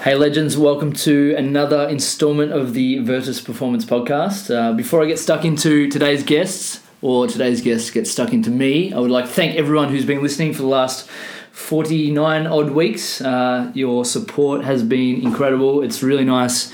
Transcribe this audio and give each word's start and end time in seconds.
Hey, 0.00 0.14
legends, 0.14 0.56
welcome 0.56 0.92
to 0.92 1.34
another 1.36 1.88
installment 1.88 2.52
of 2.52 2.72
the 2.72 2.98
Virtus 3.00 3.40
Performance 3.40 3.84
Podcast. 3.84 4.54
Uh, 4.54 4.72
before 4.72 5.02
I 5.02 5.06
get 5.06 5.18
stuck 5.18 5.44
into 5.44 5.90
today's 5.90 6.22
guests, 6.22 6.80
or 7.02 7.26
today's 7.26 7.60
guests 7.60 7.90
get 7.90 8.06
stuck 8.06 8.32
into 8.32 8.48
me, 8.48 8.92
I 8.92 9.00
would 9.00 9.10
like 9.10 9.24
to 9.24 9.30
thank 9.32 9.56
everyone 9.56 9.88
who's 9.88 10.04
been 10.04 10.22
listening 10.22 10.54
for 10.54 10.62
the 10.62 10.68
last 10.68 11.08
49 11.50 12.46
odd 12.46 12.70
weeks. 12.70 13.20
Uh, 13.20 13.72
your 13.74 14.04
support 14.04 14.62
has 14.64 14.84
been 14.84 15.20
incredible. 15.20 15.82
It's 15.82 16.00
really 16.00 16.24
nice 16.24 16.72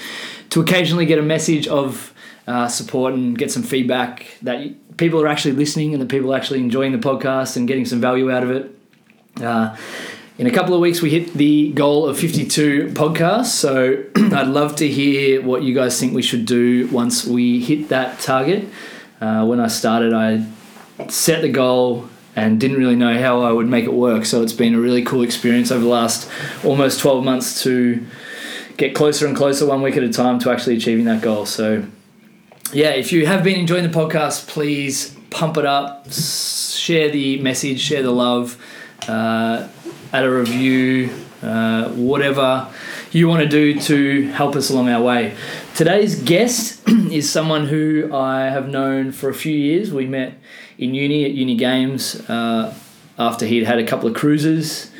to 0.50 0.60
occasionally 0.60 1.06
get 1.06 1.18
a 1.18 1.22
message 1.22 1.66
of 1.66 2.12
uh, 2.46 2.68
support 2.68 3.14
and 3.14 3.38
get 3.38 3.50
some 3.50 3.62
feedback 3.62 4.36
that 4.42 4.98
people 4.98 5.22
are 5.22 5.28
actually 5.28 5.52
listening 5.52 5.94
and 5.94 6.02
that 6.02 6.10
people 6.10 6.30
are 6.30 6.36
actually 6.36 6.60
enjoying 6.60 6.92
the 6.92 6.98
podcast 6.98 7.56
and 7.56 7.66
getting 7.66 7.86
some 7.86 8.02
value 8.02 8.30
out 8.30 8.42
of 8.42 8.50
it. 8.50 8.78
In 10.36 10.48
a 10.48 10.50
couple 10.50 10.74
of 10.74 10.80
weeks, 10.80 11.00
we 11.00 11.10
hit 11.10 11.34
the 11.34 11.70
goal 11.70 12.06
of 12.08 12.18
52 12.18 12.88
podcasts. 12.88 13.46
So 13.46 14.02
I'd 14.16 14.48
love 14.48 14.74
to 14.76 14.88
hear 14.88 15.40
what 15.40 15.62
you 15.62 15.74
guys 15.76 15.98
think 16.00 16.12
we 16.12 16.22
should 16.22 16.44
do 16.44 16.88
once 16.88 17.24
we 17.24 17.60
hit 17.60 17.88
that 17.90 18.18
target. 18.18 18.68
Uh, 19.20 19.46
when 19.46 19.60
I 19.60 19.68
started, 19.68 20.12
I 20.12 20.44
set 21.08 21.42
the 21.42 21.48
goal 21.50 22.08
and 22.34 22.58
didn't 22.58 22.78
really 22.78 22.96
know 22.96 23.16
how 23.16 23.42
I 23.42 23.52
would 23.52 23.68
make 23.68 23.84
it 23.84 23.92
work. 23.92 24.24
So 24.24 24.42
it's 24.42 24.52
been 24.52 24.74
a 24.74 24.80
really 24.80 25.04
cool 25.04 25.22
experience 25.22 25.70
over 25.70 25.84
the 25.84 25.88
last 25.88 26.28
almost 26.64 26.98
12 26.98 27.24
months 27.24 27.62
to 27.62 28.04
get 28.76 28.92
closer 28.92 29.28
and 29.28 29.36
closer 29.36 29.66
one 29.66 29.82
week 29.82 29.96
at 29.96 30.02
a 30.02 30.12
time 30.12 30.40
to 30.40 30.50
actually 30.50 30.76
achieving 30.76 31.04
that 31.04 31.22
goal. 31.22 31.46
So 31.46 31.84
yeah, 32.72 32.90
if 32.90 33.12
you 33.12 33.24
have 33.26 33.44
been 33.44 33.60
enjoying 33.60 33.84
the 33.88 33.96
podcast, 33.96 34.48
please 34.48 35.16
pump 35.30 35.58
it 35.58 35.64
up, 35.64 36.10
share 36.10 37.08
the 37.08 37.38
message, 37.38 37.78
share 37.80 38.02
the 38.02 38.10
love, 38.10 38.60
uh, 39.06 39.68
add 40.14 40.24
a 40.24 40.30
review, 40.30 41.10
uh, 41.42 41.88
whatever 41.90 42.72
you 43.10 43.26
want 43.26 43.42
to 43.42 43.48
do 43.48 43.80
to 43.80 44.28
help 44.28 44.54
us 44.54 44.70
along 44.70 44.88
our 44.88 45.02
way. 45.02 45.34
Today's 45.74 46.22
guest 46.22 46.80
is 46.88 47.28
someone 47.28 47.66
who 47.66 48.14
I 48.14 48.42
have 48.44 48.68
known 48.68 49.10
for 49.10 49.28
a 49.28 49.34
few 49.34 49.52
years. 49.52 49.92
We 49.92 50.06
met 50.06 50.34
in 50.78 50.94
uni 50.94 51.24
at 51.24 51.32
Uni 51.32 51.56
Games 51.56 52.14
uh, 52.30 52.72
after 53.18 53.44
he'd 53.44 53.64
had 53.64 53.80
a 53.80 53.84
couple 53.84 54.08
of 54.08 54.14
cruises. 54.14 54.92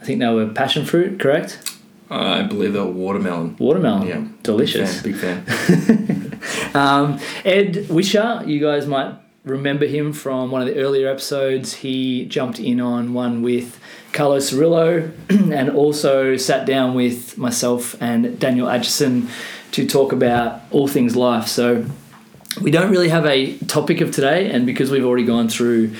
I 0.00 0.06
think 0.06 0.20
they 0.20 0.28
were 0.28 0.46
passion 0.48 0.86
fruit, 0.86 1.20
correct? 1.20 1.76
I 2.08 2.40
believe 2.42 2.72
they're 2.72 2.84
watermelon. 2.86 3.56
Watermelon. 3.58 4.08
Yeah. 4.08 4.24
Delicious. 4.42 5.02
Big 5.02 5.16
fan. 5.16 5.44
Big 5.44 5.54
fan. 6.42 6.76
Um, 6.76 7.20
Ed 7.44 7.74
Wischer, 7.90 8.46
you 8.48 8.58
guys 8.58 8.86
might 8.86 9.16
remember 9.44 9.86
him 9.86 10.12
from 10.12 10.50
one 10.50 10.60
of 10.60 10.68
the 10.68 10.76
earlier 10.76 11.08
episodes. 11.08 11.74
He 11.74 12.26
jumped 12.26 12.58
in 12.58 12.80
on 12.80 13.14
one 13.14 13.42
with 13.42 13.80
Carlos 14.12 14.50
Cirillo 14.52 15.12
and 15.30 15.70
also 15.70 16.36
sat 16.36 16.66
down 16.66 16.94
with 16.94 17.38
myself 17.38 18.00
and 18.02 18.38
Daniel 18.38 18.68
Atchison 18.68 19.28
to 19.72 19.86
talk 19.86 20.12
about 20.12 20.62
all 20.70 20.88
things 20.88 21.16
life. 21.16 21.46
So 21.46 21.86
we 22.60 22.70
don't 22.70 22.90
really 22.90 23.08
have 23.08 23.26
a 23.26 23.56
topic 23.58 24.00
of 24.00 24.10
today, 24.10 24.50
and 24.50 24.66
because 24.66 24.90
we've 24.90 25.04
already 25.04 25.24
gone 25.24 25.48
through 25.48 25.94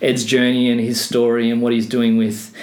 Ed's 0.00 0.24
journey 0.24 0.70
and 0.70 0.80
his 0.80 1.00
story 1.00 1.50
and 1.50 1.60
what 1.60 1.72
he's 1.72 1.88
doing 1.88 2.16
with 2.16 2.54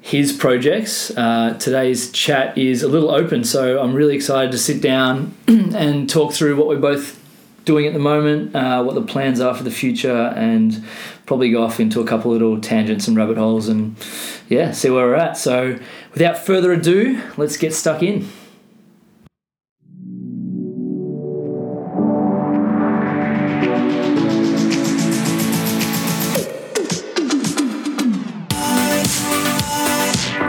his 0.00 0.32
projects. 0.32 1.16
Uh, 1.16 1.56
today's 1.60 2.10
chat 2.10 2.58
is 2.58 2.82
a 2.82 2.88
little 2.88 3.10
open, 3.10 3.44
so 3.44 3.80
I'm 3.80 3.94
really 3.94 4.16
excited 4.16 4.50
to 4.50 4.58
sit 4.58 4.82
down 4.82 5.34
and 5.46 6.10
talk 6.10 6.32
through 6.32 6.56
what 6.56 6.66
we're 6.66 6.80
both 6.80 7.21
doing 7.64 7.86
at 7.86 7.92
the 7.92 7.98
moment, 7.98 8.54
uh, 8.54 8.82
what 8.82 8.94
the 8.94 9.02
plans 9.02 9.40
are 9.40 9.54
for 9.54 9.62
the 9.62 9.70
future, 9.70 10.32
and 10.36 10.84
probably 11.26 11.50
go 11.50 11.62
off 11.62 11.80
into 11.80 12.00
a 12.00 12.06
couple 12.06 12.30
little 12.30 12.60
tangents 12.60 13.08
and 13.08 13.16
rabbit 13.16 13.36
holes 13.36 13.68
and 13.68 13.96
yeah, 14.48 14.72
see 14.72 14.90
where 14.90 15.06
we're 15.06 15.14
at. 15.14 15.36
So 15.36 15.78
without 16.12 16.38
further 16.38 16.72
ado, 16.72 17.22
let's 17.36 17.56
get 17.56 17.72
stuck 17.72 18.02
in. 18.02 18.28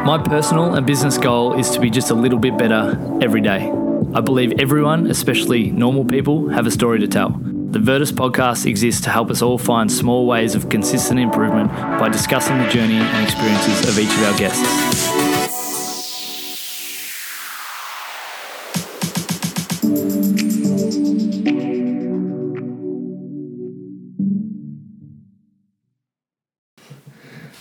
My 0.06 0.22
personal 0.22 0.76
and 0.76 0.86
business 0.86 1.18
goal 1.18 1.58
is 1.58 1.70
to 1.72 1.80
be 1.80 1.90
just 1.90 2.12
a 2.12 2.14
little 2.14 2.38
bit 2.38 2.58
better 2.58 3.00
every 3.22 3.40
day. 3.40 3.83
I 4.16 4.22
believe 4.22 4.60
everyone, 4.60 5.08
especially 5.08 5.72
normal 5.72 6.06
people, 6.06 6.50
have 6.50 6.68
a 6.68 6.72
story 6.72 7.00
to 7.00 7.08
tell. 7.08 7.30
The 7.30 7.80
Virtus 7.80 8.12
podcast 8.12 8.68
exists 8.68 9.02
to 9.02 9.10
help 9.10 9.32
us 9.32 9.42
all 9.42 9.58
find 9.58 9.92
small 9.92 10.28
ways 10.28 10.54
of 10.54 10.70
consistent 10.70 11.20
improvement 11.20 11.72
by 11.72 12.10
discussing 12.10 12.60
the 12.60 12.70
journey 12.70 12.98
and 12.98 13.24
experiences 13.24 13.90
of 13.90 13.98
each 13.98 14.12
of 14.12 14.24
our 14.26 14.38
guests. 14.38 15.24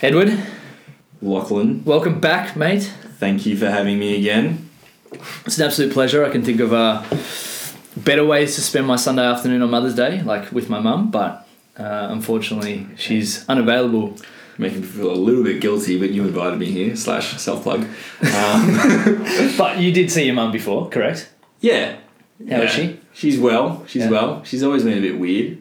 Edward, 0.03 0.37
Lachlan, 1.19 1.83
welcome 1.83 2.19
back, 2.19 2.55
mate. 2.55 2.93
thank 3.17 3.47
you 3.47 3.57
for 3.57 3.71
having 3.71 3.97
me 3.97 4.15
again. 4.17 4.69
It's 5.45 5.57
an 5.57 5.65
absolute 5.65 5.91
pleasure. 5.93 6.25
I 6.25 6.29
can 6.29 6.43
think 6.43 6.59
of 6.59 6.73
uh, 6.73 7.03
better 7.97 8.25
ways 8.25 8.55
to 8.55 8.61
spend 8.61 8.87
my 8.87 8.95
Sunday 8.95 9.23
afternoon 9.23 9.61
on 9.61 9.69
Mother's 9.69 9.95
Day, 9.95 10.21
like 10.21 10.51
with 10.51 10.69
my 10.69 10.79
mum, 10.79 11.11
but 11.11 11.47
uh, 11.77 12.07
unfortunately, 12.11 12.87
she's 12.97 13.47
unavailable. 13.49 14.17
Making 14.59 14.81
me 14.81 14.87
feel 14.87 15.11
a 15.11 15.15
little 15.15 15.43
bit 15.43 15.61
guilty, 15.61 15.97
but 15.99 16.11
you 16.11 16.23
invited 16.25 16.59
me 16.59 16.67
here, 16.67 16.95
slash 16.95 17.37
self 17.41 17.63
plug. 17.63 17.87
Um, 18.21 19.57
But 19.57 19.79
you 19.79 19.91
did 19.91 20.11
see 20.11 20.25
your 20.25 20.35
mum 20.35 20.51
before, 20.51 20.89
correct? 20.89 21.29
yeah. 21.59 21.95
How 22.49 22.61
is 22.61 22.77
Yeah. 22.77 22.83
she? 22.85 22.99
She's 23.13 23.39
well. 23.39 23.83
She's 23.87 24.03
Yeah. 24.03 24.09
well. 24.09 24.41
She's 24.43 24.63
always 24.63 24.83
been 24.83 24.97
a 24.97 25.01
bit 25.01 25.17
weird, 25.19 25.57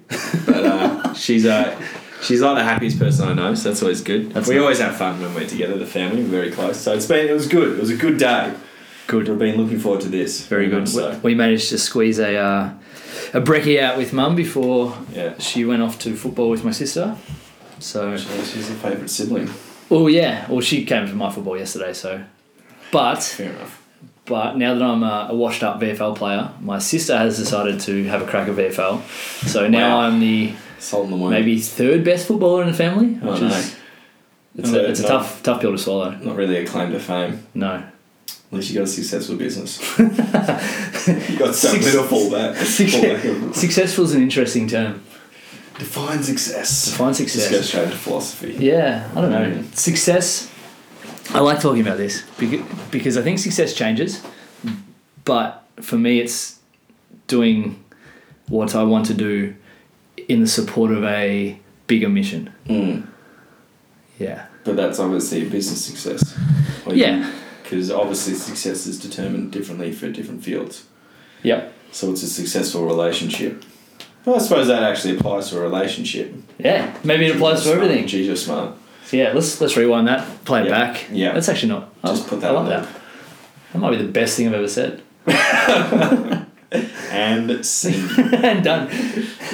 but 0.47 0.65
uh, 0.65 1.15
she's 1.15 1.47
uh, 1.47 1.75
she's 2.23 2.41
like 2.41 2.57
the 2.57 2.65
happiest 2.65 2.99
person 2.99 3.29
I 3.29 3.35
know, 3.35 3.55
so 3.55 3.69
that's 3.69 3.83
always 3.83 4.01
good. 4.03 4.33
That's 4.33 4.49
we 4.49 4.55
nice. 4.57 4.63
always 4.63 4.79
have 4.81 4.97
fun 4.97 5.21
when 5.23 5.35
we're 5.35 5.47
together, 5.47 5.79
the 5.79 5.87
family, 5.87 6.23
we're 6.23 6.29
very 6.41 6.51
close. 6.51 6.79
So 6.79 6.93
it's 6.95 7.07
been 7.07 7.29
it 7.29 7.33
was 7.33 7.47
good. 7.47 7.77
It 7.79 7.81
was 7.81 7.91
a 7.91 7.97
good 7.97 8.19
day. 8.19 8.53
Good. 9.13 9.29
We've 9.29 9.39
been 9.39 9.61
looking 9.61 9.79
forward 9.79 10.01
to 10.01 10.09
this. 10.09 10.47
Very 10.47 10.71
good. 10.71 10.89
So 10.89 11.21
We 11.23 11.35
managed 11.35 11.69
to 11.69 11.77
squeeze 11.77 12.19
a 12.19 12.35
uh, 12.35 12.71
a 13.35 13.41
brekkie 13.43 13.79
out 13.79 13.99
with 13.99 14.15
mum 14.15 14.35
before 14.35 14.97
yeah. 15.13 15.37
she 15.39 15.67
went 15.67 15.83
off 15.83 15.99
to 15.99 16.17
football 16.17 16.49
with 16.49 16.65
my 16.65 16.71
sister. 16.71 17.15
So, 17.79 18.17
She's 18.17 18.71
a 18.71 18.75
favourite 18.75 19.11
sibling. 19.11 19.51
oh 19.91 20.07
yeah, 20.07 20.51
well 20.51 20.63
she 20.63 20.87
came 20.87 21.07
to 21.09 21.15
my 21.15 21.31
football 21.31 21.59
yesterday. 21.59 21.93
So, 21.93 22.25
but 22.91 23.23
Fair 23.23 23.51
enough. 23.51 23.83
But 24.25 24.57
now 24.57 24.73
that 24.73 24.83
I'm 24.83 25.03
a, 25.03 25.27
a 25.29 25.35
washed 25.35 25.63
up 25.63 25.79
VFL 25.79 26.17
player, 26.17 26.51
my 26.61 26.79
sister 26.79 27.19
has 27.19 27.37
decided 27.37 27.81
to 27.81 28.05
have 28.05 28.23
a 28.23 28.27
crack 28.27 28.49
at 28.49 28.55
VFL. 28.57 29.03
So 29.47 29.69
now 29.69 29.99
Wow. 29.99 30.07
I'm 30.07 30.21
the 30.21 30.55
Salt 30.79 31.11
in 31.11 31.21
the 31.21 31.29
maybe 31.29 31.59
third 31.61 32.03
best 32.03 32.27
footballer 32.29 32.63
in 32.63 32.69
the 32.69 32.75
family, 32.75 33.19
Oh, 33.23 33.37
no. 33.37 33.47
is 33.49 33.77
it's 34.57 34.71
No, 34.71 34.79
a, 34.79 34.83
it's 34.89 35.01
a 35.01 35.07
tough 35.07 35.43
tough 35.43 35.61
pill 35.61 35.73
to 35.73 35.79
swallow. 35.79 36.13
Not 36.13 36.37
really 36.37 36.57
a 36.57 36.67
claim 36.67 36.93
to 36.93 36.99
fame. 36.99 37.47
No. 37.53 37.83
At 38.53 38.57
least 38.57 38.69
you 38.71 38.75
got 38.77 38.85
a 38.85 38.87
successful 38.87 39.37
business. 39.37 39.81
you 39.99 40.09
got 41.39 41.55
something 41.55 41.81
Six- 41.81 41.93
to 41.93 42.03
fall 42.03 42.31
back. 42.31 42.55
on. 42.59 43.55
Successful 43.55 44.05
is 44.05 44.15
an 44.15 44.21
interesting 44.23 44.69
term. 44.69 45.03
Define 45.79 46.23
success. 46.23 46.91
Define 46.91 47.15
Just 47.15 47.51
go 47.51 47.63
straight 47.63 47.85
into 47.85 47.97
philosophy. 47.97 48.55
Yeah, 48.59 49.09
I 49.17 49.21
don't 49.23 49.31
know. 49.31 49.51
Mm. 49.51 49.75
Success. 49.75 50.53
I 51.31 51.41
like 51.41 51.61
talking 51.63 51.81
about 51.81 51.97
this 51.97 52.25
because, 52.91 53.17
I 53.17 53.23
think 53.23 53.39
success 53.39 53.73
changes, 53.73 54.23
but 55.25 55.65
for 55.81 55.97
me, 55.97 56.21
it's 56.21 56.59
doing 57.29 57.83
what 58.49 58.75
I 58.75 58.83
want 58.83 59.07
to 59.07 59.15
do 59.15 59.55
in 60.29 60.43
the 60.43 60.47
support 60.47 60.91
of 60.93 61.03
a 61.05 61.59
bigger 61.87 62.11
mission. 62.11 62.53
Mm. 62.67 63.07
Yeah. 64.19 64.45
But 64.65 64.77
that's 64.77 64.99
obviously 64.99 65.47
a 65.47 65.51
business 65.51 65.83
success. 65.87 66.39
Yeah. 66.87 67.33
Because 67.73 67.91
obviously 67.91 68.35
success 68.35 68.87
is 68.87 69.01
determined 69.01 69.51
differently 69.51 69.93
for 69.93 70.11
different 70.11 70.45
fields. 70.45 70.85
Yep. 71.43 71.73
So 71.91 72.11
it's 72.13 72.23
a 72.23 72.27
successful 72.27 72.85
relationship. 72.85 73.65
Well, 74.27 74.37
I 74.37 74.39
suppose 74.41 74.67
that 74.67 74.83
actually 74.83 75.17
applies 75.17 75.49
to 75.49 75.59
a 75.59 75.63
relationship. 75.63 76.35
Yeah. 76.59 76.95
Maybe 77.03 77.25
it 77.29 77.37
applies 77.37 77.63
to 77.65 77.71
everything. 77.73 78.07
You're 78.09 78.37
smart. 78.37 78.77
Yeah. 79.11 79.33
Let's 79.33 79.59
let's 79.59 79.75
rewind 79.75 80.07
that. 80.09 80.45
Play 80.45 80.61
it 80.61 80.67
Yeah. 80.67 80.71
back. 80.71 81.07
Yeah. 81.11 81.33
That's 81.33 81.49
actually 81.49 81.71
not. 81.71 82.03
Just 82.05 82.27
I- 82.27 82.29
put 82.29 82.41
that 82.43 82.51
I 82.51 82.55
love 82.55 82.67
that. 82.69 82.87
That 83.73 83.79
might 83.79 83.93
be 83.93 83.97
the 83.97 84.13
best 84.13 84.37
thing 84.37 84.49
I've 84.49 84.55
ever 84.55 84.69
said. 84.69 85.01
And 87.11 87.65
scene. 87.65 88.09
and 88.35 88.63
done. 88.65 88.89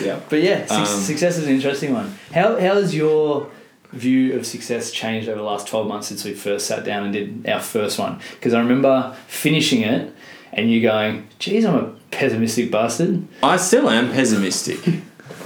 yeah. 0.00 0.20
But 0.28 0.42
yeah, 0.42 0.66
suc 0.66 0.78
Um, 0.78 0.86
success 0.86 1.36
is 1.38 1.46
an 1.46 1.54
interesting 1.54 1.92
one. 1.92 2.16
How 2.32 2.54
how 2.60 2.74
has 2.74 2.94
your 2.94 3.48
view 3.92 4.36
of 4.36 4.46
success 4.46 4.90
changed 4.90 5.28
over 5.28 5.38
the 5.38 5.44
last 5.44 5.66
twelve 5.66 5.86
months 5.86 6.08
since 6.08 6.24
we 6.24 6.34
first 6.34 6.66
sat 6.66 6.84
down 6.84 7.04
and 7.04 7.12
did 7.12 7.48
our 7.48 7.60
first 7.60 7.98
one? 7.98 8.20
Because 8.34 8.54
I 8.54 8.60
remember 8.60 9.16
finishing 9.26 9.82
it 9.82 10.14
and 10.52 10.70
you 10.70 10.82
going, 10.82 11.26
"Geez, 11.38 11.64
I'm 11.64 11.76
a 11.76 11.92
pessimistic 12.10 12.70
bastard." 12.70 13.26
I 13.42 13.56
still 13.56 13.88
am 13.88 14.10
pessimistic. 14.10 14.78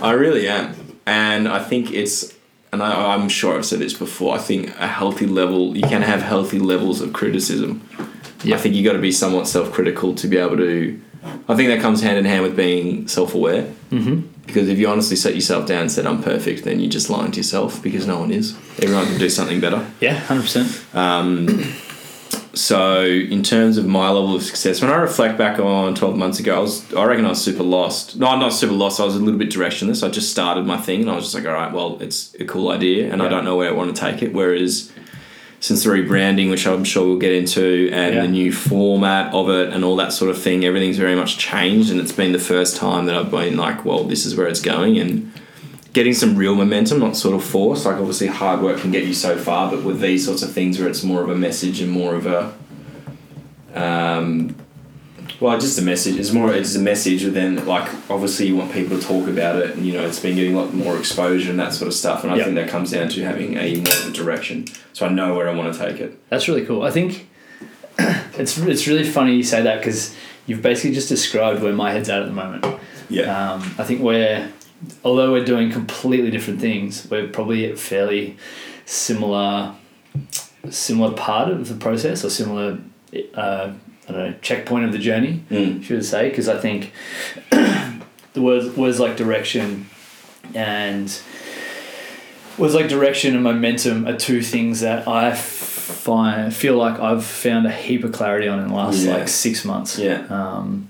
I 0.01 0.13
really 0.13 0.49
am. 0.49 0.75
And 1.07 1.49
I 1.49 1.63
think 1.63 1.93
it's, 1.93 2.33
and 2.73 2.83
I, 2.83 3.15
I'm 3.15 3.29
sure 3.29 3.57
I've 3.57 3.67
said 3.67 3.81
this 3.81 3.93
before, 3.93 4.35
I 4.37 4.39
think 4.39 4.69
a 4.79 4.87
healthy 4.87 5.27
level, 5.27 5.77
you 5.77 5.83
can 5.83 6.03
have 6.03 6.23
healthy 6.23 6.59
levels 6.59 7.01
of 7.01 7.13
criticism. 7.13 7.87
Yeah. 8.45 8.57
I 8.57 8.59
think 8.59 8.75
you've 8.75 8.85
got 8.85 8.95
to 8.95 9.01
be 9.01 9.13
somewhat 9.13 9.47
self-critical 9.49 10.15
to 10.17 10.29
be 10.29 10.37
able 10.37 10.57
to. 10.57 11.01
I 11.25 11.55
think 11.55 11.69
that 11.69 11.81
comes 11.81 12.03
hand 12.03 12.19
in 12.19 12.25
hand 12.25 12.43
with 12.43 12.57
being 12.57 13.07
self-aware. 13.09 13.73
Mm-hmm. 13.91 14.29
Because 14.47 14.69
if 14.69 14.79
you 14.79 14.89
honestly 14.89 15.17
set 15.17 15.35
yourself 15.35 15.67
down 15.67 15.83
and 15.83 15.93
said 15.93 16.07
I'm 16.07 16.23
perfect, 16.23 16.65
then 16.65 16.81
you're 16.81 16.91
just 16.91 17.09
lying 17.09 17.31
to 17.33 17.37
yourself 17.37 17.83
because 17.83 18.07
no 18.07 18.19
one 18.19 18.33
is. 18.33 18.57
Everyone 18.79 19.07
can 19.07 19.19
do 19.19 19.29
something 19.29 19.61
better. 19.61 19.87
Yeah, 20.01 20.15
hundred 20.15 20.43
percent. 20.43 20.85
Um, 20.95 21.75
so 22.55 23.05
in 23.05 23.43
terms 23.43 23.79
of 23.79 23.87
my 23.87 24.09
level 24.09 24.35
of 24.35 24.43
success, 24.43 24.83
when 24.83 24.91
I 24.91 24.97
reflect 24.97 25.39
back 25.39 25.59
on 25.59 25.95
12 25.95 26.17
months 26.17 26.39
ago, 26.39 26.57
I 26.57 26.59
was 26.59 26.93
I 26.95 27.05
reckon 27.05 27.25
I 27.25 27.31
was 27.31 27.43
super 27.43 27.63
lost. 27.63 28.17
No, 28.17 28.27
I'm 28.27 28.41
not 28.41 28.53
super 28.53 28.75
lost. 28.75 29.01
I 29.01 29.05
was 29.05 29.17
a 29.17 29.21
little 29.21 29.39
bit 29.39 29.51
directionless. 29.51 30.07
I 30.07 30.11
just 30.11 30.31
started 30.31 30.67
my 30.67 30.77
thing 30.77 31.03
and 31.03 31.11
I 31.11 31.15
was 31.15 31.25
just 31.25 31.35
like, 31.35 31.47
all 31.47 31.53
right, 31.53 31.73
well, 31.73 32.01
it's 32.03 32.35
a 32.35 32.45
cool 32.45 32.71
idea 32.71 33.11
and 33.13 33.23
I 33.23 33.29
don't 33.29 33.45
know 33.45 33.57
where 33.57 33.71
I 33.71 33.73
want 33.73 33.95
to 33.95 34.01
take 34.01 34.23
it. 34.23 34.35
Whereas 34.35 34.92
since 35.63 35.85
the 35.85 35.91
rebranding, 35.91 36.51
which 36.51 36.67
I'm 36.67 36.83
sure 36.83 37.07
we'll 37.07 37.19
get 37.19 37.33
into, 37.33 37.89
and 37.93 38.17
Yeah. 38.17 38.23
the 38.23 38.29
new 38.29 38.51
format 38.53 39.33
of 39.33 39.49
it 39.49 39.73
and 39.73 39.85
all 39.85 39.95
that 39.95 40.13
sort 40.13 40.29
of 40.29 40.37
thing, 40.43 40.65
everything's 40.65 40.99
very 40.99 41.15
much 41.15 41.39
changed. 41.39 41.89
And 41.89 42.01
it's 42.01 42.11
been 42.11 42.33
the 42.33 42.41
first 42.41 42.77
time 42.77 43.07
that 43.07 43.15
I've 43.15 43.31
been 43.31 43.57
like, 43.57 43.85
well, 43.85 44.03
this 44.03 44.27
is 44.27 44.35
where 44.35 44.49
it's 44.49 44.61
going. 44.61 44.99
And 44.99 45.31
getting 45.93 46.15
some 46.15 46.35
real 46.35 46.57
momentum, 46.57 46.99
not 46.99 47.17
sort 47.17 47.37
of 47.37 47.45
force. 47.45 47.85
Like 47.85 47.95
obviously 47.97 48.27
hard 48.27 48.61
work 48.61 48.81
can 48.81 48.91
get 48.91 49.05
you 49.05 49.15
so 49.15 49.37
far, 49.39 49.71
but 49.71 49.85
with 49.85 50.01
these 50.01 50.25
sorts 50.25 50.43
of 50.43 50.51
things 50.51 50.81
where 50.81 50.89
it's 50.89 51.05
more 51.05 51.23
of 51.23 51.29
a 51.31 51.37
message 51.37 51.81
and 51.81 51.93
more 51.93 52.17
of 52.17 52.27
a 52.27 52.53
um, 53.81 54.57
well, 55.43 55.59
just 55.59 55.79
a 55.79 55.83
message. 55.83 56.17
It's 56.17 56.33
more. 56.33 56.53
It's 56.55 56.75
a 56.75 56.79
message, 56.81 57.25
but 57.25 57.35
then 57.35 57.67
like 57.67 57.91
obviously 58.09 58.47
you 58.47 58.57
want 58.57 58.73
people 58.73 58.99
to 58.99 59.03
talk 59.05 59.29
about 59.29 59.57
it, 59.57 59.77
and 59.77 59.85
you 59.85 59.93
know 59.93 60.07
it's 60.07 60.21
been 60.21 60.37
getting 60.37 60.55
a 60.55 60.61
lot 60.63 60.73
more 60.73 60.97
exposure 60.97 61.51
and 61.51 61.59
that 61.59 61.73
sort 61.75 61.89
of 61.89 61.95
stuff. 61.95 62.23
And 62.25 62.33
I 62.33 62.37
Yeah. 62.37 62.45
think 62.45 62.57
that 62.57 62.69
comes 62.69 62.91
down 62.93 63.09
to 63.11 63.25
having 63.25 63.57
a 63.57 63.77
more 63.77 63.93
of 63.93 64.09
a 64.09 64.13
direction, 64.13 64.67
so 64.93 65.05
I 65.07 65.09
know 65.11 65.35
where 65.35 65.49
I 65.49 65.55
want 65.55 65.75
to 65.75 65.79
take 65.79 66.01
it. 66.01 66.19
That's 66.31 66.49
really 66.49 66.65
cool. 66.65 66.83
I 66.83 66.91
think 66.91 67.29
it's 68.39 68.57
it's 68.59 68.87
really 68.87 69.05
funny 69.05 69.35
you 69.37 69.43
say 69.43 69.63
that 69.63 69.79
because 69.81 70.15
you've 70.47 70.63
basically 70.63 70.93
just 70.95 71.09
described 71.09 71.63
where 71.63 71.73
my 71.73 71.93
head's 71.93 72.09
at 72.09 72.21
at 72.23 72.27
the 72.27 72.33
moment. 72.33 72.65
Yeah. 73.11 73.53
Um, 73.55 73.61
I 73.79 73.85
think 73.85 74.01
we're, 74.01 74.49
although 75.05 75.31
we're 75.33 75.45
doing 75.45 75.71
completely 75.71 76.31
different 76.31 76.61
things, 76.61 77.07
we're 77.11 77.29
probably 77.29 77.71
at 77.71 77.79
fairly 77.79 78.37
similar, 78.87 79.75
similar 80.71 81.13
part 81.15 81.49
of 81.51 81.69
the 81.69 81.75
process 81.75 82.25
or 82.25 82.31
similar, 82.31 82.79
uh, 83.35 83.73
I 84.15 84.19
don't 84.19 84.31
know, 84.31 84.37
checkpoint 84.43 84.85
of 84.85 84.93
the 84.93 84.99
journey, 84.99 85.43
Mm. 85.51 85.83
should 85.83 85.99
I 85.99 86.03
say? 86.03 86.29
Because 86.31 86.49
I 86.49 86.59
think 86.59 86.93
the 87.51 88.43
words 88.43 88.77
words 88.77 88.99
like 89.01 89.17
direction 89.17 89.87
and 90.55 91.07
words 92.59 92.75
like 92.75 92.89
direction 92.89 93.35
and 93.35 93.43
momentum 93.45 94.07
are 94.07 94.17
two 94.17 94.43
things 94.43 94.81
that 94.81 95.07
I 95.09 95.33
find 95.35 96.55
feel 96.55 96.77
like 96.77 96.99
I've 97.01 97.25
found 97.25 97.67
a 97.67 97.71
heap 97.73 98.05
of 98.05 98.13
clarity 98.13 98.49
on 98.49 98.59
in 98.61 98.69
the 98.69 98.75
last 98.75 99.05
Yeah. 99.05 99.17
like 99.17 99.29
six 99.29 99.65
months. 99.65 99.99
Yeah. 99.99 100.23
Um, 100.31 100.89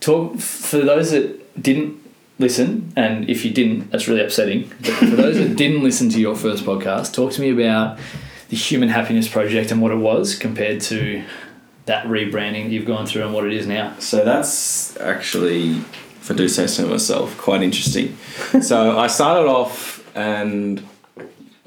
talk 0.00 0.38
for 0.38 0.78
those 0.78 1.10
that 1.12 1.62
didn't 1.62 1.96
listen, 2.38 2.92
and 2.96 3.28
if 3.30 3.44
you 3.44 3.50
didn't, 3.52 3.90
that's 3.90 4.08
really 4.08 4.20
upsetting. 4.22 4.70
But 4.80 4.90
for 4.94 5.06
those 5.16 5.36
that 5.36 5.56
didn't 5.56 5.82
listen 5.82 6.08
to 6.10 6.20
your 6.20 6.34
first 6.36 6.64
podcast, 6.64 7.12
talk 7.14 7.32
to 7.32 7.40
me 7.40 7.50
about 7.50 7.98
the 8.48 8.56
Human 8.56 8.88
Happiness 8.88 9.28
Project 9.28 9.70
and 9.70 9.80
what 9.80 9.92
it 9.92 9.96
was 9.98 10.34
compared 10.34 10.80
to 10.82 11.22
that 11.86 12.06
rebranding 12.06 12.64
that 12.64 12.70
you've 12.70 12.86
gone 12.86 13.06
through 13.06 13.24
and 13.24 13.34
what 13.34 13.44
it 13.44 13.52
is 13.52 13.66
now. 13.66 13.94
So 13.98 14.24
that's 14.24 14.96
actually, 14.98 15.72
if 15.72 16.30
I 16.30 16.34
do 16.34 16.48
say 16.48 16.66
so 16.66 16.86
myself, 16.86 17.36
quite 17.36 17.62
interesting. 17.62 18.16
so 18.62 18.98
I 18.98 19.06
started 19.06 19.48
off, 19.48 20.02
and 20.16 20.82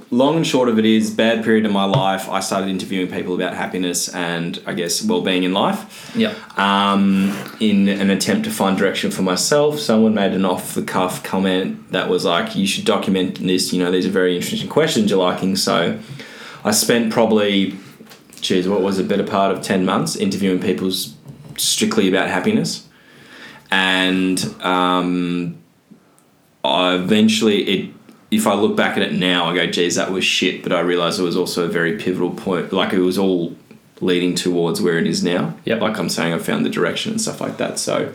long 0.09 0.37
and 0.37 0.47
short 0.47 0.69
of 0.69 0.79
it 0.79 0.85
is, 0.85 1.11
bad 1.11 1.43
period 1.43 1.65
in 1.65 1.71
my 1.71 1.83
life. 1.83 2.29
I 2.29 2.39
started 2.39 2.69
interviewing 2.69 3.11
people 3.11 3.35
about 3.35 3.53
happiness 3.53 4.07
and 4.13 4.61
I 4.65 4.73
guess 4.73 5.03
well-being 5.03 5.43
in 5.43 5.53
life. 5.53 6.11
Yeah. 6.15 6.33
um, 6.55 7.35
in 7.59 7.87
an 7.89 8.09
attempt 8.09 8.45
to 8.45 8.51
find 8.51 8.77
direction 8.77 9.11
for 9.11 9.21
myself. 9.21 9.79
Someone 9.79 10.13
made 10.13 10.33
an 10.33 10.45
off 10.45 10.73
the 10.73 10.81
cuff 10.81 11.23
comment 11.23 11.91
that 11.91 12.09
was 12.09 12.25
like, 12.25 12.55
"You 12.55 12.65
should 12.65 12.85
document 12.85 13.39
this. 13.39 13.73
You 13.73 13.83
know, 13.83 13.91
these 13.91 14.05
are 14.05 14.11
very 14.11 14.35
interesting 14.35 14.69
questions 14.69 15.11
you're 15.11 15.19
liking." 15.19 15.55
So, 15.55 15.99
I 16.63 16.71
spent 16.71 17.11
probably, 17.11 17.77
geez, 18.47 18.67
what 18.67 18.81
was 18.81 18.99
a 18.99 19.03
better 19.03 19.23
part 19.25 19.51
of 19.51 19.61
ten 19.61 19.85
months 19.85 20.15
interviewing 20.15 20.59
people 20.59 20.91
strictly 21.57 22.07
about 22.07 22.29
happiness, 22.29 22.87
and 23.71 24.39
um, 24.61 25.57
I 26.63 26.95
eventually 26.95 27.63
it. 27.63 27.93
If 28.29 28.45
I 28.45 28.55
look 28.55 28.75
back 28.75 28.97
at 28.97 29.03
it 29.03 29.13
now, 29.13 29.45
I 29.45 29.55
go, 29.55 29.67
geez, 29.67 29.95
that 29.95 30.11
was 30.11 30.25
shit. 30.25 30.61
But 30.61 30.73
I 30.73 30.81
realised 30.81 31.17
it 31.17 31.23
was 31.23 31.37
also 31.37 31.63
a 31.63 31.69
very 31.69 31.97
pivotal 31.97 32.31
point. 32.31 32.73
Like 32.73 32.91
it 32.91 32.99
was 32.99 33.17
all 33.17 33.55
leading 34.01 34.35
towards 34.35 34.81
where 34.81 34.97
it 34.97 35.07
is 35.07 35.23
now. 35.23 35.55
Yep. 35.63 35.79
Like 35.79 35.97
I'm 35.97 36.09
saying, 36.09 36.33
I 36.33 36.37
found 36.39 36.65
the 36.65 36.69
direction 36.69 37.13
and 37.13 37.21
stuff 37.21 37.39
like 37.39 37.55
that. 37.57 37.79
So 37.79 38.13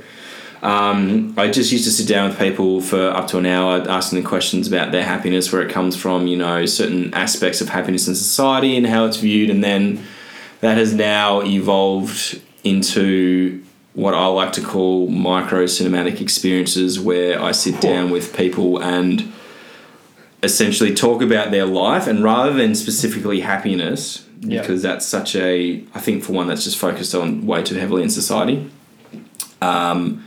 um, 0.63 1.35
I 1.39 1.51
just 1.51 1.73
used 1.73 1.85
to 1.85 1.91
sit 1.91 2.07
down 2.07 2.29
with 2.29 2.39
people 2.39 2.83
for 2.83 3.09
up 3.09 3.27
to 3.29 3.39
an 3.39 3.47
hour, 3.47 3.89
asking 3.89 4.19
them 4.19 4.27
questions 4.27 4.69
about 4.69 4.93
their 4.93 5.03
happiness, 5.05 5.51
where 5.51 5.63
it 5.63 5.73
comes 5.73 5.97
from, 5.97 6.27
you 6.27 6.37
know, 6.37 6.67
certain 6.67 7.13
aspects 7.15 7.61
of 7.61 7.71
happiness 7.71 8.07
in 8.07 8.15
society 8.15 8.77
and 8.77 8.87
how 8.87 9.07
it's 9.07 9.17
viewed. 9.17 9.51
And 9.51 9.65
then 9.65 10.05
that 10.63 10.79
has 10.79 10.95
now 10.95 11.43
evolved 11.43 12.41
into 12.65 13.63
what 13.95 14.15
I 14.15 14.27
like 14.27 14.53
to 14.55 14.63
call 14.63 15.09
micro 15.09 15.65
cinematic 15.65 16.21
experiences, 16.21 16.99
where 16.99 17.43
I 17.43 17.53
sit 17.53 17.81
down 17.81 18.11
with 18.11 18.35
people 18.35 18.81
and 18.81 19.33
essentially 20.43 20.95
talk 20.95 21.21
about 21.21 21.51
their 21.51 21.67
life 21.67 22.07
and 22.07 22.23
rather 22.23 22.53
than 22.53 22.75
specifically 22.75 23.41
happiness 23.41 24.27
because 24.41 24.83
that's 24.83 25.07
such 25.07 25.37
a 25.37 25.85
i 25.95 26.01
think 26.01 26.25
for 26.25 26.33
one 26.33 26.49
that's 26.49 26.65
just 26.65 26.77
focused 26.77 27.15
on 27.15 27.47
way 27.47 27.63
too 27.63 27.77
heavily 27.77 28.03
in 28.03 28.11
society 28.11 28.69
um, 29.61 30.25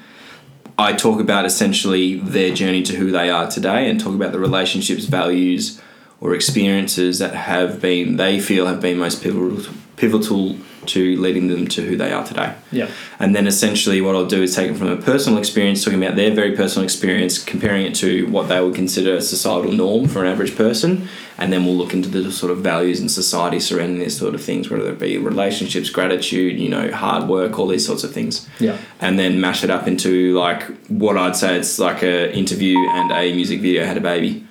i 0.79 0.93
talk 0.93 1.19
about 1.19 1.43
essentially 1.43 2.17
their 2.21 2.53
journey 2.53 2.81
to 2.81 2.95
who 2.95 3.11
they 3.11 3.29
are 3.29 3.51
today 3.51 3.89
and 3.89 3.99
talk 3.99 4.15
about 4.15 4.31
the 4.31 4.39
relationships 4.39 5.03
values 5.03 5.81
or 6.21 6.33
experiences 6.33 7.19
that 7.19 7.35
have 7.35 7.81
been 7.81 8.15
they 8.15 8.39
feel 8.39 8.67
have 8.67 8.79
been 8.79 8.97
most 8.97 9.21
pivotal 9.21 9.73
pivotal 9.97 10.57
to 10.85 11.15
leading 11.19 11.47
them 11.47 11.67
to 11.67 11.81
who 11.81 11.95
they 11.97 12.11
are 12.11 12.23
today 12.23 12.53
Yeah. 12.71 12.87
and 13.19 13.35
then 13.35 13.47
essentially 13.47 14.01
what 14.01 14.15
I'll 14.15 14.27
do 14.27 14.43
is 14.43 14.53
take 14.55 14.69
it 14.69 14.77
from 14.77 14.89
a 14.89 14.97
personal 14.97 15.39
experience, 15.39 15.83
talking 15.83 16.03
about 16.03 16.15
their 16.15 16.31
very 16.31 16.51
personal 16.55 16.83
experience, 16.83 17.43
comparing 17.43 17.85
it 17.87 17.95
to 17.95 18.27
what 18.27 18.49
they 18.49 18.61
would 18.61 18.75
consider 18.75 19.15
a 19.15 19.21
societal 19.21 19.71
norm 19.71 20.07
for 20.07 20.23
an 20.23 20.27
average 20.31 20.55
person, 20.55 21.07
and 21.39 21.51
then 21.51 21.65
we'll 21.65 21.75
look 21.75 21.93
into 21.93 22.07
the 22.07 22.31
sort 22.31 22.51
of 22.51 22.59
values 22.59 22.99
in 22.99 23.09
society 23.09 23.59
surrounding 23.59 23.97
these 23.99 24.15
sort 24.17 24.35
of 24.35 24.43
things, 24.43 24.69
whether 24.69 24.87
it 24.91 24.99
be 24.99 25.17
relationships, 25.17 25.89
gratitude, 25.89 26.59
you 26.59 26.69
know, 26.69 26.91
hard 26.91 27.27
work, 27.27 27.57
all 27.57 27.67
these 27.67 27.85
sorts 27.85 28.03
of 28.03 28.11
things. 28.13 28.47
Yeah. 28.59 28.77
And 29.01 29.17
then 29.17 29.41
mash 29.41 29.63
it 29.63 29.69
up 29.71 29.87
into 29.87 30.37
like 30.37 30.61
what 30.87 31.17
I'd 31.17 31.35
say 31.35 31.57
it's 31.57 31.79
like 31.79 32.03
a 32.03 32.31
interview 32.35 32.77
and 32.77 33.11
a 33.11 33.33
music 33.33 33.59
video 33.61 33.85
had 33.85 33.97
a 33.97 34.01
baby. 34.01 34.45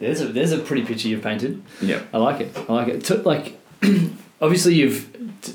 There's 0.00 0.20
a 0.20 0.26
there's 0.26 0.50
a 0.52 0.58
pretty 0.58 0.82
picture 0.84 1.06
you've 1.08 1.22
painted. 1.22 1.62
Yeah. 1.80 2.02
I 2.12 2.18
like 2.18 2.40
it. 2.40 2.56
I 2.68 2.72
like 2.72 2.88
it. 2.88 3.04
To, 3.04 3.14
like, 3.16 3.58
obviously 4.40 4.74
you've 4.74 5.08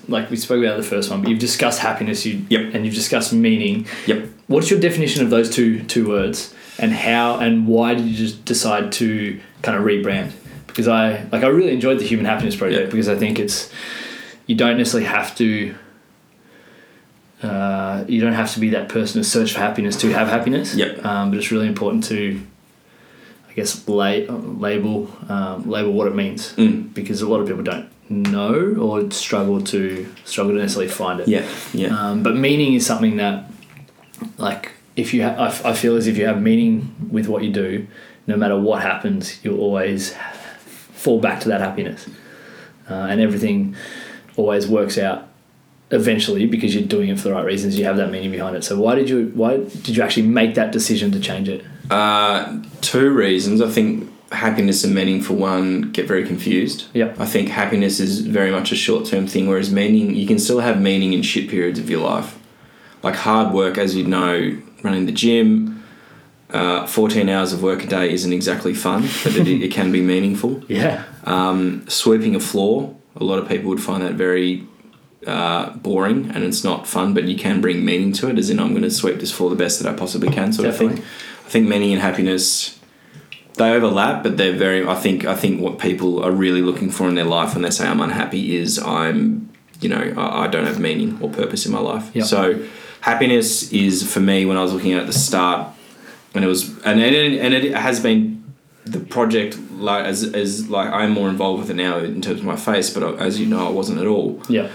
like 0.09 0.29
we 0.29 0.37
spoke 0.37 0.63
about 0.63 0.77
the 0.77 0.83
first 0.83 1.09
one, 1.11 1.21
but 1.21 1.29
you've 1.29 1.39
discussed 1.39 1.79
happiness. 1.79 2.25
You 2.25 2.45
Yep. 2.49 2.73
and 2.73 2.85
you've 2.85 2.95
discussed 2.95 3.33
meaning. 3.33 3.87
Yep. 4.07 4.29
What's 4.47 4.69
your 4.69 4.79
definition 4.79 5.23
of 5.23 5.29
those 5.31 5.49
two 5.49 5.83
two 5.83 6.07
words, 6.07 6.53
and 6.79 6.91
how 6.93 7.37
and 7.39 7.67
why 7.67 7.95
did 7.95 8.05
you 8.05 8.15
just 8.15 8.45
decide 8.45 8.91
to 8.93 9.39
kind 9.63 9.77
of 9.77 9.83
rebrand? 9.83 10.31
Because 10.67 10.87
I 10.87 11.23
like 11.31 11.43
I 11.43 11.47
really 11.47 11.73
enjoyed 11.73 11.99
the 11.99 12.05
Human 12.05 12.25
Happiness 12.25 12.55
Project 12.55 12.79
Yeah. 12.81 12.85
because 12.91 13.09
I 13.09 13.15
think 13.15 13.39
it's 13.39 13.71
you 14.45 14.55
don't 14.55 14.77
necessarily 14.77 15.07
have 15.09 15.35
to. 15.37 15.73
Uh, 17.43 18.05
you 18.07 18.21
don't 18.21 18.33
have 18.33 18.51
to 18.53 18.59
be 18.59 18.69
that 18.69 18.89
person 18.89 19.21
to 19.21 19.27
search 19.27 19.53
for 19.53 19.59
happiness 19.59 19.95
to 19.97 20.11
have 20.13 20.29
happiness. 20.29 20.73
Yep. 20.75 21.03
Um, 21.05 21.29
but 21.31 21.37
it's 21.37 21.51
really 21.51 21.67
important 21.67 22.03
to, 22.05 22.41
guess, 23.55 23.87
la- 23.87 24.25
label 24.67 25.09
um, 25.29 25.69
label 25.69 25.91
what 25.93 26.07
it 26.07 26.15
means 26.15 26.53
Mm. 26.53 26.93
because 26.93 27.21
a 27.21 27.27
lot 27.27 27.39
of 27.41 27.47
people 27.47 27.63
don't 27.63 27.87
know 28.09 28.75
or 28.79 29.09
struggle 29.11 29.61
to 29.61 30.05
struggle 30.25 30.53
to 30.53 30.59
necessarily 30.59 30.91
find 30.91 31.19
it. 31.21 31.27
Yeah. 31.27 31.45
Yeah. 31.73 31.87
Um, 31.97 32.21
but 32.23 32.35
meaning 32.35 32.73
is 32.73 32.85
something 32.85 33.17
that, 33.17 33.49
like, 34.37 34.71
if 34.95 35.13
you, 35.13 35.23
ha- 35.23 35.35
I, 35.37 35.47
f- 35.47 35.65
I 35.65 35.73
feel 35.73 35.95
as 35.95 36.05
if 36.07 36.17
you 36.17 36.25
have 36.27 36.41
meaning 36.41 36.95
with 37.11 37.27
what 37.27 37.43
you 37.43 37.51
do, 37.51 37.87
no 38.27 38.37
matter 38.37 38.59
what 38.59 38.81
happens, 38.81 39.43
you'll 39.43 39.59
always 39.59 40.15
fall 40.93 41.19
back 41.19 41.39
to 41.41 41.49
that 41.49 41.61
happiness, 41.61 42.07
uh, 42.89 42.93
and 43.09 43.19
everything 43.21 43.75
always 44.37 44.67
works 44.67 44.97
out 44.97 45.27
eventually 45.91 46.45
because 46.47 46.73
you're 46.73 46.83
doing 46.87 47.09
it 47.09 47.19
for 47.19 47.29
the 47.29 47.33
right 47.33 47.45
reasons. 47.45 47.77
You 47.77 47.85
have 47.85 47.97
that 47.97 48.11
meaning 48.11 48.31
behind 48.31 48.55
it. 48.55 48.63
So 48.63 48.79
why 48.79 48.95
did 48.95 49.09
you 49.09 49.31
why 49.35 49.57
did 49.57 49.95
you 49.95 50.01
actually 50.03 50.27
make 50.27 50.55
that 50.55 50.71
decision 50.71 51.11
to 51.11 51.19
change 51.19 51.47
it? 51.49 51.63
Uh, 51.89 52.61
two 52.81 53.11
reasons. 53.11 53.61
I 53.61 53.69
think 53.69 54.11
happiness 54.31 54.83
and 54.83 54.93
meaning, 54.93 55.21
for 55.21 55.33
one, 55.33 55.91
get 55.91 56.07
very 56.07 56.25
confused. 56.25 56.87
Yep. 56.93 57.19
I 57.19 57.25
think 57.25 57.49
happiness 57.49 57.99
is 57.99 58.21
very 58.21 58.51
much 58.51 58.71
a 58.71 58.75
short 58.75 59.05
term 59.05 59.27
thing, 59.27 59.47
whereas 59.47 59.71
meaning, 59.71 60.15
you 60.15 60.27
can 60.27 60.39
still 60.39 60.59
have 60.59 60.79
meaning 60.81 61.13
in 61.13 61.21
shit 61.21 61.49
periods 61.49 61.79
of 61.79 61.89
your 61.89 62.01
life. 62.01 62.37
Like 63.03 63.15
hard 63.15 63.53
work, 63.53 63.77
as 63.77 63.95
you 63.95 64.05
know, 64.05 64.57
running 64.83 65.05
the 65.05 65.11
gym, 65.11 65.83
uh, 66.51 66.85
14 66.87 67.27
hours 67.29 67.53
of 67.53 67.61
work 67.61 67.83
a 67.83 67.87
day 67.87 68.11
isn't 68.13 68.31
exactly 68.31 68.73
fun, 68.73 69.01
but 69.23 69.35
it, 69.35 69.47
it 69.47 69.71
can 69.71 69.91
be 69.91 70.01
meaningful. 70.01 70.63
Yeah. 70.69 71.03
Um, 71.23 71.87
sweeping 71.87 72.35
a 72.35 72.39
floor, 72.39 72.95
a 73.15 73.23
lot 73.23 73.39
of 73.39 73.47
people 73.47 73.69
would 73.69 73.81
find 73.81 74.03
that 74.03 74.13
very 74.13 74.67
uh, 75.25 75.71
boring 75.71 76.29
and 76.31 76.43
it's 76.43 76.63
not 76.63 76.87
fun, 76.87 77.13
but 77.13 77.23
you 77.25 77.37
can 77.37 77.61
bring 77.61 77.83
meaning 77.85 78.11
to 78.13 78.29
it, 78.29 78.37
as 78.37 78.49
in, 78.49 78.59
I'm 78.59 78.71
going 78.71 78.83
to 78.83 78.91
sweep 78.91 79.19
this 79.19 79.31
floor 79.31 79.49
the 79.49 79.55
best 79.55 79.81
that 79.81 79.91
I 79.91 79.95
possibly 79.95 80.29
can, 80.29 80.53
sort 80.53 80.67
of 80.67 80.73
Definitely. 80.73 80.97
thing. 80.97 81.05
I 81.45 81.49
think 81.49 81.67
meaning 81.67 81.93
and 81.93 82.01
happiness 82.01 82.75
they 83.55 83.71
overlap, 83.71 84.23
but 84.23 84.37
they're 84.37 84.53
very. 84.53 84.85
I 84.85 84.95
think. 84.95 85.25
I 85.25 85.35
think 85.35 85.61
what 85.61 85.79
people 85.79 86.23
are 86.23 86.31
really 86.31 86.61
looking 86.61 86.89
for 86.89 87.07
in 87.07 87.15
their 87.15 87.25
life 87.25 87.53
when 87.53 87.61
they 87.61 87.69
say 87.69 87.87
I'm 87.87 88.01
unhappy 88.01 88.55
is 88.55 88.79
I'm, 88.79 89.49
you 89.79 89.89
know, 89.89 90.13
I, 90.17 90.43
I 90.43 90.47
don't 90.47 90.65
have 90.65 90.79
meaning 90.79 91.17
or 91.21 91.29
purpose 91.29 91.65
in 91.65 91.71
my 91.71 91.79
life. 91.79 92.13
Yep. 92.13 92.25
So, 92.25 92.67
happiness 93.01 93.71
is 93.71 94.11
for 94.11 94.19
me 94.19 94.45
when 94.45 94.57
I 94.57 94.61
was 94.61 94.73
looking 94.73 94.93
at 94.93 95.01
at 95.01 95.07
the 95.07 95.13
start, 95.13 95.73
and 96.33 96.43
it 96.43 96.47
was, 96.47 96.77
and 96.83 96.99
it, 96.99 97.39
and 97.39 97.53
it 97.53 97.73
has 97.73 97.99
been 97.99 98.43
the 98.85 98.99
project 98.99 99.57
like 99.71 100.05
as 100.05 100.23
as 100.23 100.69
like 100.69 100.89
I'm 100.89 101.11
more 101.11 101.29
involved 101.29 101.61
with 101.61 101.71
it 101.71 101.75
now 101.75 101.97
in 101.99 102.21
terms 102.21 102.41
of 102.41 102.45
my 102.45 102.55
face, 102.57 102.89
but 102.89 103.03
uh, 103.03 103.13
as 103.15 103.39
you 103.39 103.45
know, 103.45 103.65
I 103.67 103.71
wasn't 103.71 103.99
at 103.99 104.07
all 104.07 104.41
Yeah. 104.49 104.69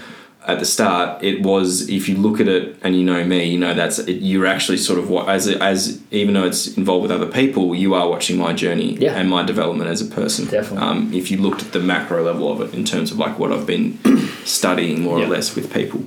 At 0.47 0.59
the 0.59 0.65
start, 0.65 1.23
it 1.23 1.43
was 1.43 1.87
if 1.89 2.09
you 2.09 2.17
look 2.17 2.39
at 2.39 2.47
it 2.47 2.75
and 2.83 2.95
you 2.95 3.03
know 3.03 3.23
me, 3.23 3.45
you 3.45 3.59
know 3.59 3.73
that's 3.75 3.99
it, 3.99 4.21
you're 4.21 4.47
actually 4.47 4.77
sort 4.77 4.97
of 4.97 5.09
what 5.09 5.29
as 5.29 5.47
as 5.47 6.01
even 6.09 6.33
though 6.33 6.45
it's 6.45 6.75
involved 6.77 7.03
with 7.03 7.11
other 7.11 7.27
people, 7.31 7.75
you 7.75 7.93
are 7.93 8.09
watching 8.09 8.37
my 8.37 8.51
journey 8.51 8.95
Yeah. 8.95 9.13
and 9.15 9.29
my 9.29 9.43
development 9.43 9.89
as 9.89 10.01
a 10.01 10.05
person. 10.05 10.45
Definitely. 10.45 10.87
Um, 10.87 11.13
if 11.13 11.29
you 11.29 11.37
looked 11.37 11.61
at 11.61 11.73
the 11.73 11.79
macro 11.79 12.23
level 12.23 12.51
of 12.51 12.59
it 12.61 12.73
in 12.73 12.83
terms 12.85 13.11
of 13.11 13.19
like 13.19 13.37
what 13.37 13.51
I've 13.51 13.67
been 13.67 13.99
studying 14.45 15.01
more 15.03 15.19
Yeah. 15.19 15.25
or 15.25 15.29
less 15.29 15.55
with 15.55 15.71
people. 15.71 16.05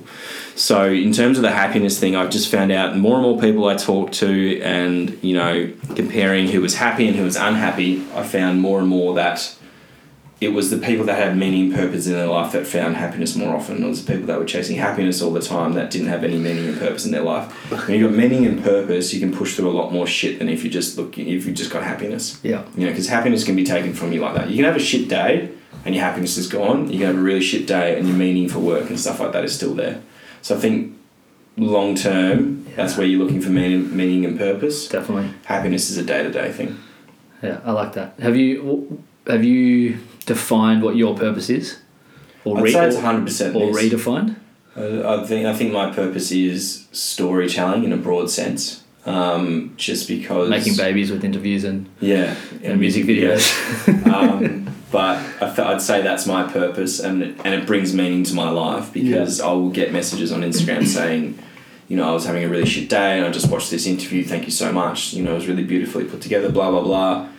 So 0.57 0.85
in 0.85 1.11
terms 1.11 1.37
of 1.37 1.41
the 1.41 1.51
happiness 1.51 1.99
thing, 1.99 2.15
I've 2.15 2.29
just 2.29 2.49
found 2.49 2.71
out 2.71 2.97
more 2.97 3.15
and 3.15 3.23
more 3.23 3.39
people 3.39 3.65
I 3.67 3.75
talk 3.75 4.11
to, 4.13 4.61
and 4.61 5.17
you 5.21 5.33
know, 5.33 5.71
comparing 5.95 6.47
who 6.47 6.61
was 6.61 6.75
happy 6.75 7.07
and 7.07 7.15
who 7.17 7.23
was 7.23 7.35
unhappy, 7.35 8.03
I 8.15 8.23
found 8.23 8.61
more 8.61 8.79
and 8.79 8.87
more 8.87 9.13
that 9.15 9.53
it 10.41 10.49
was 10.49 10.69
the 10.69 10.77
people 10.77 11.05
that 11.05 11.17
had 11.17 11.37
meaning 11.37 11.67
and 11.67 11.75
purpose 11.75 12.07
in 12.07 12.13
their 12.13 12.27
life 12.27 12.51
that 12.51 12.67
found 12.67 12.97
happiness 12.97 13.35
more 13.35 13.55
often. 13.55 13.81
It 13.81 13.87
was 13.87 14.03
the 14.03 14.11
people 14.11 14.27
that 14.27 14.37
were 14.37 14.45
chasing 14.45 14.75
happiness 14.75 15.21
all 15.21 15.31
the 15.31 15.41
time 15.41 15.73
that 15.73 15.89
didn't 15.89 16.07
have 16.07 16.25
any 16.25 16.37
meaning 16.37 16.67
and 16.67 16.77
purpose 16.77 17.05
in 17.05 17.11
their 17.11 17.21
life. 17.21 17.51
When 17.87 17.97
you've 17.97 18.11
got 18.11 18.17
meaning 18.17 18.45
and 18.45 18.61
purpose, 18.61 19.13
you 19.13 19.21
can 19.21 19.33
push 19.33 19.55
through 19.55 19.69
a 19.69 19.71
lot 19.71 19.93
more 19.93 20.05
shit 20.05 20.39
than 20.39 20.49
if 20.49 20.63
you 20.63 20.69
just 20.69 20.97
look 20.97 21.17
if 21.17 21.45
you 21.45 21.53
just 21.53 21.71
got 21.71 21.83
happiness. 21.83 22.39
Yeah. 22.43 22.65
You 22.75 22.85
know, 22.85 22.91
because 22.91 23.07
happiness 23.07 23.45
can 23.45 23.55
be 23.55 23.63
taken 23.63 23.93
from 23.93 24.11
you 24.11 24.19
like 24.19 24.35
that. 24.35 24.49
You 24.49 24.57
can 24.57 24.65
have 24.65 24.75
a 24.75 24.79
shit 24.79 25.07
day 25.07 25.51
and 25.85 25.95
your 25.95 26.03
happiness 26.03 26.37
is 26.37 26.47
gone. 26.47 26.91
You 26.91 26.99
can 26.99 27.07
have 27.07 27.17
a 27.17 27.21
really 27.21 27.41
shit 27.41 27.65
day 27.65 27.97
and 27.97 28.07
your 28.07 28.17
meaning 28.17 28.49
for 28.49 28.59
work 28.59 28.89
and 28.89 28.99
stuff 28.99 29.21
like 29.21 29.31
that 29.31 29.45
is 29.45 29.55
still 29.55 29.73
there. 29.73 30.01
So 30.41 30.57
I 30.57 30.59
think 30.59 30.97
long 31.55 31.95
term, 31.95 32.65
that's 32.75 32.97
where 32.97 33.07
you're 33.07 33.23
looking 33.23 33.39
for 33.39 33.51
meaning, 33.51 33.95
meaning 33.95 34.25
and 34.25 34.37
purpose. 34.37 34.89
Definitely. 34.89 35.33
Happiness 35.45 35.89
is 35.89 35.97
a 35.97 36.03
day 36.03 36.23
to 36.23 36.31
day 36.31 36.51
thing. 36.51 36.77
Yeah, 37.41 37.61
I 37.63 37.71
like 37.71 37.93
that. 37.93 38.19
Have 38.19 38.35
you 38.35 39.01
have 39.27 39.43
you 39.43 39.99
defined 40.25 40.83
what 40.83 40.95
your 40.95 41.15
purpose 41.15 41.49
is, 41.49 41.79
or 42.43 42.57
I'd 42.57 42.63
re- 42.63 42.71
say 42.71 42.87
it's 42.87 42.97
100% 42.97 43.55
or 43.55 43.73
this. 43.73 43.93
redefined? 43.93 44.35
I 44.75 45.15
I 45.15 45.23
think 45.25 45.45
I 45.45 45.53
think 45.53 45.71
my 45.71 45.91
purpose 45.91 46.31
is 46.31 46.87
storytelling 46.91 47.83
in 47.83 47.93
a 47.93 47.97
broad 47.97 48.29
sense. 48.29 48.81
Um, 49.05 49.75
just 49.77 50.07
because 50.07 50.49
Making 50.49 50.77
babies 50.77 51.11
with 51.11 51.23
interviews 51.23 51.63
and, 51.63 51.87
yeah, 51.99 52.35
and 52.63 52.79
music 52.79 53.05
videos. 53.05 53.45
um, 54.11 54.67
but 54.91 55.19
I 55.39 55.73
I'd 55.73 55.81
say 55.81 56.01
that's 56.01 56.25
my 56.25 56.51
purpose, 56.51 56.99
and 56.99 57.21
it, 57.21 57.35
and 57.45 57.53
it 57.53 57.67
brings 57.67 57.93
meaning 57.93 58.23
to 58.23 58.33
my 58.33 58.49
life 58.49 58.91
because 58.91 59.39
I 59.39 59.51
will 59.51 59.69
get 59.69 59.93
messages 59.93 60.31
on 60.31 60.41
Instagram 60.41 60.87
saying, 60.99 61.37
you 61.87 61.97
know, 61.97 62.09
I 62.09 62.13
was 62.13 62.25
having 62.25 62.43
a 62.43 62.49
really 62.49 62.65
shit 62.65 62.89
day, 62.89 63.17
and 63.17 63.27
I 63.27 63.29
just 63.29 63.51
watched 63.51 63.69
this 63.69 63.85
interview. 63.85 64.23
Thank 64.23 64.45
you 64.45 64.51
so 64.51 64.71
much. 64.71 65.13
You 65.13 65.23
know, 65.23 65.33
it 65.33 65.35
was 65.35 65.47
really 65.47 65.63
beautifully 65.63 66.05
put 66.05 66.21
together. 66.21 66.51
Blah 66.51 66.71
blah 66.71 66.81
blah. 66.81 67.29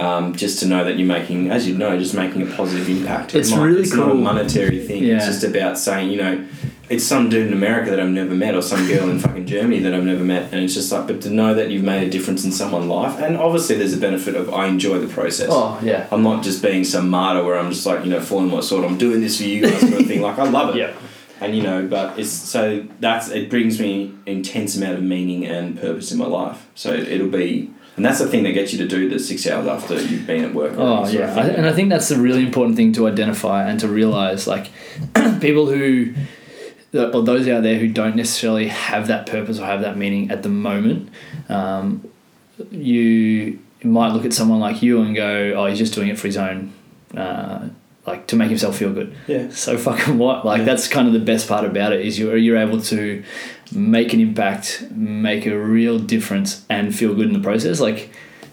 Um, 0.00 0.34
just 0.34 0.60
to 0.60 0.66
know 0.66 0.82
that 0.84 0.98
you're 0.98 1.06
making, 1.06 1.50
as 1.50 1.68
you 1.68 1.76
know, 1.76 1.98
just 1.98 2.14
making 2.14 2.40
a 2.42 2.46
positive 2.56 2.88
impact. 2.88 3.34
It's 3.34 3.50
not, 3.50 3.62
really 3.62 3.82
it's 3.82 3.92
not 3.92 4.10
a 4.10 4.14
monetary 4.14 4.80
thing. 4.86 5.04
It's 5.04 5.26
just 5.26 5.44
about 5.44 5.78
saying, 5.78 6.10
you 6.10 6.16
know, 6.16 6.46
it's 6.88 7.04
some 7.04 7.28
dude 7.28 7.46
in 7.48 7.52
America 7.52 7.90
that 7.90 8.00
I've 8.00 8.08
never 8.08 8.34
met, 8.34 8.54
or 8.54 8.62
some 8.62 8.88
girl 8.88 9.08
in 9.10 9.20
fucking 9.20 9.46
Germany 9.46 9.78
that 9.80 9.94
I've 9.94 10.02
never 10.04 10.24
met, 10.24 10.52
and 10.52 10.64
it's 10.64 10.74
just 10.74 10.90
like, 10.90 11.06
but 11.06 11.20
to 11.22 11.30
know 11.30 11.54
that 11.54 11.70
you've 11.70 11.84
made 11.84 12.02
a 12.08 12.10
difference 12.10 12.44
in 12.44 12.50
someone's 12.50 12.86
life, 12.86 13.20
and 13.20 13.36
obviously 13.36 13.76
there's 13.76 13.92
a 13.92 13.98
benefit 13.98 14.34
of 14.34 14.52
I 14.52 14.66
enjoy 14.66 14.98
the 14.98 15.06
process. 15.06 15.50
Oh 15.52 15.78
yeah. 15.82 16.08
I'm 16.10 16.22
not 16.22 16.42
just 16.42 16.62
being 16.62 16.82
some 16.82 17.08
martyr 17.10 17.44
where 17.44 17.58
I'm 17.58 17.70
just 17.70 17.86
like, 17.86 18.02
you 18.04 18.10
know, 18.10 18.20
following 18.20 18.50
my 18.50 18.60
sword. 18.60 18.84
I'm 18.84 18.98
doing 18.98 19.20
this 19.20 19.36
for 19.36 19.44
you 19.44 19.62
guys, 19.62 19.80
sort 19.80 20.00
of 20.00 20.06
thing. 20.06 20.22
Like 20.22 20.38
I 20.38 20.48
love 20.48 20.74
it. 20.74 20.78
Yeah. 20.78 20.94
And 21.40 21.56
you 21.56 21.62
know, 21.62 21.86
but 21.86 22.18
it's 22.18 22.32
so 22.32 22.86
that's 22.98 23.28
it 23.28 23.50
brings 23.50 23.78
me 23.78 24.14
intense 24.26 24.76
amount 24.76 24.98
of 24.98 25.04
meaning 25.04 25.46
and 25.46 25.78
purpose 25.78 26.10
in 26.10 26.18
my 26.18 26.26
life. 26.26 26.66
So 26.74 26.92
it'll 26.92 27.28
be, 27.28 27.70
and 28.00 28.04
that's 28.06 28.18
the 28.18 28.26
thing 28.26 28.44
that 28.44 28.52
gets 28.52 28.72
you 28.72 28.78
to 28.78 28.88
do 28.88 29.10
the 29.10 29.18
six 29.18 29.46
hours 29.46 29.66
after 29.66 30.00
you've 30.00 30.26
been 30.26 30.42
at 30.44 30.54
work. 30.54 30.72
Oh 30.78 31.06
yeah, 31.06 31.34
I, 31.34 31.48
and 31.48 31.66
I 31.66 31.72
think 31.74 31.90
that's 31.90 32.08
the 32.08 32.16
really 32.16 32.42
important 32.42 32.76
thing 32.76 32.92
to 32.94 33.06
identify 33.06 33.68
and 33.68 33.78
to 33.80 33.88
realize. 33.88 34.46
Like 34.46 34.70
people 35.40 35.66
who, 35.66 36.14
or 36.94 37.22
those 37.22 37.46
out 37.46 37.62
there 37.62 37.78
who 37.78 37.88
don't 37.88 38.16
necessarily 38.16 38.68
have 38.68 39.08
that 39.08 39.26
purpose 39.26 39.58
or 39.58 39.66
have 39.66 39.82
that 39.82 39.98
meaning 39.98 40.30
at 40.30 40.42
the 40.42 40.48
moment, 40.48 41.10
um, 41.50 42.08
you 42.70 43.58
might 43.84 44.12
look 44.12 44.24
at 44.24 44.32
someone 44.32 44.60
like 44.60 44.82
you 44.82 45.00
and 45.02 45.14
go, 45.14 45.54
"Oh, 45.56 45.66
he's 45.66 45.78
just 45.78 45.94
doing 45.94 46.08
it 46.08 46.18
for 46.18 46.26
his 46.28 46.36
own." 46.36 46.72
Uh, 47.16 47.68
like 48.06 48.26
to 48.28 48.34
make 48.36 48.48
himself 48.48 48.76
feel 48.78 48.92
good. 48.92 49.14
yeah. 49.26 49.50
So 49.50 49.76
fucking 49.76 50.16
what? 50.18 50.44
Like 50.46 50.60
Yeah. 50.60 50.64
that's 50.64 50.88
kind 50.88 51.06
of 51.06 51.12
the 51.12 51.20
best 51.20 51.46
part 51.48 51.64
about 51.66 51.92
it 51.92 52.04
is 52.04 52.18
you're 52.18 52.36
you're 52.36 52.56
able 52.56 52.80
to 52.82 53.22
make 53.72 54.12
an 54.12 54.20
impact, 54.20 54.86
make 54.90 55.46
a 55.46 55.56
real 55.58 55.98
difference, 55.98 56.64
and 56.68 56.94
feel 56.94 57.14
good 57.14 57.26
in 57.26 57.32
the 57.32 57.40
process. 57.40 57.80
Like 57.80 58.10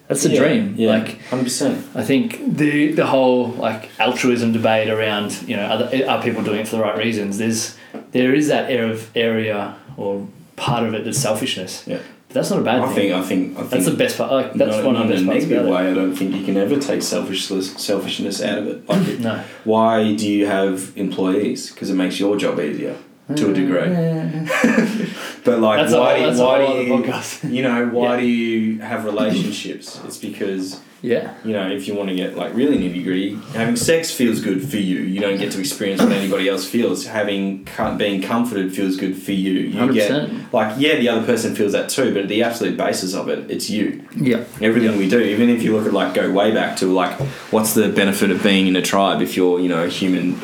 that's 0.07 0.23
the 0.23 0.29
Yeah, 0.31 0.39
dream. 0.39 0.75
Yeah, 0.77 0.89
Like 0.91 1.21
hundred 1.25 1.43
percent. 1.43 1.85
I 1.95 2.03
think 2.03 2.57
the 2.57 2.91
the 2.93 3.05
whole 3.05 3.49
like 3.49 3.89
altruism 3.99 4.53
debate 4.53 4.89
around 4.89 5.41
you 5.47 5.55
know 5.55 5.65
other, 5.65 6.05
are 6.07 6.21
people 6.21 6.43
doing 6.43 6.59
it 6.61 6.67
for 6.67 6.77
the 6.77 6.81
right 6.81 6.97
reasons? 6.97 7.37
There's 7.37 7.75
there 8.11 8.33
is 8.33 8.47
that 8.47 8.71
air 8.71 8.89
of 8.89 9.09
area 9.15 9.75
or 9.97 10.27
part 10.55 10.83
of 10.85 10.93
it 10.93 11.03
that's 11.05 11.17
selfishness. 11.19 11.83
Yeah. 11.87 11.99
But 12.29 12.33
that's 12.33 12.49
not 12.49 12.59
a 12.59 12.63
bad 12.63 12.81
I 12.81 12.87
thing. 12.87 12.95
think 12.95 13.13
I 13.13 13.21
think 13.23 13.57
I 13.57 13.59
think 13.61 13.69
that's 13.71 13.85
the 13.85 13.95
best 13.95 14.17
part. 14.17 14.31
Like 14.31 14.53
that's 14.53 14.75
not, 14.77 14.85
one 14.85 14.95
of 14.97 15.07
the 15.07 15.15
in 15.15 15.23
a 15.23 15.25
negative 15.33 15.59
about 15.65 15.71
way. 15.71 15.91
I 15.91 15.93
don't 15.93 16.13
think 16.15 16.35
you 16.35 16.43
can 16.43 16.57
ever 16.57 16.77
take 16.77 17.01
selfishness 17.01 17.73
selfishness 17.75 18.41
out 18.41 18.57
of 18.59 18.67
it. 18.67 18.87
Like 18.89 19.07
it. 19.07 19.19
No. 19.21 19.43
why 19.63 20.13
do 20.13 20.29
you 20.29 20.45
have 20.45 20.91
employees? 20.95 21.71
Because 21.71 21.89
it 21.89 21.95
makes 21.95 22.19
your 22.19 22.35
job 22.37 22.59
easier 22.59 22.97
to 23.35 23.49
a 23.49 23.53
mm, 23.53 23.55
degree. 23.55 25.13
But 25.43 25.59
like, 25.61 25.79
That's 25.79 25.93
why, 25.93 26.17
whole- 26.19 26.27
that's 26.27 26.39
why 26.41 26.65
whole 26.65 26.75
do 26.75 26.81
you, 26.83 26.93
podcast. 26.93 27.49
you 27.55 27.63
know, 27.63 27.87
why 27.87 28.15
Yeah. 28.15 28.19
do 28.19 28.25
you 28.27 28.79
have 28.79 29.05
relationships? 29.05 29.97
It's 30.03 30.17
because 30.17 30.81
Yeah. 31.01 31.35
you 31.45 31.53
know, 31.53 31.69
if 31.69 31.87
you 31.87 31.93
want 31.95 32.09
to 32.09 32.15
get 32.15 32.35
like 32.35 32.53
really 32.53 32.77
nitty 32.77 33.01
gritty, 33.05 33.37
having 33.53 33.77
sex 33.77 34.11
feels 34.11 34.41
good 34.41 34.67
for 34.69 34.75
you. 34.75 34.99
You 34.99 35.21
don't 35.21 35.37
get 35.37 35.53
to 35.53 35.59
experience 35.61 36.01
what 36.01 36.11
anybody 36.11 36.49
else 36.49 36.65
feels. 36.67 37.05
Having 37.07 37.63
com- 37.63 37.97
being 37.97 38.21
comforted 38.21 38.75
feels 38.75 38.97
good 38.97 39.15
for 39.21 39.31
you. 39.31 39.53
You 39.53 39.79
Hundred 39.79 39.93
get 39.93 40.07
percent. 40.09 40.53
like 40.53 40.75
yeah, 40.77 40.95
the 40.97 41.07
other 41.07 41.25
person 41.25 41.55
feels 41.55 41.71
that 41.71 41.87
too, 41.89 42.13
but 42.13 42.23
at 42.23 42.27
the 42.29 42.43
absolute 42.43 42.75
basis 42.75 43.13
of 43.13 43.29
it, 43.29 43.49
it's 43.49 43.69
you. 43.69 44.03
Yeah. 44.17 44.43
Everything 44.61 44.97
we 44.97 45.07
do, 45.07 45.19
even 45.21 45.47
if 45.49 45.63
you 45.63 45.73
look 45.77 45.85
at 45.85 45.93
like 45.93 46.13
go 46.13 46.29
way 46.29 46.51
back 46.53 46.75
to 46.77 46.87
like 46.87 47.13
what's 47.51 47.73
the 47.73 47.87
benefit 47.87 48.31
of 48.31 48.43
being 48.43 48.67
in 48.67 48.75
a 48.75 48.81
tribe 48.81 49.21
if 49.21 49.37
you're 49.37 49.61
you 49.61 49.69
know 49.69 49.83
a 49.85 49.89
human 49.89 50.37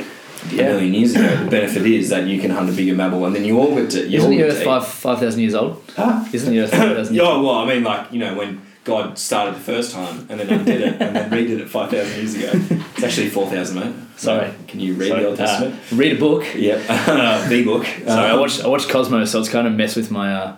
a 0.60 0.64
million 0.64 0.94
years 0.94 1.16
ago? 1.16 1.44
The 1.46 1.50
benefit 1.52 1.86
is 1.86 2.10
that 2.10 2.28
you 2.28 2.40
can 2.40 2.52
hunt 2.52 2.70
a 2.70 2.74
bigger 2.74 2.96
mammal 2.96 3.26
and 3.26 3.36
then 3.36 3.46
you 3.46 3.60
all 3.60 3.76
get 3.76 3.90
to 3.92 4.08
you 4.08 4.20
Isn't 4.20 4.30
the 4.32 4.44
Earth 4.44 4.60
to 4.60 4.66
five 4.66 4.88
five 4.88 5.20
thousand 5.20 5.42
years 5.42 5.56
old? 5.56 5.84
Huh? 5.96 6.26
Isn't 6.34 6.52
the 6.52 6.60
Earth 6.60 6.72
five 6.72 6.96
thousand? 6.96 7.16
Yeah, 7.20 7.38
well, 7.38 7.52
I 7.56 7.66
mean, 7.66 7.84
like 7.84 8.12
you 8.12 8.20
know, 8.20 8.36
when 8.36 8.62
God 8.84 9.18
started 9.18 9.56
the 9.56 9.60
first 9.62 9.94
time 9.94 10.28
and 10.30 10.40
then 10.40 10.50
undid 10.50 10.82
it 10.82 11.02
and 11.02 11.16
then 11.16 11.30
redid 11.32 11.60
it 11.60 11.70
five 11.70 11.90
thousand 11.90 12.16
years 12.18 12.36
ago. 12.36 12.52
It's 12.96 13.04
actually 13.04 13.30
four 13.30 13.50
thousand, 13.50 13.80
mate. 13.80 13.94
Sorry. 14.18 14.54
Can 14.68 14.80
you 14.80 14.94
read 14.96 15.10
Sorry, 15.10 15.22
the 15.24 15.30
Old 15.30 15.40
uh, 15.40 15.46
Testament? 15.46 15.80
read 15.94 16.16
a 16.18 16.20
book. 16.20 16.44
yep, 16.56 16.80
the 17.50 17.64
book. 17.66 17.86
Sorry, 17.86 18.30
I 18.30 18.36
watched 18.36 18.64
I 18.64 18.68
watched 18.68 18.90
Cosmos, 18.90 19.32
so 19.32 19.40
it's 19.40 19.50
kind 19.50 19.68
of 19.68 19.74
messed 19.74 19.96
with 19.96 20.12
my. 20.12 20.34
Uh, 20.36 20.56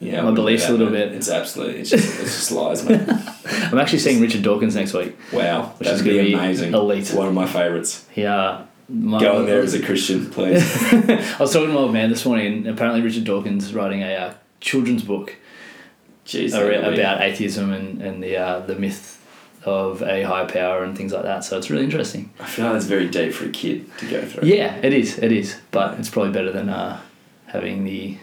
yeah, 0.00 0.14
my 0.14 0.18
I 0.18 0.20
wouldn't 0.22 0.36
do 0.36 0.42
beliefs 0.42 0.68
a 0.68 0.72
little 0.72 0.90
mate. 0.90 1.10
bit. 1.10 1.12
It's 1.14 1.30
absolutely, 1.30 1.80
it's 1.80 1.90
just, 1.90 2.20
it's 2.20 2.34
just 2.34 2.50
lies, 2.50 2.84
man. 2.84 3.08
I'm 3.46 3.78
actually 3.78 4.00
seeing 4.00 4.20
Richard 4.20 4.42
Dawkins 4.42 4.74
next 4.74 4.92
week. 4.94 5.16
Wow, 5.32 5.74
Which 5.78 5.88
is 5.88 6.02
gonna 6.02 6.14
be 6.14 6.34
amazing. 6.34 6.74
elite. 6.74 7.10
One 7.12 7.28
of 7.28 7.34
my 7.34 7.46
favourites. 7.46 8.04
He 8.10 8.26
uh, 8.26 8.62
my, 8.88 9.20
Go 9.20 9.40
in 9.40 9.46
there 9.46 9.60
as 9.62 9.74
a 9.74 9.82
Christian, 9.82 10.30
please. 10.30 10.62
I 10.92 11.36
was 11.38 11.52
talking 11.52 11.68
to 11.68 11.74
my 11.74 11.80
old 11.80 11.92
man 11.92 12.10
this 12.10 12.24
morning, 12.24 12.46
and 12.46 12.66
apparently 12.68 13.00
Richard 13.02 13.24
Dawkins 13.24 13.64
is 13.64 13.74
writing 13.74 14.02
a 14.02 14.14
uh, 14.14 14.34
children's 14.60 15.02
book 15.02 15.36
Jeez, 16.26 16.54
ar- 16.54 16.66
that'd 16.66 16.94
be- 16.94 17.00
about 17.00 17.20
atheism 17.20 17.72
and, 17.72 18.02
and 18.02 18.22
the 18.22 18.36
uh, 18.36 18.60
the 18.60 18.74
myth 18.76 19.18
of 19.64 20.02
a 20.02 20.22
higher 20.24 20.46
power 20.48 20.82
and 20.82 20.96
things 20.96 21.12
like 21.12 21.22
that. 21.22 21.44
So 21.44 21.56
it's 21.56 21.70
really 21.70 21.84
interesting. 21.84 22.32
I 22.40 22.46
feel 22.46 22.66
like 22.66 22.76
it's 22.76 22.86
very 22.86 23.08
deep 23.08 23.32
for 23.32 23.44
a 23.44 23.50
kid 23.50 23.96
to 23.98 24.10
go 24.10 24.24
through. 24.24 24.48
Yeah, 24.48 24.74
it 24.76 24.92
is. 24.92 25.18
It 25.18 25.30
is, 25.32 25.56
but 25.70 25.98
it's 26.00 26.10
probably 26.10 26.32
better 26.32 26.50
than 26.50 26.68
uh, 26.68 27.00
having 27.46 27.84
the 27.84 28.18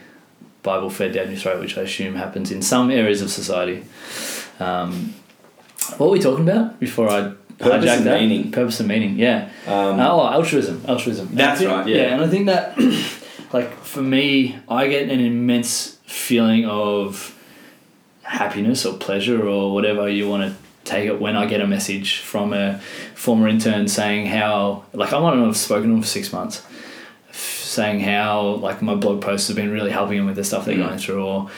Bible 0.63 0.89
fed 0.89 1.13
down 1.13 1.29
your 1.29 1.37
throat, 1.39 1.61
which 1.61 1.77
I 1.77 1.81
assume 1.83 2.15
happens 2.15 2.51
in 2.51 2.61
some 2.61 2.91
areas 2.91 3.21
of 3.21 3.29
society. 3.31 3.85
Um, 4.59 5.13
what 5.97 6.07
were 6.07 6.13
we 6.13 6.19
talking 6.19 6.47
about 6.47 6.79
before 6.79 7.09
I 7.09 7.33
Purpose 7.57 7.85
hijacked 7.89 7.97
and 7.97 8.05
that? 8.07 8.21
meaning. 8.21 8.51
Purpose 8.51 8.79
and 8.79 8.87
meaning. 8.87 9.17
Yeah. 9.19 9.49
Um, 9.67 9.99
oh, 9.99 10.27
altruism. 10.31 10.81
Altruism. 10.87 11.27
And 11.29 11.37
That's 11.37 11.59
think- 11.59 11.71
right, 11.71 11.87
yeah. 11.87 12.13
and 12.13 12.21
I 12.23 12.27
think 12.27 12.45
that, 12.45 12.77
like 13.53 13.73
for 13.83 14.01
me, 14.01 14.57
I 14.69 14.87
get 14.87 15.09
an 15.09 15.19
immense 15.19 15.97
feeling 16.05 16.65
of 16.65 17.35
happiness 18.23 18.85
or 18.85 18.97
pleasure 18.97 19.47
or 19.47 19.73
whatever 19.73 20.07
you 20.07 20.29
want 20.29 20.43
to 20.51 20.55
take 20.89 21.05
it 21.05 21.19
when 21.19 21.35
I 21.35 21.45
get 21.45 21.61
a 21.61 21.67
message 21.67 22.17
from 22.19 22.53
a 22.53 22.79
former 23.15 23.47
intern 23.47 23.87
saying 23.87 24.27
how 24.27 24.85
like 24.93 25.11
I 25.13 25.19
might 25.19 25.35
not 25.35 25.45
have 25.47 25.57
spoken 25.57 25.83
to 25.83 25.89
them 25.89 26.01
for 26.01 26.07
six 26.07 26.31
months, 26.31 26.63
saying 27.31 27.99
how 27.99 28.41
like 28.55 28.81
my 28.81 28.95
blog 28.95 29.21
posts 29.21 29.47
have 29.47 29.55
been 29.57 29.71
really 29.71 29.91
helping 29.91 30.17
them 30.17 30.25
with 30.27 30.35
the 30.35 30.43
stuff 30.43 30.65
they're 30.65 30.75
Mm. 30.75 30.87
going 30.87 30.97
through, 30.99 31.23
or 31.25 31.49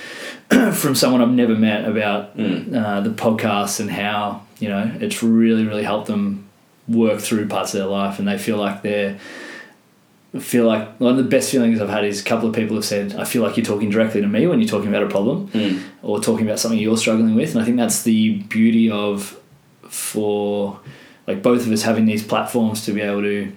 from 0.74 0.96
someone 0.96 1.22
I've 1.22 1.32
never 1.32 1.56
met 1.56 1.88
about 1.88 2.38
Mm. 2.38 2.76
uh, 2.76 3.02
the 3.02 3.10
podcast 3.12 3.80
and 3.80 3.90
how 3.90 4.42
you 4.60 4.68
know 4.70 4.92
it's 5.00 5.24
really 5.24 5.66
really 5.66 5.84
helped 5.84 6.08
them 6.08 6.48
work 6.88 7.20
through 7.20 7.48
parts 7.48 7.74
of 7.74 7.80
their 7.80 7.88
life 7.90 8.20
and 8.20 8.28
they 8.28 8.38
feel 8.38 8.58
like 8.58 8.82
they're 8.82 9.18
feel 10.40 10.66
like 10.66 10.98
one 11.00 11.12
of 11.12 11.18
the 11.18 11.24
best 11.30 11.52
feelings 11.52 11.82
I've 11.82 11.90
had 11.90 12.06
is 12.06 12.22
a 12.22 12.24
couple 12.24 12.48
of 12.50 12.56
people 12.56 12.76
have 12.78 12.86
said 12.86 13.14
I 13.16 13.26
feel 13.26 13.44
like 13.44 13.58
you're 13.58 13.66
talking 13.66 13.90
directly 13.90 14.22
to 14.22 14.28
me 14.28 14.48
when 14.48 14.60
you're 14.60 14.68
talking 14.70 14.88
about 14.90 15.04
a 15.04 15.08
problem 15.10 15.48
Mm. 15.50 15.82
or 16.02 16.22
talking 16.22 16.46
about 16.46 16.60
something 16.60 16.80
you're 16.80 16.98
struggling 16.98 17.36
with 17.36 17.52
and 17.54 17.62
I 17.62 17.66
think 17.66 17.78
that's 17.78 18.04
the 18.04 18.38
beauty 18.44 18.90
of 18.90 19.38
for 19.90 20.80
like 21.28 21.42
both 21.44 21.66
of 21.66 21.72
us 21.72 21.82
having 21.84 22.06
these 22.06 22.24
platforms 22.24 22.86
to 22.86 22.94
be 22.94 23.02
able 23.02 23.22
to 23.24 23.52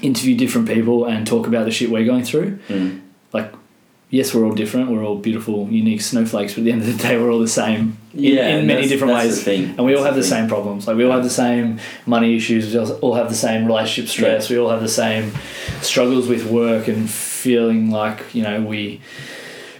interview 0.00 0.36
different 0.36 0.66
people 0.68 1.04
and 1.04 1.26
talk 1.26 1.46
about 1.46 1.66
the 1.66 1.70
shit 1.70 1.90
we're 1.90 2.04
going 2.04 2.24
through 2.24 2.58
Mm. 2.68 3.00
Yes 4.12 4.32
we're 4.34 4.44
all 4.44 4.52
different. 4.62 4.90
We're 4.90 5.04
all 5.08 5.16
beautiful 5.16 5.56
unique 5.70 6.02
snowflakes 6.02 6.52
but 6.52 6.58
at 6.60 6.64
the 6.66 6.72
end 6.72 6.82
of 6.82 6.88
the 6.96 7.02
day 7.02 7.18
we're 7.18 7.32
all 7.32 7.40
the 7.40 7.48
same. 7.64 7.96
In, 8.14 8.20
Yeah, 8.24 8.48
in 8.58 8.66
many 8.66 8.82
that's- 8.82 8.88
different 8.90 9.14
that's 9.14 9.26
ways. 9.26 9.42
thing. 9.42 9.62
and 9.76 9.82
we 9.86 9.96
all 9.96 10.04
have 10.04 10.14
the 10.14 10.20
the 10.20 10.26
same 10.36 10.46
problems. 10.48 10.86
Like 10.86 10.96
we 10.98 11.04
all 11.04 11.12
have 11.18 11.24
the 11.24 11.30
same 11.46 11.80
money 12.06 12.36
issues. 12.36 12.62
We 12.74 12.78
all 12.78 13.14
have 13.14 13.28
the 13.30 13.40
same 13.48 13.66
relationship 13.66 14.08
stress. 14.16 14.50
We 14.50 14.56
all 14.58 14.70
have 14.70 14.82
the 14.82 14.96
same 15.04 15.32
struggles 15.80 16.28
with 16.28 16.44
work 16.46 16.84
and 16.88 17.10
feeling 17.10 17.90
like 17.90 18.18
you 18.36 18.42
know 18.46 18.60
we 18.72 19.00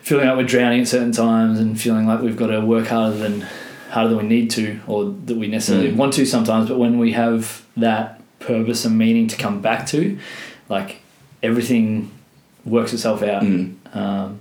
feeling 0.08 0.26
like 0.26 0.36
we're 0.36 0.52
drowning 0.56 0.80
at 0.80 0.88
certain 0.88 1.12
times 1.12 1.60
and 1.60 1.80
feeling 1.80 2.06
like 2.10 2.20
we've 2.22 2.36
got 2.44 2.48
to 2.48 2.60
work 2.74 2.86
harder 2.88 3.16
than 3.24 3.46
harder 3.90 4.08
than 4.14 4.18
we 4.18 4.24
need 4.36 4.50
to 4.50 4.80
or 4.88 5.14
that 5.26 5.36
we 5.36 5.46
necessarily 5.46 5.90
Mm. 5.92 5.96
want 5.96 6.12
to 6.14 6.24
sometimes. 6.26 6.68
But 6.70 6.78
when 6.78 6.98
we 6.98 7.12
have 7.12 7.62
that 7.76 8.06
purpose 8.40 8.84
and 8.86 8.96
meaning 8.98 9.26
to 9.28 9.36
come 9.36 9.60
back 9.60 9.86
to 9.88 10.18
like 10.68 10.90
everything 11.42 12.10
works 12.64 12.92
itself 12.92 13.22
out. 13.22 13.42
Mm. 13.42 13.74
Um, 13.94 14.38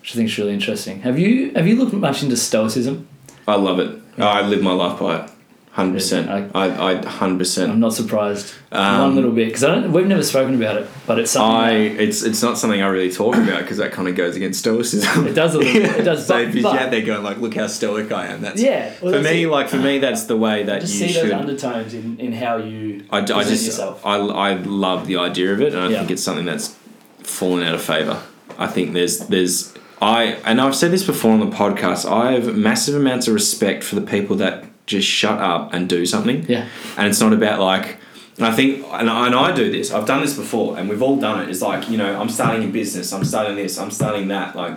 which 0.00 0.12
I 0.12 0.14
think 0.16 0.28
is 0.28 0.38
really 0.38 0.52
interesting 0.54 1.00
have 1.02 1.18
you 1.18 1.52
have 1.54 1.66
you 1.66 1.76
looked 1.76 1.92
much 1.94 2.22
into 2.22 2.36
stoicism 2.36 3.08
I 3.46 3.56
love 3.56 3.78
it. 3.78 4.00
I 4.18 4.40
live 4.40 4.62
my 4.62 4.72
life 4.72 4.98
by 4.98 5.24
it. 5.24 5.30
Hundred 5.72 5.94
percent. 5.94 6.30
I 6.54 6.90
I 6.90 7.04
hundred 7.04 7.38
percent. 7.38 7.72
I'm 7.72 7.80
not 7.80 7.92
surprised 7.92 8.54
Um, 8.70 9.00
one 9.00 9.14
little 9.16 9.32
bit 9.32 9.46
because 9.48 9.64
I 9.64 9.74
don't 9.74 9.92
we've 9.92 10.06
never 10.06 10.22
spoken 10.22 10.54
about 10.54 10.76
it 10.76 10.86
but 11.04 11.18
it's 11.18 11.32
something 11.32 11.56
I 11.56 11.70
that- 11.88 12.00
it's 12.00 12.22
it's 12.22 12.42
not 12.42 12.56
something 12.58 12.80
I 12.80 12.86
really 12.86 13.10
talk 13.10 13.34
about 13.36 13.60
because 13.62 13.78
that 13.78 13.90
kind 13.92 14.06
of 14.08 14.14
goes 14.14 14.36
against 14.36 14.60
stoicism. 14.60 15.26
It 15.26 15.34
does 15.34 15.54
a 15.54 15.58
little 15.58 15.72
bit, 15.82 15.96
it 16.00 16.04
does, 16.04 16.26
so 16.28 16.34
but- 16.36 16.48
if 16.48 16.54
you're 16.54 16.78
out 16.78 16.90
there 16.92 17.02
going 17.04 17.24
like, 17.24 17.38
look 17.38 17.54
how 17.56 17.66
stoic 17.66 18.12
I 18.12 18.26
am. 18.28 18.40
That's 18.40 18.62
yeah 18.62 18.92
well, 19.02 19.12
for 19.12 19.18
that's 19.18 19.24
me. 19.34 19.42
it. 19.44 19.48
Like 19.48 19.68
for 19.68 19.78
me, 19.78 19.98
that's 19.98 20.24
the 20.24 20.36
way 20.36 20.62
that 20.62 20.80
just 20.82 20.94
you 20.94 21.08
see 21.08 21.12
should. 21.12 21.24
those 21.24 21.32
undertones 21.32 21.92
in, 21.92 22.18
in 22.20 22.32
how 22.32 22.56
you 22.58 23.04
I, 23.10 23.18
I 23.18 23.20
present 23.24 23.48
just 23.48 23.66
yourself 23.66 24.06
I, 24.06 24.16
I 24.18 24.54
love 24.54 25.06
the 25.08 25.16
idea 25.16 25.52
of 25.52 25.60
it, 25.60 25.74
and 25.74 25.82
I 25.82 25.88
Yeah. 25.90 25.98
think 25.98 26.12
it's 26.12 26.22
something 26.22 26.44
that's 26.46 26.76
fallen 27.24 27.62
out 27.66 27.74
of 27.74 27.82
favor. 27.82 28.22
I 28.58 28.66
think 28.66 28.92
there's 28.92 29.20
there's 29.28 29.74
I 30.00 30.24
and 30.44 30.60
I've 30.60 30.76
said 30.76 30.90
this 30.90 31.04
before 31.04 31.32
on 31.32 31.40
the 31.40 31.54
podcast. 31.54 32.10
I 32.10 32.32
have 32.32 32.54
massive 32.56 32.94
amounts 32.94 33.28
of 33.28 33.34
respect 33.34 33.84
for 33.84 33.94
the 33.94 34.02
people 34.02 34.36
that 34.36 34.64
just 34.86 35.08
shut 35.08 35.38
up 35.38 35.72
and 35.72 35.88
do 35.88 36.04
something. 36.04 36.44
yeah. 36.48 36.68
And 36.96 37.08
it's 37.08 37.20
not 37.20 37.32
about 37.32 37.60
like 37.60 37.96
and 38.36 38.46
I 38.46 38.52
think 38.52 38.84
and 38.90 39.08
I, 39.08 39.26
and 39.26 39.34
I 39.34 39.54
do 39.54 39.70
this 39.70 39.92
I've 39.92 40.06
done 40.06 40.20
this 40.20 40.36
before 40.36 40.78
and 40.78 40.88
we've 40.88 41.02
all 41.02 41.16
done 41.16 41.42
it. 41.42 41.48
It's 41.48 41.62
like 41.62 41.88
you 41.88 41.96
know 41.96 42.20
I'm 42.20 42.28
starting 42.28 42.68
a 42.68 42.72
business 42.72 43.12
I'm 43.12 43.24
starting 43.24 43.56
this 43.56 43.78
I'm 43.78 43.90
starting 43.90 44.28
that 44.28 44.56
like 44.56 44.76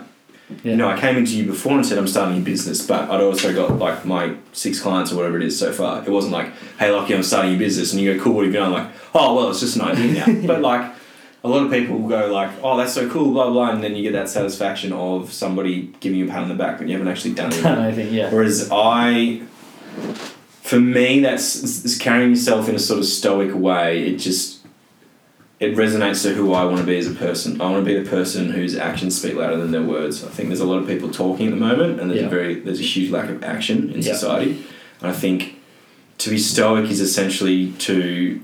yeah. 0.62 0.70
you 0.70 0.76
know 0.76 0.88
I 0.88 0.98
came 0.98 1.16
into 1.16 1.36
you 1.36 1.44
before 1.44 1.72
and 1.72 1.84
said 1.84 1.98
I'm 1.98 2.08
starting 2.08 2.38
a 2.38 2.44
business 2.44 2.86
but 2.86 3.10
I'd 3.10 3.20
also 3.20 3.52
got 3.54 3.78
like 3.78 4.04
my 4.04 4.36
six 4.52 4.80
clients 4.80 5.12
or 5.12 5.16
whatever 5.16 5.36
it 5.36 5.42
is 5.42 5.58
so 5.58 5.72
far. 5.72 6.02
It 6.02 6.10
wasn't 6.10 6.32
like 6.32 6.52
hey 6.78 6.90
Lucky 6.90 7.14
I'm 7.14 7.22
starting 7.22 7.54
a 7.54 7.58
business 7.58 7.92
and 7.92 8.00
you 8.00 8.14
go 8.14 8.22
cool 8.22 8.34
what 8.34 8.44
have 8.44 8.54
you 8.54 8.58
done? 8.60 8.72
I'm 8.72 8.84
like 8.84 8.94
oh 9.14 9.34
well 9.34 9.50
it's 9.50 9.60
just 9.60 9.76
an 9.76 9.82
idea 9.82 10.26
now. 10.26 10.46
But 10.46 10.62
like 10.62 10.92
a 11.44 11.48
lot 11.48 11.62
of 11.64 11.70
people 11.70 11.96
will 11.98 12.08
go 12.08 12.32
like 12.32 12.50
oh 12.62 12.76
that's 12.76 12.92
so 12.92 13.08
cool 13.08 13.30
blah 13.32 13.48
blah 13.50 13.70
and 13.70 13.82
then 13.82 13.94
you 13.94 14.02
get 14.02 14.12
that 14.12 14.28
satisfaction 14.28 14.92
of 14.92 15.32
somebody 15.32 15.94
giving 16.00 16.18
you 16.18 16.24
a 16.26 16.28
pat 16.28 16.42
on 16.42 16.48
the 16.48 16.54
back 16.54 16.78
when 16.78 16.88
you 16.88 16.94
haven't 16.96 17.08
actually 17.12 17.32
done 17.34 17.46
anything 17.52 17.66
I 17.66 17.92
think 17.92 18.12
yeah 18.12 18.30
Whereas 18.32 18.68
I, 18.72 19.42
for 20.62 20.78
me, 20.80 21.20
that's 21.20 21.54
is 21.56 21.96
carrying 21.98 22.30
yourself 22.30 22.68
in 22.68 22.74
a 22.74 22.78
sort 22.78 22.98
of 22.98 23.06
stoic 23.06 23.54
way. 23.54 24.06
It 24.06 24.16
just 24.18 24.58
it 25.60 25.74
resonates 25.76 26.22
to 26.22 26.34
who 26.34 26.52
I 26.52 26.64
want 26.64 26.78
to 26.78 26.84
be 26.84 26.98
as 26.98 27.06
a 27.06 27.14
person. 27.14 27.60
I 27.60 27.70
want 27.70 27.84
to 27.84 27.90
be 27.94 27.98
the 27.98 28.08
person 28.08 28.50
whose 28.50 28.76
actions 28.76 29.18
speak 29.18 29.34
louder 29.34 29.56
than 29.56 29.70
their 29.72 29.82
words. 29.82 30.22
I 30.24 30.28
think 30.28 30.48
there's 30.50 30.60
a 30.60 30.66
lot 30.66 30.78
of 30.78 30.86
people 30.86 31.10
talking 31.10 31.46
at 31.48 31.50
the 31.50 31.56
moment, 31.56 32.00
and 32.00 32.10
there's 32.10 32.20
Yeah. 32.20 32.26
a 32.26 32.30
very 32.30 32.60
there's 32.60 32.80
a 32.80 32.84
huge 32.84 33.10
lack 33.10 33.28
of 33.30 33.42
action 33.42 33.90
in 33.90 34.02
Yeah. 34.02 34.12
society. 34.12 34.62
And 35.00 35.10
I 35.10 35.12
think 35.14 35.56
to 36.18 36.30
be 36.30 36.38
stoic 36.38 36.90
is 36.90 37.00
essentially 37.00 37.72
to 37.78 38.40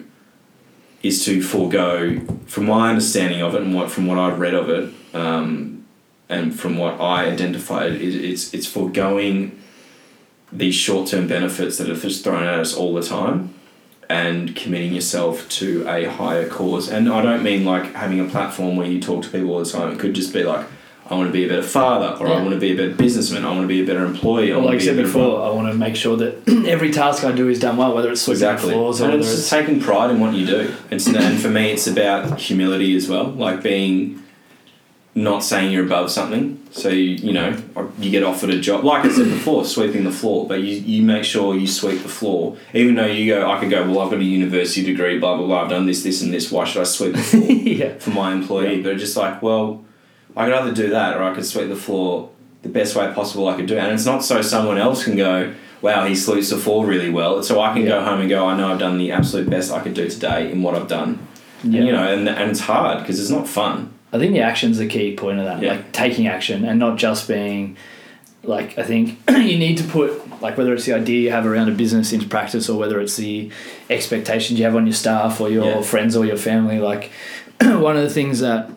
is 1.05 1.23
to 1.27 1.43
forego, 1.43 2.19
from 2.47 2.65
my 2.65 2.89
understanding 2.89 3.43
of 3.43 3.55
it 3.55 3.61
and 3.61 3.75
what 3.75 3.91
from 3.91 4.07
what 4.07 4.19
I've 4.19 4.41
read 4.41 4.55
of 4.55 4.71
it, 4.71 4.93
um, 5.15 5.85
and 6.31 6.59
from 6.59 6.79
what 6.79 6.99
I 6.99 7.27
identified, 7.27 7.93
it, 7.93 8.15
it's 8.15 8.55
it's 8.55 8.67
foregoing 8.67 9.61
these 10.51 10.75
short 10.75 11.09
term 11.09 11.29
benefits 11.29 11.77
that 11.77 11.91
are 11.91 11.95
just 11.95 12.25
thrown 12.25 12.43
at 12.43 12.59
us 12.59 12.75
all 12.75 12.95
the 12.95 13.03
time, 13.03 13.53
and 14.09 14.57
committing 14.57 14.95
yourself 14.95 15.47
to 15.61 15.87
a 15.87 16.05
higher 16.07 16.49
cause. 16.49 16.89
And 16.89 17.09
I 17.09 17.21
don't 17.21 17.43
mean 17.43 17.67
like 17.67 17.93
having 17.93 18.19
a 18.19 18.25
platform 18.25 18.77
where 18.77 18.87
you 18.87 18.99
talk 19.01 19.23
to 19.25 19.29
people 19.29 19.51
all 19.53 19.63
the 19.63 19.71
time. 19.71 19.93
It 19.93 19.99
could 19.99 20.15
just 20.15 20.33
be 20.33 20.43
like. 20.43 20.67
I 21.11 21.17
want 21.17 21.29
to 21.29 21.33
be 21.33 21.45
a 21.45 21.49
better 21.49 21.63
father, 21.63 22.17
or 22.19 22.29
I 22.29 22.41
want 22.41 22.53
to 22.53 22.59
be 22.59 22.73
a 22.73 22.77
better 22.77 22.95
businessman. 22.95 23.45
I 23.45 23.51
want 23.51 23.63
to 23.63 23.67
be 23.67 23.83
a 23.83 23.87
better 23.87 24.07
employee. 24.07 24.51
Well, 24.53 24.63
like 24.65 24.77
I 24.77 24.79
said 24.79 24.97
before 24.97 25.43
I 25.45 25.51
want 25.51 25.71
to 25.71 25.77
make 25.77 25.97
sure 25.97 26.17
that 26.17 26.49
every 26.67 26.93
task 26.93 27.25
I 27.25 27.33
do 27.33 27.49
is 27.51 27.61
done 27.61 27.77
well 27.77 27.95
whether 27.95 28.11
it's 28.11 28.23
sweeping 28.23 28.37
Exactly. 28.37 28.73
floors 28.73 29.03
or 29.03 29.11
and 29.11 29.21
it's 29.21 29.31
it's 29.31 29.51
taking 29.51 29.81
pride 29.81 30.11
in 30.11 30.21
what 30.21 30.33
you 30.33 30.47
do. 30.47 30.75
It's, 30.91 31.07
and 31.07 31.39
for 31.39 31.51
me, 31.51 31.73
it's 31.73 31.87
about 31.87 32.41
humility 32.41 32.97
as 32.97 33.07
well, 33.07 33.27
like 33.27 33.63
being 33.63 34.23
not 35.15 35.45
saying 35.45 35.71
you're 35.73 35.85
above 35.85 36.11
something. 36.11 36.61
So 36.73 36.89
you, 36.89 37.17
you 37.17 37.33
know 37.35 37.63
you 37.99 38.11
get 38.11 38.25
offered 38.25 38.51
a 38.51 38.59
job, 38.59 38.83
like 38.83 39.05
I 39.05 39.11
said 39.11 39.27
before, 39.29 39.65
sweeping 39.67 40.05
the 40.05 40.11
floor, 40.11 40.49
but 40.49 40.61
you, 40.63 40.77
you 40.77 41.03
make 41.03 41.25
sure 41.25 41.55
you 41.55 41.67
sweep 41.67 42.03
the 42.03 42.09
floor, 42.09 42.57
even 42.73 42.95
though 42.95 43.07
you 43.07 43.33
go. 43.33 43.49
I 43.51 43.61
could 43.61 43.69
go. 43.71 43.83
Well, 43.89 44.01
I've 44.01 44.11
got 44.11 44.21
a 44.21 44.25
university 44.25 44.85
degree, 44.85 45.19
blah 45.19 45.37
blah 45.37 45.47
blah. 45.47 45.63
I've 45.65 45.71
done 45.71 45.85
this, 45.85 46.03
this, 46.03 46.23
and 46.23 46.33
this. 46.33 46.51
Why 46.51 46.65
should 46.65 46.81
I 46.81 46.85
sweep 46.85 47.13
the 47.15 47.23
floor? 47.23 47.43
yeah 47.53 47.99
for 47.99 48.11
my 48.11 48.33
employee, 48.33 48.83
but 48.83 48.93
it's 48.93 49.03
just 49.03 49.17
like, 49.19 49.43
well, 49.43 49.85
I 50.37 50.47
could 50.47 50.55
either 50.55 50.73
do 50.73 50.91
that 50.91 51.17
or 51.17 51.23
I 51.23 51.35
could 51.35 51.45
sweep 51.47 51.69
the 51.69 51.77
floor 51.77 52.31
the 52.63 52.69
best 52.69 52.97
way 52.97 53.13
possible 53.15 53.49
I 53.49 53.57
could 53.57 53.67
do 53.67 53.77
it. 53.77 53.81
And 53.81 53.93
it's 53.93 54.07
not 54.07 54.25
so 54.25 54.41
someone 54.43 54.79
else 54.79 55.05
can 55.05 55.17
go, 55.17 55.53
wow, 55.83 56.07
he 56.07 56.15
sweeps 56.17 56.51
the 56.51 56.57
floor 56.57 56.87
really 56.87 57.11
well. 57.11 57.43
So 57.43 57.61
I 57.61 57.73
can 57.73 57.83
Yeah. 57.83 57.89
go 57.89 58.05
home 58.05 58.21
and 58.21 58.29
go, 58.31 58.47
I 58.47 58.57
know 58.57 58.69
I've 58.73 58.79
done 58.79 58.97
the 58.99 59.13
absolute 59.13 59.49
best 59.51 59.71
I 59.73 59.81
could 59.81 59.95
do 59.95 60.09
today 60.09 60.51
in 60.51 60.63
what 60.63 60.75
I've 60.75 60.89
done. 60.89 61.19
yeah 61.63 61.79
And, 61.79 61.87
you 61.89 61.93
know, 61.93 62.13
and, 62.13 62.29
and 62.29 62.51
it's 62.51 62.61
hard 62.61 63.01
because 63.01 63.21
it's 63.21 63.31
not 63.31 63.47
fun. 63.47 63.91
I 64.13 64.19
think 64.19 64.33
the 64.33 64.41
action's 64.41 64.79
the 64.79 64.87
key 64.87 65.15
point 65.15 65.39
of 65.41 65.45
that. 65.45 65.61
Yeah. 65.63 65.73
Like 65.73 65.93
taking 65.93 66.27
action 66.27 66.65
and 66.65 66.79
not 66.79 66.97
just 66.99 67.29
being 67.29 67.77
like 68.43 68.79
I 68.79 68.83
think 68.83 69.19
you 69.31 69.59
need 69.59 69.77
to 69.79 69.85
put 69.85 70.41
like 70.41 70.57
whether 70.59 70.73
it's 70.75 70.85
the 70.87 70.93
idea 70.95 71.21
you 71.21 71.31
have 71.31 71.47
around 71.47 71.69
a 71.69 71.73
business 71.73 72.13
into 72.13 72.27
practice 72.29 72.69
or 72.69 72.79
whether 72.79 73.01
it's 73.01 73.17
the 73.17 73.51
expectations 73.91 74.59
you 74.59 74.65
have 74.65 74.77
on 74.77 74.87
your 74.87 74.95
staff 74.95 75.41
or 75.41 75.49
your 75.51 75.65
Yeah. 75.67 75.83
friends 75.83 76.17
or 76.17 76.25
your 76.25 76.37
family. 76.37 76.79
Like 76.79 77.11
one 77.61 77.97
of 77.97 78.03
the 78.03 78.11
things 78.11 78.41
that 78.41 78.71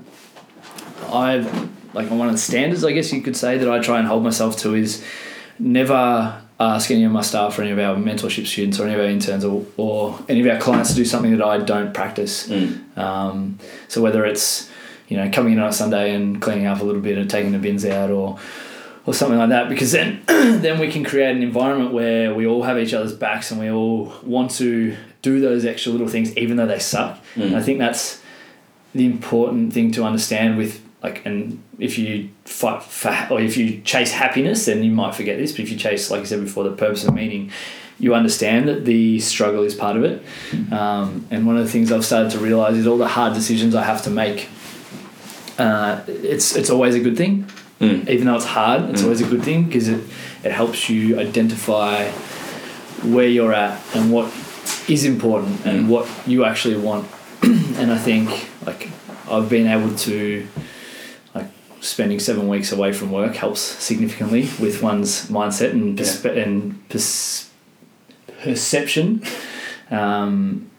I've 1.13 1.69
like 1.93 2.09
one 2.11 2.27
of 2.27 2.33
the 2.33 2.39
standards 2.39 2.83
I 2.83 2.91
guess 2.91 3.11
you 3.11 3.21
could 3.21 3.37
say 3.37 3.57
that 3.57 3.69
I 3.69 3.79
try 3.79 3.99
and 3.99 4.07
hold 4.07 4.23
myself 4.23 4.57
to 4.57 4.75
is 4.75 5.03
never 5.59 6.41
ask 6.59 6.89
any 6.89 7.03
of 7.03 7.11
my 7.11 7.21
staff 7.21 7.57
or 7.57 7.61
any 7.61 7.71
of 7.71 7.79
our 7.79 7.95
mentorship 7.95 8.47
students 8.47 8.79
or 8.79 8.85
any 8.85 8.93
of 8.93 8.99
our 8.99 9.05
interns 9.05 9.45
or, 9.45 9.65
or 9.77 10.19
any 10.27 10.41
of 10.41 10.47
our 10.47 10.59
clients 10.59 10.89
to 10.89 10.95
do 10.95 11.05
something 11.05 11.37
that 11.37 11.45
I 11.45 11.59
don't 11.59 11.93
practice. 11.93 12.47
Mm. 12.47 12.97
Um, 12.97 13.59
so 13.87 14.01
whether 14.01 14.25
it's 14.25 14.69
you 15.07 15.17
know 15.17 15.29
coming 15.31 15.53
in 15.53 15.59
on 15.59 15.69
a 15.69 15.73
Sunday 15.73 16.13
and 16.13 16.41
cleaning 16.41 16.65
up 16.65 16.81
a 16.81 16.83
little 16.83 17.01
bit 17.01 17.17
and 17.17 17.29
taking 17.29 17.51
the 17.51 17.59
bins 17.59 17.85
out 17.85 18.09
or 18.09 18.39
or 19.05 19.13
something 19.13 19.37
like 19.37 19.49
that 19.49 19.69
because 19.69 19.91
then 19.91 20.21
then 20.27 20.79
we 20.79 20.91
can 20.91 21.03
create 21.03 21.35
an 21.35 21.43
environment 21.43 21.93
where 21.93 22.33
we 22.33 22.45
all 22.45 22.63
have 22.63 22.77
each 22.77 22.93
other's 22.93 23.13
backs 23.13 23.51
and 23.51 23.59
we 23.59 23.69
all 23.69 24.13
want 24.23 24.51
to 24.51 24.95
do 25.21 25.39
those 25.39 25.65
extra 25.65 25.91
little 25.91 26.07
things 26.07 26.35
even 26.37 26.57
though 26.57 26.67
they 26.67 26.79
suck. 26.79 27.17
Mm. 27.35 27.47
And 27.47 27.55
I 27.55 27.61
think 27.61 27.79
that's 27.79 28.21
the 28.93 29.05
important 29.05 29.73
thing 29.73 29.91
to 29.91 30.03
understand 30.03 30.57
with 30.57 30.83
like 31.03 31.25
and 31.25 31.61
if 31.79 31.97
you 31.99 32.29
fight 32.45 32.81
for 32.83 33.15
or 33.29 33.39
if 33.39 33.55
you 33.57 33.81
chase 33.81 34.11
happiness 34.11 34.65
then 34.65 34.83
you 34.83 34.91
might 34.91 35.13
forget 35.15 35.37
this 35.37 35.51
but 35.51 35.59
if 35.61 35.69
you 35.71 35.77
chase 35.77 36.09
like 36.11 36.21
I 36.21 36.25
said 36.25 36.41
before 36.41 36.63
the 36.63 36.71
purpose 36.71 37.03
and 37.05 37.15
meaning 37.15 37.51
you 37.99 38.13
understand 38.13 38.67
that 38.67 38.85
the 38.85 39.19
struggle 39.19 39.63
is 39.63 39.73
part 39.75 39.95
of 39.97 40.03
it 40.03 40.23
um, 40.71 41.25
and 41.31 41.45
one 41.47 41.57
of 41.57 41.63
the 41.65 41.71
things 41.71 41.91
I've 41.91 42.05
started 42.05 42.31
to 42.31 42.39
realize 42.39 42.75
is 42.77 42.87
all 42.87 42.97
the 42.97 43.07
hard 43.07 43.33
decisions 43.33 43.75
I 43.75 43.83
have 43.83 44.01
to 44.03 44.09
make 44.09 44.49
uh, 45.59 46.01
it's 46.07 46.55
it's 46.55 46.69
always 46.69 46.95
a 46.95 46.99
good 46.99 47.17
thing 47.17 47.45
Mm. 47.79 48.09
even 48.09 48.25
though 48.25 48.35
it's 48.35 48.45
hard 48.45 48.89
it's 48.89 49.01
Mm. 49.01 49.05
always 49.05 49.21
a 49.21 49.25
good 49.25 49.43
thing 49.43 49.65
because 49.65 49.87
it, 49.87 50.01
it 50.43 50.51
helps 50.51 50.89
you 50.89 51.19
identify 51.19 52.09
where 53.03 53.27
you're 53.27 53.53
at 53.53 53.79
and 53.93 54.11
what 54.11 54.33
is 54.87 55.05
important 55.05 55.63
and 55.63 55.85
Mm. 55.85 55.87
what 55.89 56.07
you 56.25 56.43
actually 56.43 56.77
want 56.77 57.05
and 57.43 57.91
I 57.91 57.99
think 57.99 58.29
like 58.65 58.89
I've 59.29 59.47
been 59.47 59.67
able 59.67 59.93
to 60.09 60.47
spending 61.87 62.19
seven 62.19 62.47
weeks 62.47 62.71
away 62.71 62.91
from 62.91 63.11
work 63.11 63.35
helps 63.35 63.61
significantly 63.61 64.49
with 64.59 64.83
one's 64.83 65.27
mindset 65.27 65.71
and 65.71 65.97
perspe- 65.97 66.43
and 66.43 66.89
pers- 66.89 67.49
perception, 68.43 69.23
um, 69.89 70.69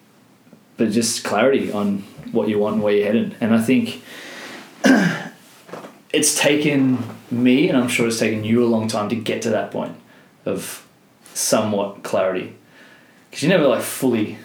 but 0.77 0.91
just 0.91 1.25
clarity 1.25 1.73
on 1.73 2.05
what 2.33 2.49
you 2.49 2.59
want 2.59 2.75
and 2.75 2.85
where 2.85 2.95
you're 2.95 3.07
headed. 3.07 3.37
And 3.41 3.55
I 3.55 3.61
think 3.61 4.03
it's 6.13 6.39
taken 6.39 6.99
me, 7.31 7.69
and 7.69 7.79
I'm 7.79 7.89
sure 7.89 8.07
it's 8.07 8.19
taken 8.19 8.45
you 8.45 8.63
a 8.63 8.67
long 8.67 8.87
time 8.87 9.09
to 9.09 9.17
get 9.17 9.43
to 9.43 9.51
that 9.51 9.71
point 9.71 9.97
of 10.45 10.87
somewhat 11.33 12.03
clarity, 12.03 12.55
because 13.31 13.43
you 13.43 13.49
never 13.49 13.67
like 13.67 13.83
fully. 13.83 14.39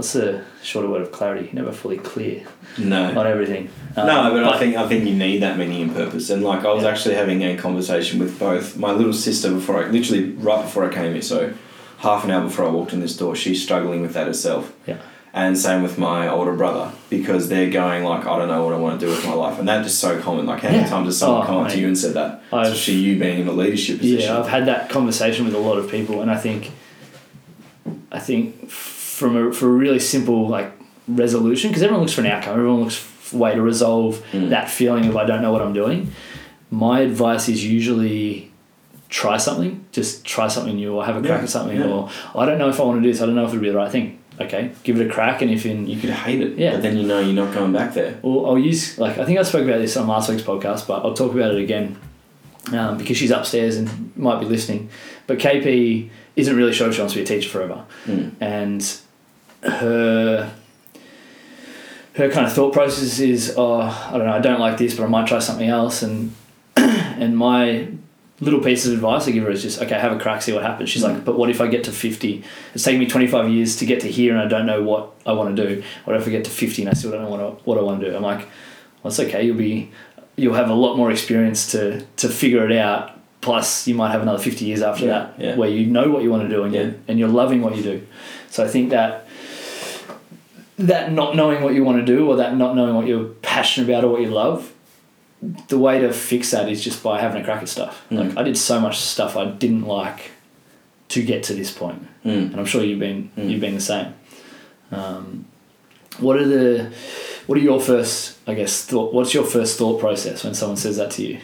What's 0.00 0.14
the 0.14 0.42
shorter 0.62 0.88
word 0.88 1.02
of 1.02 1.12
clarity? 1.12 1.50
You're 1.52 1.62
never 1.62 1.72
fully 1.72 1.98
clear 1.98 2.44
No. 2.78 3.10
on 3.20 3.26
everything. 3.26 3.68
Um, 3.98 4.06
No, 4.06 4.30
but, 4.32 4.44
I 4.44 4.58
think 4.58 4.74
I 4.74 4.88
think 4.88 5.04
you 5.04 5.14
need 5.14 5.42
that 5.42 5.58
meaning 5.58 5.82
and 5.82 5.94
purpose. 5.94 6.30
And 6.30 6.42
like 6.42 6.64
I 6.64 6.72
was 6.72 6.84
Yeah. 6.84 6.88
actually 6.88 7.16
having 7.16 7.42
a 7.42 7.54
conversation 7.58 8.18
with 8.18 8.38
both 8.38 8.78
my 8.78 8.92
little 8.92 9.12
sister 9.12 9.50
before 9.52 9.84
I 9.84 9.90
literally 9.90 10.30
right 10.40 10.62
before 10.62 10.90
I 10.90 10.94
came 10.94 11.12
here, 11.12 11.20
so 11.20 11.50
half 11.98 12.24
an 12.24 12.30
hour 12.30 12.40
before 12.44 12.64
I 12.64 12.70
walked 12.70 12.94
in 12.94 13.00
this 13.00 13.14
door, 13.14 13.36
she's 13.36 13.62
struggling 13.62 14.00
with 14.00 14.14
that 14.14 14.26
herself. 14.26 14.72
Yeah. 14.86 14.96
And 15.34 15.58
same 15.58 15.82
with 15.82 15.98
my 15.98 16.26
older 16.28 16.54
brother 16.54 16.92
because 17.10 17.50
they're 17.50 17.68
going 17.68 18.02
like 18.02 18.26
I 18.26 18.38
don't 18.38 18.48
know 18.48 18.64
what 18.64 18.72
I 18.72 18.78
want 18.78 18.98
to 19.00 19.04
do 19.04 19.12
with 19.12 19.26
my 19.26 19.34
life, 19.34 19.58
and 19.58 19.68
that 19.68 19.84
is 19.84 19.92
so 19.98 20.18
common. 20.18 20.46
Like 20.46 20.60
how 20.62 20.70
many 20.70 20.80
Yeah. 20.84 20.88
times 20.88 21.08
has 21.08 21.18
someone 21.18 21.42
Oh, 21.42 21.46
come 21.46 21.56
up 21.58 21.68
to 21.72 21.78
you 21.78 21.86
and 21.88 21.98
said 21.98 22.14
that? 22.14 22.40
I've- 22.50 22.68
Especially 22.70 22.94
you 22.94 23.18
being 23.18 23.40
in 23.40 23.48
a 23.48 23.52
leadership 23.52 23.98
position. 23.98 24.30
Yeah, 24.32 24.38
I've 24.38 24.48
had 24.48 24.64
that 24.64 24.88
conversation 24.88 25.44
with 25.44 25.54
a 25.54 25.58
lot 25.58 25.76
of 25.76 25.90
people, 25.90 26.22
and 26.22 26.30
I 26.30 26.38
think, 26.38 26.70
I 28.10 28.18
think 28.18 28.70
from 29.20 29.36
a 29.36 29.52
for 29.52 29.66
a 29.66 29.76
really 29.84 30.00
simple 30.00 30.48
like 30.48 30.70
resolution, 31.06 31.70
because 31.70 31.82
everyone 31.82 32.02
looks 32.02 32.14
for 32.14 32.22
an 32.22 32.26
outcome, 32.28 32.54
everyone 32.58 32.80
looks 32.84 32.96
for 32.96 33.36
a 33.36 33.38
way 33.38 33.54
to 33.54 33.62
resolve 33.62 34.12
Mm. 34.32 34.48
that 34.50 34.68
feeling 34.70 35.04
of 35.06 35.16
I 35.16 35.24
don't 35.30 35.42
know 35.42 35.52
what 35.52 35.62
I'm 35.62 35.72
doing. 35.72 36.10
My 36.70 37.00
advice 37.00 37.48
is 37.48 37.64
usually 37.64 38.50
try 39.08 39.36
something, 39.36 39.84
just 39.92 40.24
try 40.24 40.46
something 40.48 40.76
new, 40.76 40.94
or 40.94 41.04
have 41.04 41.16
a 41.16 41.20
crack 41.20 41.38
Yeah, 41.38 41.44
at 41.44 41.50
something, 41.50 41.78
yeah. 41.78 41.86
or 41.86 42.08
I 42.34 42.46
don't 42.46 42.58
know 42.58 42.68
if 42.68 42.78
I 42.80 42.84
want 42.84 42.98
to 43.00 43.02
do 43.02 43.12
this, 43.12 43.20
I 43.22 43.26
don't 43.26 43.34
know 43.34 43.44
if 43.44 43.50
it'll 43.50 43.60
be 43.62 43.70
the 43.70 43.76
right 43.76 43.90
thing. 43.90 44.18
Okay, 44.40 44.70
give 44.84 44.98
it 44.98 45.06
a 45.06 45.10
crack, 45.10 45.42
and 45.42 45.50
if 45.50 45.66
in 45.66 45.86
you 45.86 45.98
could 46.00 46.10
hate 46.10 46.40
it, 46.40 46.56
Yeah. 46.56 46.72
but 46.72 46.82
then 46.82 46.96
you 46.96 47.06
know 47.06 47.18
you're 47.20 47.34
not 47.44 47.52
going 47.52 47.72
back 47.72 47.92
there. 47.94 48.18
Well, 48.22 48.46
I'll 48.46 48.58
use 48.58 48.98
like 48.98 49.18
I 49.18 49.24
think 49.26 49.38
I 49.38 49.42
spoke 49.42 49.64
about 49.68 49.80
this 49.80 49.96
on 49.96 50.06
last 50.06 50.30
week's 50.30 50.42
podcast, 50.42 50.86
but 50.86 51.04
I'll 51.04 51.12
talk 51.22 51.34
about 51.34 51.50
it 51.54 51.60
again 51.60 51.96
um, 52.72 52.96
because 52.98 53.16
she's 53.18 53.30
upstairs 53.32 53.76
and 53.76 54.12
might 54.16 54.38
be 54.40 54.46
listening. 54.46 54.88
But 55.26 55.38
KP 55.40 56.08
isn't 56.36 56.56
really 56.56 56.72
sure 56.72 56.88
if 56.88 56.94
she 56.94 57.00
wants 57.00 57.12
to 57.14 57.18
be 57.20 57.24
a 57.24 57.26
teacher 57.26 57.50
forever, 57.50 57.82
Mm. 58.06 58.30
and 58.40 58.80
her 59.62 60.52
her 62.14 62.30
kind 62.30 62.46
of 62.46 62.52
thought 62.52 62.72
process 62.72 63.20
is, 63.20 63.54
oh, 63.56 63.80
I 63.80 64.16
don't 64.18 64.26
know, 64.26 64.32
I 64.32 64.40
don't 64.40 64.60
like 64.60 64.78
this, 64.78 64.96
but 64.96 65.04
I 65.04 65.06
might 65.06 65.28
try 65.28 65.38
something 65.38 65.68
else. 65.68 66.02
And 66.02 66.34
and 66.76 67.36
my 67.36 67.88
little 68.40 68.60
piece 68.60 68.86
of 68.86 68.92
advice 68.94 69.28
I 69.28 69.32
give 69.32 69.44
her 69.44 69.50
is 69.50 69.62
just, 69.62 69.80
okay, 69.82 69.98
have 69.98 70.12
a 70.12 70.18
crack, 70.18 70.42
see 70.42 70.52
what 70.52 70.62
happens. 70.62 70.88
She's 70.90 71.02
like, 71.02 71.16
mm. 71.18 71.24
but 71.24 71.38
what 71.38 71.50
if 71.50 71.60
I 71.60 71.68
get 71.68 71.84
to 71.84 71.92
fifty? 71.92 72.42
It's 72.74 72.84
taken 72.84 72.98
me 73.00 73.06
twenty 73.06 73.26
five 73.26 73.48
years 73.48 73.76
to 73.76 73.86
get 73.86 74.00
to 74.00 74.08
here, 74.10 74.32
and 74.34 74.40
I 74.42 74.48
don't 74.48 74.66
know 74.66 74.82
what 74.82 75.12
I 75.26 75.32
want 75.32 75.54
to 75.56 75.68
do. 75.68 75.82
What 76.04 76.16
if 76.16 76.26
I 76.26 76.30
get 76.30 76.44
to 76.44 76.50
fifty 76.50 76.82
and 76.82 76.90
I 76.90 76.94
still 76.94 77.10
don't 77.12 77.22
know 77.22 77.30
what 77.30 77.40
I, 77.40 77.44
what 77.64 77.78
I 77.78 77.82
want 77.82 78.00
to 78.00 78.10
do? 78.10 78.16
I'm 78.16 78.22
like, 78.22 78.40
well, 79.02 79.10
it's 79.10 79.20
okay. 79.20 79.44
You'll 79.44 79.56
be 79.56 79.90
you'll 80.36 80.54
have 80.54 80.70
a 80.70 80.74
lot 80.74 80.96
more 80.96 81.10
experience 81.10 81.70
to 81.72 82.00
to 82.16 82.28
figure 82.28 82.68
it 82.68 82.76
out. 82.76 83.18
Plus, 83.40 83.86
you 83.88 83.94
might 83.94 84.10
have 84.10 84.20
another 84.20 84.42
fifty 84.42 84.66
years 84.66 84.82
after 84.82 85.06
Yeah, 85.06 85.12
that 85.12 85.34
yeah. 85.38 85.56
where 85.56 85.68
you 85.68 85.86
know 85.86 86.10
what 86.10 86.22
you 86.22 86.30
want 86.30 86.42
to 86.42 86.48
do 86.54 86.64
and 86.64 86.74
Yeah. 86.74 86.82
you 86.82 87.00
and 87.08 87.18
you're 87.18 87.28
loving 87.28 87.62
what 87.62 87.76
you 87.76 87.82
do. 87.82 88.06
So 88.50 88.64
I 88.64 88.68
think 88.68 88.90
that 88.90 89.26
that 90.86 91.12
not 91.12 91.36
knowing 91.36 91.62
what 91.62 91.74
you 91.74 91.84
want 91.84 91.98
to 91.98 92.04
do 92.04 92.28
or 92.28 92.36
that 92.36 92.56
not 92.56 92.74
knowing 92.74 92.94
what 92.94 93.06
you're 93.06 93.24
passionate 93.42 93.88
about 93.88 94.04
or 94.04 94.08
what 94.12 94.20
you 94.22 94.28
love, 94.30 94.72
the 95.68 95.78
way 95.78 95.98
to 96.00 96.12
fix 96.12 96.50
that 96.50 96.68
is 96.68 96.82
just 96.82 97.02
by 97.02 97.20
having 97.20 97.40
a 97.40 97.44
crack 97.44 97.62
at 97.62 97.68
stuff. 97.68 98.02
Mm. 98.10 98.18
Like 98.28 98.38
I 98.38 98.42
did 98.42 98.56
so 98.56 98.80
much 98.80 98.98
stuff 98.98 99.36
I 99.36 99.46
didn't 99.46 99.86
like 99.86 100.32
to 101.08 101.22
get 101.22 101.42
to 101.44 101.54
this 101.54 101.70
point, 101.72 102.02
Mm. 102.24 102.50
and 102.52 102.56
I'm 102.56 102.64
sure 102.66 102.82
you've 102.84 102.98
been 103.00 103.30
Mm. 103.36 103.50
you've 103.50 103.60
been 103.60 103.74
the 103.74 103.80
same. 103.80 104.14
Um, 104.92 105.46
what 106.18 106.36
are 106.36 106.46
the 106.46 106.90
what 107.46 107.56
are 107.58 107.62
your 107.62 107.80
first 107.80 108.36
I 108.46 108.54
guess 108.54 108.84
thought? 108.84 109.12
What's 109.14 109.32
your 109.34 109.44
first 109.44 109.78
thought 109.78 110.00
process 110.00 110.44
when 110.44 110.54
someone 110.54 110.76
says 110.76 110.96
that 110.98 111.10
to 111.12 111.22
you? 111.26 111.38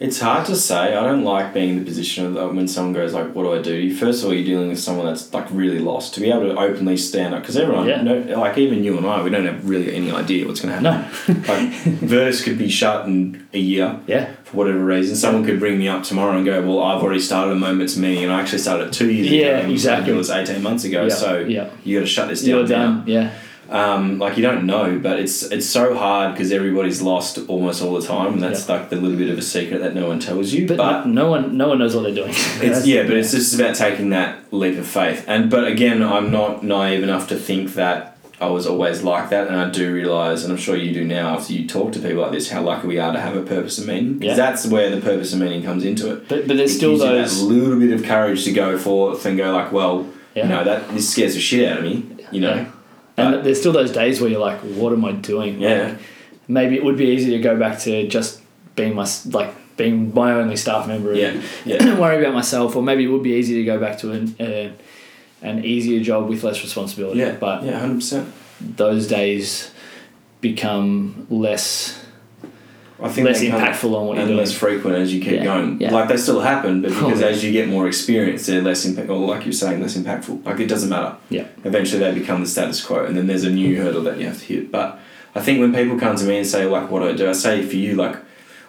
It's 0.00 0.20
hard 0.20 0.44
to 0.46 0.56
say. 0.56 0.96
I 0.96 1.02
don't 1.04 1.22
like 1.24 1.54
being 1.54 1.70
in 1.70 1.78
the 1.78 1.84
position 1.84 2.36
of 2.36 2.54
when 2.56 2.66
someone 2.66 2.92
goes 2.92 3.12
like, 3.14 3.34
"What 3.34 3.44
do 3.44 3.52
I 3.54 3.62
do?" 3.62 3.94
First 3.94 4.22
of 4.22 4.28
all, 4.28 4.34
you're 4.34 4.44
dealing 4.44 4.68
with 4.68 4.80
someone 4.80 5.06
that's 5.06 5.32
like 5.32 5.46
really 5.50 5.78
lost. 5.78 6.14
To 6.14 6.20
be 6.20 6.30
able 6.30 6.42
to 6.52 6.58
openly 6.58 6.96
stand 6.96 7.32
up, 7.34 7.42
because 7.42 7.56
everyone, 7.56 7.86
Yeah. 7.86 8.02
no, 8.02 8.18
like 8.40 8.58
even 8.58 8.82
you 8.82 8.96
and 8.98 9.06
I, 9.06 9.22
we 9.22 9.30
don't 9.30 9.46
have 9.46 9.68
really 9.68 9.94
any 9.94 10.10
idea 10.10 10.46
what's 10.46 10.60
going 10.60 10.74
to 10.82 10.90
happen. 10.90 11.34
No, 11.46 11.48
Like 11.54 11.70
Virtus 12.00 12.42
could 12.42 12.58
be 12.58 12.68
shut 12.68 13.06
in 13.06 13.46
a 13.54 13.58
year 13.58 14.00
yeah, 14.08 14.32
for 14.44 14.56
whatever 14.56 14.84
reason. 14.84 15.14
Someone 15.16 15.44
could 15.44 15.60
bring 15.60 15.78
me 15.78 15.86
up 15.88 16.02
tomorrow 16.02 16.36
and 16.36 16.44
go, 16.44 16.60
"Well, 16.60 16.82
I've 16.82 17.02
already 17.02 17.20
started 17.20 17.52
a 17.52 17.56
moment's 17.56 17.96
meeting, 17.96 18.24
and 18.24 18.32
I 18.32 18.40
actually 18.40 18.58
started 18.58 18.92
two 18.92 19.10
years 19.12 19.28
ago. 19.28 19.36
Yeah, 19.36 19.58
exactly. 19.68 20.12
It 20.12 20.16
was 20.16 20.28
eighteen 20.30 20.62
months 20.62 20.84
ago. 20.84 21.02
Yeah, 21.04 21.14
So 21.14 21.38
yeah. 21.38 21.70
you 21.84 21.98
got 22.00 22.06
to 22.06 22.10
shut 22.10 22.28
this 22.28 22.40
down. 22.42 22.48
you're 22.50 22.62
now. 22.66 22.68
done. 22.68 23.04
Yeah, 23.06 23.30
Um, 23.70 24.18
like 24.18 24.36
you 24.36 24.42
don't 24.42 24.66
know, 24.66 24.98
but 24.98 25.18
it's 25.18 25.42
it's 25.42 25.66
so 25.66 25.94
hard 25.94 26.34
because 26.34 26.52
everybody's 26.52 27.00
lost 27.02 27.38
almost 27.48 27.82
all 27.82 27.94
the 27.98 28.06
time, 28.06 28.34
and 28.34 28.42
that's 28.42 28.68
like 28.68 28.90
the 28.90 28.96
little 28.96 29.16
bit 29.16 29.30
of 29.30 29.38
a 29.38 29.42
secret 29.42 29.80
that 29.80 29.94
no 29.94 30.06
one 30.08 30.20
tells 30.20 30.52
you. 30.52 30.66
but, 30.68 30.76
but 30.76 31.06
no 31.06 31.30
one 31.30 31.56
no 31.56 31.68
one 31.68 31.78
knows 31.78 31.94
what 31.96 32.02
they're 32.02 32.14
doing. 32.14 32.34
It's, 32.60 32.86
yeah, 32.86 33.02
but 33.04 33.16
it's 33.16 33.30
just 33.32 33.54
about 33.58 33.74
taking 33.74 34.10
that 34.10 34.52
leap 34.52 34.78
of 34.78 34.86
faith. 34.86 35.24
And 35.26 35.50
but 35.50 35.66
again, 35.66 36.02
I'm 36.02 36.30
not 36.30 36.62
naive 36.62 37.02
enough 37.02 37.28
to 37.28 37.36
think 37.36 37.74
that 37.74 38.16
I 38.40 38.48
was 38.48 38.66
always 38.66 39.02
like 39.02 39.30
that, 39.30 39.48
and 39.48 39.56
I 39.56 39.70
do 39.70 39.92
realize, 39.94 40.44
and 40.44 40.52
I'm 40.52 40.58
sure 40.58 40.76
you 40.76 40.92
do 40.92 41.04
now, 41.04 41.36
after 41.36 41.52
you 41.52 41.66
talk 41.66 41.92
to 41.92 42.00
people 42.00 42.20
like 42.22 42.32
this, 42.32 42.50
how 42.50 42.62
lucky 42.62 42.86
we 42.88 42.98
are 42.98 43.12
to 43.12 43.20
have 43.20 43.36
a 43.36 43.42
purpose 43.42 43.78
and 43.78 43.86
meaning. 43.86 44.22
Yeah. 44.22 44.34
that's 44.34 44.66
where 44.66 44.90
the 44.90 45.00
purpose 45.00 45.32
and 45.32 45.40
meaning 45.42 45.62
comes 45.62 45.84
into 45.84 46.12
it. 46.12 46.28
But 46.28 46.46
but 46.48 46.56
there's 46.56 46.72
It 46.72 46.76
still 46.76 46.98
those. 46.98 47.40
that 47.40 47.44
little 47.46 47.78
bit 47.78 47.92
of 47.92 48.02
courage 48.04 48.44
to 48.44 48.52
go 48.52 48.76
forth 48.76 49.24
and 49.24 49.38
go 49.38 49.52
like, 49.52 49.72
well, 49.72 50.06
Yeah. 50.34 50.42
you 50.44 50.48
know 50.50 50.64
that 50.64 50.88
this 50.90 51.08
scares 51.10 51.34
the 51.34 51.40
shit 51.40 51.66
out 51.70 51.78
of 51.78 51.84
me. 51.84 52.04
You 52.32 52.40
know, 52.40 52.54
Yeah. 52.54 52.66
And 53.16 53.44
there's 53.44 53.60
still 53.60 53.72
those 53.72 53.92
days 53.92 54.20
where 54.20 54.28
you're 54.30 54.40
like, 54.40 54.58
what 54.60 54.92
am 54.92 55.04
I 55.04 55.12
doing? 55.12 55.60
Yeah. 55.60 55.88
Like, 55.88 55.98
maybe 56.48 56.74
it 56.76 56.84
would 56.84 56.96
be 56.96 57.06
easy 57.06 57.30
to 57.30 57.38
go 57.38 57.56
back 57.58 57.78
to 57.80 58.08
just 58.08 58.40
being 58.76 58.94
my 58.94 59.06
like 59.26 59.54
being 59.76 60.12
my 60.14 60.32
only 60.32 60.56
staff 60.56 60.86
member. 60.86 61.12
and 61.12 61.18
yeah, 61.18 61.42
yeah, 61.64 61.98
worry 61.98 62.20
about 62.20 62.34
myself, 62.34 62.76
or 62.76 62.82
maybe 62.82 63.04
it 63.04 63.08
would 63.08 63.22
be 63.22 63.34
easy 63.34 63.54
to 63.54 63.64
go 63.64 63.78
back 63.78 63.98
to 63.98 64.12
an 64.12 64.36
uh, 64.40 64.72
an 65.42 65.64
easier 65.64 66.02
job 66.02 66.28
with 66.28 66.42
less 66.42 66.62
responsibility. 66.62 67.20
yeah. 67.20 67.36
But 67.38 67.62
yeah, 67.64 67.78
hundred 67.78 67.96
percent. 67.96 68.32
those 68.60 69.06
days 69.06 69.70
become 70.40 71.26
less 71.30 72.03
I 73.04 73.08
think 73.08 73.26
less 73.26 73.42
impactful 73.42 73.94
on 73.94 74.06
what 74.06 74.14
you're 74.14 74.22
and 74.22 74.28
doing. 74.28 74.38
less 74.38 74.52
frequent 74.52 74.96
as 74.96 75.12
you 75.12 75.20
keep 75.20 75.32
Yeah, 75.34 75.44
going. 75.44 75.80
yeah. 75.80 75.92
Like 75.92 76.08
they 76.08 76.16
still 76.16 76.40
happen, 76.40 76.80
but 76.82 76.90
oh, 76.92 76.94
because 76.94 77.22
Oh, 77.22 77.26
yeah. 77.26 77.32
as 77.32 77.44
you 77.44 77.52
get 77.52 77.68
more 77.68 77.86
experience, 77.86 78.46
they're 78.46 78.62
less 78.62 78.84
impact. 78.86 79.10
Or 79.10 79.18
like 79.18 79.44
you're 79.44 79.52
saying, 79.52 79.80
less 79.82 79.96
impactful. 79.96 80.44
Like 80.44 80.58
it 80.60 80.66
doesn't 80.68 80.88
matter. 80.88 81.16
Yeah. 81.28 81.46
Eventually, 81.64 82.00
they 82.00 82.12
become 82.18 82.40
the 82.40 82.46
status 82.48 82.84
quo, 82.84 83.04
and 83.04 83.16
then 83.16 83.26
there's 83.26 83.44
a 83.44 83.50
new 83.50 83.76
hurdle 83.80 84.02
that 84.04 84.18
you 84.18 84.26
have 84.26 84.38
to 84.40 84.44
hit. 84.44 84.72
But 84.72 84.98
I 85.34 85.40
think 85.40 85.60
when 85.60 85.74
people 85.74 85.98
come 85.98 86.16
to 86.16 86.24
me 86.24 86.38
and 86.38 86.46
say 86.46 86.64
like, 86.66 86.90
"What 86.90 87.00
do 87.00 87.08
I 87.10 87.12
do?" 87.12 87.28
I 87.28 87.32
say 87.32 87.62
for 87.64 87.76
you 87.76 87.94
like. 87.94 88.16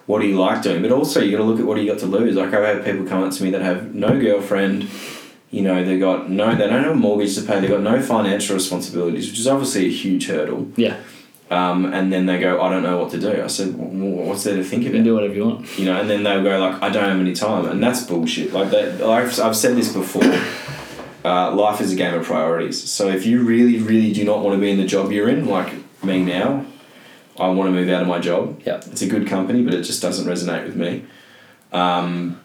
What 0.06 0.20
do 0.22 0.28
you 0.28 0.38
like 0.38 0.62
doing? 0.62 0.82
But 0.82 0.92
also, 0.92 1.20
you 1.20 1.32
got 1.32 1.38
to 1.38 1.42
look 1.42 1.58
at 1.58 1.66
what 1.66 1.74
do 1.74 1.80
you 1.82 1.90
got 1.90 1.98
to 1.98 2.06
lose. 2.06 2.36
Like 2.36 2.54
I've 2.54 2.64
had 2.76 2.84
people 2.84 3.04
come 3.06 3.24
up 3.24 3.32
to 3.32 3.42
me 3.42 3.50
that 3.50 3.60
have 3.62 3.92
no 3.92 4.16
girlfriend, 4.20 4.86
you 5.50 5.62
know, 5.62 5.82
they 5.82 5.98
got 5.98 6.30
no, 6.30 6.54
they 6.54 6.68
don't 6.68 6.84
have 6.84 6.92
a 6.92 6.94
mortgage 6.94 7.34
to 7.34 7.42
pay, 7.42 7.58
they 7.58 7.66
got 7.66 7.80
no 7.80 8.00
financial 8.00 8.54
responsibilities, 8.54 9.28
which 9.28 9.40
is 9.40 9.48
obviously 9.48 9.86
a 9.86 9.90
huge 9.90 10.28
hurdle. 10.28 10.70
Yeah, 10.76 10.96
Um, 11.48 11.92
and 11.92 12.12
then 12.12 12.26
they 12.26 12.40
go, 12.40 12.60
I 12.60 12.68
don't 12.70 12.82
know 12.82 12.98
what 12.98 13.12
to 13.12 13.20
do. 13.20 13.42
I 13.42 13.46
said, 13.46 13.76
well, 13.76 14.26
what's 14.26 14.42
there 14.42 14.56
to 14.56 14.64
think 14.64 14.82
you 14.82 14.88
about? 14.88 14.96
can 14.96 15.04
do 15.04 15.14
whatever 15.14 15.34
you 15.34 15.44
want. 15.44 15.78
you 15.78 15.84
know, 15.84 16.00
and 16.00 16.10
then 16.10 16.24
they'll 16.24 16.42
go 16.42 16.58
like, 16.58 16.82
I 16.82 16.88
don't 16.88 17.04
have 17.04 17.20
any 17.20 17.34
time, 17.34 17.66
and 17.66 17.80
that's 17.80 18.04
bullshit. 18.04 18.52
Like 18.52 18.70
that, 18.70 19.00
I've, 19.00 19.38
I've 19.38 19.56
said 19.56 19.76
this 19.76 19.92
before. 19.92 20.24
Uh, 21.24 21.52
life 21.54 21.80
is 21.80 21.92
a 21.92 21.96
game 21.96 22.14
of 22.14 22.24
priorities. 22.24 22.90
So 22.90 23.08
if 23.08 23.26
you 23.26 23.42
really, 23.42 23.78
really 23.78 24.12
do 24.12 24.24
not 24.24 24.44
want 24.44 24.54
to 24.56 24.60
be 24.60 24.70
in 24.70 24.78
the 24.78 24.86
job 24.86 25.10
you're 25.10 25.28
in, 25.28 25.46
like 25.46 25.72
me 26.02 26.24
now, 26.24 26.64
I 27.38 27.48
want 27.48 27.68
to 27.68 27.72
move 27.72 27.88
out 27.90 28.02
of 28.02 28.08
my 28.08 28.18
job. 28.18 28.62
Yeah. 28.64 28.76
It's 28.76 29.02
a 29.02 29.08
good 29.08 29.26
company, 29.26 29.62
but 29.62 29.74
it 29.74 29.82
just 29.82 30.00
doesn't 30.00 30.26
resonate 30.26 30.64
with 30.64 30.76
me. 30.76 31.04
Um, 31.72 32.40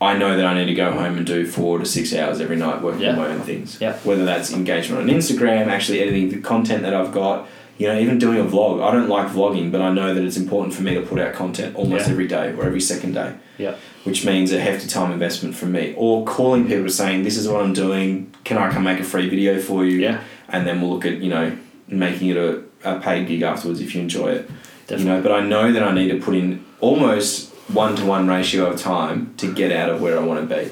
I 0.00 0.16
know 0.16 0.36
that 0.36 0.44
I 0.44 0.54
need 0.54 0.66
to 0.66 0.74
go 0.74 0.92
home 0.92 1.16
and 1.16 1.26
do 1.26 1.46
four 1.46 1.78
to 1.78 1.86
six 1.86 2.14
hours 2.14 2.40
every 2.40 2.56
night 2.56 2.82
working 2.82 3.08
on 3.08 3.16
my 3.16 3.28
own 3.28 3.40
things. 3.40 3.80
Yeah. 3.80 3.96
Whether 3.98 4.24
that's 4.24 4.52
engagement 4.52 5.02
on 5.02 5.08
Instagram, 5.08 5.66
actually 5.68 6.00
editing 6.00 6.28
the 6.28 6.40
content 6.40 6.82
that 6.82 6.94
I've 6.94 7.12
got, 7.12 7.48
you 7.78 7.86
know, 7.88 7.98
even 7.98 8.18
doing 8.18 8.38
a 8.38 8.44
vlog. 8.44 8.82
I 8.82 8.90
don't 8.92 9.08
like 9.08 9.28
vlogging, 9.28 9.70
but 9.70 9.80
I 9.82 9.92
know 9.92 10.14
that 10.14 10.24
it's 10.24 10.36
important 10.36 10.74
for 10.74 10.82
me 10.82 10.94
to 10.94 11.02
put 11.02 11.18
out 11.18 11.34
content 11.34 11.76
almost 11.76 12.06
Yeah. 12.06 12.12
every 12.12 12.26
day 12.26 12.52
or 12.56 12.64
every 12.64 12.80
second 12.80 13.12
day 13.14 13.32
Yeah, 13.58 13.74
which 14.04 14.24
means 14.24 14.52
a 14.52 14.60
hefty 14.60 14.88
time 14.88 15.12
investment 15.12 15.54
from 15.54 15.72
me. 15.72 15.94
Or 15.96 16.24
calling 16.24 16.66
people 16.66 16.88
saying, 16.88 17.22
"This 17.24 17.36
is 17.36 17.46
what 17.48 17.62
I'm 17.62 17.72
doing. 17.72 18.30
Can 18.44 18.56
I 18.58 18.70
come 18.70 18.84
make 18.84 19.00
a 19.00 19.04
free 19.04 19.28
video 19.28 19.58
for 19.60 19.84
you?" 19.84 19.98
yeah, 19.98 20.18
And 20.48 20.66
then 20.66 20.80
we'll 20.80 20.90
look 20.90 21.04
at 21.06 21.18
you 21.22 21.30
know 21.30 21.52
making 21.88 22.28
it 22.28 22.36
a, 22.36 22.60
a 22.84 22.98
paid 23.00 23.26
gig 23.28 23.42
afterwards 23.42 23.80
if 23.80 23.94
you 23.94 24.00
enjoy 24.00 24.28
it. 24.32 24.50
definitely. 24.86 25.04
You 25.04 25.16
know, 25.16 25.22
but 25.22 25.32
I 25.32 25.40
know 25.40 25.72
that 25.72 25.82
I 25.82 25.92
need 25.92 26.08
to 26.10 26.18
put 26.18 26.34
in 26.34 26.64
almost 26.80 27.52
one 27.72 27.96
to 27.96 28.04
one 28.04 28.28
ratio 28.28 28.66
of 28.70 28.80
time 28.80 29.32
to 29.38 29.52
get 29.52 29.72
out 29.72 29.90
of 29.90 30.00
where 30.00 30.16
I 30.18 30.22
want 30.22 30.48
to 30.48 30.56
be. 30.56 30.70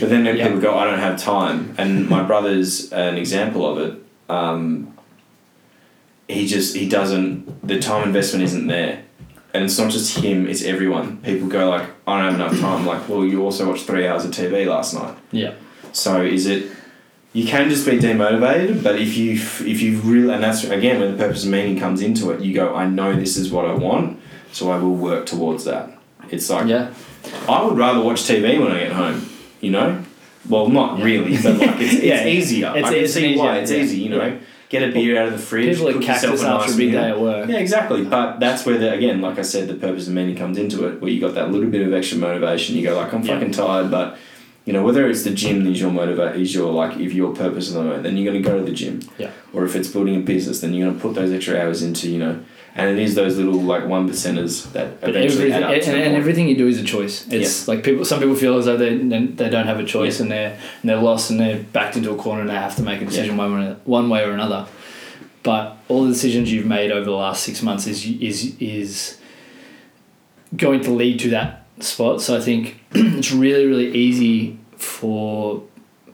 But 0.00 0.08
then 0.08 0.24
Yeah. 0.24 0.44
people 0.46 0.60
go, 0.60 0.74
"I 0.78 0.84
don't 0.84 0.98
have 1.00 1.16
time," 1.20 1.74
and 1.78 2.08
my 2.08 2.22
brother's 2.22 2.90
an 2.92 3.16
example 3.18 3.62
of 3.70 3.76
it. 3.78 3.94
Um, 4.28 4.88
he 6.30 6.46
just 6.46 6.76
he 6.76 6.88
doesn't 6.88 7.66
the 7.66 7.78
time 7.78 8.06
investment 8.08 8.44
isn't 8.44 8.66
there 8.66 9.02
and 9.52 9.64
it's 9.64 9.78
not 9.78 9.90
just 9.90 10.18
him 10.18 10.46
it's 10.48 10.62
everyone 10.62 11.16
people 11.18 11.48
go 11.48 11.68
like 11.70 11.86
i 12.06 12.20
don't 12.20 12.30
have 12.30 12.40
enough 12.40 12.60
time 12.60 12.86
like 12.86 13.08
well 13.08 13.24
you 13.24 13.42
also 13.42 13.68
watched 13.68 13.84
three 13.86 14.06
hours 14.06 14.24
of 14.24 14.30
tv 14.30 14.66
last 14.66 14.94
night 14.94 15.14
yeah, 15.32 15.54
So 15.92 16.22
is 16.22 16.46
it? 16.46 16.70
You 17.32 17.46
can 17.46 17.68
just 17.70 17.86
be 17.86 17.92
demotivated, 17.98 18.82
but 18.82 18.96
if 19.00 19.16
you 19.16 19.32
if 19.34 19.80
you 19.80 19.98
really 20.00 20.34
and 20.34 20.42
that's 20.42 20.64
again 20.64 20.98
where 21.00 21.10
the 21.12 21.16
purpose 21.16 21.42
and 21.44 21.52
meaning 21.52 21.78
comes 21.78 22.00
into 22.02 22.30
it. 22.32 22.40
You 22.40 22.52
go, 22.54 22.74
I 22.74 22.86
know 22.88 23.14
this 23.14 23.36
is 23.36 23.52
what 23.52 23.64
I 23.66 23.74
want, 23.74 24.18
so 24.52 24.70
I 24.72 24.76
will 24.82 24.96
work 24.96 25.26
towards 25.26 25.62
that. 25.64 25.84
It's 26.30 26.50
like 26.50 26.66
Yeah. 26.66 26.92
I 27.48 27.62
would 27.64 27.76
rather 27.78 28.00
watch 28.08 28.22
TV 28.22 28.58
when 28.58 28.72
I 28.72 28.78
get 28.80 28.92
home. 28.92 29.18
You 29.60 29.70
know, 29.76 30.02
well, 30.48 30.68
not 30.68 30.98
Yeah. 30.98 31.04
really, 31.04 31.36
but 31.44 31.54
like 31.58 31.80
it's, 31.80 31.94
it's 32.00 32.02
Yeah. 32.02 32.26
easier. 32.26 32.68
It's- 32.70 32.84
I 32.86 32.94
can 32.94 33.04
it's 33.04 33.14
see 33.14 33.36
why 33.36 33.50
easier, 33.50 33.62
it's 33.62 33.70
yeah. 33.70 33.82
easy. 33.82 33.98
You 34.04 34.10
know. 34.10 34.38
Get 34.70 34.88
a 34.88 34.92
beer 34.92 35.20
out 35.20 35.26
of 35.28 35.32
the 35.34 35.38
fridge. 35.38 35.76
People 35.76 35.92
cook 35.92 36.02
yourself 36.06 36.22
cactus 36.22 36.42
after 36.42 36.66
nice 36.68 36.74
a 36.74 36.78
big 36.78 36.90
meal. 36.92 37.00
day 37.02 37.08
at 37.10 37.20
work. 37.20 37.48
Yeah, 37.50 37.56
exactly. 37.58 38.04
But 38.04 38.40
that's 38.40 38.64
where 38.64 38.78
the 38.78 38.92
again, 38.92 39.20
like 39.20 39.38
I 39.38 39.42
said, 39.42 39.68
the 39.68 39.74
purpose 39.74 40.06
and 40.06 40.14
meaning 40.16 40.36
comes 40.36 40.56
into 40.56 40.88
it. 40.88 41.02
Where 41.02 41.10
you 41.10 41.20
got 41.20 41.34
that 41.34 41.50
little 41.50 41.68
bit 41.68 41.86
of 41.86 41.92
extra 41.92 42.16
motivation. 42.16 42.76
You 42.76 42.84
go 42.84 42.96
like, 42.96 43.12
I'm 43.12 43.22
Yeah. 43.22 43.34
fucking 43.34 43.50
tired, 43.52 43.90
but 43.90 44.16
you 44.64 44.72
know 44.72 44.82
whether 44.84 45.08
it's 45.08 45.24
the 45.24 45.30
gym 45.30 45.66
is 45.66 45.80
your 45.80 45.90
motivate 45.90 46.36
is 46.40 46.54
your 46.54 46.72
like 46.72 46.98
if 46.98 47.12
your 47.12 47.34
purpose 47.34 47.68
at 47.68 47.74
the 47.74 47.82
moment, 47.82 48.04
then 48.04 48.16
you're 48.16 48.32
to 48.32 48.40
go 48.40 48.58
to 48.58 48.64
the 48.64 48.72
gym. 48.72 49.00
Yeah. 49.18 49.30
Or 49.52 49.64
if 49.64 49.74
it's 49.76 49.88
building 49.88 50.16
a 50.16 50.20
business, 50.20 50.60
then 50.60 50.72
you're 50.74 50.92
to 50.92 50.98
put 50.98 51.14
those 51.14 51.32
extra 51.32 51.60
hours 51.60 51.82
into 51.82 52.08
you 52.08 52.18
know. 52.18 52.40
And 52.74 52.88
it 52.90 53.02
is 53.02 53.14
those 53.14 53.36
little 53.36 53.60
like 53.60 53.86
one 53.86 54.08
percenters 54.08 54.70
that 54.72 55.00
But 55.00 55.10
eventually 55.10 55.52
everything, 55.52 55.62
add 55.64 55.80
up 55.80 55.88
and, 55.88 56.02
and 56.02 56.16
everything 56.16 56.48
you 56.48 56.56
do 56.56 56.68
is 56.68 56.78
a 56.78 56.84
choice. 56.84 57.26
It's 57.28 57.66
like 57.66 57.82
people. 57.82 58.04
Some 58.04 58.20
people 58.20 58.36
feel 58.36 58.56
as 58.58 58.66
though 58.66 58.76
they 58.76 58.96
they 58.96 59.50
don't 59.50 59.66
have 59.66 59.80
a 59.80 59.84
choice 59.84 60.20
and 60.20 60.30
they're 60.30 60.52
and 60.52 60.90
they're 60.90 61.00
lost 61.00 61.30
and 61.30 61.40
they're 61.40 61.58
backed 61.58 61.96
into 61.96 62.12
a 62.12 62.16
corner 62.16 62.42
and 62.42 62.50
they 62.50 62.54
have 62.54 62.76
to 62.76 62.82
make 62.82 63.02
a 63.02 63.04
decision 63.04 63.36
one 63.36 63.58
way, 63.58 63.76
one 63.84 64.08
way 64.08 64.24
or 64.24 64.30
another. 64.30 64.66
But 65.42 65.78
all 65.88 66.04
the 66.04 66.10
decisions 66.10 66.52
you've 66.52 66.66
made 66.66 66.92
over 66.92 67.04
the 67.04 67.10
last 67.10 67.42
six 67.42 67.62
months 67.62 67.86
is 67.86 68.06
is 68.06 68.56
is 68.60 69.18
going 70.56 70.82
to 70.82 70.90
lead 70.90 71.18
to 71.20 71.30
that 71.30 71.64
spot. 71.80 72.20
So 72.20 72.36
I 72.36 72.40
think 72.40 72.80
it's 72.92 73.32
really 73.32 73.66
really 73.66 73.90
easy 73.92 74.58
for 74.76 75.62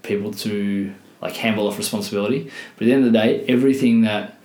people 0.02 0.32
to 0.32 0.94
like 1.20 1.36
handle 1.36 1.66
off 1.66 1.76
responsibility. 1.76 2.50
But 2.76 2.84
at 2.84 2.86
the 2.86 2.92
end 2.92 3.06
of 3.06 3.12
the 3.12 3.18
day, 3.18 3.44
everything 3.48 4.02
that 4.02 4.35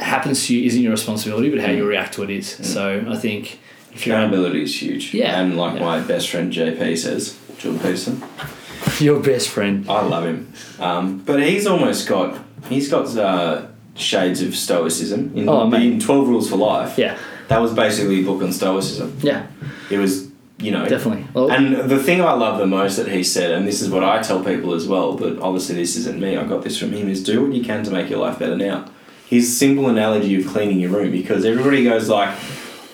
happens 0.00 0.46
to 0.46 0.56
you 0.56 0.66
isn't 0.66 0.80
your 0.82 0.92
responsibility, 0.92 1.50
but 1.50 1.60
how 1.60 1.70
you 1.70 1.86
react 1.86 2.14
to 2.14 2.22
it 2.22 2.30
is. 2.30 2.48
So 2.48 3.04
I 3.08 3.16
think 3.16 3.58
if 3.92 4.06
you're 4.06 4.16
Accountability 4.16 4.62
is 4.62 4.80
huge. 4.82 5.14
Yeah. 5.14 5.40
And 5.40 5.56
like 5.56 5.74
Yeah. 5.74 5.84
my 5.84 6.00
best 6.00 6.28
friend 6.30 6.52
JP 6.52 6.96
says, 6.98 7.36
Jordan 7.58 7.80
Peterson, 7.80 8.22
your 9.00 9.20
best 9.20 9.48
friend, 9.48 9.84
I 9.88 10.02
love 10.02 10.24
him. 10.24 10.52
Um, 10.78 11.18
but 11.18 11.42
he's 11.42 11.66
almost 11.66 12.08
got 12.08 12.38
he's 12.68 12.88
got 12.90 13.16
uh, 13.16 13.66
shades 13.94 14.42
of 14.42 14.54
stoicism 14.54 15.32
in, 15.34 15.48
Oh, 15.48 15.66
mate. 15.66 15.92
in 15.92 16.00
Twelve 16.00 16.28
Rules 16.28 16.48
for 16.48 16.56
Life. 16.56 16.96
yeah, 16.98 17.16
That 17.48 17.60
was 17.60 17.72
basically 17.72 18.20
a 18.20 18.24
book 18.24 18.42
on 18.42 18.52
stoicism. 18.52 19.16
yeah, 19.22 19.46
It 19.90 19.98
was 19.98 20.28
you 20.60 20.70
know 20.72 20.84
definitely. 20.88 21.24
Well, 21.34 21.50
And 21.50 21.88
the 21.90 21.98
thing 22.02 22.20
I 22.20 22.32
love 22.32 22.58
the 22.58 22.66
most 22.66 22.96
that 22.96 23.08
he 23.08 23.22
said, 23.24 23.50
and 23.52 23.66
this 23.66 23.80
is 23.80 23.88
what 23.90 24.04
I 24.04 24.20
tell 24.22 24.42
people 24.44 24.74
as 24.74 24.86
well, 24.86 25.14
but 25.14 25.38
obviously 25.40 25.74
this 25.76 25.96
isn't 25.96 26.20
me, 26.20 26.36
I 26.36 26.44
got 26.44 26.62
this 26.62 26.78
from 26.78 26.92
him, 26.92 27.08
is 27.08 27.22
do 27.24 27.44
what 27.44 27.52
you 27.54 27.64
can 27.64 27.82
to 27.84 27.90
make 27.90 28.08
your 28.10 28.18
life 28.20 28.38
better 28.38 28.56
now. 28.56 28.84
His 29.28 29.56
simple 29.58 29.88
analogy 29.88 30.40
of 30.40 30.46
cleaning 30.46 30.80
your 30.80 30.90
room, 30.90 31.10
because 31.10 31.44
everybody 31.44 31.84
goes 31.84 32.08
like, 32.08 32.36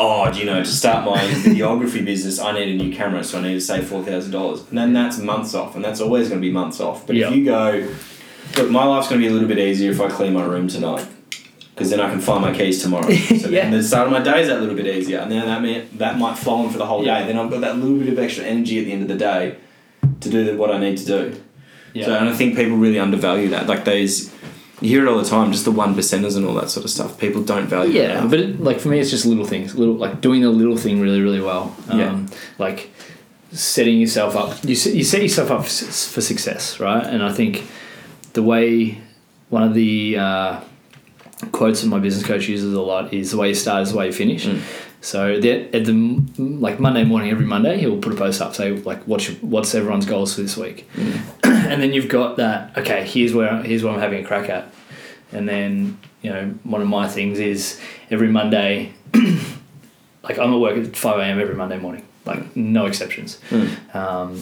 oh, 0.00 0.30
do 0.32 0.40
you 0.40 0.44
know, 0.46 0.62
to 0.62 0.68
start 0.68 1.04
my 1.04 1.18
videography 1.44 2.04
business, 2.04 2.40
I 2.40 2.52
need 2.52 2.74
a 2.80 2.82
new 2.82 2.94
camera, 2.94 3.22
so 3.22 3.38
I 3.38 3.42
need 3.42 3.54
to 3.54 3.60
save 3.60 3.84
$4,000. 3.84 4.68
And 4.68 4.78
then 4.78 4.92
that's 4.92 5.18
months 5.18 5.54
off, 5.54 5.76
and 5.76 5.84
that's 5.84 6.00
always 6.00 6.28
going 6.28 6.40
to 6.40 6.46
be 6.46 6.52
months 6.52 6.80
off. 6.80 7.06
But 7.06 7.16
Yeah. 7.16 7.28
if 7.28 7.36
you 7.36 7.44
go, 7.44 7.88
look, 8.56 8.70
my 8.70 8.84
life's 8.84 9.08
going 9.08 9.20
to 9.20 9.26
be 9.26 9.30
a 9.30 9.32
little 9.32 9.46
bit 9.48 9.58
easier 9.58 9.92
if 9.92 10.00
I 10.00 10.08
clean 10.08 10.32
my 10.32 10.44
room 10.44 10.66
tonight. 10.68 11.06
Because 11.74 11.90
then 11.90 11.98
I 12.00 12.08
can 12.08 12.20
find 12.20 12.40
my 12.40 12.52
keys 12.52 12.82
tomorrow. 12.82 13.08
So 13.12 13.48
Yeah. 13.48 13.62
then 13.62 13.72
the 13.72 13.82
start 13.82 14.06
of 14.06 14.12
my 14.12 14.20
day 14.22 14.42
is 14.42 14.48
that 14.48 14.60
little 14.60 14.76
bit 14.76 14.86
easier, 14.86 15.18
and 15.20 15.30
then 15.30 15.46
that 15.46 15.62
may, 15.62 15.80
that 15.98 16.18
might 16.18 16.36
flow 16.36 16.54
on 16.64 16.70
for 16.70 16.78
the 16.78 16.86
whole 16.86 17.04
Yeah. 17.04 17.20
day. 17.20 17.26
Then 17.28 17.38
I've 17.38 17.50
got 17.50 17.60
that 17.62 17.78
little 17.78 17.98
bit 17.98 18.08
of 18.08 18.18
extra 18.18 18.44
energy 18.44 18.78
at 18.80 18.86
the 18.86 18.92
end 18.92 19.02
of 19.02 19.08
the 19.08 19.16
day 19.16 19.56
to 20.20 20.30
do 20.30 20.44
the, 20.44 20.56
what 20.56 20.72
I 20.72 20.78
need 20.78 20.96
to 20.98 21.04
do. 21.04 21.40
yeah, 21.92 22.06
So, 22.06 22.14
and 22.16 22.28
I 22.28 22.32
think 22.32 22.56
people 22.56 22.76
really 22.76 22.98
undervalue 22.98 23.48
that. 23.50 23.66
Like 23.68 23.84
those, 23.84 24.30
you 24.84 24.90
hear 24.90 25.06
it 25.06 25.10
all 25.10 25.18
the 25.18 25.28
time, 25.28 25.50
just 25.50 25.64
the 25.64 25.70
one 25.70 25.94
percenters 25.94 26.36
and 26.36 26.46
all 26.46 26.54
that 26.54 26.70
sort 26.70 26.84
of 26.84 26.90
stuff. 26.90 27.18
People 27.18 27.42
don't 27.42 27.66
value. 27.66 27.90
it 27.98 28.08
yeah. 28.08 28.26
But 28.26 28.40
it, 28.40 28.60
like 28.60 28.78
for 28.78 28.88
me, 28.88 29.00
it's 29.00 29.10
just 29.10 29.24
little 29.26 29.46
things, 29.46 29.74
little 29.74 29.94
like 29.94 30.20
doing 30.20 30.42
the 30.42 30.50
little 30.50 30.76
thing 30.76 31.00
really, 31.00 31.20
really 31.20 31.40
well. 31.40 31.74
Um, 31.88 31.98
Yeah. 31.98 32.26
Like 32.58 32.90
setting 33.50 33.98
yourself 33.98 34.36
up. 34.36 34.64
You 34.64 34.74
set, 34.74 34.94
you 34.94 35.04
set 35.04 35.22
yourself 35.22 35.50
up 35.50 35.62
for, 35.64 35.70
for 35.70 36.20
success, 36.20 36.80
right? 36.80 37.04
And 37.04 37.22
I 37.22 37.32
think 37.32 37.64
the 38.34 38.42
way 38.42 38.98
one 39.48 39.62
of 39.62 39.74
the 39.74 40.18
uh, 40.18 40.60
quotes 41.52 41.82
that 41.82 41.88
my 41.88 41.98
business 41.98 42.26
coach 42.26 42.48
uses 42.48 42.74
a 42.74 42.80
lot 42.80 43.12
is 43.12 43.30
the 43.30 43.36
way 43.36 43.48
you 43.48 43.54
start 43.54 43.82
is 43.82 43.92
the 43.92 43.98
way 43.98 44.06
you 44.06 44.12
finish. 44.12 44.46
Mm. 44.46 44.60
So 45.04 45.38
that 45.38 45.74
at 45.76 45.84
the 45.84 45.92
like 46.38 46.80
Monday 46.80 47.04
morning, 47.04 47.30
every 47.30 47.44
Monday, 47.44 47.76
he'll 47.78 47.98
put 47.98 48.14
a 48.14 48.16
post 48.16 48.40
up 48.40 48.54
say 48.54 48.70
like 48.72 49.02
what's 49.04 49.28
your, 49.28 49.36
what's 49.38 49.74
everyone's 49.74 50.06
goals 50.06 50.34
for 50.34 50.40
this 50.40 50.56
week, 50.56 50.88
and 51.44 51.82
then 51.82 51.92
you've 51.92 52.08
got 52.08 52.36
that. 52.38 52.76
Okay, 52.78 53.04
here's 53.04 53.34
where 53.34 53.62
here's 53.62 53.84
what 53.84 53.92
I'm 53.94 54.00
having 54.00 54.24
a 54.24 54.26
crack 54.26 54.48
at, 54.48 54.72
and 55.30 55.46
then 55.46 55.98
you 56.22 56.30
know 56.30 56.54
one 56.62 56.80
of 56.80 56.88
my 56.88 57.06
things 57.06 57.38
is 57.38 57.78
every 58.10 58.28
Monday, 58.28 58.94
like 60.22 60.38
I'm 60.38 60.54
at 60.54 60.58
work 60.58 60.78
at 60.78 60.96
five 60.96 61.18
a.m. 61.20 61.38
every 61.38 61.54
Monday 61.54 61.78
morning, 61.78 62.06
like 62.24 62.56
no 62.56 62.86
exceptions, 62.86 63.38
Mm. 63.50 63.94
um, 63.94 64.40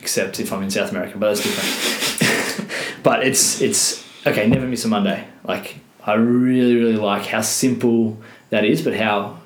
except 0.00 0.38
if 0.38 0.52
I'm 0.52 0.62
in 0.62 0.70
South 0.70 0.92
America, 0.92 1.18
but 1.18 1.34
that's 1.34 1.42
different. 1.42 2.70
but 3.02 3.26
it's 3.26 3.60
it's 3.60 4.04
okay. 4.24 4.46
Never 4.46 4.68
miss 4.68 4.84
a 4.84 4.88
Monday. 4.88 5.26
Like 5.42 5.76
I 6.06 6.14
really 6.14 6.76
really 6.76 6.96
like 6.96 7.26
how 7.26 7.40
simple 7.40 8.16
that 8.50 8.64
is, 8.64 8.80
but 8.80 8.94
how 8.94 9.40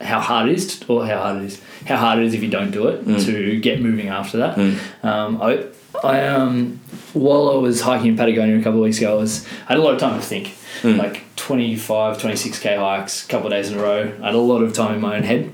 how 0.00 0.20
hard 0.20 0.48
it 0.48 0.54
is, 0.56 0.78
to, 0.80 0.86
or 0.92 1.06
how 1.06 1.18
hard 1.22 1.42
it 1.42 1.44
is, 1.46 1.60
how 1.86 1.96
hard 1.96 2.18
it 2.18 2.24
is 2.26 2.34
if 2.34 2.42
you 2.42 2.50
don't 2.50 2.70
do 2.70 2.88
it 2.88 3.04
Mm. 3.06 3.24
to 3.26 3.60
get 3.60 3.80
moving 3.80 4.08
after 4.08 4.38
that. 4.38 4.56
Mm. 4.56 4.78
Um, 5.04 5.40
I, 5.42 5.64
I 6.02 6.26
um, 6.26 6.80
while 7.12 7.50
I 7.50 7.54
was 7.56 7.80
hiking 7.82 8.08
in 8.08 8.16
Patagonia 8.16 8.58
a 8.58 8.62
couple 8.62 8.80
of 8.80 8.84
weeks 8.84 8.98
ago, 8.98 9.12
I, 9.12 9.20
was, 9.20 9.46
I 9.68 9.72
had 9.72 9.78
a 9.78 9.82
lot 9.82 9.94
of 9.94 10.00
time 10.00 10.18
to 10.20 10.24
think, 10.26 10.54
Mm. 10.82 10.98
like 10.98 11.22
25, 11.36 12.18
26k 12.18 12.76
hikes, 12.78 13.24
a 13.24 13.28
couple 13.28 13.46
of 13.46 13.52
days 13.52 13.70
in 13.70 13.78
a 13.78 13.82
row. 13.82 14.12
I 14.20 14.26
had 14.26 14.34
a 14.34 14.38
lot 14.38 14.60
of 14.62 14.72
time 14.72 14.94
in 14.96 15.00
my 15.00 15.16
own 15.16 15.22
head, 15.22 15.52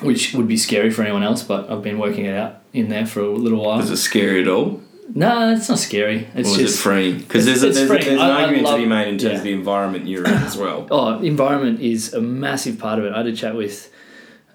which 0.00 0.32
would 0.34 0.48
be 0.48 0.56
scary 0.56 0.90
for 0.90 1.02
anyone 1.02 1.22
else, 1.22 1.42
but 1.42 1.70
I've 1.70 1.82
been 1.82 1.98
working 1.98 2.24
it 2.24 2.34
out 2.34 2.56
in 2.72 2.88
there 2.88 3.04
for 3.06 3.20
a 3.20 3.28
little 3.30 3.62
while. 3.62 3.80
Is 3.80 3.90
it 3.90 3.98
scary 3.98 4.40
at 4.42 4.48
all, 4.48 4.80
No, 5.14 5.52
it's 5.52 5.68
not 5.68 5.78
scary. 5.78 6.28
It's 6.34 6.54
or 6.54 6.58
just 6.58 6.78
it 6.78 6.82
freeing? 6.82 7.18
Because 7.18 7.44
there's, 7.46 7.60
there's, 7.62 7.76
there's 7.76 8.06
an 8.06 8.18
I- 8.18 8.28
I 8.28 8.42
argument 8.42 8.64
love- 8.66 8.76
to 8.76 8.82
be 8.82 8.88
made 8.88 9.08
in 9.08 9.18
terms 9.18 9.32
yeah. 9.32 9.38
of 9.38 9.44
the 9.44 9.52
environment 9.52 10.06
you're 10.06 10.24
in 10.24 10.32
as 10.32 10.56
well. 10.56 10.86
Oh, 10.90 11.18
environment 11.20 11.80
is 11.80 12.14
a 12.14 12.20
massive 12.20 12.78
part 12.78 12.98
of 12.98 13.04
it. 13.04 13.12
I 13.12 13.18
had 13.18 13.26
a 13.26 13.34
chat 13.34 13.54
with 13.54 13.92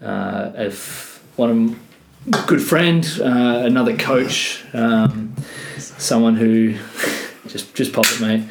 uh, 0.02 0.52
a 0.56 0.68
f- 0.68 1.24
one 1.36 1.50
of 1.50 2.48
good 2.48 2.62
friend, 2.62 3.06
uh, 3.22 3.64
another 3.66 3.96
coach, 3.98 4.64
um, 4.74 5.36
someone 5.78 6.36
who 6.36 6.76
just 7.48 7.76
just 7.76 7.94
pop 7.94 8.06
it, 8.08 8.22
mate. 8.22 8.44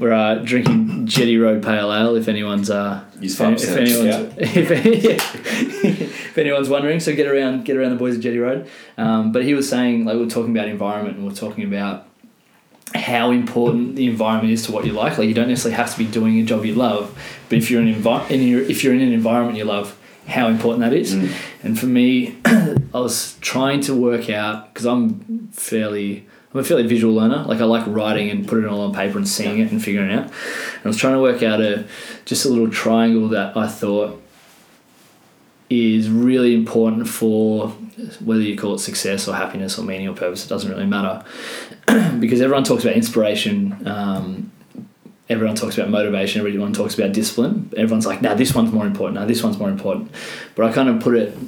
We're 0.00 0.12
uh, 0.12 0.36
drinking 0.36 1.06
Jetty 1.06 1.36
Road 1.36 1.62
Pale 1.62 1.92
Ale. 1.92 2.16
If 2.16 2.26
anyone's 2.26 2.70
uh, 2.70 3.04
Use 3.20 3.38
if, 3.38 3.60
if 3.60 3.68
5%, 3.68 3.76
anyone's 3.76 4.38
if, 4.38 5.90
if 6.30 6.38
anyone's 6.38 6.70
wondering, 6.70 7.00
so 7.00 7.14
get 7.14 7.26
around 7.26 7.64
get 7.64 7.76
around 7.76 7.90
the 7.90 7.96
boys 7.96 8.16
at 8.16 8.22
Jetty 8.22 8.38
Road. 8.38 8.68
Um, 8.96 9.30
but 9.30 9.44
he 9.44 9.52
was 9.52 9.68
saying 9.68 10.06
like 10.06 10.14
we 10.14 10.22
we're 10.22 10.30
talking 10.30 10.56
about 10.56 10.68
environment 10.68 11.16
and 11.16 11.24
we 11.24 11.30
we're 11.30 11.36
talking 11.36 11.64
about 11.64 12.06
how 12.94 13.30
important 13.30 13.96
the 13.96 14.06
environment 14.06 14.52
is 14.52 14.64
to 14.66 14.72
what 14.72 14.86
you 14.86 14.92
like. 14.92 15.18
Like 15.18 15.28
you 15.28 15.34
don't 15.34 15.48
necessarily 15.48 15.76
have 15.76 15.92
to 15.92 15.98
be 15.98 16.06
doing 16.06 16.38
a 16.40 16.44
job 16.44 16.64
you 16.64 16.74
love, 16.74 17.16
but 17.48 17.58
if 17.58 17.70
you're 17.70 17.82
in, 17.82 17.94
envi- 17.94 18.30
in 18.30 18.42
your, 18.42 18.62
if 18.62 18.82
you're 18.82 18.94
in 18.94 19.00
an 19.00 19.12
environment 19.12 19.58
you 19.58 19.64
love, 19.64 19.96
how 20.26 20.48
important 20.48 20.80
that 20.80 20.92
is. 20.92 21.14
Mm. 21.14 21.34
And 21.62 21.78
for 21.78 21.86
me, 21.86 22.38
I 22.44 22.76
was 22.94 23.36
trying 23.40 23.80
to 23.82 23.94
work 23.94 24.30
out 24.30 24.72
because 24.72 24.86
I'm 24.86 25.48
fairly 25.48 26.26
I'm 26.52 26.60
a 26.60 26.64
fairly 26.64 26.86
visual 26.86 27.14
learner. 27.14 27.44
Like 27.44 27.60
I 27.60 27.64
like 27.64 27.86
writing 27.86 28.28
and 28.30 28.46
putting 28.46 28.64
it 28.64 28.68
all 28.68 28.80
on 28.80 28.92
paper 28.92 29.18
and 29.18 29.28
seeing 29.28 29.60
it 29.60 29.70
and 29.70 29.82
figuring 29.82 30.10
it 30.10 30.18
out. 30.18 30.24
And 30.24 30.84
I 30.84 30.88
was 30.88 30.96
trying 30.96 31.14
to 31.14 31.20
work 31.20 31.42
out 31.42 31.60
a 31.60 31.86
just 32.24 32.44
a 32.44 32.48
little 32.48 32.70
triangle 32.70 33.28
that 33.28 33.56
I 33.56 33.68
thought 33.68 34.20
is 35.68 36.10
really 36.10 36.54
important 36.54 37.08
for 37.08 37.68
whether 38.24 38.42
you 38.42 38.56
call 38.56 38.74
it 38.74 38.80
success 38.80 39.28
or 39.28 39.36
happiness 39.36 39.78
or 39.78 39.84
meaning 39.84 40.08
or 40.08 40.14
purpose. 40.14 40.44
It 40.44 40.48
doesn't 40.48 40.68
really 40.68 40.86
matter 40.86 41.24
because 42.18 42.40
everyone 42.40 42.64
talks 42.64 42.82
about 42.82 42.96
inspiration. 42.96 43.86
Um, 43.86 44.50
everyone 45.28 45.54
talks 45.54 45.78
about 45.78 45.88
motivation. 45.88 46.40
Everyone 46.40 46.72
talks 46.72 46.98
about 46.98 47.12
discipline. 47.12 47.72
Everyone's 47.76 48.06
like, 48.06 48.22
"Now 48.22 48.34
this 48.34 48.52
one's 48.52 48.72
more 48.72 48.86
important. 48.86 49.20
Now 49.20 49.26
this 49.26 49.44
one's 49.44 49.58
more 49.58 49.68
important." 49.68 50.10
But 50.56 50.66
I 50.66 50.72
kind 50.72 50.88
of 50.88 51.00
put 51.00 51.14
it 51.16 51.38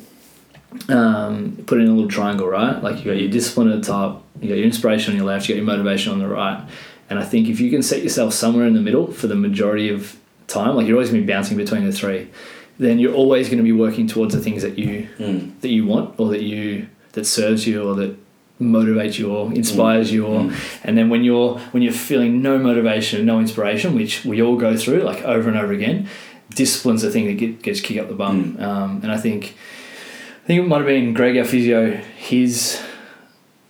um, 0.88 1.62
put 1.66 1.78
it 1.78 1.82
in 1.82 1.88
a 1.88 1.92
little 1.92 2.10
triangle, 2.10 2.46
right? 2.48 2.82
Like 2.82 2.98
you 2.98 3.04
got 3.12 3.20
your 3.20 3.30
discipline 3.30 3.70
at 3.70 3.80
the 3.82 3.86
top, 3.86 4.24
you 4.40 4.48
got 4.48 4.56
your 4.56 4.64
inspiration 4.66 5.12
on 5.12 5.16
your 5.16 5.26
left, 5.26 5.48
you 5.48 5.54
got 5.54 5.58
your 5.58 5.66
motivation 5.66 6.12
on 6.12 6.18
the 6.18 6.28
right. 6.28 6.62
And 7.10 7.18
I 7.18 7.24
think 7.24 7.48
if 7.48 7.60
you 7.60 7.70
can 7.70 7.82
set 7.82 8.02
yourself 8.02 8.32
somewhere 8.32 8.66
in 8.66 8.74
the 8.74 8.80
middle 8.80 9.12
for 9.12 9.26
the 9.26 9.34
majority 9.34 9.88
of 9.90 10.16
time, 10.46 10.76
like 10.76 10.86
you're 10.86 10.96
always 10.96 11.10
going 11.10 11.20
to 11.20 11.26
be 11.26 11.32
bouncing 11.32 11.56
between 11.56 11.84
the 11.84 11.92
three, 11.92 12.28
then 12.78 12.98
you're 12.98 13.14
always 13.14 13.48
going 13.48 13.58
to 13.58 13.64
be 13.64 13.72
working 13.72 14.06
towards 14.06 14.34
the 14.34 14.40
things 14.40 14.62
that 14.62 14.78
you 14.78 15.08
Mm. 15.18 15.60
that 15.60 15.68
you 15.68 15.86
want 15.86 16.18
or 16.18 16.28
that 16.30 16.42
you 16.42 16.86
that 17.12 17.26
serves 17.26 17.66
you 17.66 17.82
or 17.86 17.94
that 17.96 18.16
motivates 18.60 19.18
you 19.18 19.30
or 19.30 19.52
inspires 19.52 20.12
you 20.12 20.24
or 20.26 20.40
Mm. 20.44 20.54
and 20.84 20.96
then 20.96 21.08
when 21.10 21.22
you're 21.24 21.58
when 21.72 21.82
you're 21.82 21.92
feeling 21.92 22.40
no 22.42 22.58
motivation 22.58 23.26
no 23.26 23.40
inspiration 23.40 23.94
which 23.94 24.24
we 24.24 24.40
all 24.40 24.56
go 24.56 24.76
through 24.76 25.02
like 25.02 25.22
over 25.22 25.48
and 25.48 25.58
over 25.58 25.72
again 25.72 26.08
discipline's 26.54 27.02
the 27.02 27.10
thing 27.10 27.26
that 27.26 27.34
get, 27.34 27.60
gets 27.62 27.80
kicked 27.80 27.98
up 28.00 28.08
the 28.08 28.14
bum 28.14 28.56
um, 28.60 29.00
and 29.02 29.10
I 29.10 29.16
think 29.18 29.56
think 30.52 30.66
it 30.66 30.68
might 30.68 30.78
have 30.78 30.86
been 30.86 31.14
Greg 31.14 31.38
our 31.38 31.44
physio 31.44 31.92
his 32.16 32.82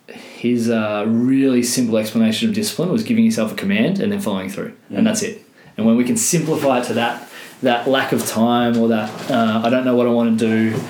his 0.09 0.69
uh, 0.69 1.05
really 1.07 1.63
simple 1.63 1.97
explanation 1.97 2.49
of 2.49 2.55
discipline 2.57 2.91
was 2.91 3.05
giving 3.05 3.25
yourself 3.25 3.53
a 3.53 3.55
command 3.55 4.01
and 4.01 4.11
then 4.11 4.21
following 4.21 4.49
through, 4.49 4.75
and 4.91 5.07
that's 5.07 5.23
it. 5.23 5.45
And 5.77 5.87
when 5.87 5.97
we 5.97 6.03
can 6.03 6.17
simplify 6.17 6.81
it 6.81 6.85
to 6.87 6.95
that 6.95 7.29
that 7.63 7.87
lack 7.87 8.11
of 8.11 8.27
time 8.27 8.77
or 8.77 8.89
that 8.89 9.31
uh, 9.31 9.63
I 9.65 9.71
don't 9.71 9.85
know 9.85 9.95
what 9.95 10.09
I 10.09 10.11
want 10.11 10.41
to 10.41 10.45
do, 10.45 10.81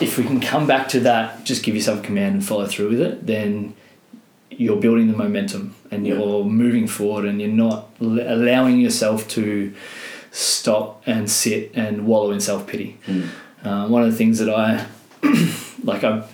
if 0.00 0.16
we 0.16 0.24
can 0.24 0.40
come 0.40 0.66
back 0.66 0.88
to 0.88 1.00
that, 1.00 1.44
just 1.44 1.62
give 1.62 1.74
yourself 1.74 1.98
a 1.98 2.02
command 2.02 2.36
and 2.36 2.42
follow 2.42 2.64
through 2.66 2.88
with 2.88 3.00
it, 3.02 3.26
then 3.26 3.74
you're 4.50 4.80
building 4.80 5.08
the 5.08 5.16
momentum 5.16 5.74
and 5.90 6.06
you're 6.06 6.42
moving 6.42 6.86
forward 6.86 7.26
and 7.26 7.38
you're 7.38 7.50
not 7.50 7.90
l- 8.00 8.18
allowing 8.20 8.80
yourself 8.80 9.28
to 9.28 9.74
stop 10.30 11.02
and 11.04 11.30
sit 11.30 11.70
and 11.74 12.06
wallow 12.06 12.30
in 12.30 12.40
self 12.40 12.66
pity. 12.66 12.96
Uh, 13.66 13.88
one 13.88 14.02
of 14.02 14.10
the 14.10 14.16
things 14.16 14.38
that 14.38 14.48
I 14.48 14.86
like, 15.82 16.04
I 16.04 16.24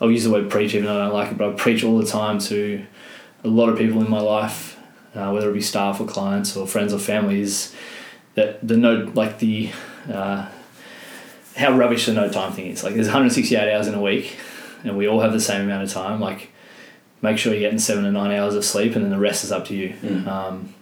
I'll 0.00 0.10
use 0.10 0.24
the 0.24 0.30
word 0.30 0.50
preach 0.50 0.74
even 0.74 0.86
though 0.86 1.00
I 1.00 1.04
don't 1.04 1.14
like 1.14 1.32
it, 1.32 1.38
but 1.38 1.48
I 1.48 1.52
preach 1.52 1.84
all 1.84 1.96
the 1.98 2.06
time 2.06 2.38
to 2.40 2.84
a 3.44 3.48
lot 3.48 3.68
of 3.68 3.78
people 3.78 4.00
in 4.00 4.10
my 4.10 4.20
life, 4.20 4.76
uh, 5.14 5.30
whether 5.30 5.48
it 5.48 5.54
be 5.54 5.60
staff 5.60 6.00
or 6.00 6.06
clients 6.06 6.56
or 6.56 6.66
friends 6.66 6.92
or 6.92 6.98
families, 6.98 7.74
that 8.34 8.66
the 8.66 8.76
no 8.76 9.10
like 9.14 9.38
the 9.38 9.70
uh, 10.12 10.48
how 11.56 11.72
rubbish 11.72 12.06
the 12.06 12.12
no 12.12 12.28
time 12.28 12.52
thing 12.52 12.66
is. 12.66 12.82
Like 12.82 12.94
there's 12.94 13.06
168 13.06 13.72
hours 13.72 13.86
in 13.86 13.94
a 13.94 14.02
week, 14.02 14.36
and 14.82 14.96
we 14.96 15.06
all 15.06 15.20
have 15.20 15.32
the 15.32 15.40
same 15.40 15.62
amount 15.62 15.84
of 15.84 15.92
time. 15.92 16.20
Like 16.20 16.50
make 17.22 17.38
sure 17.38 17.52
you're 17.52 17.60
getting 17.60 17.78
seven 17.78 18.02
to 18.04 18.10
nine 18.10 18.32
hours 18.32 18.56
of 18.56 18.64
sleep, 18.64 18.96
and 18.96 19.04
then 19.04 19.10
the 19.10 19.18
rest 19.18 19.44
is 19.44 19.52
up 19.52 19.66
to 19.66 19.74
you. 19.74 19.90
Mm. 20.02 20.26
Um, 20.26 20.74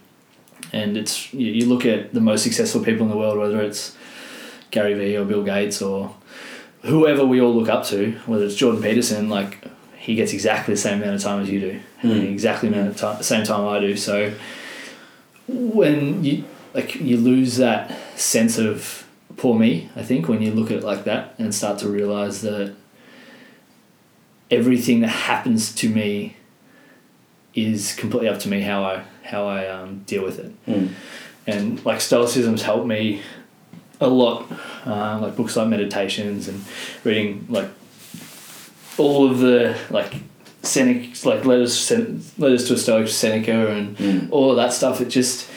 and 0.73 0.97
it's 0.97 1.31
you, 1.31 1.51
you 1.51 1.67
look 1.67 1.85
at 1.85 2.13
the 2.13 2.21
most 2.21 2.41
successful 2.41 2.83
people 2.83 3.03
in 3.03 3.11
the 3.11 3.17
world, 3.17 3.37
whether 3.37 3.61
it's 3.61 3.95
Gary 4.71 4.93
Vee 4.93 5.17
or 5.17 5.25
Bill 5.25 5.43
Gates 5.43 5.81
or 5.81 6.15
whoever 6.83 7.25
we 7.25 7.41
all 7.41 7.53
look 7.53 7.69
up 7.69 7.83
to, 7.85 8.11
whether 8.25 8.45
it's 8.45 8.55
Jordan 8.55 8.81
Peterson, 8.81 9.29
like 9.29 9.57
he 9.97 10.15
gets 10.15 10.33
exactly 10.33 10.73
the 10.75 10.79
same 10.79 11.01
amount 11.01 11.15
of 11.15 11.21
time 11.23 11.41
as 11.41 11.49
you 11.49 11.59
do, 11.59 11.79
Mm. 12.03 12.31
exactly 12.31 12.69
the 12.69 12.75
amount 12.75 12.89
of 12.91 12.97
time, 12.97 13.23
same 13.23 13.43
time 13.45 13.65
I 13.67 13.79
do. 13.79 13.95
So 13.97 14.33
when 15.47 16.23
you 16.23 16.43
like 16.73 16.95
you 16.95 17.17
lose 17.17 17.57
that 17.57 17.97
sense 18.19 18.57
of 18.57 19.07
poor 19.37 19.57
me, 19.57 19.89
I 19.95 20.03
think 20.03 20.27
when 20.27 20.41
you 20.41 20.51
look 20.51 20.69
at 20.71 20.77
it 20.77 20.83
like 20.83 21.05
that 21.05 21.33
and 21.39 21.53
start 21.55 21.79
to 21.79 21.89
realize 21.89 22.41
that 22.41 22.75
everything 24.51 24.99
that 25.01 25.07
happens 25.07 25.73
to 25.75 25.89
me 25.89 26.35
is 27.53 27.93
completely 27.95 28.29
up 28.29 28.39
to 28.39 28.49
me 28.49 28.61
how 28.61 28.83
I 28.83 29.03
how 29.23 29.47
I 29.47 29.67
um, 29.67 30.03
deal 30.05 30.23
with 30.23 30.37
it 30.39 30.51
Mm. 30.67 30.89
and 31.47 31.83
like 31.85 32.01
stoicism's 32.01 32.61
helped 32.63 32.85
me 32.85 33.21
a 34.01 34.07
lot 34.07 34.45
uh, 34.85 35.17
like 35.21 35.35
books 35.35 35.55
like 35.55 35.67
meditations 35.67 36.47
and 36.47 36.63
reading 37.03 37.45
like 37.49 37.69
all 38.97 39.29
of 39.29 39.39
the 39.39 39.75
like 39.89 40.13
Seneca 40.63 41.27
like 41.29 41.45
letters 41.45 41.91
letters 42.37 42.67
to 42.67 42.73
a 42.73 42.77
stoic 42.77 43.07
Seneca 43.07 43.67
and 43.71 43.97
Mm. 43.97 44.27
all 44.31 44.49
of 44.51 44.57
that 44.57 44.73
stuff 44.73 45.01
it 45.01 45.05
just 45.09 45.47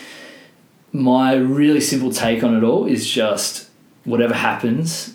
my 0.93 1.35
really 1.35 1.81
simple 1.81 2.11
take 2.13 2.43
on 2.45 2.57
it 2.57 2.63
all 2.65 2.87
is 2.87 3.09
just 3.09 3.69
whatever 4.05 4.35
happens 4.35 5.15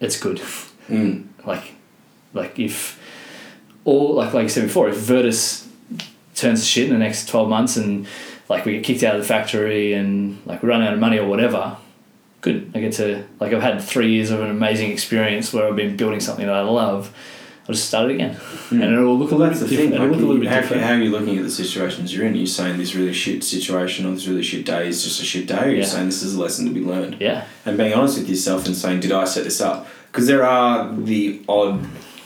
it's 0.00 0.18
good 0.18 0.40
Mm. 0.88 1.24
like 1.46 1.72
like 2.34 2.58
if 2.58 3.00
all 3.84 4.14
like 4.14 4.32
like 4.34 4.44
I 4.44 4.48
said 4.48 4.64
before 4.64 4.88
if 4.88 4.96
Virtus 4.96 5.66
turns 6.34 6.60
to 6.60 6.66
shit 6.66 6.86
in 6.88 6.92
the 6.92 6.98
next 6.98 7.28
12 7.28 7.48
months 7.48 7.76
and 7.76 8.06
like 8.48 8.64
we 8.64 8.72
get 8.72 8.84
kicked 8.84 9.02
out 9.02 9.14
of 9.14 9.20
the 9.22 9.26
factory 9.26 9.92
and 9.94 10.38
like 10.46 10.62
we 10.62 10.68
run 10.68 10.82
out 10.82 10.92
of 10.92 10.98
money 11.00 11.18
or 11.18 11.26
whatever 11.28 11.76
good 12.44 12.70
I 12.74 12.80
get 12.80 12.92
to 12.94 13.24
like 13.40 13.52
I've 13.54 13.62
had 13.62 13.80
three 13.82 14.12
years 14.14 14.30
of 14.30 14.40
an 14.40 14.50
amazing 14.50 14.90
experience 14.92 15.52
where 15.52 15.66
I've 15.66 15.76
been 15.76 15.96
building 15.96 16.20
something 16.20 16.46
that 16.46 16.54
I 16.54 16.60
love 16.62 17.12
I'll 17.66 17.74
just 17.74 17.88
start 17.88 18.10
it 18.10 18.14
again 18.16 18.34
hmm. 18.34 18.82
and 18.82 18.92
it'll 18.92 19.16
look 19.18 19.32
a 19.32 19.36
Well, 19.36 19.48
little 19.48 19.58
the 19.58 19.64
bit 19.66 19.76
thing. 19.78 19.90
different 19.90 19.92
Like, 19.92 20.00
it'll 20.02 20.16
look 20.16 20.22
a 20.28 20.32
little 20.32 20.48
how, 20.54 20.60
different 20.60 20.82
how 20.82 20.92
are 20.92 21.02
you 21.06 21.10
looking 21.16 21.38
at 21.38 21.44
the 21.44 21.50
situations 21.50 22.14
you're 22.14 22.26
in? 22.26 22.34
Are 22.34 22.36
you 22.36 22.46
saying 22.46 22.76
this 22.76 22.94
really 22.94 23.14
shit 23.14 23.42
situation 23.42 24.04
or 24.06 24.12
this 24.12 24.26
really 24.28 24.42
shit 24.42 24.66
day 24.66 24.86
is 24.88 25.02
just 25.02 25.18
a 25.22 25.24
shit 25.24 25.46
day? 25.46 25.56
Or 25.56 25.60
are 25.62 25.70
you 25.70 25.78
Yeah. 25.78 25.84
saying 25.94 26.06
this 26.06 26.22
is 26.22 26.34
a 26.34 26.40
lesson 26.40 26.66
to 26.66 26.72
be 26.72 26.80
learned? 26.92 27.16
yeah 27.20 27.44
And 27.64 27.78
being 27.78 27.94
honest 27.94 28.18
with 28.18 28.28
yourself 28.28 28.66
and 28.66 28.76
saying, 28.76 29.00
did 29.00 29.12
I 29.12 29.24
set 29.24 29.44
this 29.44 29.60
up? 29.62 29.88
Because 30.12 30.26
there 30.26 30.44
are 30.44 30.94
the 30.94 31.40
odd 31.48 31.80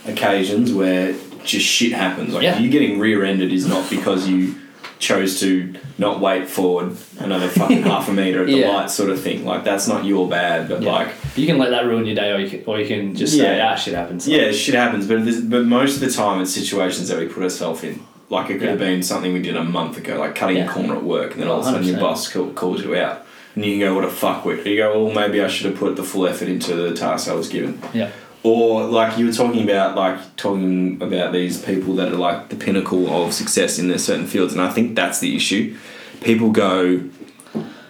occasions 0.07 0.73
where 0.73 1.15
just 1.45 1.67
shit 1.67 1.93
happens. 1.93 2.35
Like 2.35 2.43
Yeah. 2.43 2.59
you 2.59 2.69
getting 2.69 2.99
rear-ended 2.99 3.53
is 3.53 3.67
not 3.67 3.89
because 3.89 4.29
you 4.29 4.57
chose 4.99 5.39
to 5.41 5.75
not 5.97 6.21
wait 6.21 6.49
for 6.49 6.91
another 7.21 7.49
fucking 7.49 7.83
half 7.93 8.09
a 8.09 8.13
meter 8.13 8.41
at 8.41 8.47
the 8.47 8.53
Yeah. 8.59 8.69
light 8.75 8.91
sort 8.91 9.11
of 9.11 9.21
thing. 9.21 9.45
Like 9.45 9.63
that's 9.65 9.87
not 9.87 10.05
your 10.05 10.29
bad, 10.29 10.69
but 10.69 10.83
Yeah. 10.83 10.93
like 10.93 11.09
you 11.37 11.47
can 11.47 11.59
let 11.59 11.71
that 11.71 11.87
ruin 11.87 12.05
your 12.07 12.15
day 12.17 12.33
or 12.33 12.39
you 12.41 12.49
can, 12.51 12.63
or 12.67 12.81
you 12.81 12.87
can 12.87 13.15
just 13.15 13.37
say 13.37 13.57
Yeah. 13.57 13.71
ah 13.73 13.77
shit 13.77 13.95
happens 13.95 14.27
Yeah, 14.27 14.51
shit 14.53 14.75
happens, 14.75 15.07
but 15.07 15.21
but 15.49 15.65
most 15.67 15.95
of 15.95 16.01
the 16.01 16.11
time 16.11 16.41
it's 16.43 16.53
situations 16.53 17.09
that 17.09 17.19
we 17.19 17.27
put 17.27 17.43
ourselves 17.43 17.85
in. 17.85 18.01
Like 18.31 18.51
it 18.51 18.59
could 18.59 18.69
have 18.69 18.79
been 18.79 19.03
something 19.03 19.33
we 19.33 19.41
did 19.41 19.57
a 19.57 19.65
month 19.65 19.97
ago, 19.97 20.19
like 20.19 20.35
cutting 20.35 20.59
a 20.61 20.69
corner 20.69 20.97
at 20.97 21.03
work, 21.05 21.33
and 21.33 21.41
then 21.43 21.49
all 21.49 21.61
of 21.61 21.67
a 21.67 21.71
sudden 21.71 21.87
your 21.87 21.97
100%. 21.97 22.01
boss 22.01 22.29
calls 22.55 22.83
you 22.85 22.95
out, 22.95 23.25
and 23.55 23.65
you 23.65 23.73
can 23.73 23.81
go, 23.81 23.95
"What 23.95 24.05
a 24.05 24.09
fuckwit!" 24.09 24.67
You 24.67 24.77
go, 24.77 25.05
"Well, 25.05 25.15
maybe 25.15 25.41
I 25.41 25.49
should 25.49 25.65
have 25.71 25.77
put 25.79 25.97
the 25.97 26.03
full 26.03 26.27
effort 26.27 26.47
into 26.49 26.75
the 26.75 26.93
task 26.95 27.29
I 27.31 27.35
was 27.35 27.49
given." 27.49 27.81
yeah 27.95 28.11
Or 28.45 28.85
like 28.85 29.19
you 29.19 29.27
were 29.27 29.33
talking 29.33 29.65
about, 29.65 29.97
like 29.97 30.37
talking 30.37 31.03
about 31.03 31.33
these 31.33 31.61
people 31.61 31.95
that 31.97 32.13
are 32.13 32.17
like 32.17 32.49
the 32.51 32.57
pinnacle 32.57 33.09
of 33.13 33.35
success 33.35 33.79
in 33.79 33.89
their 33.89 33.99
certain 33.99 34.27
fields, 34.27 34.53
and 34.53 34.63
I 34.63 34.71
think 34.71 34.95
that's 34.95 35.19
the 35.19 35.35
issue. 35.35 35.77
People 36.21 36.51
go, 36.51 37.03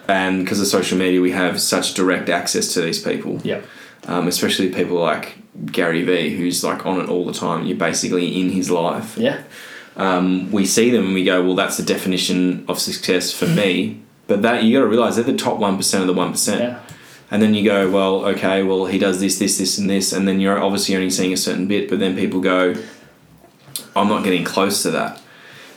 and 0.07 0.43
because 0.43 0.59
of 0.59 0.67
social 0.67 0.97
media, 0.97 1.21
we 1.21 1.31
have 1.31 1.61
such 1.61 1.93
direct 1.93 2.29
access 2.29 2.73
to 2.73 2.81
these 2.81 3.01
people 3.01 3.39
yeah 3.43 3.61
um, 4.07 4.27
especially 4.27 4.69
people 4.69 4.97
like 4.97 5.37
Gary 5.65 6.03
Vee, 6.03 6.35
who's 6.35 6.63
like 6.63 6.85
on 6.85 6.99
it 7.01 7.09
all 7.09 7.25
the 7.25 7.33
time. 7.33 7.65
You're 7.65 7.77
basically 7.77 8.39
in 8.39 8.49
his 8.49 8.71
life. 8.71 9.17
yeah 9.17 9.43
Um, 9.97 10.51
we 10.51 10.65
see 10.65 10.89
them 10.89 11.05
and 11.05 11.13
we 11.13 11.23
go, 11.25 11.43
well, 11.43 11.55
that's 11.55 11.77
the 11.77 11.83
definition 11.83 12.65
of 12.67 12.79
success 12.79 13.33
for 13.33 13.45
me. 13.45 14.01
But 14.27 14.41
that 14.43 14.63
you 14.63 14.73
got 14.77 14.83
to 14.83 14.87
realize 14.87 15.15
they're 15.17 15.25
the 15.25 15.35
top 15.35 15.57
one 15.59 15.75
percent 15.77 16.01
of 16.01 16.07
the 16.07 16.13
one 16.13 16.31
percent. 16.31 16.61
yeah 16.61 16.79
And 17.31 17.41
then 17.41 17.53
you 17.53 17.63
go, 17.63 17.89
well, 17.91 18.25
okay, 18.25 18.63
well, 18.63 18.85
he 18.85 18.97
does 18.97 19.19
this, 19.19 19.37
this, 19.37 19.57
this, 19.59 19.77
and 19.77 19.87
this, 19.89 20.11
and 20.11 20.27
then 20.27 20.39
you're 20.39 20.61
obviously 20.61 20.95
only 20.95 21.11
seeing 21.11 21.31
a 21.31 21.37
certain 21.37 21.67
bit. 21.67 21.87
But 21.89 21.99
then 21.99 22.15
people 22.15 22.39
go, 22.41 22.73
I'm 23.95 24.07
not 24.07 24.23
getting 24.23 24.43
close 24.43 24.81
to 24.83 24.91
that. 24.91 25.21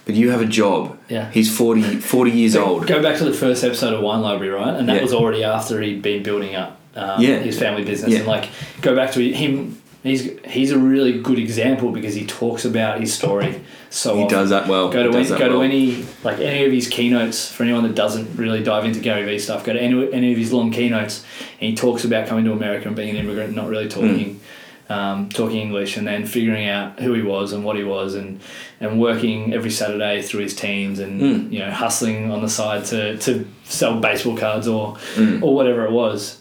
But 0.04 0.14
you 0.14 0.30
have 0.30 0.40
a 0.40 0.46
job. 0.46 0.98
Yeah. 1.08 1.30
He's 1.30 1.54
40, 1.54 2.00
40 2.00 2.30
years 2.40 2.56
old. 2.56 2.86
Go 2.86 3.02
back 3.02 3.18
to 3.18 3.24
the 3.24 3.32
first 3.34 3.62
episode 3.64 3.92
of 3.94 4.00
Wine 4.00 4.20
Library, 4.22 4.52
right? 4.52 4.74
And 4.74 4.88
that 4.88 4.96
Yeah. 4.96 5.02
was 5.02 5.12
already 5.12 5.44
after 5.44 5.80
he'd 5.80 6.02
been 6.02 6.22
building 6.22 6.54
up 6.54 6.78
um, 6.96 7.20
Yeah. 7.20 7.38
his 7.38 7.58
family 7.58 7.84
business. 7.84 8.10
Yeah. 8.12 8.18
And 8.20 8.26
like, 8.28 8.48
go 8.80 8.96
back 8.96 9.12
to 9.12 9.32
him. 9.32 9.80
He's 10.02 10.30
he's 10.46 10.72
a 10.72 10.78
really 10.78 11.20
good 11.20 11.38
example 11.38 11.92
because 11.92 12.14
he 12.14 12.26
talks 12.26 12.64
about 12.64 13.00
his 13.00 13.14
story 13.14 13.60
so 13.92 14.16
He 14.16 14.26
does 14.26 14.48
that 14.50 14.66
well. 14.68 14.88
Go 14.90 15.02
to 15.10 15.16
any, 15.18 15.28
go 15.28 15.36
well. 15.38 15.48
to 15.50 15.62
any 15.62 16.04
like 16.24 16.38
any 16.40 16.64
of 16.64 16.72
his 16.72 16.88
keynotes 16.88 17.50
for 17.52 17.62
anyone 17.64 17.82
that 17.84 17.94
doesn't 17.94 18.36
really 18.36 18.62
dive 18.62 18.84
into 18.86 19.00
Gary 19.00 19.24
Vee 19.24 19.38
stuff. 19.38 19.64
Go 19.64 19.72
to 19.74 19.80
any, 19.80 20.12
any 20.12 20.32
of 20.32 20.38
his 20.38 20.52
long 20.52 20.70
keynotes, 20.70 21.24
and 21.60 21.70
he 21.70 21.74
talks 21.76 22.04
about 22.04 22.26
coming 22.26 22.44
to 22.46 22.52
America 22.52 22.86
and 22.88 22.96
being 22.96 23.10
an 23.10 23.16
immigrant, 23.16 23.48
and 23.48 23.56
not 23.56 23.68
really 23.68 23.88
talking 23.88 24.40
Mm. 24.88 24.94
um, 24.96 25.28
talking 25.28 25.58
English, 25.58 25.96
and 25.96 26.06
then 26.06 26.26
figuring 26.26 26.68
out 26.68 27.00
who 27.00 27.12
he 27.14 27.22
was 27.22 27.52
and 27.52 27.64
what 27.64 27.76
he 27.76 27.84
was, 27.84 28.14
and 28.14 28.40
and 28.80 28.98
working 29.00 29.52
every 29.54 29.70
Saturday 29.70 30.20
through 30.22 30.42
his 30.42 30.54
teams, 30.56 30.98
and 30.98 31.20
Mm. 31.22 31.52
you 31.52 31.58
know 31.60 31.70
hustling 31.70 32.30
on 32.32 32.40
the 32.42 32.48
side 32.48 32.84
to 32.86 33.16
to 33.18 33.46
sell 33.64 34.00
baseball 34.00 34.36
cards 34.36 34.66
or 34.68 34.96
Mm. 35.16 35.42
or 35.42 35.54
whatever 35.54 35.84
it 35.84 35.92
was. 35.92 36.38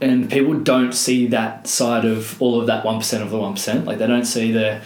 And 0.00 0.30
people 0.30 0.54
don't 0.54 0.92
see 0.94 1.26
that 1.28 1.66
side 1.68 2.04
of 2.06 2.40
all 2.40 2.58
of 2.60 2.66
that 2.68 2.84
one 2.86 2.98
percent 2.98 3.22
of 3.22 3.30
the 3.30 3.38
one 3.38 3.52
percent. 3.52 3.84
Like 3.84 3.98
they 3.98 4.06
don't 4.06 4.24
see 4.24 4.50
the 4.50 4.80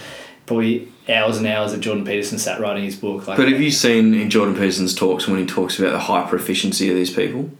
probably 0.46 0.88
hours 1.08 1.38
and 1.38 1.46
hours 1.46 1.72
that 1.72 1.80
Jordan 1.80 2.04
Peterson 2.04 2.38
sat 2.38 2.60
writing 2.60 2.84
his 2.84 2.96
book. 2.96 3.26
Like, 3.26 3.36
But 3.36 3.48
have 3.48 3.60
you 3.60 3.70
seen 3.70 4.14
in 4.14 4.30
Jordan 4.30 4.54
Peterson's 4.54 4.94
talks 4.94 5.26
when 5.26 5.38
he 5.38 5.46
talks 5.46 5.78
about 5.78 5.92
the 5.92 5.98
hyper 6.00 6.36
efficiency 6.36 6.88
of 6.90 6.96
these 6.96 7.10
people? 7.10 7.50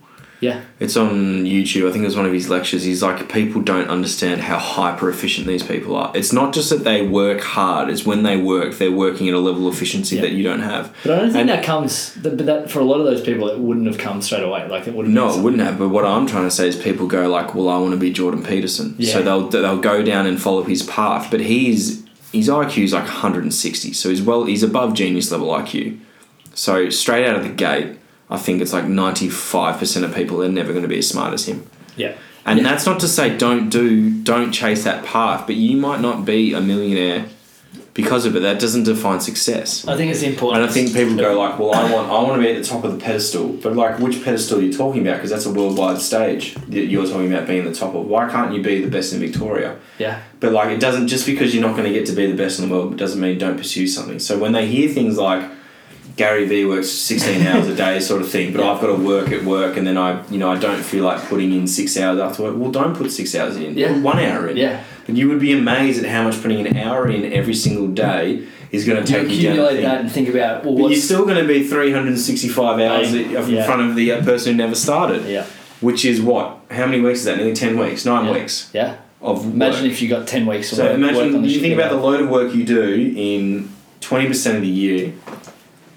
yeah, 0.41 0.61
It's 0.79 0.97
on 0.97 1.45
YouTube. 1.45 1.89
I 1.89 1.91
think 1.91 2.03
it 2.05 2.07
was 2.07 2.15
one 2.15 2.25
of 2.25 2.33
his 2.33 2.49
lectures. 2.49 2.85
He's 2.85 3.03
like, 3.03 3.29
people 3.29 3.61
don't 3.61 3.89
understand 3.89 4.41
how 4.43 4.57
hyper 4.57 5.11
efficient 5.11 5.49
these 5.49 5.65
people 5.65 5.97
are. 5.97 6.13
It's 6.15 6.33
not 6.33 6.53
just 6.55 6.71
that 6.71 6.85
they 6.85 7.05
work 7.05 7.41
hard. 7.41 7.89
It's 7.91 8.07
when 8.07 8.23
they 8.23 8.37
work, 8.37 8.75
they're 8.79 8.93
working 8.93 9.27
at 9.29 9.35
a 9.35 9.41
level 9.41 9.67
of 9.67 9.75
efficiency 9.75 10.15
Yeah. 10.15 10.23
that 10.23 10.31
you 10.31 10.45
don't 10.45 10.61
have. 10.61 10.95
but 11.03 11.13
I 11.13 11.17
don't 11.23 11.31
think 11.33 11.41
And- 11.41 11.49
that 11.49 11.65
comes. 11.65 12.13
But 12.23 12.39
that, 12.47 12.71
for 12.71 12.79
a 12.79 12.85
lot 12.85 13.01
of 13.01 13.07
those 13.07 13.21
people, 13.21 13.49
it 13.49 13.59
wouldn't 13.59 13.89
have 13.89 13.99
come 13.99 14.23
straight 14.23 14.45
away. 14.45 14.65
Like 14.71 14.87
it 14.87 14.95
would 14.95 15.07
have. 15.07 15.13
No, 15.15 15.29
it 15.37 15.43
wouldn't 15.43 15.61
have. 15.63 15.77
But 15.77 15.89
what 15.89 16.05
I'm 16.05 16.27
trying 16.27 16.45
to 16.45 16.53
say 16.53 16.69
is, 16.69 16.77
people 16.77 17.09
go 17.09 17.29
like, 17.29 17.57
"Well, 17.57 17.69
I 17.69 17.77
want 17.79 17.91
to 17.95 17.97
be 17.99 18.13
Jordan 18.13 18.45
Peterson," 18.45 18.95
so 19.03 19.23
they'll 19.23 19.49
they'll 19.49 19.79
go 19.79 20.05
down 20.05 20.27
and 20.29 20.41
follow 20.41 20.63
his 20.63 20.85
path. 20.85 21.33
But 21.33 21.41
he's 21.41 21.98
his 22.33 22.49
IQ 22.49 22.85
is 22.85 22.93
like 22.93 23.05
160, 23.05 23.93
so 23.93 24.09
he's 24.11 24.23
well, 24.23 24.45
he's 24.45 24.63
above 24.63 24.95
genius 24.95 25.31
level 25.31 25.49
IQ. 25.49 25.99
So 26.55 26.91
straight 26.91 27.27
out 27.27 27.37
of 27.37 27.43
the 27.43 27.49
gate, 27.51 27.99
I 28.31 28.37
think 28.37 28.61
it's 28.61 28.73
like 28.73 28.85
95 28.87 29.79
percent 29.79 30.05
of 30.05 30.15
people 30.15 30.43
are 30.43 30.49
never 30.49 30.73
going 30.73 30.83
to 30.83 30.89
be 30.89 30.99
as 30.99 31.09
smart 31.09 31.33
as 31.33 31.47
him. 31.47 31.65
Yeah, 31.97 32.15
And 32.45 32.59
Yeah. 32.59 32.65
that's 32.65 32.87
not 32.87 33.01
to 33.01 33.09
say 33.09 33.37
don't 33.37 33.69
do 33.71 34.11
don't 34.23 34.53
chase 34.53 34.85
that 34.85 35.05
path, 35.05 35.47
but 35.47 35.57
you 35.57 35.77
might 35.77 36.01
not 36.01 36.25
be 36.25 36.53
a 36.55 36.61
millionaire 36.61 37.27
because 37.99 38.25
of 38.27 38.37
it. 38.37 38.41
That 38.41 38.61
doesn't 38.61 38.85
define 38.85 39.21
success. 39.21 39.85
I 39.89 39.97
think 39.97 40.13
it's 40.13 40.23
important. 40.23 40.63
And 40.63 40.71
I 40.71 40.73
think 40.73 40.95
people 40.95 41.17
go 41.17 41.37
like, 41.37 41.59
"Well, 41.59 41.75
I 41.75 41.93
want, 41.93 42.09
I 42.09 42.23
want 42.23 42.37
to 42.37 42.41
be 42.41 42.55
at 42.55 42.63
the 42.63 42.69
top 42.69 42.85
of 42.85 42.93
the 42.93 42.99
pedestal," 43.05 43.49
but 43.63 43.75
like, 43.75 43.99
which 43.99 44.23
pedestal 44.25 44.61
are 44.61 44.63
you 44.63 44.73
talking 44.73 45.03
about? 45.03 45.17
Because 45.17 45.31
that's 45.31 45.47
a 45.47 45.53
worldwide 45.53 45.99
stage 46.01 46.55
that 46.55 46.87
you're 46.87 47.07
talking 47.07 47.33
about 47.33 47.49
being 47.49 47.65
the 47.65 47.75
top 47.75 47.97
of. 47.97 48.07
Why 48.07 48.31
can't 48.31 48.55
you 48.55 48.63
be 48.63 48.81
the 48.81 48.89
best 48.91 49.13
in 49.13 49.19
Victoria? 49.19 49.77
Yeah. 49.99 50.23
But 50.39 50.53
like, 50.53 50.71
it 50.71 50.79
doesn't 50.81 51.09
just 51.09 51.27
because 51.27 51.53
you're 51.53 51.67
not 51.67 51.77
going 51.77 51.93
to 51.93 51.97
get 51.99 52.07
to 52.07 52.13
be 52.13 52.27
the 52.31 52.37
best 52.37 52.61
in 52.61 52.69
the 52.69 52.75
world, 52.75 52.97
doesn't 52.97 53.21
mean 53.21 53.37
don't 53.37 53.57
pursue 53.57 53.89
something. 53.89 54.21
So 54.21 54.39
when 54.39 54.53
they 54.53 54.67
hear 54.69 54.89
things 54.89 55.19
like 55.19 55.43
Gary 56.17 56.47
Vee 56.47 56.65
works 56.65 56.89
16 56.91 57.47
hours 57.47 57.67
a 57.69 57.75
day 57.75 57.99
sort 58.01 58.23
of 58.23 58.29
thing, 58.31 58.53
but 58.53 58.61
Yeah. 58.61 58.71
I've 58.73 58.81
got 58.81 58.89
to 58.89 58.95
work 59.03 59.31
at 59.33 59.43
work 59.45 59.77
and 59.77 59.85
then 59.87 59.97
I, 59.99 60.25
you 60.29 60.39
know, 60.39 60.51
I 60.51 60.59
don't 60.59 60.83
feel 60.83 61.05
like 61.05 61.21
putting 61.29 61.53
in 61.53 61.67
six 61.67 61.97
hours 61.97 62.19
after 62.21 62.45
work. 62.45 62.57
Well, 62.57 62.71
don't 62.71 62.97
put 62.97 63.11
six 63.13 63.35
hours 63.35 63.57
in. 63.57 63.77
Yeah. 63.77 63.93
Put 63.95 64.03
one 64.03 64.19
hour 64.21 64.49
in. 64.49 64.57
Yeah. 64.57 64.83
But 65.09 65.17
you 65.17 65.27
would 65.31 65.41
be 65.41 65.53
amazed 65.59 66.05
at 66.05 66.11
how 66.11 66.25
much 66.25 66.43
putting 66.43 66.67
an 66.67 66.77
hour 66.77 67.09
in 67.11 67.33
every 67.33 67.55
single 67.55 67.89
day 67.89 68.47
is 68.71 68.85
going 68.85 69.03
to 69.03 69.11
You 69.11 69.19
take 69.21 69.31
you 69.35 69.43
down. 69.45 69.53
accumulate 69.53 69.81
that 69.81 70.01
and 70.03 70.13
think 70.13 70.29
about 70.29 70.67
well, 70.67 70.77
But 70.77 70.89
you're 70.91 71.01
still 71.01 71.25
going 71.25 71.39
to 71.39 71.47
be 71.49 71.67
365 71.67 72.79
hours 72.79 73.15
in 73.15 73.31
yeah. 73.31 73.65
front 73.65 73.89
of 73.89 73.97
the 73.97 74.13
uh, 74.13 74.23
person 74.23 74.53
who 74.53 74.59
never 74.59 74.75
started. 74.75 75.25
yeah, 75.25 75.47
Which 75.81 76.05
is 76.05 76.21
what? 76.21 76.59
How 76.71 76.85
many 76.85 77.01
weeks 77.01 77.21
is 77.21 77.25
that? 77.25 77.39
Nearly 77.39 77.55
10 77.55 77.79
weeks, 77.79 78.05
9 78.05 78.27
Yeah. 78.27 78.33
weeks 78.33 78.71
yeah. 78.75 78.97
of 79.23 79.47
Imagine 79.47 79.85
work. 79.85 79.93
if 79.93 80.03
you 80.03 80.11
got 80.11 80.27
ten 80.27 80.45
weeks. 80.45 80.69
So 80.69 80.85
work, 80.85 80.95
imagine 80.95 81.41
work 81.41 81.51
you 81.51 81.59
think 81.61 81.73
about 81.73 81.91
the 81.91 81.97
load 81.97 82.21
of 82.21 82.29
work 82.29 82.55
you 82.55 82.65
do 82.65 82.93
in 83.17 83.71
20% 84.03 84.57
of 84.57 84.61
the 84.61 84.69
year, 84.69 85.15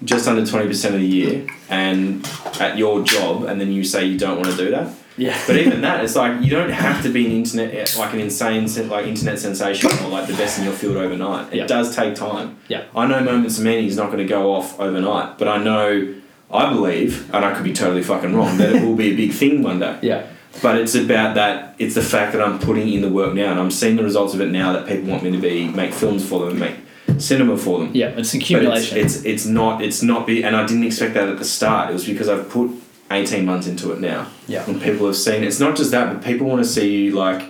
just 0.02 0.26
under 0.26 0.40
20% 0.40 0.84
of 0.86 0.92
the 0.94 1.06
year, 1.06 1.46
and 1.68 2.26
at 2.58 2.78
your 2.78 3.02
job, 3.04 3.42
and 3.44 3.60
then 3.60 3.70
you 3.72 3.84
say 3.84 4.06
you 4.06 4.16
don't 4.18 4.38
want 4.38 4.50
to 4.50 4.56
do 4.56 4.70
that. 4.70 4.88
Yeah. 5.16 5.38
But 5.46 5.56
even 5.56 5.82
that, 5.82 6.02
it's 6.04 6.16
like 6.16 6.42
you 6.42 6.50
don't 6.50 6.70
have 6.70 7.02
to 7.02 7.10
be 7.10 7.26
an 7.26 7.32
internet 7.32 7.94
like 7.98 8.14
an 8.14 8.20
insane 8.20 8.66
like 8.88 9.06
internet 9.06 9.38
sensation 9.38 9.90
or 10.04 10.08
like 10.08 10.26
the 10.26 10.34
best 10.34 10.58
in 10.58 10.64
your 10.64 10.72
field 10.72 10.96
overnight. 10.96 11.52
It 11.52 11.56
Yeah. 11.58 11.66
does 11.66 11.94
take 11.94 12.14
time. 12.14 12.56
Yeah. 12.68 12.84
I 12.96 13.06
know 13.06 13.20
Moments 13.22 13.58
of 13.58 13.64
Meaning 13.64 13.86
is 13.86 13.96
not 13.96 14.06
going 14.06 14.18
to 14.18 14.24
go 14.24 14.54
off 14.54 14.78
overnight, 14.80 15.36
but 15.38 15.48
I 15.48 15.58
know, 15.62 16.14
I 16.50 16.72
believe, 16.72 17.28
and 17.34 17.44
I 17.44 17.52
could 17.54 17.64
be 17.64 17.72
totally 17.72 18.02
fucking 18.02 18.34
wrong, 18.34 18.56
that 18.58 18.74
it 18.74 18.82
will 18.82 18.96
be 18.96 19.12
a 19.12 19.16
big 19.16 19.32
thing 19.32 19.62
one 19.62 19.80
day. 19.80 19.98
yeah. 20.02 20.26
But 20.62 20.76
it's 20.76 20.94
about 20.94 21.34
that. 21.36 21.74
It's 21.78 21.94
the 21.94 22.02
fact 22.02 22.32
that 22.34 22.42
I'm 22.42 22.58
putting 22.58 22.86
in 22.92 23.00
the 23.00 23.08
work 23.08 23.32
now, 23.34 23.50
and 23.52 23.58
I'm 23.58 23.70
seeing 23.70 23.96
the 23.96 24.02
results 24.04 24.34
of 24.34 24.40
it 24.42 24.50
now. 24.50 24.74
That 24.74 24.86
people 24.86 25.08
want 25.10 25.22
me 25.22 25.30
to 25.30 25.38
be 25.38 25.68
make 25.68 25.94
films 25.94 26.28
for 26.28 26.44
them, 26.44 26.58
make 26.58 26.74
cinema 27.16 27.56
for 27.56 27.78
them. 27.78 27.90
Yeah, 27.94 28.08
it's 28.08 28.34
accumulation. 28.34 28.98
it's, 28.98 29.16
it's 29.16 29.24
it's 29.24 29.46
not 29.46 29.82
it's 29.82 30.02
not 30.02 30.26
be, 30.26 30.44
and 30.44 30.54
I 30.54 30.66
didn't 30.66 30.84
expect 30.84 31.14
that 31.14 31.26
at 31.30 31.38
the 31.38 31.44
start. 31.46 31.88
It 31.88 31.94
was 31.94 32.04
because 32.04 32.28
I've 32.28 32.50
put 32.50 32.68
eighteen 33.12 33.44
months 33.44 33.66
into 33.66 33.92
it 33.92 34.00
now, 34.00 34.28
yeah. 34.46 34.64
and 34.68 34.80
people 34.80 35.06
have 35.06 35.16
seen. 35.16 35.44
It's 35.44 35.60
not 35.60 35.76
just 35.76 35.90
that, 35.90 36.12
but 36.12 36.24
people 36.24 36.46
want 36.46 36.62
to 36.62 36.68
see 36.68 37.04
you 37.04 37.12
like 37.12 37.48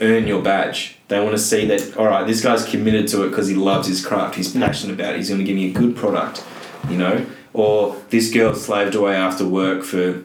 earn 0.00 0.26
your 0.26 0.42
badge. 0.42 0.96
They 1.08 1.18
want 1.20 1.32
to 1.32 1.38
see 1.38 1.66
that. 1.66 1.96
All 1.96 2.06
right, 2.06 2.26
this 2.26 2.42
guy's 2.42 2.64
committed 2.64 3.08
to 3.08 3.24
it 3.24 3.30
because 3.30 3.48
he 3.48 3.54
loves 3.54 3.88
his 3.88 4.04
craft. 4.04 4.36
He's 4.36 4.52
passionate 4.52 4.94
about 4.94 5.14
it. 5.14 5.16
He's 5.16 5.28
going 5.28 5.40
to 5.40 5.44
give 5.44 5.56
me 5.56 5.70
a 5.70 5.72
good 5.72 5.96
product, 5.96 6.44
you 6.88 6.96
know. 6.96 7.26
Or 7.52 7.96
this 8.10 8.30
girl 8.32 8.54
slaved 8.54 8.94
away 8.94 9.16
after 9.16 9.46
work 9.46 9.82
for 9.82 10.22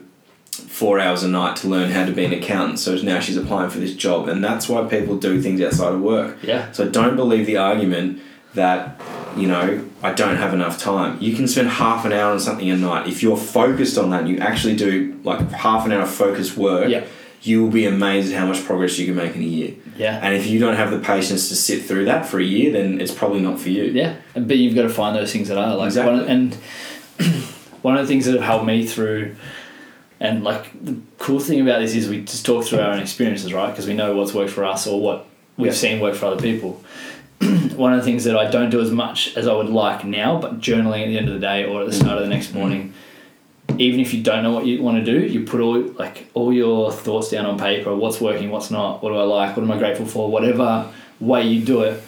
four 0.52 1.00
hours 1.00 1.22
a 1.22 1.28
night 1.28 1.56
to 1.56 1.68
learn 1.68 1.90
how 1.90 2.04
to 2.04 2.12
be 2.12 2.24
an 2.24 2.32
accountant. 2.32 2.78
So 2.78 2.94
now 2.96 3.18
she's 3.18 3.36
applying 3.36 3.70
for 3.70 3.78
this 3.78 3.94
job, 3.94 4.28
and 4.28 4.44
that's 4.44 4.68
why 4.68 4.86
people 4.86 5.16
do 5.16 5.40
things 5.40 5.60
outside 5.60 5.94
of 5.94 6.00
work. 6.00 6.36
Yeah. 6.42 6.70
So 6.72 6.88
don't 6.88 7.16
believe 7.16 7.46
the 7.46 7.56
argument 7.56 8.20
that, 8.54 9.00
you 9.36 9.46
know, 9.48 9.84
I 10.02 10.12
don't 10.12 10.36
have 10.36 10.52
enough 10.54 10.78
time. 10.78 11.18
You 11.20 11.34
can 11.34 11.46
spend 11.48 11.68
half 11.68 12.04
an 12.04 12.12
hour 12.12 12.32
on 12.32 12.40
something 12.40 12.68
a 12.70 12.76
night. 12.76 13.06
If 13.08 13.22
you're 13.22 13.36
focused 13.36 13.96
on 13.98 14.10
that 14.10 14.20
and 14.22 14.28
you 14.28 14.38
actually 14.38 14.76
do 14.76 15.18
like 15.24 15.50
half 15.50 15.86
an 15.86 15.92
hour 15.92 16.02
of 16.02 16.10
focused 16.10 16.56
work, 16.56 16.88
Yeah. 16.88 17.04
you 17.42 17.62
will 17.62 17.70
be 17.70 17.86
amazed 17.86 18.32
at 18.32 18.38
how 18.38 18.46
much 18.46 18.64
progress 18.64 18.98
you 18.98 19.06
can 19.06 19.16
make 19.16 19.34
in 19.34 19.42
a 19.42 19.46
year. 19.46 19.72
Yeah. 19.96 20.18
And 20.22 20.34
if 20.34 20.46
you 20.46 20.58
don't 20.58 20.76
have 20.76 20.90
the 20.90 20.98
patience 20.98 21.48
to 21.50 21.54
sit 21.56 21.82
through 21.84 22.06
that 22.06 22.26
for 22.26 22.38
a 22.40 22.44
year, 22.44 22.72
then 22.72 23.00
it's 23.00 23.12
probably 23.12 23.40
not 23.40 23.60
for 23.60 23.68
you. 23.70 23.84
Yeah, 23.84 24.16
but 24.34 24.56
you've 24.56 24.74
got 24.74 24.82
to 24.82 24.88
find 24.88 25.14
those 25.16 25.32
things 25.32 25.48
that 25.48 25.58
are 25.58 25.76
like 25.76 25.86
Exactly. 25.86 26.20
one, 26.20 26.28
and 26.28 26.54
one 27.82 27.96
of 27.96 28.02
the 28.02 28.08
things 28.08 28.24
that 28.26 28.32
have 28.32 28.42
helped 28.42 28.64
me 28.66 28.86
through, 28.86 29.36
and 30.20 30.42
like 30.44 30.66
the 30.84 30.96
cool 31.18 31.38
thing 31.40 31.60
about 31.60 31.80
this 31.80 31.94
is 31.94 32.08
we 32.08 32.22
just 32.22 32.44
talk 32.46 32.64
through 32.64 32.80
our 32.80 32.92
own 32.92 32.98
experiences, 33.00 33.52
right? 33.52 33.70
Because 33.70 33.86
we 33.86 33.94
know 33.94 34.14
what's 34.16 34.32
worked 34.34 34.50
for 34.52 34.64
us 34.64 34.86
or 34.86 35.00
what 35.00 35.26
we've 35.56 35.66
Yeah. 35.68 35.72
seen 35.78 36.00
work 36.00 36.14
for 36.14 36.26
other 36.26 36.40
people. 36.42 36.82
one 37.76 37.92
of 37.92 37.98
the 37.98 38.04
things 38.04 38.24
that 38.24 38.36
I 38.36 38.50
don't 38.50 38.70
do 38.70 38.80
as 38.80 38.90
much 38.90 39.36
as 39.36 39.46
I 39.46 39.54
would 39.54 39.68
like 39.68 40.04
now, 40.04 40.40
but 40.40 40.60
journaling 40.60 41.02
at 41.02 41.08
the 41.08 41.18
end 41.18 41.28
of 41.28 41.34
the 41.34 41.40
day 41.40 41.64
or 41.64 41.82
at 41.82 41.86
the 41.86 41.92
start 41.92 42.18
of 42.18 42.24
the 42.24 42.28
next 42.28 42.54
morning. 42.54 42.94
Even 43.78 43.98
if 43.98 44.14
you 44.14 44.22
don't 44.22 44.42
know 44.42 44.52
what 44.52 44.66
you 44.66 44.82
want 44.82 45.04
to 45.04 45.04
do, 45.04 45.26
you 45.26 45.44
put 45.44 45.60
all 45.60 45.80
like 45.80 46.28
all 46.34 46.52
your 46.52 46.92
thoughts 46.92 47.30
down 47.30 47.46
on 47.46 47.58
paper. 47.58 47.94
What's 47.94 48.20
working? 48.20 48.50
What's 48.50 48.70
not? 48.70 49.02
What 49.02 49.10
do 49.10 49.16
I 49.16 49.24
like? 49.24 49.56
What 49.56 49.62
am 49.62 49.70
I 49.70 49.78
grateful 49.78 50.06
for? 50.06 50.30
Whatever 50.30 50.92
way 51.18 51.44
you 51.44 51.64
do 51.64 51.82
it, 51.82 52.02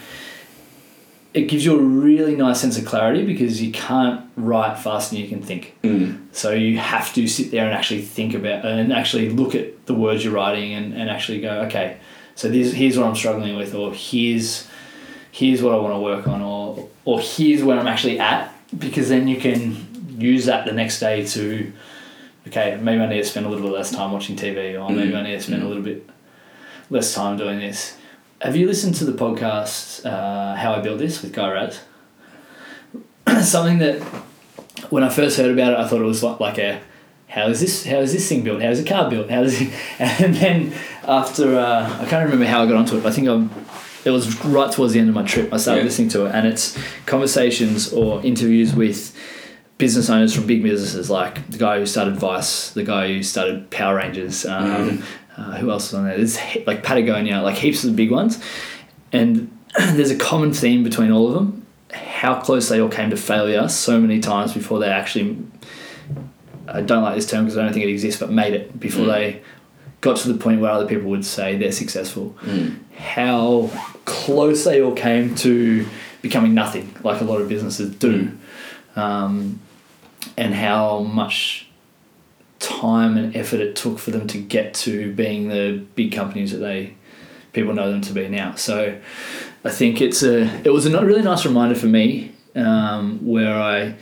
it 1.37 1.49
gives 1.49 1.65
you 1.65 1.79
a 1.79 1.83
really 1.83 2.35
nice 2.35 2.61
sense 2.61 2.79
of 2.79 2.87
clarity 2.87 3.25
because 3.25 3.61
you 3.61 3.73
can't 3.73 4.25
write 4.37 4.79
faster 4.79 5.15
than 5.15 5.23
you 5.23 5.29
can 5.29 5.43
think. 5.43 5.77
Mm. 5.83 6.27
So 6.33 6.51
you 6.53 6.79
have 6.79 7.13
to 7.15 7.27
sit 7.27 7.51
there 7.51 7.65
and 7.67 7.75
actually 7.75 8.03
think 8.03 8.35
about 8.35 8.65
and 8.65 8.93
actually 8.93 9.31
look 9.31 9.55
at 9.55 9.87
the 9.87 9.95
words 9.95 10.25
you're 10.25 10.35
writing 10.35 10.73
and, 10.73 10.95
and 10.95 11.11
actually 11.11 11.41
go, 11.41 11.63
okay, 11.63 11.99
so 12.37 12.49
this, 12.49 12.73
here's 12.73 12.99
what 12.99 13.07
I'm 13.07 13.17
struggling 13.17 13.57
with, 13.57 13.75
or 13.75 13.93
here's 13.93 14.67
here's 15.37 15.63
what 15.63 15.75
I 15.75 15.77
want 15.77 15.93
to 15.93 16.01
work 16.01 16.27
on, 16.27 16.41
or 16.41 16.89
or 17.05 17.21
here's 17.21 17.63
where 17.63 17.79
I'm 17.79 17.87
actually 17.87 18.19
at, 18.19 18.55
because 18.79 19.11
then 19.11 19.29
you 19.29 19.39
can 19.39 20.17
use 20.19 20.47
that 20.47 20.65
the 20.65 20.73
next 20.73 20.99
day 20.99 21.27
to, 21.27 21.71
okay, 22.49 22.79
maybe 22.81 23.03
I 23.03 23.07
need 23.07 23.19
to 23.19 23.25
spend 23.25 23.45
a 23.45 23.51
little 23.51 23.69
bit 23.69 23.75
less 23.75 23.91
time 23.91 24.13
watching 24.13 24.35
TV, 24.35 24.83
or 24.83 24.91
maybe 24.91 25.15
I 25.15 25.23
need 25.23 25.33
to 25.33 25.43
spend 25.43 25.63
a 25.63 25.69
little 25.69 25.83
bit 25.83 26.09
less 26.89 27.15
time 27.15 27.37
doing 27.37 27.59
this. 27.59 27.99
Have 28.41 28.57
you 28.57 28.67
listened 28.67 28.95
to 28.97 29.05
the 29.05 29.13
podcast 29.13 30.07
uh, 30.07 30.55
How 30.57 30.73
I 30.73 30.81
Built 30.81 30.99
This 30.99 31.21
with 31.21 31.35
Guy 31.35 31.51
Raz? 31.51 31.81
Something 33.47 33.79
that 33.79 34.01
when 34.89 35.03
I 35.03 35.11
first 35.11 35.37
heard 35.37 35.51
about 35.51 35.75
it, 35.75 35.79
I 35.79 35.87
thought 35.87 36.01
it 36.01 36.05
was 36.05 36.23
like, 36.23 36.41
like 36.41 36.59
a 36.59 36.81
how 37.29 37.49
is 37.49 37.61
this 37.61 37.85
how 37.85 37.99
is 37.99 38.13
this 38.13 38.27
thing 38.29 38.43
built? 38.43 38.63
How 38.63 38.71
is 38.71 38.81
a 38.81 38.85
car 38.85 39.11
built? 39.11 39.29
How 39.29 39.43
is 39.43 39.61
it? 39.61 39.71
And 39.99 40.35
then 40.35 40.73
after 41.05 41.59
uh, 41.59 42.01
I 42.01 42.07
can't 42.07 42.25
remember 42.25 42.47
how 42.47 42.63
I 42.63 42.67
got 42.67 42.77
onto 42.77 42.97
it. 42.97 43.03
But 43.03 43.13
I 43.13 43.15
think 43.15 43.29
I'm, 43.29 43.51
it 44.07 44.11
was 44.11 44.43
right 44.45 44.71
towards 44.73 44.93
the 44.95 45.01
end 45.01 45.09
of 45.11 45.15
my 45.15 45.23
trip. 45.25 45.53
I 45.53 45.57
started 45.59 45.81
Yeah. 45.81 45.85
listening 45.87 46.09
to 46.11 46.27
it, 46.27 46.33
and 46.35 46.47
it's 46.47 46.79
conversations 47.07 47.93
or 47.93 48.23
interviews 48.25 48.75
with 48.75 49.15
business 49.79 50.09
owners 50.09 50.33
from 50.35 50.47
big 50.47 50.63
businesses, 50.63 51.11
like 51.11 51.51
the 51.51 51.59
guy 51.59 51.79
who 51.79 51.85
started 51.87 52.17
Vice, 52.17 52.71
the 52.71 52.83
guy 52.85 53.09
who 53.09 53.23
started 53.23 53.69
Power 53.71 53.97
Rangers. 53.97 54.47
Um, 54.47 55.03
uh, 55.37 55.57
who 55.59 55.71
else 55.71 55.89
is 55.89 55.95
on 55.95 56.05
there? 56.05 56.17
There's 56.17 56.39
like 56.67 56.83
Patagonia, 56.83 57.43
like 57.43 57.57
heaps 57.57 57.85
of 57.85 57.91
the 57.91 57.97
big 57.97 58.11
ones, 58.11 58.39
and 59.13 59.51
there's 59.79 60.11
a 60.11 60.17
common 60.17 60.53
theme 60.53 60.83
between 60.83 61.11
all 61.11 61.29
of 61.29 61.35
them. 61.35 61.67
How 61.93 62.41
close 62.41 62.69
they 62.71 62.81
all 62.81 62.89
came 62.89 63.11
to 63.11 63.17
failure 63.17 63.69
so 63.69 64.01
many 64.01 64.21
times 64.21 64.55
before 64.55 64.79
they 64.79 64.89
actually. 64.89 65.37
I 66.69 66.81
don't 66.81 67.03
like 67.03 67.15
this 67.15 67.27
term 67.31 67.45
because 67.45 67.59
I 67.59 67.63
don't 67.65 67.73
think 67.73 67.85
it 67.85 67.91
exists, 67.91 68.19
but 68.21 68.31
made 68.31 68.53
it 68.55 68.81
before 68.81 69.05
Mm. 69.05 69.09
they 69.09 69.41
got 70.07 70.17
to 70.19 70.33
the 70.33 70.39
point 70.39 70.61
where 70.61 70.71
other 70.71 70.87
people 70.87 71.11
would 71.11 71.25
say 71.25 71.57
they're 71.57 71.73
successful. 71.73 72.35
Mm. 72.43 72.77
How 72.97 73.71
close 74.05 74.65
they 74.65 74.81
all 74.83 74.93
came 74.95 75.35
to 75.37 75.87
becoming 76.23 76.55
nothing, 76.55 76.95
like 77.03 77.21
a 77.21 77.25
lot 77.25 77.41
of 77.41 77.49
businesses 77.49 77.95
do, 77.97 78.31
um, 78.97 79.61
and 80.37 80.55
how 80.55 81.01
much 81.01 81.69
time 82.59 83.17
and 83.17 83.37
effort 83.37 83.61
it 83.61 83.77
took 83.77 83.99
for 83.99 84.11
them 84.11 84.27
to 84.27 84.39
get 84.39 84.73
to 84.75 85.13
being 85.13 85.49
the 85.49 85.85
big 85.95 86.13
companies 86.13 86.53
that 86.53 86.59
they 86.59 86.95
people 87.53 87.73
know 87.75 87.91
them 87.91 88.01
to 88.03 88.13
be 88.13 88.29
now. 88.29 88.55
So 88.55 88.99
I 89.65 89.71
think 89.71 90.01
it's 90.01 90.23
a 90.23 90.43
it 90.65 90.71
was 90.73 90.87
a 90.87 91.05
really 91.05 91.23
nice 91.23 91.45
reminder 91.45 91.75
for 91.75 91.87
me 91.87 92.33
um, 92.55 93.19
where 93.27 93.55
I 93.61 93.95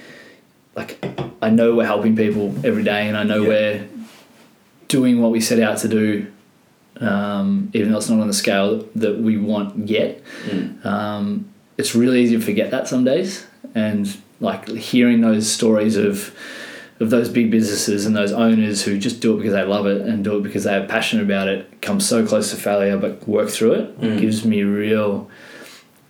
like 0.77 0.99
I 1.43 1.51
know 1.51 1.75
we're 1.75 1.87
helping 1.87 2.17
people 2.17 2.55
every 2.65 2.85
day 2.85 3.09
and 3.09 3.17
I 3.17 3.25
know 3.25 3.43
Yeah. 3.43 3.49
we're 3.49 3.89
doing 4.89 5.21
what 5.21 5.31
we 5.31 5.41
set 5.41 5.61
out 5.61 5.79
to 5.79 5.89
do 5.89 6.27
um, 7.01 7.71
even 7.75 7.91
though 7.91 7.99
it's 7.99 8.09
not 8.09 8.21
on 8.21 8.29
the 8.29 8.33
scale 8.35 8.87
that 8.95 9.19
we 9.19 9.37
want 9.37 9.89
yet 9.89 10.23
Mm. 10.47 10.85
um, 10.87 11.47
it's 11.77 11.95
really 11.95 12.23
easy 12.23 12.37
to 12.37 12.43
forget 12.43 12.71
that 12.71 12.87
some 12.87 13.05
days 13.05 13.47
and 13.75 14.17
like 14.41 14.69
hearing 14.69 15.21
those 15.21 15.51
stories 15.51 15.97
of 15.97 16.35
of 17.01 17.11
those 17.11 17.29
big 17.29 17.51
businesses 17.51 18.07
and 18.07 18.15
those 18.15 18.31
owners 18.31 18.85
who 18.85 18.97
just 18.97 19.21
do 19.21 19.35
it 19.35 19.39
because 19.39 19.53
they 19.53 19.65
love 19.65 19.87
it 19.87 20.03
and 20.03 20.23
do 20.23 20.37
it 20.37 20.43
because 20.45 20.63
they 20.63 20.77
are 20.77 20.87
passionate 20.87 21.25
about 21.25 21.49
it 21.49 21.81
come 21.83 21.99
so 21.99 22.25
close 22.25 22.51
to 22.51 22.57
failure 22.57 22.97
but 22.97 23.27
work 23.29 23.49
through 23.49 23.73
it 23.73 24.01
Mm. 24.01 24.21
gives 24.21 24.45
me 24.45 24.63
real 24.63 25.29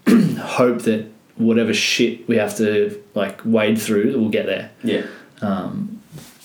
hope 0.39 0.83
that 0.83 1.07
whatever 1.37 1.73
shit 1.73 2.29
we 2.29 2.37
have 2.37 2.57
to 2.59 3.03
like 3.15 3.41
wade 3.45 3.81
through 3.81 4.19
we'll 4.19 4.29
get 4.29 4.47
there 4.47 4.71
Yeah. 4.83 5.07
um, 5.41 6.03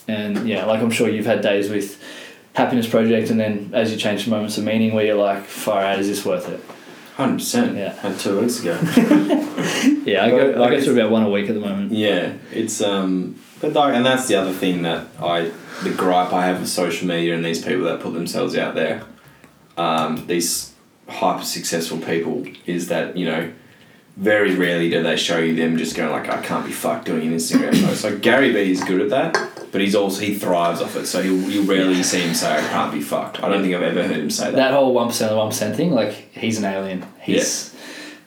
and 0.08 0.48
yeah 0.48 0.66
like 0.66 0.82
i'm 0.82 0.90
sure 0.92 1.10
you've 1.10 1.26
had 1.28 1.42
days 1.42 1.70
with 1.70 1.99
happiness 2.60 2.88
project 2.88 3.30
and 3.32 3.40
then 3.40 3.70
as 3.74 3.92
you 3.92 3.98
change 3.98 4.24
to 4.26 4.30
moments 4.30 4.58
of 4.58 4.64
meaning 4.64 4.94
where 4.94 5.06
you're 5.06 5.16
like 5.30 5.44
far 5.46 5.82
out 5.82 5.98
is 6.00 6.08
this 6.08 6.26
worth 6.26 6.48
it 6.50 6.62
Hundred 7.16 7.40
percent. 7.40 7.76
Yeah. 7.76 7.94
Had 8.00 8.18
two 8.18 8.40
weeks 8.40 8.62
ago. 8.62 8.80
yeah 10.06 10.24
i 10.24 10.30
go, 10.30 10.38
like, 10.38 10.56
I 10.56 10.58
go 10.58 10.64
it's- 10.68 10.84
through 10.86 10.94
about 10.98 11.12
one 11.12 11.24
a 11.24 11.30
week 11.30 11.50
at 11.50 11.54
the 11.56 11.60
moment 11.60 11.92
Yeah, 11.92 12.34
it's 12.54 12.82
um, 12.82 13.36
but 13.62 13.74
like, 13.74 13.94
and 13.94 14.06
that's 14.06 14.28
the 14.30 14.36
other 14.36 14.54
thing 14.54 14.84
that 14.84 15.08
I, 15.22 15.52
the 15.84 15.90
gripe 15.92 16.32
I 16.32 16.46
have 16.46 16.62
with 16.62 16.70
social 16.70 17.08
media 17.10 17.36
and 17.36 17.44
these 17.44 17.62
people 17.64 17.84
that 17.86 18.00
put 18.00 18.14
themselves 18.14 18.56
out 18.58 18.74
there, 18.76 19.04
um, 19.78 20.28
these 20.28 20.74
hyper 21.10 21.44
successful 21.44 21.98
people 21.98 22.46
is 22.66 22.88
that 22.88 23.18
you 23.18 23.26
know, 23.26 23.52
very 24.16 24.56
rarely 24.56 24.90
do 24.90 25.04
they 25.04 25.18
show 25.18 25.40
you 25.40 25.56
them 25.56 25.78
just 25.78 25.98
going 25.98 26.12
like, 26.12 26.30
I 26.30 26.42
can't 26.42 26.66
be 26.66 26.72
fucked 26.72 27.06
doing 27.06 27.28
an 27.28 27.34
Instagram 27.36 27.74
post. 27.86 28.04
Like 28.06 28.22
Gary 28.22 28.54
Vee 28.54 28.72
is 28.72 28.82
good 28.84 29.02
at 29.02 29.10
that, 29.10 29.59
but 29.72 29.82
he's 29.82 29.96
also 29.96 30.22
he 30.22 30.34
thrives 30.36 30.82
off 30.82 30.96
it. 30.96 31.06
So 31.06 31.20
you'll, 31.20 31.50
you'll 31.50 31.66
rarely 31.66 32.02
see 32.04 32.22
him 32.22 32.34
say, 32.34 32.58
I 32.58 32.62
can't 32.68 32.92
be 32.94 33.02
fucked. 33.02 33.44
I 33.44 33.50
don't 33.50 33.62
think 33.62 33.76
I've 33.76 33.82
ever 33.84 34.04
heard 34.08 34.18
him 34.18 34.30
say 34.30 34.46
that. 34.46 34.56
That 34.56 34.74
whole 34.74 34.94
one 34.94 35.08
percent 35.08 35.32
of 35.32 35.38
one 35.38 35.50
percent 35.50 35.76
thing, 35.76 35.92
like 35.92 36.12
he's 36.34 36.58
an 36.58 36.66
alien. 36.66 37.06
He's 37.22 37.76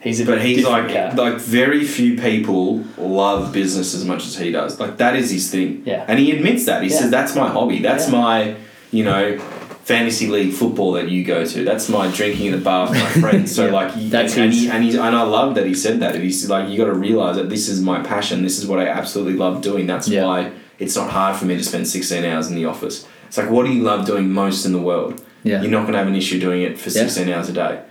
he's 0.01 0.19
a 0.21 0.25
But 0.25 0.41
he's 0.41 0.65
like 0.65 0.89
cat. 0.89 1.15
like 1.15 1.35
very 1.39 1.83
few 1.85 2.17
people 2.17 2.83
love 2.97 3.51
business 3.53 3.93
as 3.93 4.05
much 4.05 4.25
as 4.25 4.37
he 4.37 4.51
does. 4.51 4.79
Like 4.79 4.97
that 4.97 5.15
is 5.15 5.31
his 5.31 5.49
thing. 5.51 5.83
Yeah. 5.85 6.05
And 6.07 6.19
he 6.19 6.31
admits 6.35 6.65
that. 6.65 6.83
He 6.83 6.89
Yeah. 6.89 6.97
says 6.99 7.11
that's 7.11 7.35
my 7.35 7.49
hobby. 7.49 7.79
That's 7.79 8.05
Yeah. 8.09 8.19
my, 8.19 8.55
you 8.91 9.03
know, 9.03 9.37
fantasy 9.83 10.27
league 10.27 10.53
football 10.53 10.93
that 10.93 11.09
you 11.09 11.25
go 11.25 11.45
to. 11.45 11.63
That's 11.65 11.89
my 11.89 12.09
drinking 12.09 12.45
in 12.45 12.51
the 12.53 12.57
bar 12.57 12.89
with 12.89 12.97
my 12.99 13.09
friends. 13.21 13.53
So 13.53 13.65
Yeah. 13.67 13.71
like 13.73 13.93
That's 14.09 14.33
and, 14.35 14.45
and, 14.45 14.53
he, 14.53 14.69
and, 14.69 14.83
he, 14.83 14.91
and 14.91 15.13
I 15.15 15.23
love 15.23 15.55
that 15.55 15.65
he 15.65 15.73
said 15.73 15.99
that. 15.99 16.15
He's 16.15 16.49
like 16.49 16.69
you 16.69 16.77
got 16.77 16.85
to 16.85 16.93
realize 16.93 17.35
that 17.35 17.49
this 17.49 17.67
is 17.67 17.81
my 17.81 18.01
passion. 18.01 18.43
This 18.43 18.57
is 18.59 18.65
what 18.65 18.79
I 18.79 18.87
absolutely 18.87 19.33
love 19.33 19.61
doing. 19.61 19.85
That's 19.87 20.09
why 20.09 20.51
it's 20.79 20.95
not 20.95 21.09
hard 21.11 21.35
for 21.37 21.45
me 21.45 21.55
to 21.57 21.63
spend 21.63 21.87
16 21.87 22.23
hours 22.25 22.47
in 22.49 22.55
the 22.55 22.65
office. 22.65 23.07
It's 23.27 23.37
like 23.37 23.49
what 23.49 23.65
do 23.65 23.71
you 23.73 23.83
love 23.83 24.05
doing 24.05 24.29
most 24.31 24.65
in 24.65 24.71
the 24.73 24.79
world? 24.81 25.23
Yeah. 25.43 25.61
You're 25.61 25.71
not 25.71 25.81
going 25.81 25.93
to 25.93 25.99
have 25.99 26.07
an 26.07 26.15
issue 26.15 26.39
doing 26.39 26.61
it 26.61 26.77
for 26.79 26.89
Yeah. 26.89 27.07
16 27.07 27.29
hours 27.29 27.49
a 27.49 27.53
day. 27.53 27.81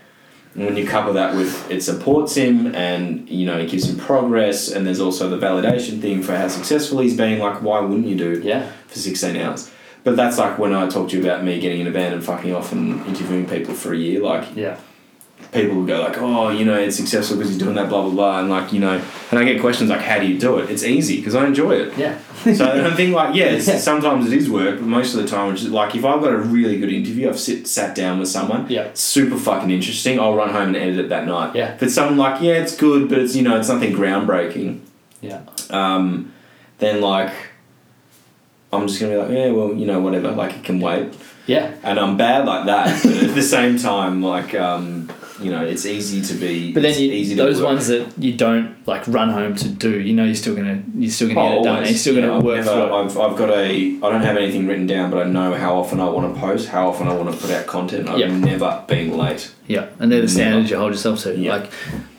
And 0.55 0.67
when 0.67 0.77
you 0.77 0.87
couple 0.87 1.15
that 1.15 1.35
with 1.35 1.71
it 1.71 1.83
supports 1.83 2.35
him 2.35 2.75
and 2.75 3.29
you 3.29 3.47
know 3.47 3.57
it 3.59 3.71
gives 3.71 3.89
him 3.89 3.99
progress 3.99 4.71
and 4.71 4.87
there's 4.87 5.01
also 5.01 5.31
the 5.31 5.39
validation 5.39 6.01
thing 6.01 6.23
for 6.23 6.37
how 6.37 6.47
successful 6.49 7.01
he's 7.01 7.17
been 7.17 7.39
like 7.39 7.63
why 7.63 7.81
wouldn't 7.81 8.07
you 8.07 8.17
do 8.17 8.33
it 8.33 8.45
yeah. 8.45 8.71
for 8.87 8.99
16 8.99 9.35
hours 9.37 9.71
but 10.05 10.15
that's 10.15 10.37
like 10.37 10.59
when 10.59 10.75
I 10.75 10.89
talked 10.89 11.13
to 11.13 11.17
you 11.17 11.23
about 11.25 11.43
me 11.43 11.59
getting 11.59 11.81
in 11.81 11.87
a 11.87 11.91
van 11.91 12.13
and 12.13 12.23
fucking 12.23 12.55
off 12.55 12.71
and 12.73 13.01
interviewing 13.07 13.49
people 13.49 13.73
for 13.73 13.95
a 13.95 13.97
year 13.97 14.21
like 14.21 14.55
Yeah. 14.55 14.77
People 15.53 15.77
will 15.77 15.85
go 15.87 16.01
like 16.01 16.17
oh 16.19 16.49
you 16.49 16.65
know 16.65 16.75
it's 16.79 16.97
successful 16.97 17.37
because 17.37 17.51
he's 17.51 17.59
doing 17.59 17.75
that 17.75 17.89
blah 17.89 18.01
blah 18.03 18.11
blah 18.11 18.41
and 18.41 18.49
like 18.49 18.73
you 18.73 18.81
know 18.81 19.01
and 19.31 19.39
I 19.39 19.45
get 19.45 19.61
questions 19.61 19.91
like 19.91 20.01
how 20.01 20.19
do 20.19 20.27
you 20.27 20.39
do 20.39 20.59
it 20.59 20.71
it's 20.71 20.83
easy 20.83 21.17
because 21.19 21.35
I 21.35 21.47
enjoy 21.47 21.73
it 21.73 21.97
Yeah. 21.99 22.19
so 22.55 22.65
I 22.87 22.91
think 22.95 23.15
like 23.15 23.35
yeah, 23.35 23.51
Yeah. 23.53 23.79
sometimes 23.79 24.27
it 24.27 24.33
is 24.37 24.51
work, 24.51 24.79
but 24.81 24.87
most 24.89 25.15
of 25.15 25.23
the 25.23 25.29
time 25.29 25.53
it's 25.53 25.61
just, 25.63 25.73
like 25.73 25.95
if 25.95 26.05
I've 26.05 26.21
got 26.21 26.33
a 26.33 26.39
really 26.39 26.77
good 26.81 26.91
interview, 26.93 27.29
I've 27.29 27.39
sit 27.39 27.69
sat 27.69 27.95
down 27.95 28.19
with 28.19 28.29
someone, 28.31 28.67
Yeah. 28.69 28.89
super 28.95 29.37
fucking 29.37 29.71
interesting. 29.71 30.19
I'll 30.19 30.35
run 30.35 30.49
home 30.51 30.69
and 30.69 30.77
edit 30.77 30.99
it 30.99 31.09
that 31.11 31.27
night. 31.27 31.55
Yeah. 31.55 31.75
If 31.75 31.83
it's 31.85 31.95
something 31.95 32.17
like 32.17 32.43
yeah, 32.43 32.55
it's 32.55 32.75
good, 32.77 33.09
but 33.09 33.19
it's 33.19 33.37
you 33.37 33.43
know 33.43 33.57
it's 33.59 33.69
nothing 33.69 33.93
groundbreaking, 33.95 34.81
Yeah. 35.21 35.43
um, 35.71 36.33
then 36.79 37.01
like 37.01 37.33
I'm 38.73 38.89
just 38.89 38.99
gonna 39.01 39.13
be 39.13 39.19
like 39.19 39.31
yeah, 39.31 39.51
well 39.53 39.75
you 39.75 39.87
know 39.87 40.01
whatever, 40.01 40.33
like 40.33 40.55
it 40.57 40.65
can 40.65 40.81
wait, 40.81 41.13
Yeah. 41.47 41.71
and 41.85 42.01
I'm 42.01 42.17
bad 42.17 42.47
like 42.47 42.67
that. 42.67 43.03
but 43.05 43.23
at 43.23 43.35
the 43.37 43.43
same 43.43 43.79
time, 43.79 44.21
like 44.23 44.55
um, 44.55 45.09
you 45.43 45.51
know, 45.51 45.65
it's 45.65 45.85
easy 45.87 46.21
to 46.23 46.35
be. 46.35 46.73
But 46.73 46.83
then 46.83 46.99
you, 46.99 47.35
those 47.37 47.61
ones 47.61 47.87
that 47.89 48.13
you 48.19 48.33
don't 48.35 48.77
like 48.87 49.07
run 49.09 49.31
home 49.31 49.55
to 49.57 49.69
do, 49.69 50.01
you 50.01 50.13
know, 50.15 50.25
you're 50.25 50.35
still 50.35 50.55
gonna 50.57 50.83
you're 50.97 51.11
still 51.11 51.29
gonna 51.29 51.41
get 51.41 51.59
it 51.59 51.65
done. 51.65 51.67
Oh, 51.67 51.71
always. 51.75 51.79
And 51.81 51.91
you're 51.91 51.99
still 51.99 52.15
gonna 52.17 52.37
I've 52.37 52.43
work 52.43 52.65
never- 52.65 52.71
through. 52.87 52.95
I've, 52.95 53.19
I've 53.33 53.37
got 53.39 53.51
a. 53.51 53.97
I 53.97 54.11
don't 54.11 54.23
have 54.23 54.37
anything 54.37 54.67
written 54.67 54.87
down, 54.87 55.11
but 55.11 55.27
I 55.27 55.31
know 55.31 55.55
how 55.55 55.77
often 55.77 56.01
I 56.01 56.09
want 56.09 56.35
to 56.35 56.41
post, 56.41 56.69
how 56.69 56.89
often 56.89 57.09
I 57.09 57.15
want 57.15 57.33
to 57.35 57.41
put 57.41 57.51
out 57.51 57.67
content. 57.67 58.09
I've 58.09 58.19
Yeah. 58.19 58.27
never 58.37 58.85
been 58.89 59.17
late. 59.17 59.53
Yeah, 59.67 59.89
and 59.99 60.11
they're 60.11 60.21
the 60.23 60.29
standards 60.29 60.71
you 60.71 60.77
hold 60.79 60.93
yourself 60.93 61.21
to. 61.23 61.37
Yeah. 61.37 61.57
Like, 61.57 61.71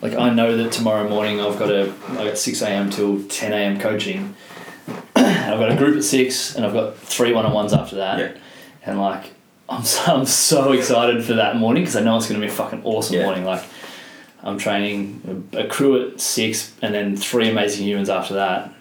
like 0.02 0.14
I 0.16 0.30
know 0.34 0.56
that 0.58 0.72
tomorrow 0.72 1.08
morning 1.10 1.40
I've 1.42 1.58
got 1.60 1.70
a 1.72 1.94
I 2.10 2.26
got 2.26 2.38
six 2.38 2.62
a.m. 2.62 2.90
till 2.90 3.24
ten 3.24 3.54
a.m. 3.54 3.80
coaching. 3.80 4.36
I've 5.16 5.60
got 5.60 5.72
a 5.72 5.76
group 5.76 5.96
at 5.98 6.04
six, 6.04 6.56
and 6.56 6.66
I've 6.66 6.74
got 6.74 6.98
three 6.98 7.32
one 7.34 7.46
on 7.46 7.54
ones 7.54 7.74
after 7.74 7.96
that. 7.98 8.20
Yeah. 8.20 8.32
And 8.86 9.00
like, 9.00 9.32
I'm 9.70 9.84
so, 9.84 10.02
I'm 10.16 10.26
so 10.26 10.72
excited 10.74 11.24
for 11.24 11.34
that 11.34 11.56
morning 11.56 11.84
because 11.84 11.96
I 11.96 12.02
know 12.02 12.18
it's 12.18 12.28
going 12.28 12.40
to 12.40 12.46
be 12.46 12.52
a 12.52 12.56
fucking 12.56 12.82
awesome 12.84 13.18
Yeah. 13.18 13.24
morning. 13.26 13.46
Like, 13.46 13.64
I'm 14.44 14.58
training 14.58 15.48
a, 15.54 15.60
a 15.64 15.68
crew 15.68 16.06
at 16.10 16.20
six, 16.20 16.74
and 16.82 16.94
then 16.94 17.16
three 17.16 17.50
amazing 17.50 17.88
humans 17.88 18.10
after 18.10 18.34
that. 18.36 18.72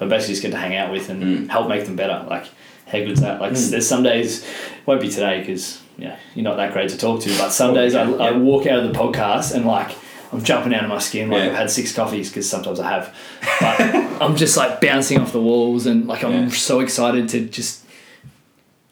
I 0.00 0.04
basically 0.06 0.32
just 0.34 0.42
get 0.42 0.50
to 0.50 0.56
hang 0.58 0.74
out 0.76 0.90
with 0.90 1.08
and 1.08 1.22
Mm. 1.22 1.48
help 1.48 1.68
make 1.68 1.84
them 1.86 1.96
better. 1.96 2.24
Like, 2.28 2.46
how 2.86 2.98
good's 2.98 3.20
that? 3.20 3.40
Like, 3.40 3.52
Mm. 3.52 3.70
there's 3.70 3.86
some 3.88 4.02
days, 4.02 4.44
won't 4.84 5.00
be 5.00 5.08
today 5.08 5.40
because 5.40 5.80
yeah, 5.98 6.16
you're 6.34 6.44
not 6.44 6.56
that 6.58 6.72
great 6.74 6.90
to 6.90 6.98
talk 6.98 7.20
to. 7.22 7.30
But 7.38 7.50
some 7.50 7.72
days 7.72 7.94
I, 7.94 8.06
yeah, 8.06 8.16
I 8.16 8.32
walk 8.32 8.66
out 8.66 8.80
of 8.84 8.92
the 8.92 8.98
podcast 8.98 9.54
and 9.54 9.64
like 9.64 9.92
I'm 10.32 10.42
jumping 10.42 10.74
out 10.74 10.82
of 10.82 10.90
my 10.90 10.98
skin. 10.98 11.30
Like 11.30 11.44
Yeah. 11.44 11.50
I've 11.50 11.54
had 11.56 11.70
six 11.70 11.94
coffees 11.94 12.28
because 12.28 12.46
sometimes 12.50 12.78
I 12.80 12.90
have, 12.90 13.14
but 13.60 13.80
I'm 14.22 14.36
just 14.36 14.56
like 14.58 14.80
bouncing 14.82 15.18
off 15.20 15.32
the 15.32 15.40
walls 15.40 15.86
and 15.86 16.06
like 16.06 16.22
I'm 16.24 16.32
Yeah. 16.32 16.48
so 16.50 16.80
excited 16.80 17.28
to 17.30 17.40
just 17.46 17.80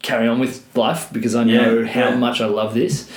carry 0.05 0.27
on 0.27 0.39
with 0.39 0.63
life 0.77 1.09
because 1.11 1.35
I 1.35 1.43
know 1.43 1.79
Yeah, 1.79 1.87
how 1.87 2.09
yeah. 2.09 2.15
much 2.15 2.39
I 2.41 2.45
love 2.45 2.73
this. 2.73 3.09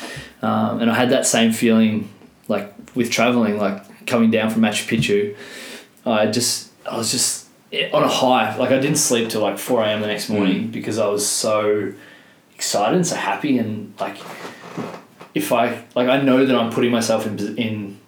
Um, 0.43 0.81
and 0.81 0.91
I 0.91 0.95
had 0.95 1.11
that 1.11 1.27
same 1.27 1.53
feeling 1.53 2.09
like 2.49 2.73
with 2.95 3.11
traveling, 3.11 3.59
like 3.59 4.07
coming 4.07 4.31
down 4.31 4.51
from 4.51 4.63
Machu 4.63 4.85
Picchu. 4.89 5.37
I 6.07 6.27
just, 6.27 6.71
I 6.91 6.97
was 6.97 7.11
just 7.11 7.47
on 7.93 8.03
a 8.03 8.09
high. 8.09 8.57
Like 8.57 8.71
I 8.71 8.79
didn't 8.79 8.97
sleep 8.99 9.29
till 9.29 9.43
like 9.43 9.59
4 9.59 9.83
a.m. 9.85 10.01
the 10.01 10.07
next 10.07 10.29
morning 10.31 10.69
because 10.71 10.99
I 10.99 11.07
was 11.09 11.27
so 11.27 11.93
excited 12.55 12.95
and 12.97 13.07
so 13.07 13.17
happy. 13.17 13.59
And 13.59 13.93
like, 14.01 14.17
if 15.35 15.53
I, 15.53 15.85
like, 15.95 16.09
I 16.09 16.21
know 16.23 16.47
that 16.47 16.57
I'm 16.57 16.71
putting 16.73 16.91
myself 16.91 17.27
in, 17.27 17.59
in 17.59 17.99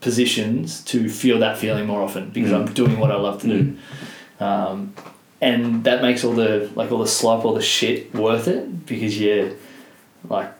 positions 0.00 0.82
to 0.84 1.08
feel 1.08 1.38
that 1.40 1.58
feeling 1.58 1.86
more 1.86 2.02
often 2.02 2.30
because 2.30 2.50
Mm. 2.52 2.66
I'm 2.68 2.72
doing 2.74 2.98
what 2.98 3.10
I 3.10 3.16
love 3.16 3.40
to 3.42 3.48
do. 3.48 3.76
Um, 4.40 4.94
and 5.48 5.84
that 5.84 5.98
makes 6.02 6.24
all 6.24 6.32
the 6.32 6.70
like 6.74 6.90
all 6.92 6.98
the 6.98 7.12
slop, 7.18 7.44
all 7.44 7.54
the 7.54 7.62
shit 7.76 8.14
worth 8.14 8.46
it 8.48 8.86
because 8.86 9.20
you're 9.20 9.50
like 10.28 10.50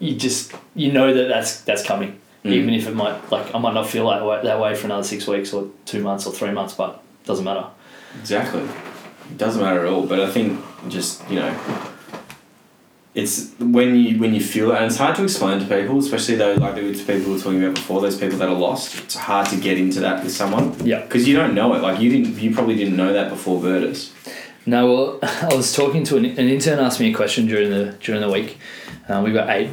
you 0.00 0.14
just 0.16 0.52
you 0.74 0.92
know 0.92 1.08
that 1.14 1.28
that's 1.28 1.60
that's 1.62 1.84
coming, 1.84 2.12
Mm. 2.44 2.52
even 2.52 2.74
if 2.74 2.86
it 2.86 2.94
might 2.94 3.16
like 3.34 3.46
I 3.54 3.58
might 3.58 3.74
not 3.74 3.86
feel 3.88 4.08
that 4.10 4.24
way, 4.24 4.40
that 4.42 4.60
way 4.60 4.74
for 4.74 4.86
another 4.86 5.02
six 5.02 5.26
weeks 5.26 5.52
or 5.52 5.68
two 5.90 6.02
months 6.02 6.24
or 6.26 6.32
three 6.32 6.52
months, 6.52 6.74
but 6.74 6.90
it 7.22 7.26
doesn't 7.26 7.44
matter. 7.44 7.66
Exactly. 8.20 8.62
It 9.32 9.36
doesn't 9.44 9.60
matter 9.60 9.80
at 9.84 9.92
all. 9.92 10.06
But 10.06 10.20
I 10.20 10.30
think 10.30 10.60
just 10.88 11.28
you 11.30 11.36
know, 11.40 11.50
it's 13.20 13.34
when 13.58 13.96
you 13.96 14.18
when 14.22 14.32
you 14.34 14.40
feel 14.40 14.70
it, 14.72 14.76
and 14.76 14.84
it's 14.86 14.96
hard 14.96 15.16
to 15.16 15.24
explain 15.24 15.58
to 15.60 15.66
people, 15.66 15.98
especially 15.98 16.36
though 16.36 16.54
like 16.54 16.74
the 16.76 16.82
people 17.08 17.26
we 17.30 17.32
were 17.36 17.38
talking 17.44 17.62
about 17.64 17.74
before, 17.74 18.00
those 18.00 18.18
people 18.22 18.38
that 18.38 18.48
are 18.48 18.54
lost. 18.68 18.86
It's 19.04 19.14
hard 19.16 19.46
to 19.52 19.56
get 19.56 19.76
into 19.78 20.00
that 20.00 20.22
with 20.22 20.32
someone 20.32 20.64
Yeah. 20.84 21.00
because 21.02 21.26
you 21.28 21.34
don't 21.36 21.54
know 21.54 21.74
it. 21.74 21.80
Like 21.82 22.00
you 22.00 22.08
didn't, 22.10 22.38
you 22.40 22.50
probably 22.54 22.76
didn't 22.76 22.96
know 22.96 23.12
that 23.12 23.28
before 23.30 23.60
Virtus. 23.60 24.12
No, 24.66 24.80
well, 24.92 25.18
I 25.50 25.54
was 25.54 25.74
talking 25.74 26.04
to 26.04 26.16
an, 26.16 26.24
an 26.26 26.48
intern 26.48 26.78
asked 26.78 27.00
me 27.00 27.10
a 27.10 27.14
question 27.14 27.46
during 27.46 27.70
the 27.70 27.84
during 28.04 28.20
the 28.20 28.30
week. 28.30 28.58
Uh, 29.08 29.20
we've 29.24 29.34
got 29.34 29.48
eight 29.50 29.70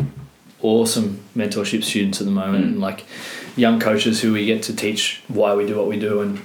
awesome 0.61 1.19
mentorship 1.35 1.83
students 1.83 2.19
at 2.21 2.25
the 2.25 2.31
moment, 2.31 2.63
Mm. 2.65 2.67
and 2.69 2.79
like 2.81 3.05
young 3.55 3.79
coaches 3.79 4.21
who 4.21 4.33
we 4.33 4.45
get 4.45 4.63
to 4.63 4.75
teach 4.75 5.21
why 5.27 5.53
we 5.53 5.65
do 5.67 5.75
what 5.77 5.87
we 5.87 5.99
do, 5.99 6.21
and 6.21 6.39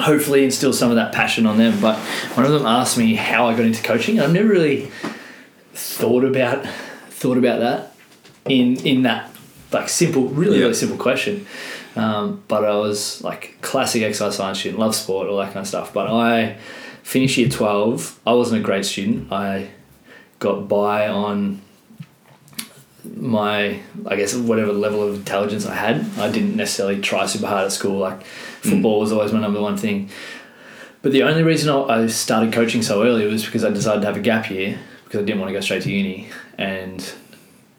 hopefully 0.00 0.42
instill 0.44 0.72
some 0.72 0.90
of 0.90 0.96
that 0.96 1.12
passion 1.12 1.46
on 1.46 1.58
them. 1.58 1.78
But 1.80 1.96
one 2.36 2.44
of 2.46 2.52
them 2.52 2.66
asked 2.66 2.98
me 2.98 3.14
how 3.14 3.46
I 3.48 3.52
got 3.56 3.64
into 3.66 3.82
coaching, 3.82 4.16
and 4.18 4.24
I've 4.26 4.32
never 4.32 4.48
really 4.48 4.90
thought 5.74 6.24
about 6.24 6.66
thought 7.10 7.38
about 7.38 7.60
that 7.60 7.94
in 8.48 8.76
in 8.86 9.02
that 9.02 9.30
like 9.72 9.88
simple, 9.88 10.28
really 10.28 10.56
Yeah. 10.56 10.62
really 10.64 10.74
simple 10.74 10.98
question. 10.98 11.46
Um, 11.96 12.42
but 12.48 12.64
I 12.64 12.76
was 12.76 13.22
like 13.22 13.56
classic 13.60 14.02
exercise 14.02 14.36
science 14.36 14.58
student, 14.60 14.80
love 14.80 14.94
sport, 14.94 15.28
all 15.28 15.38
that 15.38 15.46
kind 15.52 15.58
of 15.58 15.66
stuff. 15.68 15.92
But 15.92 16.08
I 16.08 16.56
finished 17.02 17.36
year 17.38 17.48
twelve. 17.48 18.18
I 18.26 18.32
wasn't 18.32 18.60
a 18.60 18.64
great 18.64 18.84
student. 18.84 19.32
I 19.32 19.68
got 20.38 20.68
by 20.68 21.08
on 21.08 21.60
my 23.16 23.80
I 24.06 24.16
guess 24.16 24.34
whatever 24.34 24.72
level 24.72 25.02
of 25.06 25.14
intelligence 25.16 25.66
I 25.66 25.74
had. 25.74 26.04
I 26.18 26.30
didn't 26.30 26.56
necessarily 26.56 27.00
try 27.00 27.26
super 27.26 27.46
hard 27.46 27.66
at 27.66 27.72
school. 27.72 27.98
Like 27.98 28.24
football 28.24 29.00
was 29.00 29.12
always 29.12 29.32
my 29.32 29.40
number 29.40 29.60
one 29.60 29.76
thing. 29.76 30.08
But 31.02 31.12
the 31.12 31.22
only 31.22 31.42
reason 31.42 31.68
I 31.70 32.06
started 32.06 32.52
coaching 32.52 32.80
so 32.82 33.04
early 33.04 33.26
was 33.26 33.44
because 33.44 33.62
I 33.64 33.70
decided 33.70 34.00
to 34.00 34.06
have 34.06 34.16
a 34.16 34.20
gap 34.20 34.50
year 34.50 34.78
because 35.14 35.22
I 35.22 35.26
didn't 35.26 35.40
want 35.40 35.50
to 35.50 35.54
go 35.54 35.60
straight 35.60 35.82
to 35.84 35.92
uni, 35.92 36.28
and 36.58 37.12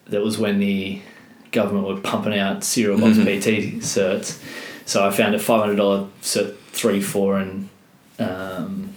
that 0.08 0.24
was 0.24 0.38
when 0.38 0.60
the 0.60 1.02
government 1.52 1.86
were 1.88 2.00
pumping 2.00 2.38
out 2.38 2.64
cereal 2.64 2.98
box 3.00 3.18
Mhm. 3.18 3.26
PT 3.26 3.82
certs. 3.82 4.40
So 4.86 5.06
I 5.06 5.12
found 5.12 5.36
a 5.36 5.40
five 5.40 5.60
hundred 5.62 5.76
dollar 5.76 6.08
cert 6.22 6.56
three 6.72 7.02
four 7.02 7.38
and 7.40 7.68
um, 8.20 8.94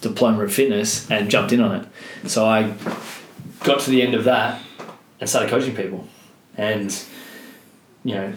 diploma 0.00 0.44
of 0.44 0.52
fitness 0.54 1.10
and 1.10 1.28
jumped 1.28 1.52
in 1.52 1.60
on 1.60 1.74
it. 1.80 2.28
So 2.28 2.44
I 2.46 2.72
got 3.64 3.80
to 3.80 3.90
the 3.90 4.02
end 4.02 4.14
of 4.14 4.24
that 4.24 4.60
and 5.20 5.28
started 5.28 5.50
coaching 5.50 5.74
people, 5.74 6.06
and 6.56 6.96
you 8.04 8.14
know 8.14 8.32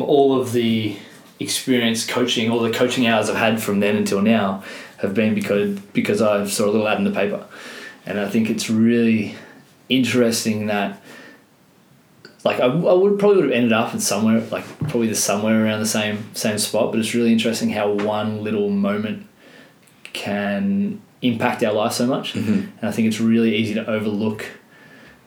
all 0.00 0.40
of 0.40 0.52
the 0.52 0.96
experience 1.38 2.04
coaching, 2.06 2.50
all 2.50 2.60
the 2.60 2.70
coaching 2.72 3.06
hours 3.06 3.28
I've 3.30 3.36
had 3.36 3.62
from 3.62 3.78
then 3.80 3.96
until 3.96 4.20
now 4.22 4.64
have 4.98 5.14
been 5.14 5.34
because 5.34 5.78
because 5.92 6.20
I've 6.20 6.50
saw 6.50 6.64
a 6.64 6.70
little 6.72 6.88
ad 6.88 6.98
in 6.98 7.04
the 7.04 7.10
paper, 7.10 7.44
and 8.06 8.18
I 8.20 8.28
think 8.28 8.50
it's 8.50 8.68
really 8.70 9.34
interesting 9.88 10.66
that 10.66 11.00
like 12.44 12.60
I, 12.60 12.66
I 12.66 12.92
would 12.92 13.18
probably 13.18 13.36
would 13.36 13.44
have 13.46 13.54
ended 13.54 13.72
up 13.72 13.94
in 13.94 14.00
somewhere 14.00 14.40
like 14.50 14.64
probably 14.80 15.08
the 15.08 15.14
somewhere 15.14 15.64
around 15.64 15.80
the 15.80 15.86
same 15.86 16.34
same 16.34 16.58
spot, 16.58 16.90
but 16.92 17.00
it's 17.00 17.14
really 17.14 17.32
interesting 17.32 17.70
how 17.70 17.90
one 17.92 18.42
little 18.44 18.68
moment 18.70 19.26
can 20.12 21.00
impact 21.22 21.62
our 21.64 21.72
life 21.72 21.92
so 21.92 22.06
much, 22.06 22.34
Mm-hmm. 22.34 22.52
and 22.52 22.82
I 22.82 22.90
think 22.92 23.08
it's 23.08 23.20
really 23.20 23.56
easy 23.56 23.74
to 23.74 23.88
overlook 23.88 24.44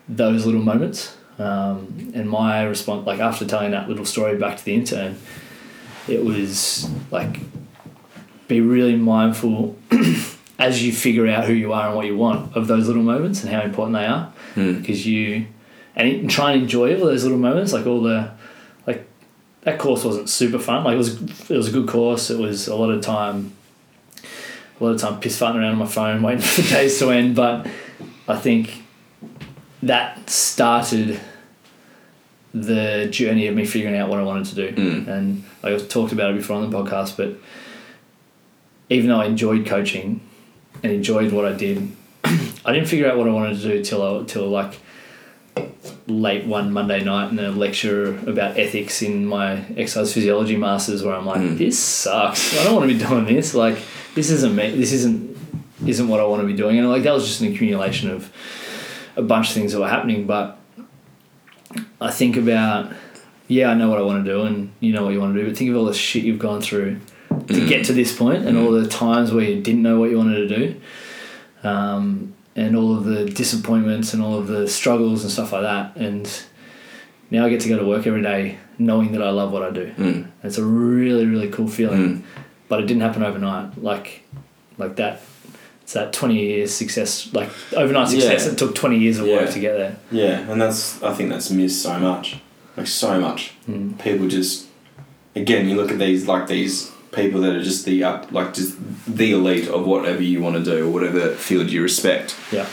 those 0.08 0.46
little 0.46 0.62
moments. 0.62 1.16
Um, 1.40 2.12
and 2.16 2.30
my 2.30 2.64
response, 2.64 3.06
like 3.06 3.20
after 3.20 3.46
telling 3.46 3.72
that 3.72 3.88
little 3.90 4.06
story 4.06 4.38
back 4.38 4.58
to 4.58 4.66
the 4.66 4.74
intern, 4.74 5.18
it 6.08 6.24
was 6.24 6.90
like 7.12 7.40
be 8.48 8.62
really 8.62 8.96
mindful 8.96 9.76
as 10.60 10.84
you 10.84 10.92
figure 10.92 11.28
out 11.28 11.46
who 11.46 11.54
you 11.54 11.72
are 11.74 11.88
and 11.88 11.96
what 11.96 12.06
you 12.06 12.18
want 12.18 12.56
of 12.56 12.68
those 12.68 12.88
little 12.88 13.04
moments 13.04 13.44
and 13.44 13.54
how 13.54 13.62
important 13.62 13.96
they 13.96 14.06
are. 14.06 14.34
Mm. 14.56 14.82
because 14.82 15.06
you 15.06 15.46
and 15.96 16.30
try 16.30 16.54
and 16.54 16.64
enjoy 16.64 16.96
all 16.96 17.06
those 17.06 17.24
little 17.24 17.38
moments 17.38 17.74
like 17.74 17.86
all 17.86 18.02
the 18.02 18.32
like 18.86 19.08
that 19.62 19.80
course 19.80 20.04
wasn't 20.04 20.30
super 20.30 20.60
fun. 20.60 20.84
Like 20.84 20.96
it 20.96 20.98
was 20.98 21.50
it 21.50 21.58
was 21.58 21.68
a 21.68 21.72
good 21.72 21.88
course. 21.88 22.30
It 22.30 22.40
was 22.40 22.68
a 22.68 22.76
lot 22.76 22.90
of 22.90 23.02
time 23.02 23.54
a 24.80 24.84
lot 24.84 24.92
of 24.92 25.02
time 25.02 25.20
piss 25.20 25.40
farting 25.40 25.56
around 25.56 25.74
on 25.74 25.78
my 25.78 25.86
phone 25.88 26.22
waiting 26.24 26.42
for 26.42 26.62
the 26.62 26.70
days 26.70 27.00
to 27.00 27.12
end. 27.12 27.36
But 27.36 27.68
I 28.28 28.38
think 28.38 28.84
that 29.84 30.30
started 30.30 31.20
the 32.54 33.08
journey 33.12 33.48
of 33.48 33.56
me 33.56 33.66
figuring 33.66 33.96
out 33.96 34.10
what 34.10 34.20
I 34.20 34.24
wanted 34.24 34.46
to 34.46 34.56
do. 34.56 34.76
Mm. 34.76 35.08
and 35.08 35.44
like 35.62 35.74
I've 35.74 35.90
talked 35.90 36.12
about 36.12 36.32
it 36.32 36.38
before 36.38 36.56
on 36.56 36.70
the 36.70 36.76
podcast 36.76 37.18
but 37.18 37.36
even 38.90 39.10
though 39.10 39.20
I 39.20 39.26
enjoyed 39.26 39.66
coaching 39.66 40.22
and 40.84 40.92
enjoyed 40.92 41.32
what 41.32 41.46
I 41.46 41.54
did. 41.54 41.92
I 42.24 42.74
didn't 42.74 42.88
figure 42.88 43.10
out 43.10 43.18
what 43.18 43.28
I 43.28 43.32
wanted 43.32 43.58
to 43.62 43.64
do 43.64 43.84
till 43.84 44.02
I, 44.22 44.24
till 44.26 44.48
like 44.48 44.80
late 46.08 46.46
one 46.46 46.72
Monday 46.72 47.04
night 47.04 47.32
in 47.32 47.40
a 47.40 47.50
lecture 47.52 48.18
about 48.30 48.58
ethics 48.58 49.02
in 49.02 49.26
my 49.26 49.64
exercise 49.76 50.14
physiology 50.14 50.56
masters 50.56 51.04
where 51.04 51.16
I'm 51.16 51.26
like 51.26 51.42
Mm. 51.42 51.58
this 51.58 51.78
sucks. 51.80 52.60
I 52.60 52.64
don't 52.64 52.76
want 52.76 52.90
to 52.90 52.98
be 52.98 53.04
doing 53.04 53.26
this. 53.26 53.54
Like 53.54 53.78
this 54.16 54.30
isn't 54.30 54.56
me 54.56 54.72
this 54.72 54.92
isn't 54.94 55.38
isn't 55.86 56.08
what 56.08 56.20
I 56.20 56.26
want 56.26 56.42
to 56.42 56.48
be 56.48 56.54
doing. 56.54 56.78
And 56.80 56.90
like 56.90 57.04
that 57.04 57.14
was 57.14 57.26
just 57.28 57.42
an 57.42 57.54
accumulation 57.54 58.10
of 58.10 58.32
a 59.16 59.22
bunch 59.22 59.50
of 59.50 59.54
things 59.56 59.72
that 59.74 59.80
were 59.80 59.88
happening 59.90 60.26
but 60.28 60.58
I 62.00 62.12
think 62.12 62.38
about 62.38 62.94
yeah 63.48 63.70
I 63.70 63.74
know 63.74 63.90
what 63.90 63.98
I 64.00 64.04
want 64.04 64.24
to 64.24 64.32
do 64.32 64.44
and 64.44 64.72
you 64.80 64.94
know 64.94 65.04
what 65.04 65.14
you 65.14 65.20
want 65.20 65.34
to 65.36 65.42
do 65.42 65.48
but 65.48 65.58
think 65.58 65.70
of 65.72 65.76
all 65.76 65.86
the 65.86 65.94
shit 65.94 66.24
you've 66.24 66.40
gone 66.40 66.62
through 66.62 67.00
to 67.48 67.68
get 67.68 67.86
to 67.86 67.94
this 67.94 68.16
point 68.16 68.46
and 68.46 68.58
all 68.58 68.72
the 68.72 68.88
times 68.88 69.32
where 69.32 69.44
you 69.44 69.62
didn't 69.62 69.82
know 69.82 70.00
what 70.00 70.10
you 70.10 70.18
wanted 70.18 70.48
to 70.50 70.56
do 70.58 70.82
um, 71.64 72.34
and 72.56 72.76
all 72.76 72.96
of 72.98 73.06
the 73.06 73.26
disappointments 73.26 74.14
and 74.14 74.22
all 74.22 74.38
of 74.38 74.48
the 74.48 74.68
struggles 74.68 75.24
and 75.24 75.32
stuff 75.32 75.52
like 75.54 75.62
that 75.64 75.96
and 75.96 76.44
now 77.32 77.46
I 77.46 77.50
get 77.50 77.62
to 77.62 77.70
go 77.70 77.78
to 77.78 77.86
work 77.86 78.08
every 78.08 78.22
day 78.22 78.58
knowing 78.78 79.12
that 79.14 79.22
I 79.24 79.30
love 79.30 79.52
what 79.52 79.64
I 79.64 79.72
do 79.72 79.92
Mm. 79.98 80.28
it's 80.44 80.58
a 80.58 80.64
really 80.66 81.26
really 81.26 81.50
cool 81.50 81.68
feeling 81.68 82.00
Mm. 82.20 82.22
but 82.68 82.80
it 82.80 82.86
didn't 82.88 83.02
happen 83.02 83.24
overnight 83.24 83.82
like 83.82 84.24
like 84.78 84.96
that 84.98 85.22
it's 85.84 85.94
that 85.94 86.12
20 86.14 86.36
years 86.36 86.74
success 86.74 87.30
like 87.34 87.50
overnight 87.76 88.10
success 88.10 88.46
Yeah. 88.46 88.52
it 88.52 88.58
took 88.58 88.76
20 88.76 88.98
years 89.00 89.20
of 89.20 89.28
work 89.28 89.50
to 89.52 89.60
get 89.60 89.78
there 89.78 89.96
Yeah, 90.12 90.50
and 90.52 90.60
that's 90.62 91.02
I 91.02 91.14
think 91.14 91.30
that's 91.30 91.50
missed 91.50 91.82
so 91.82 91.98
much, 92.00 92.38
like 92.76 92.88
so 92.88 93.20
much. 93.22 93.54
Mm. 93.70 93.98
People 94.00 94.28
just, 94.28 94.68
again, 95.36 95.68
you 95.70 95.76
look 95.76 95.92
at 95.92 95.98
these 96.00 96.28
like 96.28 96.48
these 96.48 96.92
people 97.18 97.42
that 97.42 97.54
are 97.58 97.64
just 97.64 97.84
the 97.86 98.04
up, 98.06 98.32
like 98.32 98.54
just 98.54 98.78
the 99.08 99.32
elite 99.34 99.68
of 99.68 99.86
whatever 99.86 100.22
you 100.24 100.42
want 100.42 100.56
to 100.56 100.64
do 100.64 100.88
or 100.88 100.90
whatever 100.92 101.32
field 101.36 101.70
you 101.70 101.82
respect, 101.84 102.38
yeah 102.52 102.68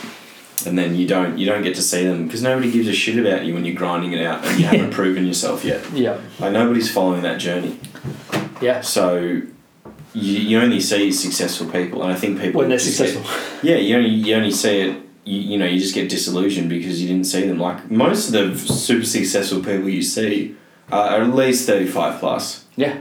and 0.67 0.79
then 0.79 0.95
you 0.95 1.07
don't 1.07 1.37
you 1.37 1.45
don't 1.47 1.63
get 1.63 1.75
to 1.75 1.83
see 1.83 2.05
them 2.05 2.25
because 2.27 2.41
nobody 2.41 2.71
gives 2.71 2.87
a 2.89 2.93
shit 2.93 3.19
about 3.19 3.45
you 3.45 3.53
when 3.55 3.65
you're 3.67 3.75
grinding 3.75 4.13
it 4.15 4.25
out 4.25 4.43
and 4.47 4.59
you 4.59 4.65
haven't 4.65 4.91
proven 5.01 5.27
yourself 5.27 5.65
yet. 5.65 5.83
yeah 5.93 6.17
Like 6.39 6.53
nobody's 6.53 6.91
following 6.91 7.23
that 7.23 7.39
journey, 7.41 7.79
yeah 8.63 8.81
so. 8.81 9.43
You, 10.17 10.39
you 10.39 10.61
only 10.61 10.79
see 10.79 11.11
successful 11.11 11.67
people, 11.69 12.05
and 12.05 12.13
I 12.13 12.15
think 12.15 12.41
people 12.41 12.61
when 12.61 12.69
they're 12.69 12.79
just 12.79 12.97
get- 12.99 13.09
successful 13.09 13.59
yeah, 13.69 13.77
you 13.77 13.97
only 13.97 14.11
you 14.11 14.37
only 14.37 14.53
see 14.53 14.81
it. 14.83 15.03
You, 15.25 15.41
you 15.41 15.59
know, 15.59 15.67
you 15.67 15.81
just 15.81 15.93
get 15.95 16.09
disillusioned 16.09 16.69
because 16.69 17.03
you 17.03 17.09
didn't 17.09 17.25
see 17.27 17.45
them. 17.49 17.59
Like 17.59 17.91
most 17.91 18.29
of 18.29 18.33
the 18.33 18.57
super 18.57 19.05
successful 19.05 19.59
people 19.59 19.89
you 19.89 20.03
see 20.03 20.55
are 20.93 21.21
at 21.23 21.35
least 21.35 21.67
thirty 21.67 21.87
five 21.89 22.21
plus 22.21 22.65
yeah 22.77 23.01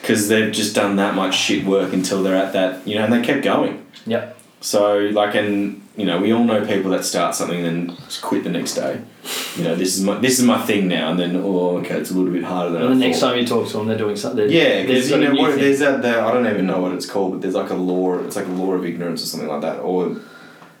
because 0.00 0.28
they've 0.28 0.52
just 0.52 0.74
done 0.74 0.96
that 0.96 1.14
much 1.14 1.36
shit 1.36 1.64
work 1.64 1.92
until 1.92 2.22
they're 2.22 2.36
at 2.36 2.52
that. 2.52 2.86
You 2.86 2.96
know, 2.96 3.04
and 3.04 3.12
they 3.12 3.22
kept 3.22 3.42
going. 3.44 3.86
Yep. 4.06 4.38
So 4.60 4.98
like, 5.12 5.34
and 5.34 5.86
you 5.96 6.06
know, 6.06 6.20
we 6.20 6.32
all 6.32 6.44
know 6.44 6.64
people 6.66 6.90
that 6.92 7.04
start 7.04 7.34
something 7.34 7.64
and 7.64 7.90
then 7.90 7.96
just 7.96 8.22
quit 8.22 8.44
the 8.44 8.50
next 8.50 8.74
day. 8.74 9.00
You 9.56 9.64
know, 9.64 9.74
this 9.74 9.96
is 9.96 10.02
my 10.02 10.18
this 10.18 10.38
is 10.38 10.44
my 10.44 10.60
thing 10.64 10.88
now, 10.88 11.10
and 11.10 11.18
then 11.18 11.36
oh, 11.36 11.78
okay, 11.78 11.96
it's 11.98 12.10
a 12.10 12.14
little 12.14 12.32
bit 12.32 12.44
harder 12.44 12.72
than 12.72 12.82
and 12.82 12.90
I 12.90 12.94
the 12.94 13.00
next 13.00 13.20
thought. 13.20 13.30
time 13.32 13.40
you 13.40 13.46
talk 13.46 13.68
to 13.68 13.72
them 13.78 13.86
they're 13.88 13.98
doing 13.98 14.16
something 14.16 14.48
Yeah, 14.50 14.82
because 14.82 15.10
you 15.10 15.18
know 15.18 15.34
what, 15.34 15.56
there's 15.56 15.80
that. 15.80 16.02
The, 16.02 16.20
I 16.20 16.32
don't 16.32 16.46
even 16.46 16.66
know 16.66 16.80
what 16.80 16.92
it's 16.92 17.06
called, 17.06 17.32
but 17.32 17.42
there's 17.42 17.54
like 17.54 17.70
a 17.70 17.74
law. 17.74 18.18
It's 18.18 18.36
like 18.36 18.46
a 18.46 18.50
law 18.50 18.72
of 18.72 18.84
ignorance 18.84 19.22
or 19.22 19.26
something 19.26 19.48
like 19.48 19.60
that, 19.62 19.80
or 19.80 20.16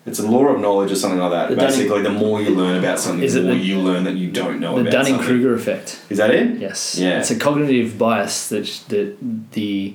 it's 0.06 0.18
a 0.18 0.26
law 0.28 0.46
of 0.46 0.60
knowledge 0.60 0.90
or 0.90 0.96
something 0.96 1.20
like 1.20 1.30
that. 1.30 1.48
The 1.50 1.56
Dunning- 1.56 1.76
Basically, 1.78 2.02
the 2.02 2.10
more 2.10 2.40
you 2.42 2.50
learn 2.50 2.78
about 2.78 2.98
something, 2.98 3.22
Is 3.22 3.34
the 3.34 3.40
it 3.40 3.44
more 3.44 3.54
the- 3.54 3.60
you 3.60 3.78
learn 3.78 4.04
that 4.04 4.16
you 4.16 4.30
don't 4.30 4.58
know 4.60 4.74
the 4.74 4.80
about 4.82 4.92
Dunning 4.92 5.14
something. 5.16 5.26
Kruger 5.26 5.54
effect 5.54 6.00
Is 6.08 6.18
that 6.18 6.30
it? 6.30 6.58
Yes. 6.58 6.96
Yeah. 6.98 7.18
It's 7.20 7.30
a 7.30 7.36
cognitive 7.36 7.98
bias 7.98 8.48
that 8.48 8.64
that 8.88 9.16
the 9.52 9.94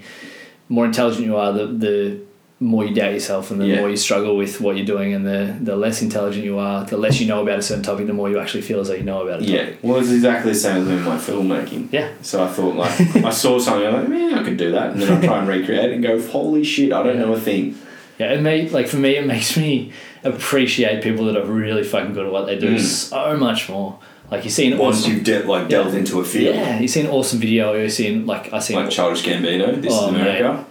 more 0.69 0.85
intelligent 0.85 1.25
you 1.25 1.35
are, 1.37 1.51
the 1.51 1.65
the 1.67 2.17
more 2.61 2.85
you 2.85 2.95
doubt 2.95 3.11
yourself, 3.11 3.51
and 3.51 3.59
the 3.59 3.67
Yeah. 3.67 3.79
more 3.81 3.89
you 3.89 3.97
struggle 3.97 4.37
with 4.37 4.61
what 4.61 4.77
you're 4.77 4.85
doing, 4.85 5.13
and 5.13 5.25
the 5.25 5.53
the 5.61 5.75
less 5.75 6.01
intelligent 6.01 6.45
you 6.45 6.57
are, 6.57 6.85
the 6.85 6.97
less 6.97 7.19
you 7.19 7.27
know 7.27 7.41
about 7.41 7.59
a 7.59 7.61
certain 7.61 7.83
topic, 7.83 8.07
the 8.07 8.13
more 8.13 8.29
you 8.29 8.39
actually 8.39 8.61
feel 8.61 8.79
as 8.79 8.87
though 8.87 8.93
you 8.95 9.03
know 9.03 9.21
about 9.27 9.41
it. 9.41 9.49
Yeah. 9.49 9.65
Well, 9.81 9.97
it's 9.99 10.09
exactly 10.11 10.53
the 10.53 10.57
same 10.57 10.83
as 10.83 10.87
in 10.87 11.01
my 11.03 11.17
filmmaking. 11.17 11.89
Yeah. 11.91 12.09
So 12.21 12.41
I 12.43 12.47
thought, 12.47 12.75
like, 12.75 12.97
I 13.29 13.29
saw 13.31 13.59
something, 13.59 13.85
I'm 13.85 13.93
like, 13.95 14.07
man, 14.09 14.33
I 14.35 14.43
could 14.43 14.55
do 14.57 14.71
that, 14.71 14.91
and 14.91 15.01
then 15.01 15.11
I 15.11 15.25
try 15.25 15.39
and 15.39 15.47
recreate 15.47 15.89
it 15.89 15.93
and 15.95 16.01
go, 16.03 16.19
holy 16.21 16.63
shit, 16.63 16.93
I 16.93 17.03
don't 17.03 17.19
know 17.19 17.33
a 17.33 17.39
thing. 17.39 17.75
Yeah. 18.19 18.31
It 18.33 18.41
may 18.41 18.69
like 18.69 18.87
for 18.87 18.97
me, 18.97 19.15
it 19.17 19.25
makes 19.35 19.55
me 19.57 19.91
appreciate 20.23 21.03
people 21.03 21.25
that 21.25 21.37
are 21.37 21.45
really 21.45 21.83
fucking 21.83 22.13
good 22.13 22.25
at 22.25 22.31
what 22.31 22.45
they 22.47 22.57
do 22.57 22.75
Mm. 22.75 22.79
so 22.79 23.37
much 23.37 23.69
more. 23.69 23.99
Like 24.31 24.43
you 24.43 24.49
see 24.49 24.71
an 24.71 24.77
Once 24.79 25.01
awesome. 25.01 25.13
you've 25.13 25.23
de- 25.23 25.43
like 25.43 25.67
delved 25.69 25.93
Yeah. 25.93 25.99
into 25.99 26.19
a 26.19 26.23
field, 26.25 26.55
yeah, 26.55 26.79
you 26.79 26.87
see 26.87 27.01
an 27.01 27.07
awesome 27.07 27.39
video. 27.39 27.73
You 27.73 27.89
see 27.89 28.07
an, 28.07 28.25
like 28.25 28.51
I 28.51 28.59
see. 28.59 28.75
like 28.75 28.89
Childish 28.89 29.23
Gambino, 29.23 29.79
This 29.81 29.93
Oh, 29.93 30.07
is 30.07 30.15
America. 30.15 30.65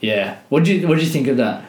yeah. 0.00 0.36
What 0.50 0.64
do 0.64 0.74
you 0.74 0.86
What 0.86 0.98
do 0.98 1.04
you 1.04 1.08
think 1.10 1.26
of 1.28 1.38
that? 1.38 1.64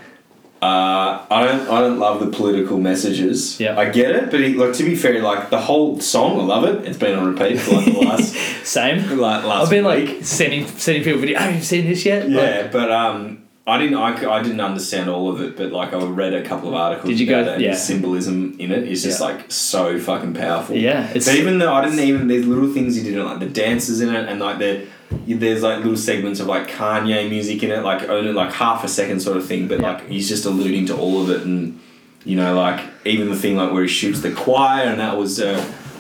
Uh, 0.62 1.26
I 1.32 1.46
don't. 1.46 1.70
I 1.70 1.80
don't 1.80 2.00
love 2.00 2.20
the 2.20 2.28
political 2.28 2.78
messages. 2.80 3.58
Yeah. 3.62 3.80
I 3.80 3.88
get 3.90 4.14
it, 4.14 4.30
but 4.30 4.42
he, 4.42 4.56
like 4.56 4.74
to 4.74 4.84
be 4.84 4.94
fair, 4.94 5.22
like 5.22 5.50
the 5.50 5.62
whole 5.62 6.02
song, 6.02 6.38
I 6.38 6.44
love 6.44 6.66
it. 6.66 6.86
It's 6.86 6.98
been 6.98 7.18
on 7.18 7.34
repeat 7.34 7.58
for 7.62 7.76
like 7.76 7.86
the 7.86 8.00
last 8.10 8.36
Same. 8.66 8.98
like 9.18 9.46
last. 9.46 9.64
I've 9.64 9.70
been 9.70 9.86
week. 9.86 10.16
like 10.18 10.26
sending 10.26 10.68
sending 10.68 11.02
people 11.06 11.22
video. 11.22 11.40
Have 11.40 11.56
you 11.56 11.62
seen 11.62 11.86
this 11.88 12.06
yet? 12.06 12.30
Like, 12.30 12.36
yeah, 12.44 12.68
but 12.70 12.92
um, 12.92 13.39
I 13.70 13.78
didn't. 13.78 13.98
I, 13.98 14.30
I 14.32 14.42
didn't 14.44 14.60
understand 14.62 15.10
all 15.10 15.30
of 15.30 15.42
it, 15.42 15.56
but 15.56 15.72
like 15.72 15.94
I 15.94 16.04
read 16.04 16.34
a 16.34 16.44
couple 16.44 16.70
of 16.70 16.76
articles. 16.76 17.10
Did 17.10 17.20
you 17.20 17.28
go- 17.28 17.40
about 17.40 17.52
it, 17.52 17.54
and 17.56 17.64
yeah. 17.64 17.72
the 17.72 17.78
symbolism 17.78 18.56
in 18.60 18.72
it 18.72 18.88
is 18.88 19.04
just 19.04 19.20
Yeah. 19.20 19.28
like 19.28 19.52
so 19.52 20.00
fucking 20.00 20.34
powerful. 20.34 20.76
Yeah, 20.76 21.10
it's 21.14 21.26
But 21.28 21.36
even 21.36 21.58
though 21.60 21.74
I 21.74 21.84
didn't 21.86 22.00
even 22.00 22.28
there's 22.28 22.46
little 22.46 22.72
things 22.74 22.96
he 22.96 23.04
did 23.04 23.14
in 23.18 23.24
like 23.26 23.40
the 23.40 23.48
dances 23.48 24.02
in 24.02 24.14
it, 24.14 24.28
and 24.30 24.40
like 24.40 24.60
the 24.60 24.86
there's 25.28 25.64
like 25.64 25.78
little 25.80 25.98
segments 25.98 26.40
of 26.40 26.48
like 26.48 26.68
Kanye 26.70 27.30
music 27.30 27.64
in 27.64 27.72
it, 27.72 27.84
like 27.84 28.08
only 28.10 28.32
like 28.32 28.52
half 28.54 28.84
a 28.84 28.88
second 28.88 29.20
sort 29.22 29.38
of 29.38 29.46
thing, 29.48 29.68
but 29.68 29.80
Yeah. 29.80 29.94
like 29.94 30.08
he's 30.10 30.28
just 30.30 30.46
alluding 30.46 30.86
to 30.88 30.96
all 30.98 31.22
of 31.24 31.30
it, 31.30 31.42
and 31.46 31.80
you 32.26 32.36
know 32.36 32.54
like 32.56 32.84
even 33.06 33.30
the 33.30 33.36
thing 33.36 33.56
like 33.58 33.72
where 33.72 33.84
he 33.84 33.90
shoots 33.90 34.22
the 34.22 34.32
choir, 34.32 34.84
and 34.84 35.00
that 35.00 35.18
was 35.18 35.40
a 35.40 35.56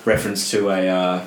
reference 0.05 0.49
to 0.51 0.69
a. 0.69 0.87
Uh, 0.87 1.25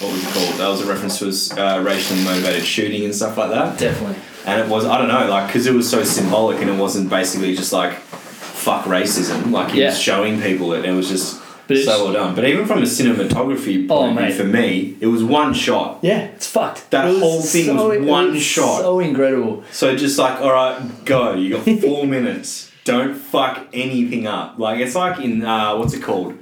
what 0.00 0.12
was 0.12 0.24
it 0.24 0.30
called? 0.34 0.58
That 0.60 0.68
was 0.68 0.80
a 0.80 0.86
reference 0.86 1.18
to 1.20 1.26
his 1.26 1.52
uh, 1.52 1.80
racially 1.86 2.24
motivated 2.24 2.64
shooting 2.64 3.04
and 3.04 3.14
stuff 3.14 3.36
like 3.38 3.50
that. 3.50 3.78
definitely. 3.78 4.16
And 4.46 4.60
it 4.60 4.68
was 4.68 4.84
I 4.84 4.98
don't 4.98 5.08
know, 5.08 5.28
like 5.28 5.46
because 5.48 5.66
it 5.66 5.72
was 5.74 5.88
so 5.88 6.02
symbolic 6.04 6.60
and 6.60 6.68
it 6.70 6.78
wasn't 6.78 7.08
basically 7.10 7.54
just 7.54 7.72
like 7.72 7.94
fuck 7.94 8.84
racism. 8.86 9.50
Like 9.50 9.70
he 9.72 9.80
Yeah. 9.80 9.88
was 9.90 10.00
showing 10.00 10.40
people 10.40 10.72
it. 10.74 10.78
and 10.78 10.86
It 10.86 10.92
was 10.96 11.08
just 11.08 11.40
But 11.68 11.78
so 11.78 12.04
well 12.04 12.12
done. 12.12 12.34
But 12.34 12.44
even 12.46 12.66
from 12.66 12.78
a 12.78 12.82
cinematography 12.86 13.86
Oh, 13.88 13.98
point 14.08 14.18
of 14.18 14.26
view, 14.26 14.34
for 14.34 14.44
me, 14.44 14.96
it 15.00 15.06
was 15.06 15.22
one 15.22 15.54
shot. 15.54 15.98
Yeah, 16.02 16.22
it's 16.34 16.46
fucked. 16.46 16.90
That 16.90 17.06
It 17.08 17.18
whole 17.20 17.40
thing 17.42 17.76
was 17.76 17.96
it 17.96 18.02
one 18.02 18.38
shot. 18.38 18.80
So 18.80 18.98
incredible. 19.00 19.62
So 19.70 19.94
just 19.96 20.18
like, 20.18 20.40
all 20.40 20.52
right, 20.52 21.04
go. 21.04 21.34
You 21.34 21.56
got 21.58 21.80
four 21.80 22.06
minutes. 22.06 22.70
Don't 22.84 23.14
fuck 23.14 23.66
anything 23.72 24.26
up. 24.26 24.58
Like 24.58 24.80
it's 24.80 24.96
like 24.96 25.20
in 25.20 25.44
uh, 25.44 25.76
what's 25.76 25.94
it 25.94 26.02
called? 26.02 26.34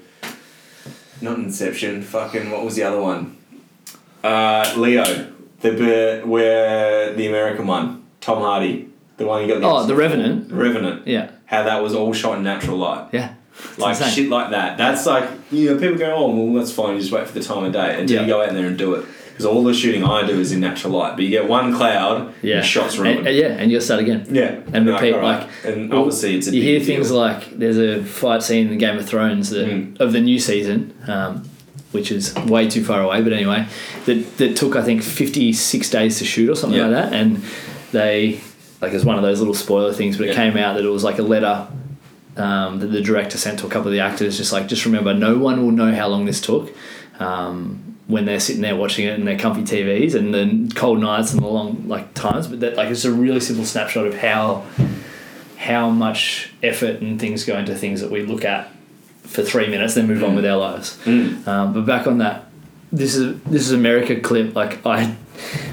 Not 1.21 1.37
Inception. 1.39 2.01
Fucking 2.03 2.51
what 2.51 2.65
was 2.65 2.77
the 2.77 2.83
other 2.85 3.01
one? 3.01 3.37
Uh, 4.25 4.73
Leo. 4.77 5.33
The 5.61 5.71
the- 5.71 6.23
where 6.25 7.13
the 7.15 7.27
American 7.27 7.67
one. 7.67 8.03
Tom 8.21 8.39
Hardy. 8.43 8.89
The 9.17 9.27
one 9.27 9.43
you 9.43 9.49
got. 9.49 9.61
The 9.61 9.67
Oh, 9.67 9.87
The 9.87 9.95
Revenant. 9.95 10.51
Revenant. 10.53 11.07
Yeah, 11.07 11.31
How 11.47 11.63
that 11.65 11.83
was 11.83 11.95
all 11.95 12.13
shot 12.13 12.39
in 12.39 12.45
natural 12.45 12.79
light. 12.79 13.09
yeah. 13.13 13.31
Like 13.77 13.97
insane. 13.99 14.11
shit 14.15 14.29
like 14.31 14.51
that. 14.53 14.79
That's 14.79 15.05
like 15.05 15.25
you 15.53 15.71
know 15.75 15.79
people 15.79 15.99
go, 15.99 16.15
oh 16.15 16.35
well 16.35 16.55
that's 16.55 16.73
fine. 16.73 16.95
You 16.95 17.01
just 17.01 17.13
wait 17.13 17.27
for 17.27 17.35
the 17.39 17.43
time 17.45 17.65
of 17.65 17.73
day 17.73 18.01
until 18.01 18.17
Yeah. 18.17 18.23
you 18.23 18.27
go 18.29 18.43
out 18.43 18.53
there 18.55 18.67
and 18.67 18.79
do 18.79 18.95
it. 18.95 19.05
Because 19.29 19.45
all 19.45 19.63
the 19.65 19.75
shooting 19.75 20.03
I 20.05 20.27
do 20.27 20.39
is 20.41 20.53
in 20.53 20.61
natural 20.61 20.95
light. 20.95 21.15
But 21.17 21.25
you 21.25 21.31
get 21.31 21.47
one 21.49 21.75
cloud, 21.75 22.33
Yeah, 22.43 22.57
your 22.57 22.63
shots 22.63 22.97
ruined. 22.99 23.27
and- 23.27 23.37
yeah, 23.37 23.49
and 23.59 23.71
you'll 23.71 23.81
start 23.83 24.01
again. 24.01 24.27
Yeah, 24.31 24.57
And 24.73 24.85
you're 24.87 24.95
repeat, 24.95 25.15
alright. 25.15 25.41
like- 25.41 25.49
and 25.75 25.93
obviously 25.93 26.37
it's 26.37 26.47
a 26.49 26.55
you 26.57 26.63
hear 26.63 26.79
deal. 26.79 26.87
things 26.87 27.11
like 27.11 27.59
there's 27.59 27.79
a 27.79 28.03
fight 28.03 28.43
scene 28.43 28.69
in 28.71 28.79
Game 28.79 28.97
of 28.99 29.07
Thrones 29.07 29.51
that, 29.51 29.67
Mm. 29.67 30.01
of 30.01 30.13
the 30.13 30.21
new 30.21 30.39
season, 30.39 30.93
um, 31.07 31.43
which 31.93 32.13
is 32.13 32.35
way 32.47 32.69
too 32.69 32.85
far 32.85 33.01
away. 33.03 33.23
But 33.23 33.33
anyway, 33.33 33.67
that 34.07 34.37
that 34.39 34.57
took 34.57 34.77
I 34.77 34.83
think 34.83 35.03
56 35.03 35.91
days 35.91 36.19
to 36.19 36.25
shoot 36.25 36.49
or 36.51 36.55
something 36.55 36.79
Yeah. 36.79 36.87
like 36.87 37.11
that, 37.11 37.13
and 37.13 37.43
they 37.93 38.41
like 38.81 38.93
it's 38.93 39.05
one 39.05 39.17
of 39.17 39.23
those 39.23 39.39
little 39.41 39.55
spoiler 39.55 39.93
things, 39.93 40.17
but 40.17 40.27
it 40.27 40.31
Yeah. 40.31 40.37
came 40.51 40.57
out 40.57 40.77
that 40.77 40.85
it 40.85 40.89
was 40.89 41.05
like 41.05 41.19
a 41.19 41.23
letter. 41.23 41.67
Um, 42.37 42.79
that 42.79 42.87
the 42.87 43.03
director 43.03 43.37
sent 43.37 43.59
to 43.59 43.67
a 43.67 43.69
couple 43.69 43.89
of 43.89 43.93
the 43.93 44.01
actors, 44.01 44.37
just 44.39 44.53
like, 44.53 44.69
just 44.69 44.87
remember, 44.87 45.13
no 45.13 45.37
one 45.37 45.63
will 45.63 45.73
know 45.73 45.93
how 45.93 46.07
long 46.07 46.25
this 46.27 46.41
took. 46.41 46.73
Um, 47.19 47.81
when 48.07 48.25
they're 48.25 48.41
sitting 48.41 48.63
there 48.63 48.77
watching 48.77 49.05
it 49.07 49.19
in 49.19 49.25
their 49.25 49.37
comfy 49.37 49.63
TVs 49.63 50.15
and 50.15 50.33
the 50.33 50.73
cold 50.75 51.01
nights 51.01 51.33
and 51.35 51.43
the 51.43 51.47
long 51.47 51.85
like 51.87 52.15
times. 52.15 52.47
But 52.47 52.61
that 52.61 52.77
like 52.77 52.89
it's 52.89 53.05
a 53.05 53.13
really 53.13 53.41
simple 53.41 53.65
snapshot 53.67 54.07
of 54.07 54.17
how 54.17 54.63
how 55.57 55.91
much 55.91 56.51
effort 56.63 57.01
and 57.03 57.21
things 57.21 57.45
go 57.45 57.59
into 57.59 57.75
things 57.75 58.01
that 58.01 58.11
we 58.11 58.23
look 58.25 58.45
at 58.45 58.71
for 59.25 59.43
three 59.43 59.69
minutes, 59.69 59.95
then 59.95 60.07
move 60.07 60.23
on 60.25 60.35
with 60.35 60.45
our 60.47 60.57
lives. 60.59 60.99
Um, 61.07 61.73
but 61.73 61.87
back 61.87 62.07
on 62.07 62.19
that, 62.19 62.47
this 62.93 63.15
is 63.15 63.41
this 63.43 63.63
is 63.63 63.73
America 63.73 64.21
clip. 64.21 64.57
Like 64.57 64.85
I, 64.85 65.15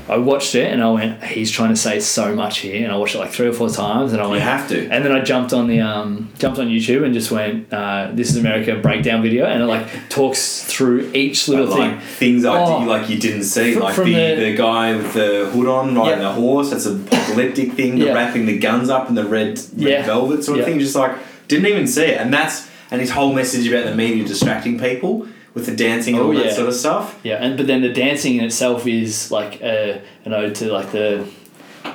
I 0.08 0.18
watched 0.18 0.54
it 0.54 0.72
and 0.72 0.84
I 0.84 0.90
went, 0.92 1.24
he's 1.24 1.50
trying 1.50 1.70
to 1.70 1.76
say 1.76 2.00
so 2.00 2.36
much 2.36 2.60
here, 2.60 2.84
and 2.84 2.94
I 2.94 2.98
watched 2.98 3.16
it 3.16 3.18
like 3.18 3.32
three 3.32 3.48
or 3.48 3.54
four 3.54 3.70
times, 3.70 4.14
and 4.14 4.22
I 4.22 4.28
went, 4.28 4.36
You 4.44 4.48
have 4.48 4.70
to. 4.70 4.88
and 4.90 5.04
then 5.04 5.12
I 5.12 5.22
jumped 5.22 5.52
on 5.52 5.66
the 5.68 5.82
um, 5.82 6.32
jumped 6.38 6.60
on 6.60 6.68
YouTube 6.68 7.04
and 7.04 7.16
just 7.16 7.32
went, 7.32 7.74
uh, 7.74 8.12
"This 8.14 8.30
is 8.30 8.38
America" 8.38 8.76
breakdown 8.76 9.24
video, 9.24 9.46
and 9.46 9.64
it 9.64 9.66
like 9.66 9.88
talks 10.10 10.64
through 10.64 11.10
each 11.16 11.48
little 11.48 11.66
like 11.66 11.94
thing. 11.94 12.00
things 12.02 12.46
I 12.46 12.56
Oh. 12.64 12.80
did, 12.82 12.88
like 12.88 13.10
you 13.10 13.18
didn't 13.18 13.44
see, 13.46 13.74
Fr- 13.74 13.80
like 13.80 13.96
from 13.96 14.06
the, 14.14 14.36
the- 14.36 14.52
the 14.52 14.56
guy 14.56 14.96
with 14.96 15.14
the 15.14 15.50
hood 15.52 15.68
on 15.68 15.96
riding 15.96 16.20
Yeah. 16.22 16.28
the 16.30 16.32
horse. 16.34 16.70
That's 16.70 16.86
an 16.86 17.08
apocalyptic 17.08 17.74
thing. 17.74 17.98
The 17.98 18.06
Yeah. 18.06 18.14
wrapping 18.14 18.46
the 18.46 18.60
guns 18.60 18.90
up 18.92 19.10
in 19.10 19.16
the 19.16 19.26
red, 19.26 19.58
red 19.58 19.68
Yeah. 19.76 20.06
velvet 20.06 20.44
sort 20.44 20.60
of 20.60 20.66
Yeah. 20.68 20.72
thing. 20.72 20.80
Just 20.80 20.96
like 20.96 21.14
didn't 21.48 21.66
even 21.66 21.88
see 21.88 22.04
it, 22.04 22.22
and 22.22 22.32
that's 22.32 22.68
and 22.92 23.02
his 23.02 23.12
whole 23.12 23.34
message 23.34 23.68
about 23.68 23.86
the 23.86 23.96
media 23.96 24.26
distracting 24.26 24.80
people 24.80 25.28
with 25.54 25.66
the 25.66 25.76
dancing 25.76 26.16
and 26.16 26.24
Oh, 26.24 26.28
all 26.28 26.34
that 26.36 26.54
sort 26.54 26.68
of 26.70 26.76
stuff. 26.76 27.20
Yeah, 27.24 27.36
and 27.44 27.58
but 27.58 27.68
then 27.68 27.82
the 27.82 27.90
dancing 27.92 28.36
in 28.38 28.44
itself 28.44 28.86
is 28.88 29.32
like 29.32 29.62
a, 29.62 30.02
an 30.26 30.34
ode 30.34 30.56
to 30.56 30.72
like 30.72 30.92
the 30.92 31.28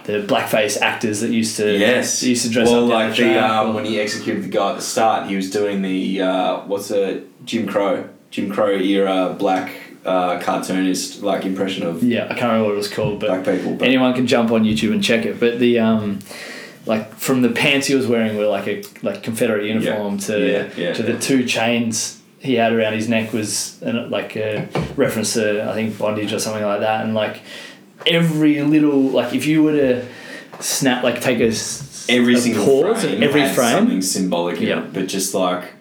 the 0.05 0.20
blackface 0.26 0.80
actors 0.80 1.20
that 1.20 1.30
used 1.30 1.57
to 1.59 1.78
Yes, 1.78 2.22
used 2.22 2.45
to 2.47 2.51
dress 2.51 2.68
well, 2.68 2.84
up 2.84 2.90
down 2.90 3.09
like 3.09 3.16
the 3.16 3.22
the 3.24 3.38
um, 3.38 3.68
or- 3.70 3.74
when 3.74 3.84
he 3.84 4.01
executed 4.01 4.43
the 4.43 4.49
guy 4.49 4.70
at 4.70 4.76
the 4.76 4.82
start, 4.82 5.28
he 5.28 5.36
was 5.36 5.51
doing 5.51 5.82
the 5.82 6.22
uh, 6.22 6.61
what's 6.66 6.90
a 6.90 7.22
Jim 7.45 7.66
Crow, 7.68 8.09
Jim 8.30 8.51
Crow 8.51 8.70
era 8.70 9.34
black 9.38 9.70
uh, 10.05 10.40
cartoonist 10.40 11.22
like 11.22 11.45
impression 11.45 11.86
of 11.86 12.03
yeah, 12.03 12.24
I 12.24 12.28
can't 12.30 12.43
remember 12.43 12.64
what 12.64 12.72
it 12.74 12.76
was 12.78 12.88
called, 12.88 13.20
but 13.20 13.28
black 13.28 13.45
people. 13.57 13.74
But 13.76 13.86
anyone 13.86 14.12
can 14.14 14.26
jump 14.26 14.51
on 14.51 14.64
YouTube 14.64 14.93
and 14.93 15.05
check 15.05 15.24
it. 15.26 15.38
But 15.38 15.61
the 15.61 15.78
um, 15.78 16.18
like 16.86 17.12
from 17.14 17.42
the 17.42 17.48
pants 17.50 17.86
he 17.86 17.94
was 17.94 18.06
wearing 18.06 18.36
were 18.36 18.46
like 18.46 18.66
a 18.66 18.82
like 19.02 19.22
Confederate 19.22 19.64
uniform 19.66 20.18
to 20.18 20.38
Yeah, 20.52 20.70
yeah, 20.76 20.92
to 20.94 21.02
the 21.02 21.18
two 21.18 21.44
chains 21.44 22.20
he 22.40 22.54
had 22.54 22.72
around 22.72 22.94
his 22.94 23.08
neck 23.08 23.32
was 23.32 23.80
an, 23.82 24.10
like 24.10 24.34
a 24.36 24.68
reference 24.96 25.34
to 25.34 25.68
I 25.70 25.74
think 25.74 25.96
bondage 25.98 26.32
or 26.32 26.40
something 26.40 26.64
like 26.64 26.80
that, 26.80 27.04
and 27.04 27.14
like 27.14 27.42
every 28.06 28.60
little 28.62 29.00
like 29.00 29.32
if 29.32 29.46
you 29.46 29.62
were 29.62 29.72
to 29.72 30.04
snap 30.60 31.04
like 31.04 31.20
take 31.20 31.38
a 31.38 31.52
every 32.08 32.34
a 32.34 32.38
single 32.38 32.64
pause 32.64 33.02
frame 33.02 33.16
in 33.16 33.22
every 33.22 33.42
frame 33.48 33.54
something 33.78 34.02
symbolic 34.02 34.60
Yeah. 34.60 34.80
but 34.92 35.06
just 35.06 35.34
like 35.34 35.72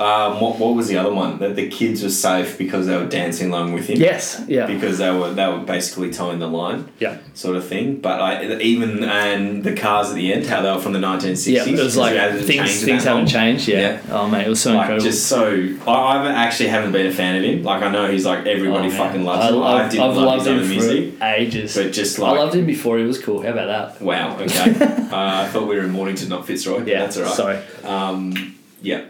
um, 0.00 0.40
what 0.40 0.58
what 0.58 0.74
was 0.74 0.88
the 0.88 0.96
other 0.96 1.12
one 1.12 1.38
that 1.40 1.56
the 1.56 1.68
kids 1.68 2.02
were 2.02 2.08
safe 2.08 2.56
because 2.56 2.86
they 2.86 2.96
were 2.96 3.06
dancing 3.06 3.50
along 3.50 3.74
with 3.74 3.86
him. 3.86 3.98
yes 3.98 4.42
yeah 4.48 4.64
Because 4.66 4.96
they 4.98 5.10
were 5.10 5.32
they 5.34 5.46
were 5.46 5.58
basically 5.60 6.10
toeing 6.10 6.38
the 6.38 6.48
line, 6.48 6.88
yeah 6.98 7.18
sort 7.34 7.56
of 7.56 7.66
thing. 7.66 8.00
But 8.00 8.20
I 8.20 8.44
even 8.60 9.04
and 9.04 9.62
the 9.62 9.74
cars 9.76 10.08
at 10.08 10.14
the 10.14 10.32
end, 10.32 10.46
how 10.46 10.62
they 10.62 10.72
were 10.72 10.80
from 10.80 10.94
the 10.94 10.98
nineteen 11.00 11.36
sixties. 11.36 11.66
yeah 11.66 11.80
it 11.80 11.84
was 11.84 11.96
like 11.98 12.14
things 12.40 12.82
things 12.82 13.04
haven't 13.04 13.26
changed 13.26 13.68
yeah. 13.68 14.00
oh 14.10 14.26
mate 14.26 14.46
it 14.46 14.48
was 14.48 14.62
so 14.62 14.70
Like 14.72 14.80
incredible 14.88 15.04
just 15.04 15.26
so, 15.28 15.44
I, 15.86 15.92
I 15.92 16.32
actually 16.44 16.70
haven't 16.70 16.92
been 16.92 17.06
a 17.06 17.12
fan 17.12 17.36
of 17.36 17.42
him. 17.44 17.62
Like 17.62 17.82
I 17.82 17.90
know 17.90 18.10
he's 18.10 18.24
like 18.24 18.46
everybody 18.46 18.88
Oh, 18.88 18.92
fucking 19.02 19.22
loves 19.24 19.44
I, 19.44 19.48
him. 19.50 19.62
I 19.62 19.84
I've, 19.84 19.90
didn't 19.90 20.04
I've 20.10 20.16
love 20.16 20.26
loved 20.26 20.46
his 20.46 20.62
him 20.62 20.68
music, 20.76 21.18
for 21.18 21.24
ages 21.24 21.74
but 21.76 21.92
just 21.92 22.18
like 22.18 22.32
I 22.38 22.42
loved 22.42 22.54
him 22.54 22.64
before 22.66 22.96
he 22.98 23.04
was 23.04 23.20
cool 23.22 23.42
how 23.42 23.50
about 23.50 23.68
that 23.98 24.00
wow, 24.02 24.38
okay. 24.40 24.70
uh, 24.80 25.42
I 25.44 25.46
thought 25.48 25.68
we 25.68 25.76
were 25.76 25.82
in 25.84 25.90
Mornington, 25.90 26.28
not 26.30 26.46
Fitzroy. 26.46 26.84
yeah 26.86 27.00
that's 27.00 27.18
alright. 27.18 27.34
sorry 27.34 27.58
Um, 27.84 28.56
yeah, 28.82 29.04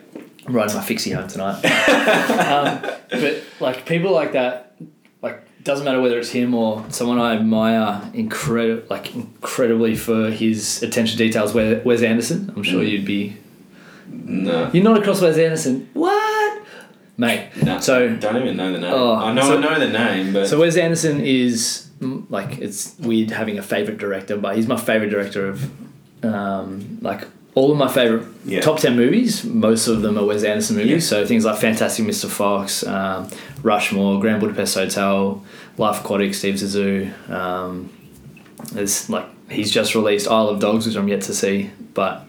I'm 0.51 0.57
riding 0.57 0.75
my 0.75 0.83
fixie 0.83 1.13
home 1.13 1.29
tonight. 1.29 1.65
um, 1.65 2.83
but 3.11 3.45
like 3.61 3.87
people 3.87 4.11
like 4.11 4.33
that, 4.33 4.75
like 5.23 5.45
doesn't 5.63 5.85
matter 5.85 6.01
whether 6.01 6.19
it's 6.19 6.31
him 6.31 6.55
or 6.55 6.85
someone 6.89 7.21
I 7.21 7.35
admire 7.37 8.03
incredible, 8.15 8.83
like 8.91 9.15
incredibly 9.15 9.95
for 9.95 10.29
his 10.31 10.83
attention 10.83 11.17
to 11.19 11.25
details. 11.25 11.55
Wes 11.55 11.85
Wes 11.85 12.03
Anderson, 12.03 12.53
I'm 12.57 12.65
sure 12.65 12.83
Mm. 12.83 12.89
you'd 12.91 13.05
be. 13.05 13.37
no, 14.09 14.71
You're 14.73 14.83
not 14.83 14.99
across 14.99 15.21
Wes 15.21 15.39
Anderson, 15.39 15.89
what, 15.93 16.63
mate? 17.17 17.51
no. 17.63 17.79
So 17.79 18.17
don't 18.17 18.37
even 18.43 18.57
know 18.57 18.73
the 18.73 18.79
name. 18.79 18.93
Oh, 18.93 19.15
I 19.15 19.33
know 19.33 19.43
so- 19.43 19.59
I 19.59 19.61
know 19.61 19.79
the 19.79 19.93
name, 19.93 20.33
but 20.33 20.49
So 20.49 20.59
Wes 20.59 20.77
Anderson 20.77 21.21
is 21.21 21.89
mm, 22.01 22.25
like 22.29 22.59
it's 22.59 22.99
weird 22.99 23.31
having 23.31 23.57
a 23.57 23.63
favorite 23.63 23.99
director, 23.99 24.37
but 24.37 24.57
he's 24.57 24.67
my 24.67 24.77
favorite 24.77 25.11
director 25.11 25.47
of 25.49 25.71
um, 26.25 26.99
like 27.03 27.29
all 27.55 27.73
of 27.73 27.77
my 27.79 27.89
favorite 27.89 28.27
Yeah. 28.45 28.61
top 28.61 28.79
ten 28.79 28.97
movies. 28.97 29.45
Most 29.45 29.89
of 29.89 30.03
them 30.03 30.17
are 30.19 30.25
Wes 30.25 30.45
Anderson 30.45 30.77
movies. 30.77 30.91
Yeah. 30.91 30.99
So 31.23 31.27
things 31.27 31.45
like 31.45 31.59
Fantastic 31.59 32.07
Mr. 32.07 32.27
Fox, 32.29 32.87
um, 32.87 33.29
Rushmore, 33.63 34.21
Grand 34.21 34.41
Budapest 34.41 34.75
Hotel, 34.77 35.43
Life 35.77 36.01
Aquatic, 36.01 36.35
Steve 36.35 36.55
Zissou. 36.55 37.11
Um, 37.31 37.91
there's 38.73 39.09
like 39.11 39.27
he's 39.51 39.71
just 39.71 39.95
released 39.95 40.29
Isle 40.29 40.49
of 40.49 40.61
Dogs, 40.61 40.87
which 40.87 40.97
I'm 40.97 41.09
yet 41.09 41.23
to 41.23 41.35
see, 41.35 41.71
but 41.95 42.27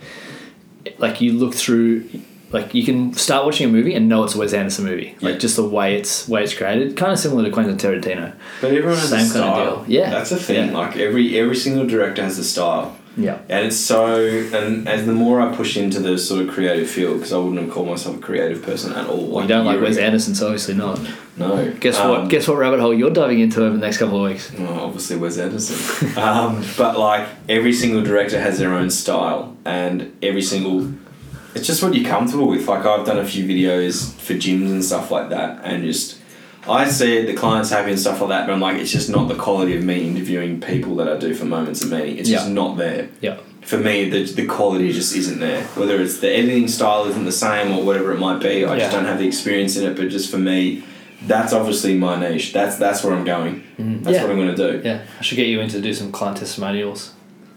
like 0.98 1.22
you 1.22 1.34
look 1.34 1.54
through 1.54 2.06
like 2.52 2.74
you 2.74 2.84
can 2.84 3.14
start 3.14 3.46
watching 3.46 3.70
a 3.70 3.72
movie 3.72 3.94
and 3.94 4.10
know 4.10 4.24
it's 4.24 4.36
a 4.36 4.38
Wes 4.40 4.54
Anderson 4.54 4.86
movie. 4.86 5.16
Like 5.22 5.40
just 5.40 5.56
the 5.56 5.64
way 5.68 5.96
it's 5.96 6.28
way 6.28 6.44
it's 6.44 6.54
created, 6.54 6.98
kind 6.98 7.12
of 7.14 7.20
similar 7.20 7.44
to 7.46 7.52
Quentin 7.52 7.78
Tarantino. 7.78 8.34
but 8.60 8.72
everyone 8.72 8.98
has 8.98 9.10
Same 9.10 9.20
a 9.20 9.22
kind 9.22 9.24
of 9.24 9.30
style. 9.32 9.76
deal. 9.78 9.86
Yeah. 9.88 10.10
that's 10.10 10.32
a 10.32 10.38
thing. 10.38 10.70
Yeah. 10.72 10.78
Like 10.78 10.98
every 10.98 11.38
every 11.40 11.56
single 11.56 11.86
director 11.86 12.24
has 12.24 12.38
a 12.40 12.44
style. 12.44 12.98
Yeah. 13.18 13.40
And 13.50 13.66
it's 13.68 13.76
so, 13.76 14.16
and 14.16 14.88
as 14.88 15.06
the 15.06 15.12
more 15.12 15.42
I 15.42 15.54
push 15.54 15.76
into 15.76 16.00
the 16.00 16.18
sort 16.18 16.46
of 16.46 16.54
creative 16.54 16.90
field, 16.90 17.18
because 17.18 17.34
I 17.34 17.38
wouldn't 17.38 17.60
have 17.62 17.70
called 17.70 17.88
myself 17.90 18.16
a 18.18 18.20
creative 18.20 18.64
person 18.64 18.94
at 18.94 19.08
all. 19.08 19.42
You 19.42 19.48
don't 19.48 19.66
like 19.66 19.82
Wes 19.82 19.98
ago. 19.98 20.06
Anderson, 20.06 20.34
so 20.34 20.46
obviously 20.46 20.76
not. 20.76 21.00
No. 21.36 21.72
Guess 21.80 21.98
Um, 22.00 22.10
what? 22.10 22.30
Guess 22.30 22.48
what 22.48 22.58
rabbit 22.58 22.80
hole 22.80 22.94
you're 22.94 23.10
diving 23.12 23.40
into 23.42 23.62
over 23.66 23.76
the 23.76 23.82
next 23.86 23.98
couple 23.98 24.24
of 24.24 24.30
weeks. 24.32 24.52
Well, 24.54 24.80
obviously 24.80 25.18
Wes 25.18 25.38
Anderson. 25.38 26.18
um, 26.18 26.64
but 26.78 26.98
like 26.98 27.28
every 27.50 27.74
single 27.74 28.02
director 28.02 28.40
has 28.40 28.58
their 28.60 28.74
own 28.74 28.90
style, 28.90 29.58
and 29.66 30.16
every 30.24 30.42
single, 30.42 30.90
it's 31.54 31.68
just 31.68 31.84
what 31.84 31.94
you're 31.94 32.08
comfortable 32.10 32.48
with. 32.48 32.66
Like 32.68 32.86
I've 32.86 33.06
done 33.06 33.18
a 33.20 33.26
few 33.26 33.44
videos 33.46 34.14
for 34.14 34.36
gyms 34.36 34.70
and 34.72 34.84
stuff 34.84 35.12
like 35.12 35.30
that, 35.32 35.60
and 35.66 35.84
just 35.84 36.18
I 36.68 36.88
see 36.90 37.18
it, 37.18 37.26
the 37.26 37.34
client's 37.34 37.70
happy 37.72 37.90
and 37.92 38.00
stuff 38.00 38.22
like 38.22 38.30
that, 38.30 38.46
but 38.48 38.54
I'm 38.54 38.60
like, 38.62 38.78
it's 38.78 38.92
just 38.92 39.10
not 39.10 39.28
the 39.28 39.36
quality 39.36 39.76
of 39.76 39.84
me 39.84 40.08
interviewing 40.08 40.62
people 40.62 40.96
that 40.98 41.10
I 41.10 41.18
do 41.18 41.34
for 41.34 41.46
moments 41.46 41.84
of 41.84 41.90
meaning. 41.92 42.18
It's 42.18 42.30
just 42.30 42.50
not 42.50 42.78
there. 42.78 43.10
Yeah. 43.20 43.38
For 43.62 43.78
me, 43.78 44.10
the, 44.10 44.24
the 44.26 44.46
quality 44.46 44.92
just 44.92 45.16
isn't 45.16 45.40
there. 45.40 45.64
Whether 45.76 46.00
it's 46.02 46.20
the 46.20 46.30
editing 46.32 46.68
style 46.68 47.06
isn't 47.06 47.26
the 47.26 47.32
same 47.32 47.76
or 47.76 47.84
whatever 47.84 48.12
it 48.12 48.20
might 48.20 48.40
be, 48.42 48.66
I 48.66 48.78
just 48.78 48.92
don't 48.92 49.06
have 49.06 49.18
the 49.20 49.28
experience 49.28 49.76
in 49.78 49.90
it. 49.90 49.96
But 49.96 50.10
just 50.10 50.30
for 50.32 50.38
me, 50.38 50.84
that's 51.24 51.54
obviously 51.54 51.96
my 51.98 52.20
niche. 52.20 52.54
That's 52.54 52.78
that's 52.78 53.04
where 53.04 53.14
I'm 53.16 53.24
going. 53.26 53.64
That's 53.78 53.80
Mm-hmm. 53.80 54.10
Yeah. 54.10 54.22
what 54.24 54.32
I'm 54.32 54.38
going 54.38 54.56
to 54.56 54.72
do. 54.82 54.88
Yeah. 54.88 55.06
I 55.20 55.22
should 55.24 55.36
get 55.38 55.48
you 55.48 55.62
in 55.62 55.70
to 55.70 55.82
do 55.82 55.94
some 55.94 56.12
client 56.12 56.38
testimonials 56.38 57.14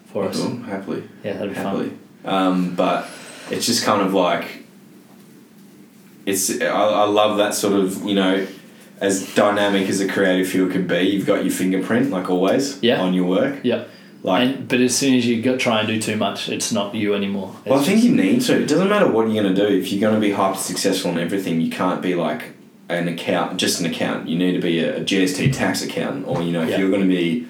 for 0.07 0.25
us. 0.25 0.39
Well, 0.39 0.57
happily, 0.59 1.03
Yeah, 1.23 1.35
that'd 1.35 1.51
be 1.51 1.57
happily. 1.57 1.93
fun. 2.23 2.35
Um, 2.35 2.75
but 2.75 3.07
it's 3.51 3.67
just 3.67 3.85
kind 3.85 4.01
of 4.03 4.13
like 4.15 4.65
it's. 6.27 6.51
I, 6.61 6.67
I 6.67 7.05
love 7.05 7.39
that 7.39 7.55
sort 7.55 7.75
of 7.75 8.03
you 8.05 8.15
know, 8.15 8.47
as 9.01 9.35
dynamic 9.35 9.89
as 9.89 10.01
a 10.01 10.09
creative 10.09 10.49
field 10.49 10.73
can 10.73 10.87
be. 10.87 11.01
You've 11.01 11.27
got 11.27 11.45
your 11.45 11.53
fingerprint, 11.53 12.11
like 12.11 12.31
always, 12.31 12.79
Yeah. 12.83 13.01
on 13.01 13.13
your 13.15 13.27
work. 13.27 13.61
Yeah. 13.63 13.85
Like, 14.23 14.49
and 14.49 14.69
but 14.69 14.81
as 14.81 14.97
soon 14.97 15.15
as 15.15 15.27
you 15.27 15.43
go, 15.43 15.57
try 15.59 15.81
and 15.81 15.89
do 15.89 16.01
too 16.01 16.17
much, 16.17 16.49
it's 16.49 16.73
not 16.73 16.95
you 16.95 17.15
anymore. 17.15 17.55
It's 17.65 17.71
well, 17.71 17.81
I 17.81 17.83
think 17.83 17.99
just- 17.99 18.09
you 18.09 18.17
need 18.17 18.41
to. 18.43 18.63
It 18.63 18.69
doesn't 18.69 18.89
matter 18.89 19.07
what 19.11 19.29
you're 19.29 19.43
going 19.43 19.55
to 19.55 19.69
do. 19.69 19.75
If 19.77 19.93
you're 19.93 20.01
going 20.01 20.15
to 20.15 20.21
be 20.21 20.33
hyper 20.33 20.57
successful 20.57 21.11
in 21.11 21.19
everything, 21.19 21.61
you 21.61 21.71
can't 21.71 22.01
be 22.01 22.15
like 22.15 22.53
an 22.89 23.09
account, 23.09 23.59
just 23.59 23.81
an 23.81 23.87
account. 23.87 24.29
You 24.29 24.39
need 24.39 24.53
to 24.53 24.61
be 24.61 24.79
a, 24.81 24.99
a 24.99 25.01
GST 25.01 25.53
tax 25.53 25.83
accountant, 25.83 26.27
or 26.27 26.43
you 26.43 26.53
know, 26.53 26.63
if 26.63 26.71
Yeah. 26.71 26.79
you're 26.79 26.91
going 26.91 27.03
to 27.03 27.09
be 27.09 27.47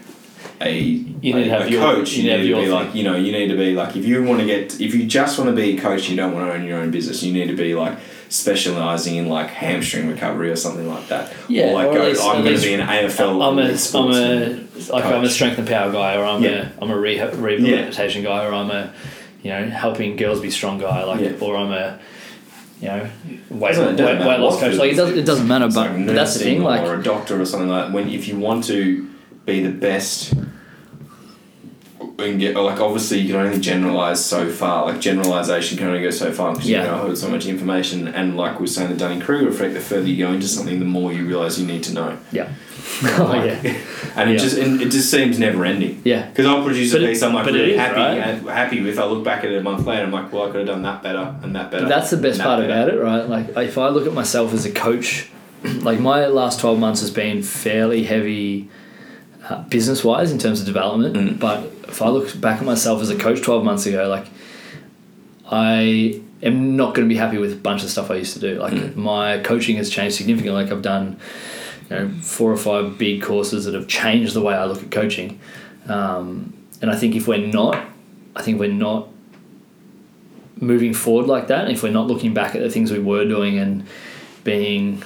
a, 0.60 0.72
You 0.80 1.34
need 1.34 1.44
to 1.44 1.50
have 1.50 1.66
a 1.66 1.70
your- 1.70 1.80
coach, 1.82 2.12
you 2.14 2.24
you, 2.24 2.30
need 2.30 2.36
to 2.36 2.42
need 2.42 2.54
to 2.54 2.60
be 2.62 2.68
like, 2.68 2.88
thing. 2.88 2.96
you 2.96 3.04
know, 3.04 3.16
you 3.16 3.32
need 3.32 3.48
to 3.48 3.56
be 3.56 3.74
like, 3.74 3.94
if 3.96 4.04
you 4.04 4.22
want 4.24 4.40
to 4.40 4.46
get, 4.46 4.80
if 4.80 4.94
you 4.94 5.04
just 5.06 5.38
want 5.38 5.50
to 5.50 5.54
be 5.56 5.76
a 5.76 5.80
coach, 5.80 6.08
you 6.08 6.16
don't 6.16 6.32
want 6.32 6.48
to 6.48 6.54
own 6.54 6.64
your 6.66 6.78
own 6.80 6.90
business. 6.90 7.22
You 7.22 7.32
need 7.32 7.48
to 7.48 7.56
be 7.56 7.74
like 7.74 7.98
specializing 8.34 9.14
in 9.16 9.28
like 9.28 9.48
hamstring 9.48 10.08
recovery 10.08 10.50
or 10.50 10.56
something 10.56 10.88
like 10.88 11.06
that. 11.08 11.32
Yeah, 11.48 11.68
or 11.70 11.74
like 11.74 11.86
or 11.88 11.94
go, 11.94 12.04
least- 12.04 12.22
I'm 12.24 12.42
going 12.42 12.56
to 12.56 12.62
be 12.62 12.74
an 12.74 12.80
AFL. 12.80 13.40
I'm 13.40 13.58
a, 13.58 13.62
I'm 13.98 14.10
a 14.12 14.92
like 14.92 15.04
I'm 15.04 15.24
a 15.24 15.28
strength 15.28 15.58
and 15.58 15.68
power 15.68 15.92
guy, 15.92 16.16
or 16.16 16.24
I'm 16.24 16.42
Yeah. 16.42 16.70
a 16.78 16.82
I'm 16.82 16.90
a 16.90 16.96
rehab, 16.98 17.34
rehabilitation 17.34 18.22
guy, 18.24 18.44
or 18.44 18.52
I'm 18.52 18.70
a 18.70 18.92
you 19.42 19.50
know 19.50 19.66
helping 19.68 20.16
girls 20.16 20.40
be 20.40 20.50
strong 20.50 20.78
guy, 20.78 21.04
like 21.04 21.20
Yeah. 21.20 21.36
or 21.40 21.56
I'm 21.56 21.70
a 21.72 22.00
you 22.80 22.88
know 22.88 23.08
weight, 23.50 23.78
weight, 23.78 23.98
weight 23.98 24.40
loss 24.40 24.58
coach. 24.58 24.74
Like 24.74 24.92
it 24.92 24.96
doesn't 24.96 25.16
it 25.18 25.24
doesn't 25.26 25.46
matter, 25.46 25.68
but, 25.68 25.76
like 25.92 26.06
but 26.06 26.14
that's 26.14 26.34
the 26.34 26.40
thing. 26.44 26.62
Like 26.62 26.82
or 26.82 26.94
a 26.94 27.02
doctor 27.02 27.40
or 27.40 27.44
something 27.46 27.68
like 27.68 27.86
that. 27.86 27.92
When 27.94 28.08
if 28.08 28.26
you 28.26 28.36
want 28.38 28.64
to 28.64 29.08
be 29.46 29.62
the 29.62 29.70
best 29.70 30.34
and 32.18 32.38
get 32.38 32.54
like 32.56 32.80
obviously 32.80 33.18
you 33.18 33.32
can 33.32 33.44
only 33.44 33.58
generalize 33.60 34.24
so 34.24 34.48
far. 34.50 34.86
Like 34.86 35.00
generalization 35.00 35.76
can 35.78 35.88
only 35.88 36.02
go 36.02 36.10
so 36.10 36.30
far 36.32 36.52
because 36.52 36.68
Yeah. 36.68 36.82
you 36.84 36.90
know 36.90 36.96
hold 36.98 37.18
so 37.18 37.28
much 37.28 37.46
information. 37.46 38.06
And 38.08 38.36
like 38.36 38.60
we 38.60 38.64
are 38.64 38.68
saying 38.68 38.90
the 38.90 38.96
Dunning 38.96 39.20
Kruger 39.20 39.48
effect, 39.48 39.74
the 39.74 39.80
further 39.80 40.06
you 40.08 40.24
go 40.24 40.32
into 40.32 40.46
something, 40.48 40.78
the 40.78 40.84
more 40.84 41.12
you 41.12 41.26
realize 41.26 41.58
you 41.60 41.66
need 41.66 41.82
to 41.84 41.92
know. 41.94 42.16
yeah, 42.30 42.48
oh 43.02 43.32
yeah, 43.44 43.76
And 44.16 44.30
it 44.30 44.34
Yeah. 44.34 44.38
just 44.38 44.56
and 44.58 44.80
it 44.80 44.90
just 44.90 45.10
seems 45.10 45.38
never 45.38 45.64
ending. 45.64 46.02
yeah. 46.04 46.26
Because 46.28 46.46
I'll 46.46 46.62
produce 46.64 46.92
But 46.92 47.00
a 47.02 47.04
it- 47.04 47.08
piece 47.08 47.22
I'm 47.22 47.34
like 47.34 47.46
really 47.46 47.72
is, 47.72 47.78
happy 47.80 47.96
right? 48.00 48.54
happy 48.54 48.80
with. 48.80 48.98
I 48.98 49.06
look 49.06 49.24
back 49.24 49.42
at 49.44 49.50
it 49.50 49.58
a 49.58 49.62
month 49.62 49.84
later, 49.86 50.04
I'm 50.04 50.12
like, 50.12 50.32
well, 50.32 50.44
I 50.44 50.46
could 50.50 50.60
have 50.60 50.68
done 50.68 50.82
that 50.82 51.02
better 51.02 51.34
and 51.42 51.54
that 51.56 51.70
better. 51.70 51.84
But 51.84 51.88
that's 51.88 52.10
the 52.10 52.16
best 52.18 52.40
part 52.40 52.60
better. 52.60 52.72
about 52.72 52.88
it, 52.94 53.00
right? 53.00 53.28
Like 53.28 53.66
if 53.68 53.76
I 53.78 53.88
look 53.88 54.06
at 54.06 54.12
myself 54.14 54.52
as 54.54 54.64
a 54.64 54.70
coach 54.70 55.28
like 55.80 55.98
my 55.98 56.26
last 56.26 56.60
12 56.60 56.78
months 56.78 57.00
has 57.00 57.10
been 57.10 57.42
fairly 57.42 58.04
heavy 58.04 58.68
business 59.68 60.02
wise 60.04 60.30
in 60.32 60.38
terms 60.38 60.60
of 60.60 60.66
development. 60.66 61.16
Mm. 61.16 61.38
But 61.38 61.64
if 61.88 62.00
I 62.02 62.08
look 62.08 62.40
back 62.40 62.60
at 62.60 62.64
myself 62.64 63.00
as 63.02 63.10
a 63.10 63.16
coach 63.16 63.42
12 63.42 63.64
months 63.64 63.86
ago, 63.86 64.08
like 64.08 64.26
I 65.50 66.20
am 66.42 66.76
not 66.76 66.94
going 66.94 67.06
to 67.08 67.12
be 67.12 67.18
happy 67.18 67.38
with 67.38 67.52
a 67.52 67.56
bunch 67.56 67.82
of 67.84 67.90
stuff 67.90 68.10
I 68.10 68.16
used 68.16 68.34
to 68.34 68.40
do. 68.40 68.58
Like 68.60 68.72
Mm. 68.72 68.96
my 68.96 69.38
coaching 69.38 69.76
has 69.76 69.90
changed 69.90 70.16
significantly. 70.16 70.62
Like 70.62 70.72
I've 70.72 70.82
done 70.82 71.18
you 71.90 71.96
know, 71.96 72.08
four 72.22 72.50
or 72.50 72.56
five 72.56 72.96
big 72.98 73.22
courses 73.22 73.64
that 73.66 73.74
have 73.74 73.86
changed 73.88 74.34
the 74.34 74.40
way 74.40 74.54
I 74.54 74.64
look 74.64 74.82
at 74.82 74.90
coaching. 74.90 75.38
Um, 75.88 76.54
and 76.80 76.90
I 76.90 76.96
think 76.96 77.14
if 77.14 77.28
we're 77.28 77.46
not, 77.46 77.76
I 78.34 78.42
think 78.42 78.58
we're 78.58 78.72
not 78.72 79.08
moving 80.56 80.94
forward 80.94 81.26
like 81.26 81.48
that, 81.48 81.70
if 81.70 81.82
we're 81.82 81.92
not 81.92 82.06
looking 82.06 82.32
back 82.32 82.54
at 82.54 82.62
the 82.62 82.70
things 82.70 82.90
we 82.90 82.98
were 82.98 83.24
doing 83.26 83.58
and 83.58 83.86
being 84.44 85.02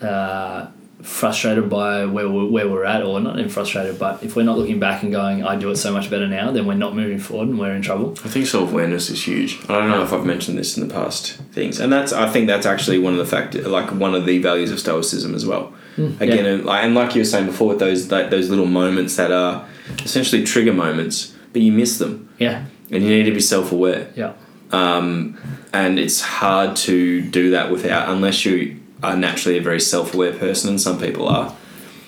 uh, 0.00 0.66
frustrated 1.02 1.68
by 1.68 2.04
where 2.06 2.28
we're, 2.28 2.46
where 2.46 2.68
we're 2.68 2.84
at, 2.84 3.02
or 3.02 3.20
not 3.20 3.38
even 3.38 3.50
frustrated, 3.50 3.98
but 3.98 4.22
if 4.22 4.36
we're 4.36 4.44
not 4.44 4.56
looking 4.56 4.78
back 4.78 5.02
and 5.02 5.10
going, 5.12 5.44
I 5.44 5.56
do 5.56 5.70
it 5.70 5.76
so 5.76 5.92
much 5.92 6.08
better 6.10 6.26
now, 6.28 6.50
then 6.52 6.64
we're 6.66 6.74
not 6.74 6.94
moving 6.94 7.18
forward 7.18 7.48
and 7.48 7.58
we're 7.58 7.74
in 7.74 7.82
trouble. 7.82 8.12
I 8.24 8.28
think 8.28 8.46
self 8.46 8.70
awareness 8.70 9.10
is 9.10 9.26
huge. 9.26 9.58
I 9.68 9.78
don't 9.80 9.90
know 9.90 10.02
if 10.02 10.12
I've 10.12 10.24
mentioned 10.24 10.56
this 10.58 10.76
in 10.78 10.86
the 10.86 10.94
past 10.94 11.32
things, 11.52 11.80
and 11.80 11.92
that's 11.92 12.12
I 12.12 12.28
think 12.28 12.46
that's 12.46 12.66
actually 12.66 12.98
one 12.98 13.12
of 13.12 13.18
the 13.18 13.26
fact 13.26 13.54
like 13.54 13.90
one 13.92 14.14
of 14.14 14.26
the 14.26 14.38
values 14.38 14.70
of 14.70 14.78
stoicism 14.78 15.34
as 15.34 15.44
well. 15.44 15.74
Again, 15.98 16.46
and, 16.46 16.64
like, 16.64 16.84
and 16.84 16.94
like 16.94 17.14
you 17.14 17.20
were 17.20 17.24
saying 17.26 17.46
before, 17.46 17.68
with 17.68 17.78
those 17.78 18.10
like, 18.10 18.30
those 18.30 18.48
little 18.48 18.64
moments 18.66 19.16
that 19.16 19.30
are 19.30 19.68
essentially 20.04 20.42
trigger 20.44 20.72
moments, 20.72 21.34
but 21.52 21.60
you 21.62 21.70
miss 21.72 21.98
them, 21.98 22.30
Yeah, 22.38 22.64
and 22.90 23.02
you 23.02 23.10
need 23.10 23.24
to 23.24 23.32
be 23.32 23.40
self 23.40 23.72
aware. 23.72 24.08
yeah, 24.16 24.32
Um, 24.70 25.36
and 25.72 25.98
it's 25.98 26.20
hard 26.22 26.76
to 26.76 27.20
do 27.22 27.50
that 27.50 27.70
without 27.70 28.08
unless 28.08 28.44
you 28.46 28.80
are 29.02 29.16
naturally 29.16 29.58
a 29.58 29.62
very 29.62 29.80
self-aware 29.80 30.32
person 30.34 30.70
and 30.70 30.80
some 30.80 30.98
people 30.98 31.26
are 31.28 31.54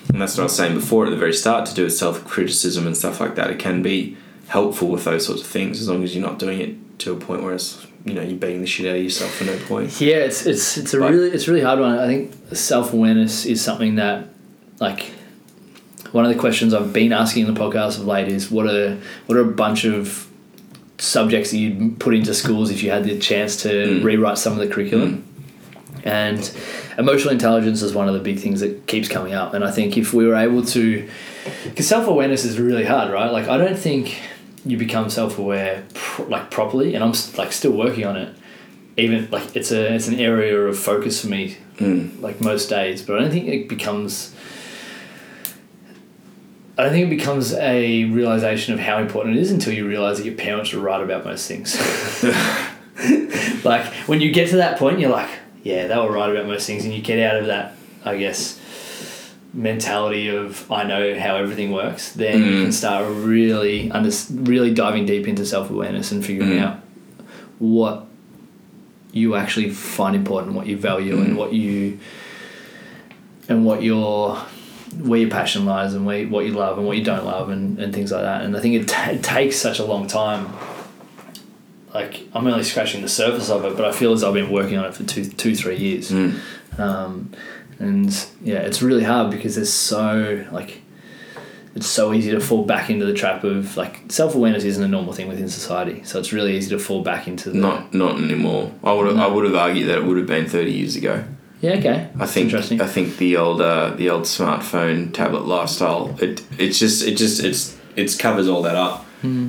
and 0.09 0.21
that's 0.21 0.37
what 0.37 0.41
I 0.41 0.45
was 0.45 0.55
saying 0.55 0.75
before 0.75 1.05
at 1.05 1.09
the 1.09 1.17
very 1.17 1.33
start 1.33 1.65
to 1.67 1.73
do 1.73 1.83
with 1.83 1.93
self-criticism 1.93 2.85
and 2.87 2.95
stuff 2.95 3.19
like 3.19 3.35
that 3.35 3.49
it 3.49 3.59
can 3.59 3.81
be 3.81 4.15
helpful 4.47 4.87
with 4.89 5.03
those 5.03 5.25
sorts 5.25 5.41
of 5.41 5.47
things 5.47 5.81
as 5.81 5.89
long 5.89 6.03
as 6.03 6.15
you're 6.15 6.25
not 6.25 6.37
doing 6.39 6.59
it 6.61 6.99
to 6.99 7.11
a 7.11 7.15
point 7.15 7.41
where 7.43 7.53
it's 7.53 7.85
you 8.05 8.13
know 8.13 8.21
you're 8.21 8.37
beating 8.37 8.61
the 8.61 8.67
shit 8.67 8.85
out 8.85 8.95
of 8.95 9.03
yourself 9.03 9.31
for 9.33 9.45
no 9.45 9.57
point 9.65 9.99
yeah. 9.99 10.17
It's 10.17 10.45
it's 10.45 10.77
it's 10.77 10.93
a 10.93 10.99
But- 10.99 11.11
really 11.11 11.29
it's 11.31 11.47
a 11.47 11.51
really 11.51 11.63
hard 11.65 11.79
one. 11.79 11.97
I 11.97 12.05
think 12.07 12.31
self 12.55 12.93
awareness 12.93 13.45
is 13.45 13.61
something 13.61 13.95
that 13.95 14.27
like. 14.79 15.11
One 16.11 16.23
of 16.23 16.31
the 16.33 16.39
questions 16.39 16.73
I've 16.73 16.93
been 16.93 17.11
asking 17.11 17.45
in 17.45 17.53
the 17.53 17.59
podcast 17.59 17.97
of 17.99 18.05
late 18.07 18.29
is 18.29 18.49
what 18.49 18.67
are 18.67 18.95
what 19.25 19.37
are 19.37 19.41
a 19.41 19.51
bunch 19.51 19.83
of 19.83 20.27
subjects 20.97 21.51
that 21.51 21.57
you'd 21.57 21.99
put 21.99 22.13
into 22.15 22.33
schools 22.33 22.71
if 22.71 22.81
you 22.83 22.89
had 22.91 23.03
the 23.03 23.19
chance 23.19 23.61
to 23.63 23.69
Mm. 23.69 24.03
rewrite 24.03 24.37
some 24.37 24.53
of 24.53 24.59
the 24.59 24.67
curriculum. 24.73 25.24
And 26.05 26.49
emotional 26.99 27.33
intelligence 27.33 27.81
is 27.81 27.93
one 27.95 28.07
of 28.07 28.13
the 28.13 28.19
big 28.19 28.39
things 28.39 28.59
that 28.61 28.85
keeps 28.85 29.07
coming 29.09 29.33
up. 29.33 29.53
And 29.55 29.63
I 29.63 29.71
think 29.71 29.97
if 29.97 30.13
we 30.13 30.27
were 30.27 30.35
able 30.35 30.63
to, 30.65 31.09
because 31.63 31.87
self 31.87 32.07
awareness 32.07 32.45
is 32.45 32.59
really 32.59 32.85
hard, 32.85 33.11
right? 33.11 33.31
Like 33.31 33.47
I 33.47 33.57
don't 33.57 33.77
think 33.77 34.21
you 34.63 34.77
become 34.77 35.09
self 35.09 35.39
aware 35.39 35.83
pro- 35.95 36.25
like 36.27 36.51
properly, 36.51 36.93
and 36.95 37.03
I'm 37.03 37.13
like 37.37 37.51
still 37.51 37.71
working 37.71 38.05
on 38.05 38.15
it. 38.15 38.35
Even 38.97 39.29
like 39.31 39.55
it's 39.55 39.71
a 39.71 39.93
it's 39.95 40.07
an 40.07 40.15
area 40.19 40.57
of 40.59 40.77
focus 40.77 41.21
for 41.21 41.27
me, 41.27 41.57
Mm. 41.77 42.21
like 42.21 42.39
most 42.39 42.69
days. 42.69 43.01
But 43.01 43.17
I 43.17 43.21
don't 43.21 43.31
think 43.31 43.47
it 43.47 43.67
becomes. 43.67 44.33
I 46.77 46.83
don't 46.83 46.91
think 46.91 47.07
it 47.07 47.17
becomes 47.17 47.53
a 47.53 48.03
realization 48.05 48.73
of 48.73 48.79
how 48.79 48.99
important 48.99 49.37
it 49.37 49.41
is 49.41 49.49
until 49.49 49.73
you 49.73 49.87
realize 49.87 50.17
that 50.17 50.25
your 50.25 50.35
parents 50.35 50.73
are 50.73 50.79
right 50.79 51.01
about 51.01 51.23
most 51.25 51.47
things. 51.47 51.75
like 53.65 53.85
when 54.07 54.21
you 54.21 54.31
get 54.31 54.49
to 54.49 54.57
that 54.57 54.77
point, 54.77 54.99
you're 54.99 55.09
like, 55.09 55.29
yeah, 55.65 55.87
they 55.87 55.95
were 55.97 56.11
right 56.11 56.29
about 56.29 56.45
most 56.47 56.65
things, 56.65 56.85
and 56.85 56.93
you 56.93 57.01
get 57.01 57.19
out 57.19 57.37
of 57.41 57.47
that, 57.47 57.73
I 58.05 58.15
guess, 58.17 58.59
mentality 59.53 60.27
of 60.29 60.69
I 60.71 60.83
know 60.83 61.17
how 61.19 61.35
everything 61.37 61.71
works. 61.71 62.11
Then 62.13 62.39
you 62.43 62.51
Mm. 62.51 62.61
can 62.63 62.71
start 62.71 63.05
really 63.09 63.89
under 63.91 64.11
really 64.33 64.73
diving 64.73 65.05
deep 65.05 65.27
into 65.27 65.45
self 65.45 65.69
awareness 65.69 66.11
and 66.11 66.23
figuring 66.25 66.51
Mm. 66.59 66.61
out 66.63 66.79
what 67.59 68.05
you 69.13 69.35
actually 69.35 69.69
find 69.69 70.13
important, 70.15 70.53
what 70.55 70.67
you 70.67 70.75
value, 70.77 71.15
Mm. 71.15 71.25
and 71.25 71.37
what 71.37 71.53
you 71.53 71.97
and 73.49 73.65
what 73.65 73.81
your 73.83 74.37
where 75.01 75.19
your 75.19 75.29
passion 75.29 75.65
lies 75.65 75.93
and 75.93 76.05
where, 76.05 76.25
what 76.27 76.45
you 76.45 76.53
love 76.53 76.77
and 76.77 76.87
what 76.87 76.95
you 76.97 77.03
don't 77.03 77.25
love 77.25 77.49
and, 77.49 77.77
and 77.79 77.93
things 77.93 78.11
like 78.11 78.21
that. 78.21 78.41
And 78.43 78.55
I 78.55 78.61
think 78.61 78.75
it, 78.75 78.87
ta 78.87 79.09
it 79.09 79.21
takes 79.23 79.57
such 79.57 79.79
a 79.79 79.83
long 79.85 80.07
time. 80.07 80.47
Like 81.95 82.27
I'm 82.33 82.45
only 82.45 82.63
scratching 82.63 83.01
the 83.01 83.07
surface 83.07 83.49
of 83.49 83.63
it, 83.63 83.77
but 83.77 83.85
I 83.85 83.93
feel 83.93 84.11
as 84.11 84.21
I've 84.21 84.33
been 84.33 84.51
working 84.51 84.77
on 84.77 84.83
it 84.83 84.93
for 84.93 85.05
two, 85.05 85.23
two, 85.23 85.55
three 85.55 85.77
years. 85.77 86.11
Mm. 86.11 86.37
Um, 86.77 87.31
and 87.79 88.27
yeah, 88.41 88.57
it's 88.57 88.81
really 88.81 89.05
hard 89.05 89.31
because 89.31 89.55
there's 89.55 89.71
so 89.71 90.45
like 90.51 90.81
it's 91.73 91.87
so 91.87 92.13
easy 92.13 92.31
to 92.31 92.41
fall 92.41 92.65
back 92.65 92.89
into 92.89 93.05
the 93.05 93.13
trap 93.13 93.45
of 93.45 93.77
like 93.77 94.11
self 94.11 94.35
awareness 94.35 94.65
isn't 94.65 94.83
a 94.83 94.89
normal 94.89 95.13
thing 95.13 95.29
within 95.29 95.47
society. 95.47 96.03
So 96.03 96.19
it's 96.19 96.33
really 96.33 96.57
easy 96.57 96.69
to 96.71 96.79
fall 96.79 97.01
back 97.01 97.29
into 97.29 97.49
the 97.49 97.57
not 97.57 97.93
not 97.93 98.17
anymore 98.21 98.73
I 98.83 98.91
would 98.91 99.07
have, 99.07 99.17
I 99.17 99.27
would 99.27 99.45
have 99.45 99.55
argued 99.55 99.87
that 99.87 99.99
it 99.99 100.03
would 100.03 100.17
have 100.17 100.27
been 100.27 100.47
30 100.47 100.71
years 100.71 100.97
ago 100.97 101.23
yeah 101.61 101.75
okay. 101.75 102.09
I 102.19 102.25
think 102.25 102.45
interesting. 102.45 102.81
I 102.81 102.87
think 102.87 103.17
the 103.17 103.37
old 103.37 103.61
uh, 103.61 103.91
the 103.91 104.09
old 104.09 104.23
smartphone 104.23 105.13
tablet 105.13 105.45
lifestyle 105.45 106.13
it 106.21 106.43
it's 106.59 106.77
just 106.77 107.07
it 107.07 107.15
just 107.15 107.41
it's 107.41 107.77
it 107.95 108.19
covers 108.19 108.49
all 108.49 108.61
that 108.63 108.75
up. 108.75 109.05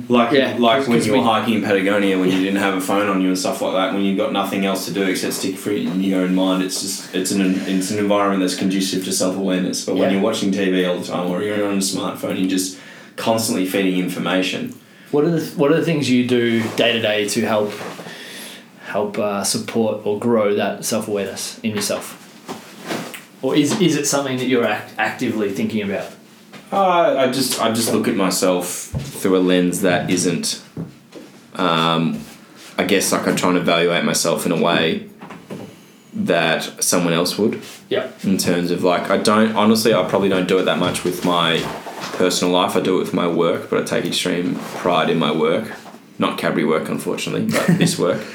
Like 0.09 0.31
Yeah, 0.31 0.55
like 0.59 0.87
when 0.87 1.01
you 1.03 1.11
were 1.11 1.17
we- 1.19 1.23
hiking 1.23 1.53
in 1.55 1.61
Patagonia 1.63 2.17
when 2.19 2.29
you 2.31 2.39
didn't 2.39 2.61
have 2.67 2.75
a 2.75 2.81
phone 2.81 3.07
on 3.09 3.21
you 3.21 3.27
and 3.29 3.37
stuff 3.37 3.61
like 3.61 3.73
that 3.73 3.93
when 3.93 4.03
you've 4.03 4.17
got 4.17 4.31
nothing 4.31 4.65
else 4.65 4.85
to 4.87 4.93
do 4.93 5.03
except 5.03 5.33
stick 5.33 5.55
free 5.57 5.85
in 5.87 6.01
your 6.01 6.21
own 6.21 6.33
mind 6.35 6.63
it's 6.63 6.81
just 6.81 7.13
it's 7.15 7.31
an 7.31 7.41
it's 7.67 7.91
an 7.91 7.99
environment 7.99 8.41
that's 8.41 8.55
conducive 8.55 9.03
to 9.05 9.11
self 9.11 9.35
awareness. 9.35 9.85
But 9.85 9.95
when 9.97 10.11
you're 10.11 10.21
watching 10.21 10.51
TV 10.51 10.87
all 10.87 10.99
the 10.99 11.05
time 11.07 11.29
or 11.31 11.41
you're 11.43 11.65
on 11.67 11.75
a 11.75 11.81
smartphone 11.81 12.39
you're 12.39 12.49
just 12.49 12.79
constantly 13.15 13.65
feeding 13.65 13.97
information. 13.99 14.73
What 15.11 15.23
are 15.25 15.31
the 15.31 15.41
What 15.59 15.71
are 15.71 15.77
the 15.77 15.85
things 15.85 16.09
you 16.09 16.27
do 16.27 16.61
day 16.75 16.91
to 16.93 17.01
day 17.01 17.27
to 17.29 17.41
help 17.45 17.71
help 18.85 19.17
uh, 19.17 19.43
support 19.43 20.05
or 20.05 20.17
grow 20.19 20.55
that 20.55 20.85
self 20.85 21.07
awareness 21.07 21.59
in 21.63 21.71
yourself? 21.75 22.23
Or 23.41 23.55
is 23.55 23.79
is 23.81 23.95
it 23.95 24.05
something 24.07 24.37
that 24.37 24.47
you're 24.47 24.65
act- 24.65 24.93
actively 24.97 25.51
thinking 25.51 25.81
about? 25.89 26.11
Uh, 26.71 27.15
I 27.17 27.31
just 27.31 27.61
I 27.61 27.71
just 27.71 27.93
look 27.93 28.07
at 28.07 28.15
myself 28.15 28.67
through 28.67 29.37
a 29.37 29.39
lens 29.39 29.81
that 29.81 30.09
isn't. 30.09 30.61
Um, 31.55 32.23
I 32.77 32.83
guess 32.83 33.11
like 33.11 33.27
I'm 33.27 33.35
trying 33.35 33.55
to 33.55 33.61
evaluate 33.61 34.03
myself 34.03 34.45
in 34.45 34.51
a 34.51 34.61
way 34.61 35.09
that 36.13 36.83
someone 36.83 37.13
else 37.13 37.37
would. 37.37 37.61
Yeah. 37.89 38.11
In 38.23 38.37
terms 38.37 38.71
of 38.71 38.83
like 38.83 39.09
I 39.09 39.17
don't 39.17 39.55
honestly 39.55 39.93
I 39.93 40.07
probably 40.09 40.29
don't 40.29 40.47
do 40.47 40.57
it 40.59 40.63
that 40.63 40.77
much 40.77 41.03
with 41.03 41.23
my 41.23 41.59
personal 42.13 42.53
life. 42.53 42.75
I 42.75 42.81
do 42.81 42.97
it 42.97 42.99
with 42.99 43.13
my 43.13 43.27
work, 43.27 43.69
but 43.69 43.79
I 43.81 43.83
take 43.83 44.05
extreme 44.05 44.55
pride 44.55 45.09
in 45.09 45.19
my 45.19 45.31
work. 45.31 45.71
Not 46.19 46.37
Cadbury 46.37 46.65
work, 46.65 46.89
unfortunately, 46.89 47.45
but 47.51 47.77
this 47.77 47.97
work. 48.05 48.25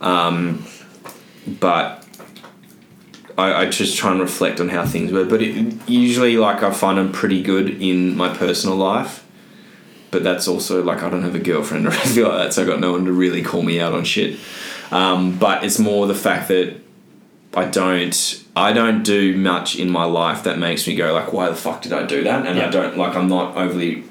Um, 0.00 0.64
but 1.46 2.05
I, 3.38 3.62
I 3.62 3.66
just 3.66 3.96
try 3.96 4.12
and 4.12 4.20
reflect 4.20 4.60
on 4.60 4.68
how 4.68 4.86
things 4.86 5.12
were. 5.12 5.24
But 5.24 5.42
it, 5.42 5.76
usually, 5.88 6.36
like 6.36 6.62
I 6.62 6.70
find 6.70 6.98
I'm 6.98 7.12
pretty 7.12 7.42
good 7.42 7.70
in 7.82 8.16
my 8.16 8.34
personal 8.34 8.76
life. 8.76 9.24
But 10.10 10.22
that's 10.22 10.48
also 10.48 10.82
like 10.82 11.02
I 11.02 11.10
don't 11.10 11.22
have 11.22 11.34
a 11.34 11.40
girlfriend 11.40 11.86
or 11.86 11.90
anything 11.92 12.24
like 12.24 12.32
that, 12.32 12.52
so 12.54 12.62
I 12.62 12.66
got 12.66 12.80
no 12.80 12.92
one 12.92 13.04
to 13.04 13.12
really 13.12 13.42
call 13.42 13.62
me 13.62 13.80
out 13.80 13.92
on 13.92 14.04
shit. 14.04 14.38
Um, 14.90 15.36
but 15.38 15.64
it's 15.64 15.78
more 15.78 16.06
the 16.06 16.14
fact 16.14 16.48
that 16.48 16.76
I 17.54 17.64
don't 17.64 18.44
I 18.54 18.72
don't 18.72 19.02
do 19.02 19.36
much 19.36 19.76
in 19.76 19.90
my 19.90 20.04
life 20.04 20.44
that 20.44 20.58
makes 20.58 20.86
me 20.86 20.94
go 20.94 21.12
like 21.12 21.32
why 21.32 21.48
the 21.48 21.56
fuck 21.56 21.82
did 21.82 21.92
I 21.92 22.04
do 22.04 22.22
that 22.24 22.46
and 22.46 22.58
Yeah. 22.58 22.68
I 22.68 22.70
don't 22.70 22.96
like 22.98 23.16
I'm 23.16 23.28
not 23.28 23.56
overly 23.56 24.04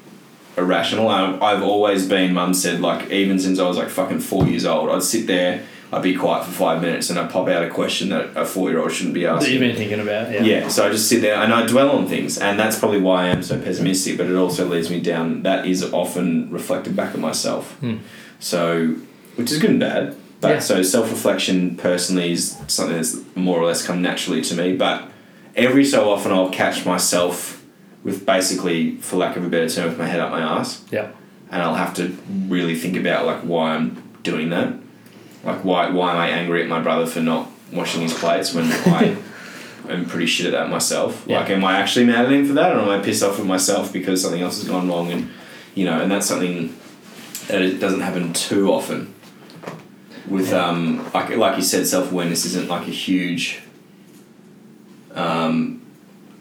irrational 0.56 1.08
I, 1.08 1.38
I've 1.38 1.62
always 1.62 2.08
been 2.08 2.34
mum 2.34 2.54
said 2.54 2.80
like 2.80 3.10
even 3.10 3.38
since 3.38 3.58
I 3.60 3.68
was 3.68 3.76
like 3.76 3.88
fucking 3.88 4.18
four 4.20 4.46
years 4.46 4.66
old 4.66 4.90
I'd 4.90 5.02
sit 5.02 5.28
there 5.28 5.64
I'd 5.92 6.02
be 6.02 6.16
quiet 6.16 6.44
for 6.44 6.50
five 6.50 6.80
minutes 6.82 7.10
and 7.10 7.18
I'd 7.18 7.30
pop 7.30 7.46
out 7.48 7.62
a 7.64 7.70
question 7.70 8.08
that 8.08 8.36
a 8.36 8.44
four 8.44 8.70
year 8.70 8.80
old 8.80 8.90
shouldn't 8.92 9.14
be 9.14 9.24
asking. 9.24 9.46
That 9.46 9.52
you've 9.52 9.60
been 9.60 9.76
thinking 9.76 10.00
about? 10.00 10.32
Yeah. 10.32 10.42
yeah, 10.42 10.68
so 10.68 10.84
I 10.86 10.90
just 10.90 11.08
sit 11.08 11.20
there 11.22 11.36
and 11.36 11.52
I 11.54 11.64
dwell 11.66 11.90
on 11.90 12.06
things, 12.08 12.38
and 12.38 12.58
that's 12.58 12.78
probably 12.78 13.00
why 13.00 13.24
I 13.24 13.28
am 13.28 13.42
so 13.42 13.60
pessimistic. 13.60 14.18
But 14.18 14.26
it 14.26 14.34
also 14.36 14.66
leads 14.66 14.90
me 14.90 15.00
down. 15.00 15.42
That 15.42 15.66
is 15.66 15.82
often 15.92 16.50
reflected 16.50 16.96
back 16.96 17.14
at 17.14 17.20
myself. 17.20 17.72
Hmm. 17.78 17.98
So, 18.40 18.96
which 19.36 19.50
is 19.52 19.58
good 19.58 19.70
and 19.70 19.80
bad. 19.80 20.16
But 20.40 20.48
Yeah. 20.50 20.58
so 20.58 20.82
self 20.82 21.10
reflection 21.10 21.76
personally 21.76 22.32
is 22.32 22.56
something 22.66 22.96
that's 22.96 23.16
more 23.34 23.58
or 23.58 23.66
less 23.66 23.86
come 23.86 24.02
naturally 24.02 24.42
to 24.42 24.54
me. 24.54 24.76
But 24.76 25.04
every 25.54 25.84
so 25.84 26.10
often 26.10 26.32
I'll 26.32 26.50
catch 26.50 26.84
myself 26.84 27.62
with 28.04 28.26
basically, 28.26 28.96
for 28.96 29.16
lack 29.16 29.36
of 29.36 29.44
a 29.44 29.48
better 29.48 29.68
term, 29.68 29.88
with 29.90 29.98
my 29.98 30.06
head 30.06 30.20
up 30.20 30.30
my 30.30 30.40
ass, 30.40 30.82
Yeah. 30.90 31.08
and 31.50 31.62
I'll 31.62 31.74
have 31.76 31.94
to 31.94 32.16
really 32.48 32.74
think 32.74 32.96
about 32.96 33.24
like 33.24 33.40
why 33.40 33.74
I'm 33.76 34.02
doing 34.22 34.50
that. 34.50 34.74
Like 35.46 35.64
why 35.64 35.88
why 35.90 36.12
am 36.12 36.18
I 36.18 36.28
angry 36.28 36.62
at 36.62 36.68
my 36.68 36.80
brother 36.80 37.06
for 37.06 37.20
not 37.20 37.50
washing 37.72 38.02
his 38.02 38.12
plates 38.12 38.52
when 38.52 38.64
I 38.70 39.16
am 39.88 40.04
pretty 40.06 40.26
shit 40.26 40.46
at 40.46 40.52
that 40.52 40.68
myself? 40.68 41.24
Yeah. 41.26 41.40
Like 41.40 41.50
am 41.50 41.64
I 41.64 41.78
actually 41.78 42.04
mad 42.04 42.26
at 42.26 42.32
him 42.32 42.46
for 42.46 42.52
that 42.54 42.76
or 42.76 42.80
am 42.80 42.88
I 42.88 42.98
pissed 42.98 43.22
off 43.22 43.38
at 43.38 43.46
myself 43.46 43.92
because 43.92 44.20
something 44.20 44.42
else 44.42 44.60
has 44.60 44.68
gone 44.68 44.88
wrong 44.88 45.10
and 45.10 45.30
you 45.74 45.84
know, 45.84 46.00
and 46.00 46.10
that's 46.10 46.26
something 46.26 46.76
that 47.48 47.62
it 47.62 47.78
doesn't 47.78 48.00
happen 48.00 48.32
too 48.32 48.72
often. 48.72 49.14
With 50.28 50.52
um 50.52 51.08
like 51.14 51.30
like 51.36 51.56
you 51.56 51.62
said, 51.62 51.86
self 51.86 52.10
awareness 52.12 52.44
isn't 52.44 52.68
like 52.68 52.88
a 52.88 52.90
huge 52.90 53.62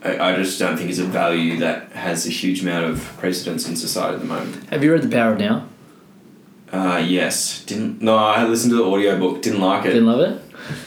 I, 0.06 0.34
I 0.34 0.36
just 0.36 0.60
don't 0.60 0.78
think 0.78 0.90
it's 0.90 1.00
a 1.00 1.06
value 1.06 1.58
that 1.60 1.92
has 1.94 2.28
a 2.28 2.30
huge 2.30 2.62
amount 2.62 2.86
of 2.86 3.02
precedence 3.18 3.68
in 3.68 3.76
society 3.76 4.16
at 4.16 4.20
the 4.22 4.28
moment. 4.28 4.70
Have 4.70 4.84
you 4.84 4.94
read 4.94 5.02
The 5.02 5.10
Power 5.10 5.34
of 5.34 5.40
Now? 5.40 5.68
Uh, 6.72 7.04
yes, 7.06 7.64
didn't 7.66 8.02
no. 8.02 8.18
I 8.18 8.44
listened 8.46 8.72
to 8.72 8.78
the 8.78 8.84
audiobook, 8.84 9.42
didn't 9.42 9.62
like 9.62 9.86
it, 9.86 9.90
Didn't 9.94 10.08
love 10.08 10.20
it. 10.22 10.42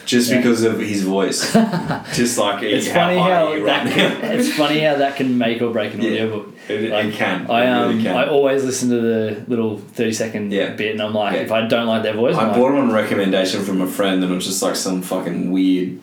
just 0.05 0.29
Yeah. 0.29 0.37
because 0.37 0.63
of 0.63 0.79
his 0.79 1.03
voice. 1.03 1.53
just 2.13 2.37
like 2.37 2.61
It's 2.63 2.87
how 2.89 3.07
funny 3.07 3.17
how 3.17 3.55
that 3.55 3.61
right 3.85 3.93
can, 3.93 4.31
it's 4.39 4.53
funny 4.57 4.79
how 4.81 4.95
that 4.95 5.15
can 5.15 5.37
make 5.37 5.61
or 5.61 5.71
break 5.71 5.93
an 5.93 6.01
Yeah. 6.01 6.09
audiobook. 6.11 6.53
It, 6.67 6.83
it 6.83 6.91
Like, 6.91 7.13
can. 7.13 7.49
I 7.49 7.65
um 7.67 7.89
really 7.89 8.03
can. 8.03 8.15
I 8.15 8.27
always 8.27 8.63
listen 8.63 8.89
to 8.89 8.99
the 9.01 9.43
little 9.47 9.77
thirty 9.77 10.11
second 10.13 10.51
Yeah. 10.51 10.75
bit, 10.75 10.91
and 10.91 11.01
I'm 11.01 11.13
like, 11.13 11.37
if 11.37 11.51
I 11.51 11.65
don't 11.65 11.87
like 11.87 12.03
their 12.03 12.13
voice, 12.13 12.35
I'm 12.35 12.41
I 12.41 12.47
like, 12.49 12.57
bought 12.57 12.73
it 12.73 12.79
on 12.79 12.91
recommendation 12.91 13.63
from 13.63 13.81
a 13.81 13.87
friend, 13.87 14.21
and 14.23 14.31
it 14.31 14.35
was 14.35 14.45
just 14.45 14.61
like 14.61 14.75
some 14.75 15.01
fucking 15.01 15.49
weird 15.51 15.99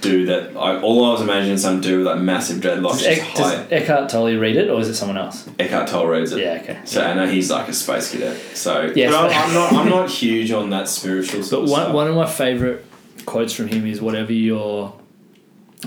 dude 0.00 0.28
that 0.28 0.50
I 0.56 0.80
all 0.80 1.04
I 1.06 1.10
was 1.12 1.22
imagining 1.22 1.58
some 1.58 1.80
dude 1.80 1.98
with 1.98 2.06
like 2.06 2.20
massive 2.20 2.58
dreadlocks, 2.60 2.98
does, 2.98 3.02
just 3.02 3.20
Eck, 3.22 3.34
does 3.34 3.54
high. 3.54 3.62
Eckhart 3.70 4.08
Tolle 4.08 4.36
read 4.36 4.56
it, 4.56 4.70
or 4.70 4.80
is 4.80 4.88
it 4.88 4.94
someone 4.94 5.16
else? 5.18 5.48
Eckhart 5.58 5.88
Tolle 5.88 6.06
reads 6.06 6.32
it. 6.32 6.40
Yeah, 6.40 6.60
okay. 6.62 6.80
So 6.84 7.02
I 7.04 7.14
know 7.14 7.26
he's 7.26 7.50
like 7.50 7.68
a 7.68 7.72
space 7.72 8.12
cadet. 8.12 8.36
So 8.56 8.92
Yes. 8.94 9.12
but 9.12 9.32
I'm, 9.32 9.48
I'm 9.48 9.54
not 9.54 9.72
I'm 9.72 9.88
not 9.90 10.10
huge 10.22 10.50
on 10.52 10.70
that 10.70 10.88
spiritual 10.88 11.40
But 11.40 11.52
of 11.64 11.70
one, 11.70 11.82
stuff. 11.82 11.94
one 11.94 12.06
of 12.08 12.14
my 12.14 12.26
favorite 12.26 12.84
quotes 13.26 13.52
from 13.52 13.68
him 13.68 13.86
is 13.86 14.00
whatever 14.00 14.32
your 14.32 14.94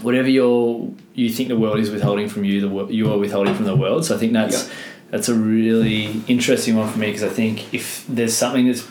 whatever 0.02 0.30
your 0.30 0.90
you 1.14 1.30
think 1.30 1.50
the 1.50 1.58
world 1.58 1.80
is 1.80 1.90
withholding 1.92 2.30
from 2.30 2.44
you, 2.44 2.62
the 2.62 2.70
wo- 2.70 2.88
you 2.90 3.12
are 3.12 3.18
withholding 3.18 3.54
from 3.56 3.66
the 3.66 3.76
world. 3.76 4.06
So 4.06 4.16
I 4.16 4.18
think 4.18 4.34
that's 4.34 4.68
Yeah. 4.68 4.74
that's 5.12 5.30
a 5.30 5.36
really 5.36 6.22
interesting 6.28 6.76
one 6.76 6.90
for 6.92 6.98
me 7.00 7.08
because 7.08 7.24
I 7.24 7.30
think 7.30 7.74
if 7.74 8.06
there's 8.08 8.34
something 8.36 8.68
that's 8.68 8.86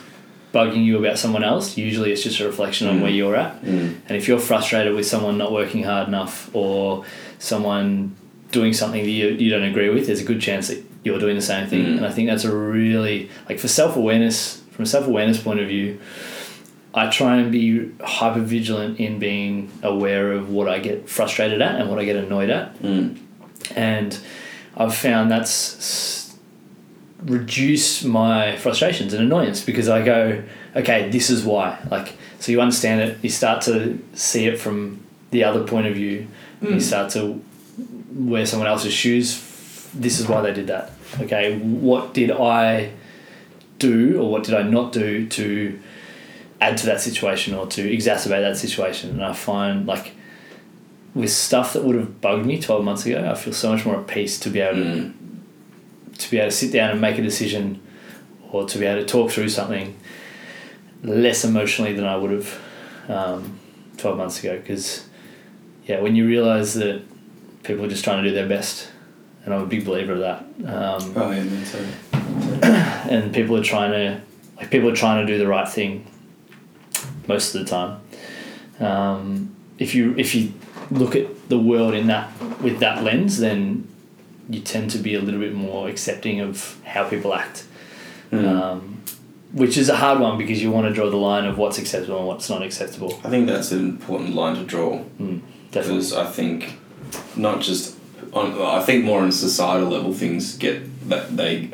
bugging 0.53 0.83
you 0.83 0.97
about 0.97 1.17
someone 1.17 1.43
else, 1.43 1.77
usually 1.77 2.11
it's 2.11 2.23
just 2.23 2.39
a 2.39 2.45
reflection 2.45 2.87
on 2.87 2.97
Mm. 2.97 3.01
where 3.03 3.11
you're 3.11 3.35
at. 3.35 3.63
Mm. 3.63 3.95
And 4.07 4.17
if 4.17 4.27
you're 4.27 4.39
frustrated 4.39 4.93
with 4.93 5.05
someone 5.05 5.37
not 5.37 5.51
working 5.51 5.83
hard 5.83 6.07
enough 6.07 6.49
or 6.53 7.05
someone 7.39 8.15
doing 8.51 8.73
something 8.73 9.01
that 9.03 9.09
you, 9.09 9.29
you 9.29 9.49
don't 9.49 9.63
agree 9.63 9.89
with, 9.89 10.07
there's 10.07 10.19
a 10.21 10.25
good 10.25 10.41
chance 10.41 10.67
that 10.67 10.83
you're 11.03 11.19
doing 11.19 11.35
the 11.35 11.41
same 11.41 11.67
thing. 11.67 11.85
Mm. 11.85 11.97
And 11.97 12.05
I 12.05 12.11
think 12.11 12.27
that's 12.29 12.43
a 12.43 12.53
really, 12.55 13.29
like 13.47 13.59
for 13.59 13.67
self 13.69 13.95
awareness, 13.95 14.61
from 14.71 14.83
a 14.83 14.85
self 14.87 15.07
awareness 15.07 15.41
point 15.41 15.59
of 15.61 15.67
view, 15.67 15.99
I 16.93 17.09
try 17.09 17.37
and 17.37 17.49
be 17.51 17.89
hyper 18.03 18.41
vigilant 18.41 18.99
in 18.99 19.17
being 19.19 19.71
aware 19.81 20.33
of 20.33 20.49
what 20.49 20.67
I 20.67 20.79
get 20.79 21.07
frustrated 21.07 21.61
at 21.61 21.79
and 21.79 21.89
what 21.89 21.97
I 21.99 22.03
get 22.03 22.17
annoyed 22.17 22.49
at. 22.49 22.77
Mm. 22.79 23.17
And 23.75 24.19
I've 24.75 24.93
found 24.95 25.31
that's 25.31 26.20
reduce 27.25 28.03
my 28.03 28.55
frustrations 28.57 29.13
and 29.13 29.23
annoyance 29.23 29.63
because 29.63 29.87
I 29.89 30.03
go, 30.03 30.41
okay, 30.75 31.09
this 31.09 31.29
is 31.29 31.43
why. 31.43 31.77
Like, 31.89 32.13
so 32.39 32.51
you 32.51 32.61
understand 32.61 33.01
it, 33.01 33.17
you 33.21 33.29
start 33.29 33.61
to 33.63 33.99
see 34.13 34.45
it 34.47 34.59
from 34.59 35.03
the 35.31 35.43
other 35.43 35.63
point 35.63 35.87
of 35.87 35.93
view, 35.95 36.27
you 36.61 36.67
Mm. 36.69 36.81
start 36.81 37.11
to 37.11 37.41
wear 38.13 38.45
someone 38.45 38.67
else's 38.67 38.93
shoes. 38.93 39.41
This 39.93 40.19
is 40.19 40.27
why 40.27 40.41
they 40.41 40.53
did 40.53 40.67
that. 40.67 40.91
Okay, 41.21 41.57
what 41.59 42.13
did 42.13 42.31
I 42.31 42.91
do 43.79 44.19
or 44.21 44.31
what 44.31 44.43
did 44.43 44.53
I 44.55 44.63
not 44.63 44.91
do 44.93 45.27
to 45.27 45.79
add 46.59 46.77
to 46.77 46.85
that 46.85 47.01
situation 47.01 47.53
or 47.53 47.65
to 47.67 47.81
exacerbate 47.97 48.41
that 48.41 48.57
situation? 48.57 49.11
And 49.11 49.23
I 49.23 49.33
find 49.33 49.85
like 49.87 50.11
with 51.13 51.29
stuff 51.31 51.73
that 51.73 51.83
would 51.83 51.95
have 51.95 52.21
bugged 52.21 52.45
me 52.45 52.59
12 52.59 52.83
months 52.85 53.05
ago, 53.05 53.29
I 53.29 53.35
feel 53.35 53.53
so 53.53 53.71
much 53.73 53.85
more 53.85 53.97
at 53.99 54.07
peace 54.07 54.39
to 54.39 54.49
be 54.49 54.59
able 54.61 54.79
Mm. 54.79 54.93
to 54.95 55.13
be 56.29 56.37
able 56.37 56.49
to 56.49 56.55
sit 56.55 56.71
down 56.71 56.91
and 56.91 57.01
make 57.01 57.17
a 57.17 57.21
decision 57.21 57.81
or 58.51 58.65
to 58.67 58.77
be 58.77 58.85
able 58.85 59.01
to 59.01 59.07
talk 59.07 59.31
through 59.31 59.49
something 59.49 59.97
less 61.03 61.43
emotionally 61.43 61.93
than 61.93 62.05
I 62.05 62.15
would 62.15 62.31
have 62.31 62.59
um, 63.07 63.59
12 63.97 64.17
months 64.17 64.39
ago. 64.39 64.57
Because, 64.57 65.07
yeah, 65.85 65.99
when 66.01 66.15
you 66.15 66.27
realize 66.27 66.73
that 66.75 67.03
people 67.63 67.85
are 67.85 67.89
just 67.89 68.03
trying 68.03 68.23
to 68.23 68.29
do 68.29 68.35
their 68.35 68.47
best, 68.47 68.91
and 69.45 69.53
I'm 69.53 69.61
a 69.61 69.65
big 69.65 69.85
believer 69.85 70.13
of 70.13 70.19
that, 70.19 70.39
um, 70.67 71.13
Oh 71.15 71.31
yeah, 71.31 71.43
me 71.43 71.65
too. 71.65 71.87
and 72.61 73.33
people 73.33 73.57
are 73.57 73.63
trying 73.63 73.91
to, 73.91 74.21
like, 74.57 74.69
people 74.69 74.89
are 74.89 74.95
trying 74.95 75.25
to 75.25 75.31
do 75.31 75.39
the 75.39 75.47
right 75.47 75.67
thing 75.67 76.05
most 77.27 77.55
of 77.55 77.63
the 77.63 77.67
time. 77.67 78.01
Um, 78.79 79.55
if 79.77 79.95
you 79.95 80.15
if 80.17 80.35
you 80.35 80.53
look 80.91 81.15
at 81.15 81.49
the 81.49 81.57
world 81.57 81.93
in 81.93 82.07
that 82.07 82.31
with 82.61 82.79
that 82.79 83.03
lens, 83.03 83.39
then 83.39 83.87
you 84.51 84.59
tend 84.59 84.91
to 84.91 84.97
be 84.97 85.15
a 85.15 85.21
little 85.21 85.39
bit 85.39 85.53
more 85.53 85.87
accepting 85.89 86.39
of 86.41 86.77
how 86.83 87.07
people 87.09 87.33
act, 87.33 87.63
Mm. 88.31 88.47
um, 88.47 89.01
which 89.53 89.77
is 89.77 89.89
a 89.89 89.95
hard 89.97 90.19
one 90.19 90.37
because 90.37 90.61
you 90.63 90.71
want 90.71 90.87
to 90.87 90.93
draw 90.93 91.09
the 91.09 91.17
line 91.17 91.45
of 91.45 91.57
what's 91.57 91.77
acceptable 91.77 92.17
and 92.19 92.27
what's 92.27 92.49
not 92.49 92.61
acceptable. 92.63 93.19
I 93.25 93.29
think 93.29 93.47
that's 93.47 93.71
an 93.71 93.79
important 93.79 94.35
line 94.35 94.55
to 94.55 94.63
draw 94.63 94.99
Mm, 95.19 95.41
definitely. 95.71 95.97
because 95.97 96.13
I 96.13 96.25
think 96.25 96.77
not 97.35 97.59
just 97.61 97.95
on 98.33 98.47
I 98.61 98.81
think 98.81 99.03
more 99.03 99.21
on 99.21 99.31
societal 99.31 99.89
level 99.89 100.13
things 100.13 100.57
get 100.57 100.75
that 101.09 101.35
they 101.35 101.71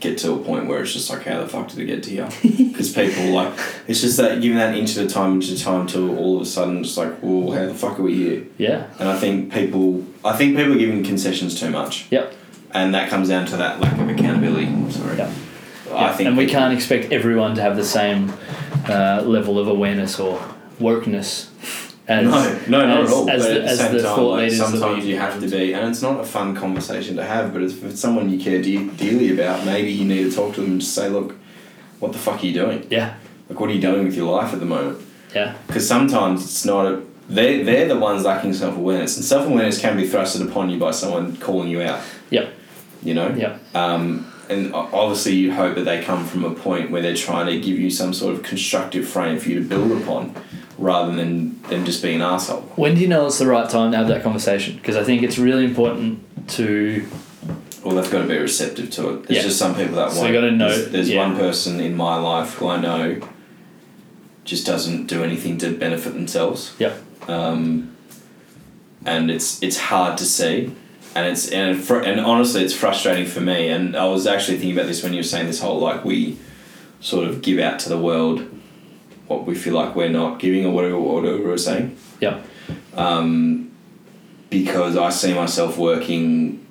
get 0.00 0.18
to 0.18 0.32
a 0.32 0.38
point 0.38 0.66
where 0.66 0.82
it's 0.82 0.92
just 0.92 1.10
like 1.10 1.24
how 1.24 1.40
the 1.40 1.46
fuck 1.48 1.68
did 1.68 1.78
it 1.78 1.84
get 1.86 2.02
to 2.04 2.10
here? 2.10 2.28
Because 2.80 2.92
people 2.94 3.26
like 3.32 3.52
it's 3.86 4.00
just 4.00 4.16
that 4.16 4.40
giving 4.40 4.56
that 4.56 4.74
inch 4.74 4.96
at 4.96 5.04
a 5.04 5.08
time, 5.08 5.34
inch 5.34 5.50
at 5.50 5.58
a 5.60 5.62
time 5.62 5.86
till 5.86 6.16
all 6.16 6.36
of 6.36 6.42
a 6.42 6.46
sudden 6.46 6.78
it's 6.78 6.96
like, 6.96 7.22
well, 7.22 7.52
how 7.52 7.66
the 7.66 7.74
fuck 7.74 7.98
are 7.98 8.02
we 8.02 8.14
here? 8.14 8.44
Yeah. 8.56 8.86
And 8.98 9.06
I 9.06 9.18
think 9.18 9.52
people, 9.52 10.02
I 10.24 10.34
think 10.34 10.56
people 10.56 10.72
are 10.72 10.78
giving 10.78 11.04
concessions 11.04 11.60
too 11.60 11.68
much, 11.68 12.06
Yep. 12.10 12.32
and 12.72 12.94
that 12.94 13.10
comes 13.10 13.28
down 13.28 13.44
to 13.46 13.56
that 13.58 13.80
lack 13.80 13.98
of 14.00 14.08
accountability. 14.08 14.66
Sorry. 14.90 15.18
Yep. 15.18 15.28
I 15.28 15.92
Yeah, 15.92 16.12
think, 16.16 16.28
and 16.28 16.38
we 16.38 16.46
people- 16.46 16.60
can't 16.60 16.72
expect 16.72 17.12
everyone 17.12 17.54
to 17.56 17.60
have 17.60 17.76
the 17.76 17.84
same 17.84 18.32
uh, 18.88 19.20
level 19.26 19.58
of 19.58 19.68
awareness 19.68 20.18
or 20.18 20.40
wokeness 20.80 21.48
as 22.10 22.68
no, 22.68 22.78
no, 22.80 22.86
not 22.86 23.00
as, 23.02 23.08
at 23.08 23.14
all. 23.14 23.30
as 23.30 23.42
but 23.46 23.56
at 23.56 23.62
the 23.62 23.76
same 23.76 23.92
the 23.96 24.02
time, 24.02 24.24
like, 24.24 24.52
sometimes 24.52 25.04
you 25.06 25.16
have 25.16 25.40
to 25.40 25.48
be, 25.48 25.72
and 25.74 25.88
it's 25.90 26.02
not 26.02 26.20
a 26.20 26.24
fun 26.24 26.54
conversation 26.56 27.16
to 27.16 27.24
have. 27.24 27.52
But 27.52 27.62
if 27.62 27.84
it's 27.84 28.00
someone 28.00 28.28
you 28.30 28.38
care 28.38 28.60
de- 28.60 28.88
dearly 28.90 29.32
about, 29.32 29.64
maybe 29.64 29.90
you 29.92 30.04
need 30.04 30.24
to 30.24 30.32
talk 30.34 30.54
to 30.54 30.60
them 30.60 30.72
and 30.72 30.80
just 30.80 30.94
say, 30.94 31.08
"Look, 31.08 31.36
what 32.00 32.12
the 32.12 32.18
fuck 32.18 32.42
are 32.42 32.46
you 32.46 32.52
doing? 32.52 32.86
Yeah, 32.90 33.14
Like, 33.48 33.60
what 33.60 33.70
are 33.70 33.72
you 33.72 33.80
doing 33.80 34.04
with 34.04 34.16
your 34.16 34.30
life 34.30 34.52
at 34.52 34.60
the 34.60 34.66
moment?" 34.66 34.98
yeah, 35.34 35.54
Because 35.66 35.86
sometimes 35.86 36.42
it's 36.42 36.64
not 36.64 36.86
a. 36.86 37.02
They 37.28 37.62
they're 37.62 37.86
the 37.86 37.96
ones 37.98 38.24
lacking 38.24 38.54
self 38.54 38.76
awareness, 38.76 39.16
and 39.16 39.24
self 39.24 39.46
awareness 39.46 39.80
can 39.80 39.96
be 39.96 40.08
thrusted 40.08 40.48
upon 40.48 40.68
you 40.70 40.78
by 40.78 40.90
someone 40.90 41.36
calling 41.36 41.68
you 41.68 41.80
out. 41.82 42.00
Yep. 42.30 42.52
You 43.02 43.14
know. 43.14 43.28
yep, 43.34 43.60
Um, 43.74 44.26
and 44.50 44.74
obviously, 44.74 45.34
you 45.34 45.54
hope 45.54 45.76
that 45.76 45.84
they 45.84 46.02
come 46.02 46.26
from 46.26 46.44
a 46.44 46.50
point 46.52 46.90
where 46.90 47.00
they're 47.00 47.14
trying 47.14 47.46
to 47.46 47.60
give 47.60 47.78
you 47.78 47.88
some 47.88 48.12
sort 48.12 48.34
of 48.34 48.42
constructive 48.42 49.06
frame 49.06 49.38
for 49.38 49.48
you 49.48 49.62
to 49.62 49.66
build 49.68 49.92
upon, 50.02 50.34
rather 50.80 51.12
than 51.14 51.60
them 51.68 51.84
just 51.84 52.02
being 52.02 52.16
an 52.16 52.22
asshole. 52.22 52.62
When 52.76 52.94
do 52.94 53.00
you 53.02 53.08
know 53.08 53.26
it's 53.26 53.38
the 53.38 53.46
right 53.46 53.68
time 53.68 53.92
to 53.92 53.98
have 53.98 54.08
that 54.08 54.22
conversation? 54.22 54.76
Because 54.76 54.96
I 54.96 55.04
think 55.04 55.22
it's 55.22 55.38
really 55.38 55.64
important 55.64 56.20
to 56.56 57.06
Well, 57.84 57.94
they've 57.96 58.10
got 58.10 58.22
to 58.22 58.28
be 58.28 58.36
receptive 58.36 58.90
to 58.90 59.10
it. 59.10 59.26
There's 59.26 59.38
Yeah. 59.38 59.42
just 59.44 59.58
some 59.58 59.74
people 59.74 59.96
that 59.96 60.10
So 60.12 60.18
won't. 60.20 60.28
you 60.34 60.40
gotta 60.40 60.52
know- 60.52 60.68
There's, 60.68 60.88
there's 60.90 61.08
yeah. 61.10 61.26
one 61.26 61.36
person 61.36 61.80
in 61.80 61.96
my 61.96 62.16
life 62.16 62.54
who 62.54 62.68
I 62.68 62.78
know 62.80 63.16
just 64.44 64.66
doesn't 64.66 65.06
do 65.06 65.22
anything 65.22 65.56
to 65.58 65.70
benefit 65.70 66.12
themselves. 66.14 66.72
Yep. 66.78 67.02
Um, 67.28 67.90
and 69.06 69.30
it's 69.30 69.62
it's 69.62 69.78
hard 69.78 70.18
to 70.18 70.24
see, 70.24 70.72
and 71.14 71.26
it's 71.26 71.48
and 71.48 71.76
it, 71.76 71.80
fr- 71.82 72.00
and 72.00 72.20
honestly, 72.20 72.62
it's 72.62 72.74
frustrating 72.74 73.26
for 73.26 73.40
me. 73.40 73.68
And 73.68 73.96
I 73.96 74.06
was 74.06 74.26
actually 74.26 74.58
thinking 74.58 74.76
about 74.76 74.86
this 74.88 75.02
when 75.02 75.12
you 75.12 75.20
were 75.20 75.22
saying 75.34 75.46
this 75.46 75.60
whole 75.60 75.78
like 75.78 76.04
we 76.04 76.36
sort 77.00 77.26
of 77.28 77.40
give 77.42 77.58
out 77.58 77.78
to 77.80 77.88
the 77.88 77.98
world 77.98 78.44
what 79.30 79.46
we 79.46 79.54
feel 79.54 79.74
like 79.74 79.94
we're 79.94 80.08
not 80.08 80.40
giving 80.40 80.66
or 80.66 80.72
whatever 80.72 80.98
whatever 80.98 81.36
we 81.38 81.44
were 81.44 81.56
saying. 81.56 81.96
Yeah. 82.20 82.42
Um, 82.94 83.70
because 84.50 84.96
I 84.96 85.10
see 85.10 85.32
myself 85.32 85.78
working, 85.78 86.66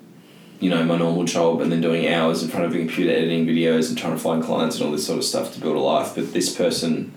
you 0.59 0.69
know, 0.69 0.83
my 0.83 0.97
normal 0.97 1.23
job 1.23 1.61
and 1.61 1.71
then 1.71 1.79
doing 1.79 2.05
hours 2.09 2.43
in 2.43 2.49
front 2.49 2.65
of 2.65 2.75
a 2.75 2.77
computer 2.77 3.11
editing 3.11 3.45
videos 3.45 3.87
and 3.87 3.97
trying 3.97 4.11
to 4.11 4.19
find 4.19 4.43
clients 4.43 4.75
and 4.75 4.85
all 4.85 4.91
this 4.91 5.07
sort 5.07 5.19
of 5.19 5.23
stuff 5.23 5.53
to 5.53 5.61
build 5.61 5.77
a 5.77 5.79
life. 5.79 6.13
But 6.15 6.33
this 6.33 6.53
person 6.53 7.13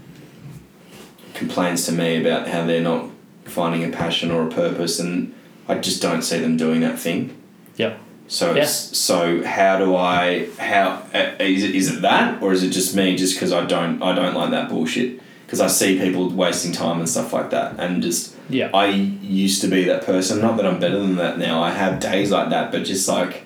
complains 1.34 1.84
to 1.86 1.92
me 1.92 2.20
about 2.20 2.46
how 2.46 2.64
they're 2.64 2.80
not 2.80 3.10
finding 3.44 3.82
a 3.82 3.88
passion 3.94 4.30
or 4.30 4.46
a 4.46 4.50
purpose, 4.50 5.00
and 5.00 5.34
I 5.68 5.78
just 5.78 6.00
don't 6.00 6.22
see 6.22 6.38
them 6.38 6.56
doing 6.56 6.80
that 6.82 7.00
thing. 7.00 7.36
Yep. 7.76 7.98
So 8.28 8.54
Yeah. 8.54 8.64
so 8.64 9.42
how 9.44 9.76
do 9.78 9.96
I 9.96 10.48
how 10.58 11.02
uh, 11.12 11.32
is 11.40 11.64
it, 11.64 11.74
is 11.74 11.92
it 11.92 12.02
that 12.02 12.40
or 12.40 12.52
is 12.52 12.62
it 12.62 12.70
just 12.70 12.94
me 12.94 13.16
just 13.16 13.34
because 13.34 13.52
I 13.52 13.64
don't 13.66 14.00
I 14.00 14.14
don't 14.14 14.34
like 14.34 14.50
that 14.52 14.68
bullshit 14.68 15.20
because 15.52 15.60
I 15.60 15.66
see 15.66 15.98
people 15.98 16.30
wasting 16.30 16.72
time 16.72 16.98
and 16.98 17.06
stuff 17.06 17.34
like 17.34 17.50
that 17.50 17.78
and 17.78 18.02
just 18.02 18.34
Yeah. 18.48 18.70
I 18.72 18.86
used 18.86 19.60
to 19.60 19.68
be 19.68 19.84
that 19.84 20.06
person. 20.06 20.40
Not 20.40 20.56
that 20.56 20.64
I'm 20.64 20.80
better 20.80 20.98
than 20.98 21.16
that 21.16 21.36
now. 21.36 21.62
I 21.62 21.72
have 21.72 22.00
days 22.00 22.30
like 22.30 22.48
that, 22.48 22.72
but 22.72 22.84
just 22.84 23.06
like 23.06 23.44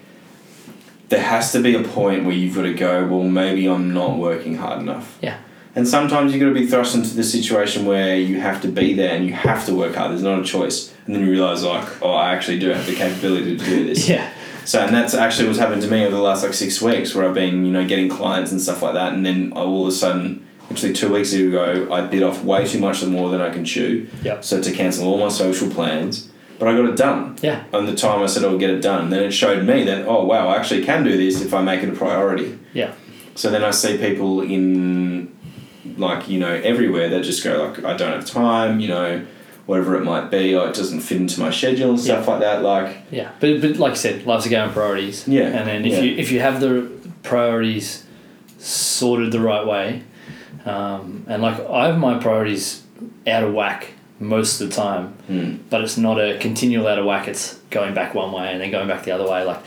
there 1.09 1.21
has 1.21 1.51
to 1.51 1.61
be 1.61 1.75
a 1.75 1.83
point 1.83 2.25
where 2.25 2.33
you've 2.37 2.55
got 2.55 2.63
to 2.63 2.75
go. 2.75 3.05
Well, 3.09 3.25
maybe 3.25 3.67
I'm 3.69 3.93
not 3.93 4.19
working 4.19 4.55
hard 4.57 4.83
enough. 4.83 5.19
Yeah. 5.21 5.39
And 5.75 5.89
sometimes 5.89 6.33
you've 6.33 6.41
got 6.41 6.51
to 6.51 6.55
be 6.55 6.69
thrust 6.69 6.95
into 6.95 7.13
the 7.13 7.25
situation 7.25 7.87
where 7.87 8.17
you 8.17 8.39
have 8.41 8.63
to 8.63 8.69
be 8.69 8.95
there 8.95 9.13
and 9.13 9.27
you 9.27 9.33
have 9.33 9.67
to 9.67 9.75
work 9.75 9.97
hard. 9.97 10.13
There's 10.13 10.23
not 10.23 10.39
a 10.39 10.45
choice. 10.45 10.95
And 11.07 11.15
then 11.17 11.25
you 11.25 11.31
realise 11.33 11.63
like, 11.65 12.03
oh, 12.03 12.13
I 12.13 12.35
actually 12.35 12.61
do 12.61 12.69
have 12.69 12.87
the 12.87 12.95
capability 12.95 13.57
to 13.57 13.65
do 13.65 13.85
this. 13.85 14.09
Yeah. 14.15 14.31
So, 14.65 14.81
and 14.81 14.95
that's 14.95 15.15
actually 15.15 15.49
what's 15.49 15.59
happened 15.59 15.83
to 15.83 15.91
me 15.91 16.05
over 16.05 16.15
the 16.15 16.23
last 16.23 16.45
like 16.45 16.55
six 16.55 16.81
weeks, 16.81 17.15
where 17.17 17.29
I've 17.29 17.35
been, 17.35 17.65
you 17.67 17.73
know, 17.73 17.87
getting 17.87 18.09
clients 18.09 18.53
and 18.53 18.61
stuff 18.61 18.83
like 18.83 18.95
that, 18.95 19.13
and 19.13 19.25
then 19.27 19.53
all 19.53 19.83
of 19.83 19.89
a 19.89 19.93
sudden, 19.93 20.46
actually 20.71 20.93
two 20.93 21.13
weeks 21.13 21.33
ago, 21.33 21.89
I 21.93 22.03
bit 22.03 22.23
off 22.23 22.43
way 22.43 22.67
too 22.67 22.79
much 22.79 23.05
more 23.05 23.31
than 23.31 23.41
I 23.41 23.51
can 23.51 23.65
chew. 23.65 24.09
Yep. 24.23 24.45
So 24.45 24.61
to 24.61 24.73
cancel 24.73 25.07
all 25.07 25.19
my 25.19 25.29
social 25.29 25.71
plans, 25.71 26.31
but 26.59 26.69
I 26.69 26.77
got 26.77 26.87
it 26.87 26.97
done. 26.97 27.37
Yeah. 27.43 27.65
On 27.73 27.87
the 27.87 27.95
time 27.95 28.23
I 28.23 28.27
said 28.27 28.45
I 28.45 28.49
would 28.49 28.61
get 28.61 28.71
it 28.71 28.81
done, 28.81 29.11
then 29.11 29.23
it 29.23 29.33
showed 29.33 29.65
me 29.65 29.85
that 29.85 30.07
oh 30.07 30.25
wow, 30.25 30.49
I 30.49 30.57
actually 30.57 30.85
can 30.85 31.05
do 31.05 31.17
this 31.17 31.41
if 31.41 31.55
I 31.55 31.63
make 31.63 31.83
it 31.83 31.89
a 31.89 31.93
priority. 31.93 32.59
Yeah. 32.73 32.93
So 33.35 33.51
then 33.51 33.63
I 33.63 33.71
see 33.71 33.99
people 33.99 34.41
in, 34.41 35.37
like 35.97 36.29
you 36.29 36.39
know, 36.39 36.55
everywhere 36.55 37.09
that 37.11 37.23
just 37.23 37.45
go 37.45 37.65
like 37.65 37.85
I 37.85 37.97
don't 37.97 38.13
have 38.13 38.27
time, 38.27 38.81
you 38.81 38.89
know, 38.89 39.27
whatever 39.67 39.97
it 39.97 40.05
might 40.05 40.31
be, 40.31 40.55
or 40.55 40.69
it 40.69 40.75
doesn't 40.75 41.01
fit 41.01 41.21
into 41.21 41.41
my 41.41 41.51
schedule 41.51 41.91
and 41.91 42.01
stuff 42.01 42.27
like 42.27 42.41
that. 42.41 42.63
Like 42.63 42.97
Yeah, 43.11 43.33
but 43.41 43.61
but 43.61 43.77
like 43.77 43.93
I 43.93 43.97
said, 43.97 44.27
life's 44.27 44.47
a 44.47 44.49
game 44.49 44.69
of 44.69 44.75
priorities. 44.75 45.29
Yeah, 45.29 45.49
and 45.49 45.69
then 45.69 45.85
if 45.85 45.93
yeah. 45.93 46.01
you 46.01 46.17
if 46.17 46.33
you 46.33 46.41
have 46.41 46.61
the 46.61 46.91
priorities 47.23 48.05
sorted 48.59 49.33
the 49.33 49.41
right 49.41 49.67
way, 49.67 50.03
um, 50.67 51.25
and 51.29 51.43
like 51.43 51.59
I 51.71 51.87
have 51.87 51.99
my 51.99 52.19
priorities 52.19 52.83
out 53.27 53.45
of 53.45 53.55
whack 53.55 53.89
most 54.19 54.61
of 54.61 54.69
the 54.69 54.75
time, 54.75 55.15
mm, 55.29 55.59
but 55.71 55.81
it's 55.83 55.97
not 55.97 56.19
a 56.19 56.39
continual 56.39 56.87
out 56.89 56.99
of 56.99 57.05
whack. 57.07 57.29
It's 57.29 57.55
going 57.71 57.95
back 57.95 58.15
one 58.15 58.33
way 58.33 58.53
and 58.53 58.61
then 58.61 58.71
going 58.71 58.89
back 58.89 59.05
the 59.05 59.13
other 59.13 59.29
way. 59.31 59.45
Like 59.45 59.61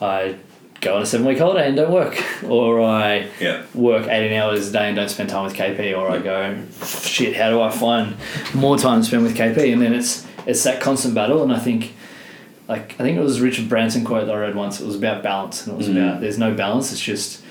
I 0.00 0.36
go 0.80 0.96
on 0.96 1.02
a 1.02 1.06
seven 1.06 1.26
week 1.26 1.38
holiday 1.38 1.68
and 1.68 1.76
don't 1.76 1.92
work, 1.92 2.22
or 2.44 2.80
I 2.80 3.28
yeah, 3.40 3.62
work 3.74 4.06
18 4.08 4.32
hours 4.38 4.68
a 4.68 4.72
day 4.72 4.86
and 4.88 4.96
don't 4.96 5.08
spend 5.10 5.28
time 5.28 5.44
with 5.44 5.54
KP, 5.54 5.96
or 5.96 6.10
I 6.10 6.18
go, 6.18 6.58
shit, 6.84 7.36
how 7.36 7.50
do 7.50 7.60
I 7.60 7.70
find 7.70 8.16
more 8.54 8.78
time 8.78 9.00
to 9.02 9.06
spend 9.06 9.22
with 9.24 9.36
KP? 9.36 9.72
And 9.72 9.82
then 9.82 9.92
it's 9.92 10.26
it's 10.46 10.64
that 10.64 10.80
constant 10.80 11.14
battle. 11.14 11.42
And 11.42 11.52
I 11.52 11.58
think, 11.58 11.92
like, 12.66 12.94
I 12.94 13.02
think 13.04 13.18
it 13.18 13.20
was 13.20 13.42
Richard 13.42 13.68
Branson 13.68 14.04
quote 14.06 14.24
that 14.26 14.34
I 14.34 14.38
read 14.38 14.54
once. 14.56 14.80
It 14.80 14.86
was 14.86 14.96
about 14.96 15.22
balance, 15.22 15.66
and 15.66 15.74
it 15.74 15.76
was 15.76 15.88
Mm. 15.88 15.96
about 16.08 16.20
there's 16.22 16.38
no 16.38 16.54
balance. 16.54 16.90
It's 16.92 17.00
just 17.02 17.42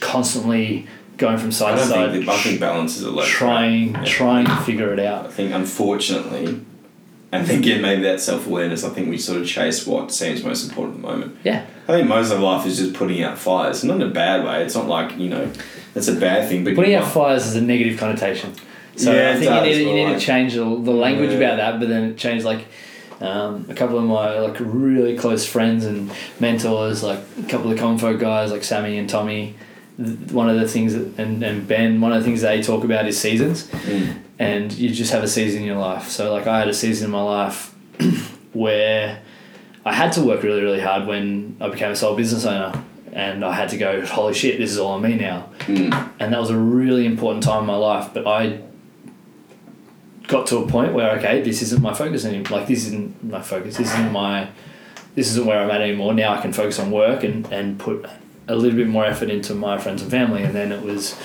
constantly 0.00 0.86
going 1.18 1.36
from 1.36 1.52
side 1.52 1.76
to 1.76 1.84
side, 1.84 2.12
think 2.12 2.24
the, 2.26 2.32
I 2.32 2.36
think 2.36 2.60
balance 2.60 2.96
is 2.96 3.02
a 3.02 3.10
low. 3.10 3.24
trying 3.24 3.92
Yeah. 3.94 4.04
trying 4.04 4.46
to 4.46 4.56
figure 4.58 4.92
it 4.92 5.00
out. 5.00 5.26
I 5.26 5.30
think 5.30 5.52
unfortunately, 5.52 6.60
and 7.30 7.50
again 7.50 7.82
maybe 7.82 8.02
that 8.02 8.20
self 8.20 8.46
awareness. 8.46 8.84
I 8.84 8.88
think 8.90 9.10
we 9.10 9.18
sort 9.18 9.40
of 9.40 9.46
chase 9.46 9.86
what 9.86 10.10
seems 10.12 10.42
most 10.42 10.66
important 10.68 10.96
at 10.96 11.02
the 11.02 11.08
moment. 11.08 11.36
Yeah, 11.44 11.66
I 11.88 11.92
think 11.92 12.08
most 12.08 12.30
of 12.32 12.40
life 12.40 12.66
is 12.66 12.78
just 12.78 12.94
putting 12.94 13.22
out 13.22 13.38
fires, 13.38 13.84
not 13.84 13.96
in 13.96 14.02
a 14.02 14.10
bad 14.10 14.44
way. 14.44 14.62
It's 14.64 14.74
not 14.74 14.86
like 14.88 15.18
you 15.18 15.28
know, 15.28 15.50
that's 15.94 16.08
a 16.08 16.14
bad 16.14 16.48
thing. 16.48 16.64
But 16.64 16.74
putting 16.74 16.94
out 16.94 17.10
fires 17.12 17.46
is 17.46 17.56
a 17.56 17.60
negative 17.60 17.98
connotation. 17.98 18.54
So 18.96 19.12
Yeah, 19.12 19.30
I 19.30 19.34
think 19.34 19.44
does, 19.50 19.68
you 19.78 19.84
need, 19.84 19.90
you 19.90 19.94
need 19.96 20.04
like- 20.06 20.18
to 20.18 20.24
change 20.24 20.54
the, 20.54 20.60
the 20.64 20.90
language 20.92 21.30
Yeah. 21.30 21.36
about 21.36 21.56
that, 21.58 21.78
but 21.80 21.88
then 21.88 22.02
it 22.10 22.16
changed 22.16 22.44
like 22.44 22.64
um, 23.20 23.66
a 23.68 23.74
couple 23.74 23.98
of 23.98 24.04
my 24.04 24.38
like 24.40 24.56
really 24.60 25.16
close 25.16 25.44
friends 25.46 25.84
and 25.84 26.10
mentors, 26.40 27.02
like 27.02 27.20
a 27.38 27.48
couple 27.48 27.70
of 27.72 27.78
Confo 27.78 28.18
guys 28.18 28.50
like 28.52 28.62
Sammy 28.64 28.96
and 28.98 29.08
Tommy. 29.08 29.54
One 29.98 30.48
of 30.48 30.60
the 30.60 30.68
things 30.68 30.94
that, 30.94 31.18
and, 31.18 31.42
and 31.42 31.66
Ben, 31.66 32.00
one 32.00 32.12
of 32.12 32.18
the 32.20 32.24
things 32.24 32.42
they 32.42 32.62
talk 32.62 32.84
about 32.84 33.06
is 33.08 33.18
seasons, 33.20 33.66
Mm. 33.66 34.18
and 34.38 34.72
you 34.72 34.90
just 34.90 35.10
have 35.12 35.24
a 35.24 35.28
season 35.28 35.62
in 35.62 35.66
your 35.66 35.76
life. 35.78 36.08
So 36.08 36.32
like 36.32 36.46
I 36.46 36.60
had 36.60 36.68
a 36.68 36.74
season 36.74 37.06
in 37.06 37.10
my 37.10 37.22
life 37.22 37.74
where 38.52 39.20
I 39.84 39.92
had 39.92 40.12
to 40.12 40.22
work 40.22 40.42
really 40.44 40.62
really 40.62 40.80
hard 40.80 41.06
when 41.08 41.56
I 41.60 41.68
became 41.68 41.90
a 41.90 41.96
sole 41.96 42.14
business 42.16 42.44
owner, 42.46 42.80
and 43.12 43.44
I 43.44 43.52
had 43.54 43.70
to 43.70 43.76
go, 43.78 44.04
holy 44.06 44.34
shit, 44.34 44.58
this 44.58 44.70
is 44.70 44.78
all 44.78 44.92
on 44.92 45.02
me 45.02 45.14
now 45.16 45.48
Mm. 45.66 46.10
and 46.20 46.32
that 46.32 46.40
was 46.40 46.50
a 46.50 46.56
really 46.56 47.04
important 47.04 47.42
time 47.42 47.60
in 47.62 47.66
my 47.66 47.76
life. 47.76 48.10
But 48.14 48.26
I 48.26 48.60
got 50.28 50.46
to 50.48 50.58
a 50.58 50.66
point 50.68 50.92
where 50.92 51.16
okay, 51.18 51.42
this 51.42 51.60
isn't 51.62 51.82
my 51.82 51.92
focus 51.94 52.24
anymore. 52.24 52.46
Like 52.58 52.68
this 52.68 52.86
isn't 52.86 53.24
my 53.24 53.42
focus. 53.42 53.76
This 53.78 53.92
isn't 53.92 54.12
my. 54.12 54.48
This 55.14 55.28
isn't 55.30 55.46
where 55.46 55.58
I'm 55.58 55.70
at 55.70 55.80
anymore. 55.80 56.14
Now 56.14 56.34
I 56.34 56.40
can 56.40 56.52
focus 56.52 56.78
on 56.78 56.90
work 56.92 57.24
and 57.24 57.46
and 57.52 57.78
put 57.80 58.06
a 58.48 58.56
little 58.56 58.76
bit 58.76 58.88
more 58.88 59.04
effort 59.04 59.30
into 59.30 59.54
my 59.54 59.78
friends 59.78 60.02
and 60.02 60.10
family. 60.10 60.42
And 60.42 60.54
then 60.54 60.72
it 60.72 60.82
was, 60.82 61.16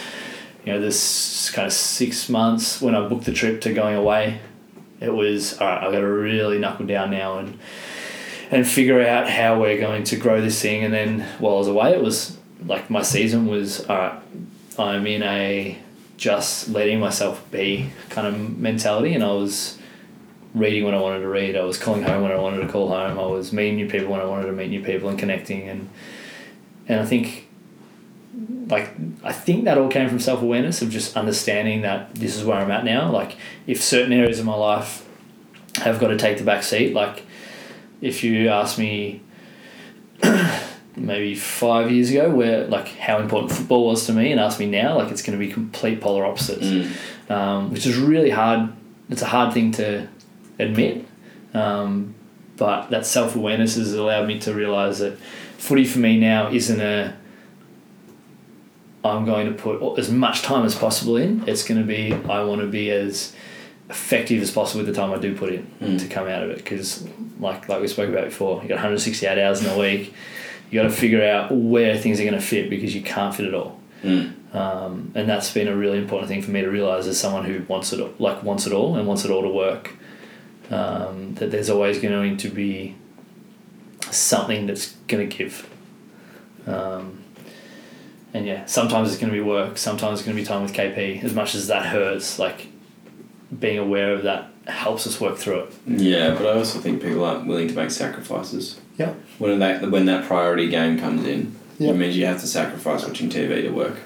you 0.65 0.74
know, 0.74 0.80
this 0.80 1.49
kind 1.51 1.65
of 1.65 1.74
six 1.74 2.30
months 2.30 2.82
when 2.82 2.95
I 2.95 3.07
booked 3.07 3.26
the 3.26 3.34
trip 3.34 3.61
to 3.61 3.74
going 3.74 3.95
away. 3.95 4.39
It 4.99 5.13
was 5.13 5.57
all 5.59 5.67
right. 5.67 5.84
I 5.84 5.91
got 5.91 5.99
to 5.99 6.07
really 6.07 6.59
knuckle 6.59 6.86
down 6.86 7.11
now 7.11 7.39
and 7.39 7.59
and 8.51 8.67
figure 8.67 9.01
out 9.01 9.28
how 9.28 9.59
we're 9.59 9.80
going 9.80 10.03
to 10.03 10.15
grow 10.15 10.39
this 10.39 10.61
thing. 10.61 10.84
And 10.84 10.93
then 10.93 11.21
while 11.39 11.55
I 11.55 11.57
was 11.57 11.67
away, 11.67 11.93
it 11.93 12.01
was 12.01 12.38
like 12.65 12.89
my 12.89 13.01
season 13.01 13.47
was 13.47 13.86
all 13.88 13.97
right. 13.97 14.19
I'm 14.78 15.07
in 15.07 15.24
a 15.24 15.78
just 16.17 16.69
letting 16.69 16.99
myself 16.99 17.49
be 17.51 17.89
kind 18.09 18.28
of 18.28 18.57
mentality, 18.57 19.13
and 19.13 19.24
I 19.24 19.32
was 19.32 19.78
reading 20.53 20.86
when 20.86 20.93
I 20.93 20.99
wanted 20.99 21.21
to 21.21 21.28
read. 21.28 21.55
I 21.55 21.63
was 21.63 21.78
calling 21.78 22.03
home 22.03 22.21
when 22.24 22.32
I 22.32 22.36
wanted 22.36 22.61
to 22.61 22.71
call 22.71 22.88
home. 22.88 23.19
I 23.19 23.26
was 23.26 23.51
meeting 23.51 23.76
new 23.76 23.89
people 23.89 24.09
when 24.09 24.21
I 24.21 24.26
wanted 24.26 24.47
to 24.47 24.53
meet 24.53 24.69
new 24.69 24.84
people 24.84 25.09
and 25.09 25.17
connecting, 25.17 25.67
and 25.67 25.89
and 26.88 26.99
I 26.99 27.05
think 27.05 27.47
like 28.69 28.89
I 29.23 29.31
think 29.31 29.65
that 29.65 29.77
all 29.77 29.89
came 29.89 30.09
from 30.09 30.19
self 30.19 30.41
awareness 30.41 30.81
of 30.81 30.89
just 30.89 31.15
understanding 31.15 31.81
that 31.81 32.15
this 32.15 32.36
is 32.36 32.43
where 32.43 32.57
I'm 32.57 32.71
at 32.71 32.84
now. 32.86 33.11
Like 33.11 33.38
if 33.67 33.81
certain 33.84 34.13
areas 34.13 34.39
of 34.39 34.45
my 34.45 34.55
life 34.55 35.07
have 35.77 35.99
got 35.99 36.07
to 36.09 36.17
take 36.17 36.38
the 36.38 36.43
back 36.43 36.63
seat, 36.63 36.93
like 36.93 37.25
if 38.01 38.23
you 38.23 38.49
ask 38.49 38.77
me 38.77 39.21
maybe 40.95 41.36
five 41.36 41.91
years 41.91 42.11
ago 42.11 42.29
where 42.29 42.65
like 42.67 42.88
how 42.97 43.19
important 43.19 43.51
football 43.51 43.88
was 43.88 44.05
to 44.05 44.13
me 44.13 44.31
and 44.31 44.39
ask 44.39 44.59
me 44.59 44.65
now 44.67 44.95
like 44.97 45.11
it's 45.11 45.23
going 45.23 45.38
to 45.38 45.43
be 45.43 45.51
complete 45.51 45.99
polar 45.99 46.25
opposites 46.25 46.65
Mm. 46.67 47.31
um, 47.31 47.71
which 47.71 47.86
is 47.88 47.97
really 47.97 48.29
hard 48.29 48.71
it's 49.09 49.21
a 49.23 49.25
hard 49.27 49.53
thing 49.53 49.71
to 49.73 50.07
admit 50.59 51.05
um, 51.55 52.13
but 52.57 52.89
that 52.91 53.05
self-awareness 53.07 53.75
has 53.75 53.93
allowed 53.95 54.27
me 54.27 54.39
to 54.39 54.53
realize 54.53 54.99
that 54.99 55.17
footy 55.66 55.86
for 55.86 55.99
me 55.99 56.20
now 56.20 56.49
isn't 56.51 56.82
a 56.82 57.16
I'm 59.05 59.26
going 59.26 59.47
to 59.47 59.53
put 59.53 59.99
as 59.99 60.09
much 60.09 60.41
time 60.43 60.66
as 60.66 60.76
possible 60.76 61.18
in 61.18 61.43
it's 61.47 61.64
going 61.68 61.80
to 61.82 61.86
be 61.88 62.14
I 62.30 62.43
want 62.43 62.61
to 62.61 62.68
be 62.68 62.89
as 62.91 63.34
effective 63.89 64.41
as 64.41 64.49
possible 64.51 64.84
with 64.86 64.93
the 64.95 64.99
time 64.99 65.11
I 65.11 65.18
do 65.20 65.36
put 65.36 65.51
in 65.53 65.64
Mm. 65.82 65.99
to 65.99 66.07
come 66.07 66.28
out 66.28 66.43
of 66.43 66.49
it 66.51 66.57
because 66.57 67.05
like 67.39 67.68
like 67.70 67.82
we 67.82 67.88
spoke 67.88 68.09
about 68.09 68.26
before 68.26 68.61
you 68.61 68.70
got 68.70 68.76
168 68.76 69.38
hours 69.38 69.61
in 69.64 69.70
a 69.70 69.78
week 69.78 70.14
you 70.70 70.80
got 70.82 70.88
to 70.88 70.95
figure 70.95 71.24
out 71.24 71.51
where 71.53 71.97
things 71.97 72.20
are 72.20 72.24
going 72.24 72.34
to 72.36 72.41
fit 72.41 72.70
because 72.70 72.95
you 72.95 73.01
can't 73.01 73.36
fit 73.36 73.45
it 73.45 73.53
all 73.53 73.80
Mm. 74.03 74.34
um, 74.53 75.11
and 75.16 75.30
that's 75.30 75.53
been 75.53 75.70
a 75.70 75.76
really 75.76 75.97
important 75.97 76.28
thing 76.30 76.41
for 76.41 76.51
me 76.51 76.59
to 76.61 76.68
realize 76.70 77.07
as 77.07 77.18
someone 77.18 77.45
who 77.45 77.64
wants 77.70 77.93
it 77.93 77.99
like 78.20 78.43
wants 78.43 78.68
it 78.68 78.74
all 78.74 78.97
and 78.97 79.07
wants 79.07 79.24
it 79.24 79.32
all 79.32 79.41
to 79.43 79.47
work 79.49 79.95
um, 80.72 81.36
that 81.36 81.51
there's 81.51 81.70
always 81.70 81.99
going 81.99 82.36
to 82.38 82.49
be 82.49 82.95
something 84.16 84.68
that's 84.68 84.93
going 85.07 85.28
to 85.30 85.38
give 85.38 85.70
um, 86.68 87.20
and 88.34 88.45
yeah 88.45 88.66
sometimes 88.66 89.11
it's 89.11 89.20
going 89.20 89.32
to 89.32 89.38
be 89.38 89.43
work 89.43 89.78
sometimes 89.78 90.20
it's 90.20 90.26
going 90.26 90.36
to 90.36 90.41
be 90.41 90.47
time 90.47 90.64
with 90.64 90.74
KP 90.74 91.24
as 91.24 91.34
much 91.34 91.55
as 91.55 91.68
that 91.68 91.86
hurts 91.88 92.39
like 92.39 92.68
being 93.59 93.78
aware 93.78 94.14
of 94.14 94.24
that 94.24 94.49
helps 94.68 95.05
us 95.05 95.20
work 95.20 95.38
through 95.38 95.59
it 95.59 95.74
Yeah, 95.86 96.32
but 96.34 96.45
I 96.45 96.53
also 96.57 96.80
think 96.80 97.01
people 97.01 97.24
aren't 97.26 97.45
willing 97.47 97.68
to 97.68 97.74
make 97.76 97.91
sacrifices. 97.91 98.80
Yeah. 98.97 99.14
When 99.38 99.59
that 99.59 99.91
when 99.91 100.05
that 100.05 100.26
priority 100.26 100.70
game 100.70 100.97
comes 100.97 101.26
in, 101.28 101.53
Yeah. 101.80 101.91
it 101.91 101.97
means 101.97 102.16
you 102.16 102.26
have 102.28 102.39
to 102.41 102.47
sacrifice 102.47 103.05
watching 103.05 103.30
TV 103.30 103.61
to 103.64 103.70
work. 103.70 103.97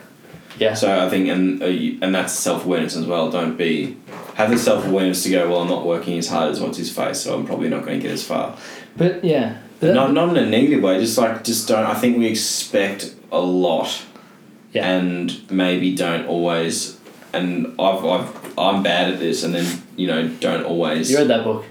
yeah 0.57 0.73
So 0.73 1.05
I 1.05 1.09
think, 1.09 1.27
and 1.29 1.61
uh, 1.61 1.65
and 1.67 2.15
that's 2.15 2.33
self 2.33 2.65
awareness 2.65 2.95
as 2.95 3.05
well. 3.05 3.29
Don't 3.29 3.55
be 3.55 3.97
have 4.33 4.49
the 4.49 4.57
self 4.57 4.85
awareness 4.87 5.21
to 5.23 5.29
go. 5.29 5.47
Well, 5.49 5.61
I'm 5.61 5.67
not 5.69 5.85
working 5.85 6.17
as 6.17 6.27
hard 6.27 6.51
as 6.51 6.59
what's 6.59 6.77
his 6.77 6.91
face, 6.91 7.19
so 7.21 7.35
I'm 7.37 7.45
probably 7.45 7.69
not 7.69 7.85
going 7.85 7.99
to 7.99 8.03
get 8.03 8.11
as 8.13 8.23
far. 8.23 8.57
but 8.97 9.23
yeah 9.23 9.57
but 9.79 9.93
Not 9.93 10.13
not 10.13 10.29
in 10.35 10.37
a 10.43 10.49
negative 10.49 10.81
way. 10.83 10.99
Just 10.99 11.17
like 11.17 11.43
just 11.43 11.67
don't. 11.67 11.85
I 11.85 11.93
think 11.93 12.17
we 12.17 12.27
expect 12.27 13.13
a 13.31 13.39
lot, 13.39 14.03
Yeah. 14.73 14.87
and 14.89 15.49
maybe 15.51 15.95
don't 15.95 16.25
always. 16.27 16.97
And 17.33 17.67
I've, 17.79 18.03
I've 18.05 18.57
I'm 18.57 18.81
bad 18.83 19.13
at 19.13 19.19
this, 19.19 19.43
and 19.43 19.53
then 19.53 19.81
you 19.95 20.07
know 20.07 20.27
don't 20.27 20.63
always. 20.63 21.11
you 21.11 21.17
read 21.17 21.27
that 21.27 21.43
book 21.43 21.65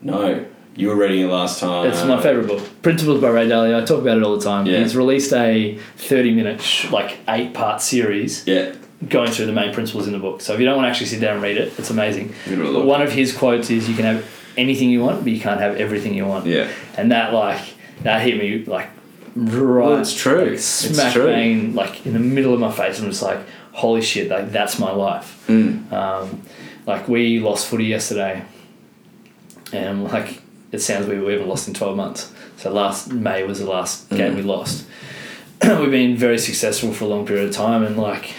No, 0.00 0.44
you 0.76 0.88
were 0.88 0.96
reading 0.96 1.20
it 1.22 1.26
last 1.26 1.60
time. 1.60 1.90
It's 1.90 2.04
my 2.04 2.22
favorite 2.22 2.46
book. 2.46 2.62
Principles 2.82 3.20
by 3.20 3.28
Ray 3.28 3.46
Dalio. 3.48 3.82
I 3.82 3.84
talk 3.84 4.00
about 4.00 4.16
it 4.16 4.22
all 4.22 4.36
the 4.38 4.44
time. 4.44 4.64
Yeah. 4.66 4.78
He's 4.78 4.96
released 4.96 5.32
a 5.34 5.76
30 5.96 6.32
minute, 6.34 6.60
sh- 6.62 6.90
like 6.90 7.18
eight 7.28 7.52
part 7.52 7.82
series 7.82 8.46
Yeah, 8.46 8.74
going 9.08 9.30
through 9.32 9.46
the 9.46 9.52
main 9.52 9.74
principles 9.74 10.06
in 10.06 10.12
the 10.14 10.18
book. 10.18 10.40
So 10.40 10.54
if 10.54 10.60
you 10.60 10.64
don't 10.64 10.76
want 10.76 10.86
to 10.86 10.90
actually 10.90 11.06
sit 11.08 11.20
down 11.20 11.34
and 11.34 11.42
read 11.42 11.58
it, 11.58 11.78
it's 11.78 11.90
amazing. 11.90 12.32
give 12.46 12.58
it 12.58 12.62
a 12.62 12.64
But 12.64 12.72
look. 12.72 12.86
one 12.86 13.02
of 13.02 13.12
his 13.12 13.36
quotes 13.36 13.68
is 13.70 13.88
you 13.88 13.94
can 13.96 14.04
have 14.06 14.24
anything 14.56 14.90
you 14.90 15.00
want, 15.00 15.22
but 15.24 15.32
you 15.32 15.40
can't 15.40 15.60
have 15.60 15.76
everything 15.76 16.14
you 16.14 16.26
want. 16.26 16.46
Yeah, 16.46 16.68
And 16.96 17.10
that, 17.12 17.32
like, 17.32 17.60
that 18.02 18.22
hit 18.22 18.38
me, 18.38 18.64
like, 18.64 18.88
right. 19.34 19.84
Well, 19.86 19.98
it's 20.00 20.14
true. 20.14 20.40
like, 20.44 20.52
It's 20.54 20.64
smack 20.64 21.12
true. 21.12 21.26
bang, 21.26 21.74
like, 21.74 22.04
in 22.06 22.12
the 22.12 22.18
middle 22.18 22.52
of 22.54 22.60
my 22.60 22.70
face. 22.70 23.00
I'm 23.00 23.06
just 23.10 23.22
like, 23.22 23.38
holy 23.72 24.02
shit, 24.02 24.28
like, 24.28 24.52
that's 24.52 24.78
my 24.78 24.90
life. 24.92 25.44
mm. 25.48 25.90
Um, 25.92 26.42
like 26.84 27.06
we 27.08 27.38
lost 27.38 27.66
footy 27.68 27.84
yesterday, 27.84 28.42
and 29.72 30.04
like 30.04 30.42
it 30.72 30.80
sounds 30.80 31.06
weird, 31.06 31.22
we 31.24 31.32
haven't 31.32 31.48
lost 31.48 31.68
in 31.68 31.74
twelve 31.74 31.96
months. 31.96 32.32
So 32.56 32.72
last 32.72 33.12
May 33.12 33.44
was 33.44 33.58
the 33.60 33.66
last 33.70 34.08
game 34.10 34.32
Mm. 34.32 34.36
we 34.36 34.42
lost. 34.42 34.86
We've 35.62 35.90
been 35.90 36.16
very 36.16 36.38
successful 36.38 36.92
for 36.92 37.04
a 37.04 37.08
long 37.08 37.24
period 37.26 37.48
of 37.48 37.54
time, 37.54 37.84
and 37.84 37.96
like, 37.96 38.30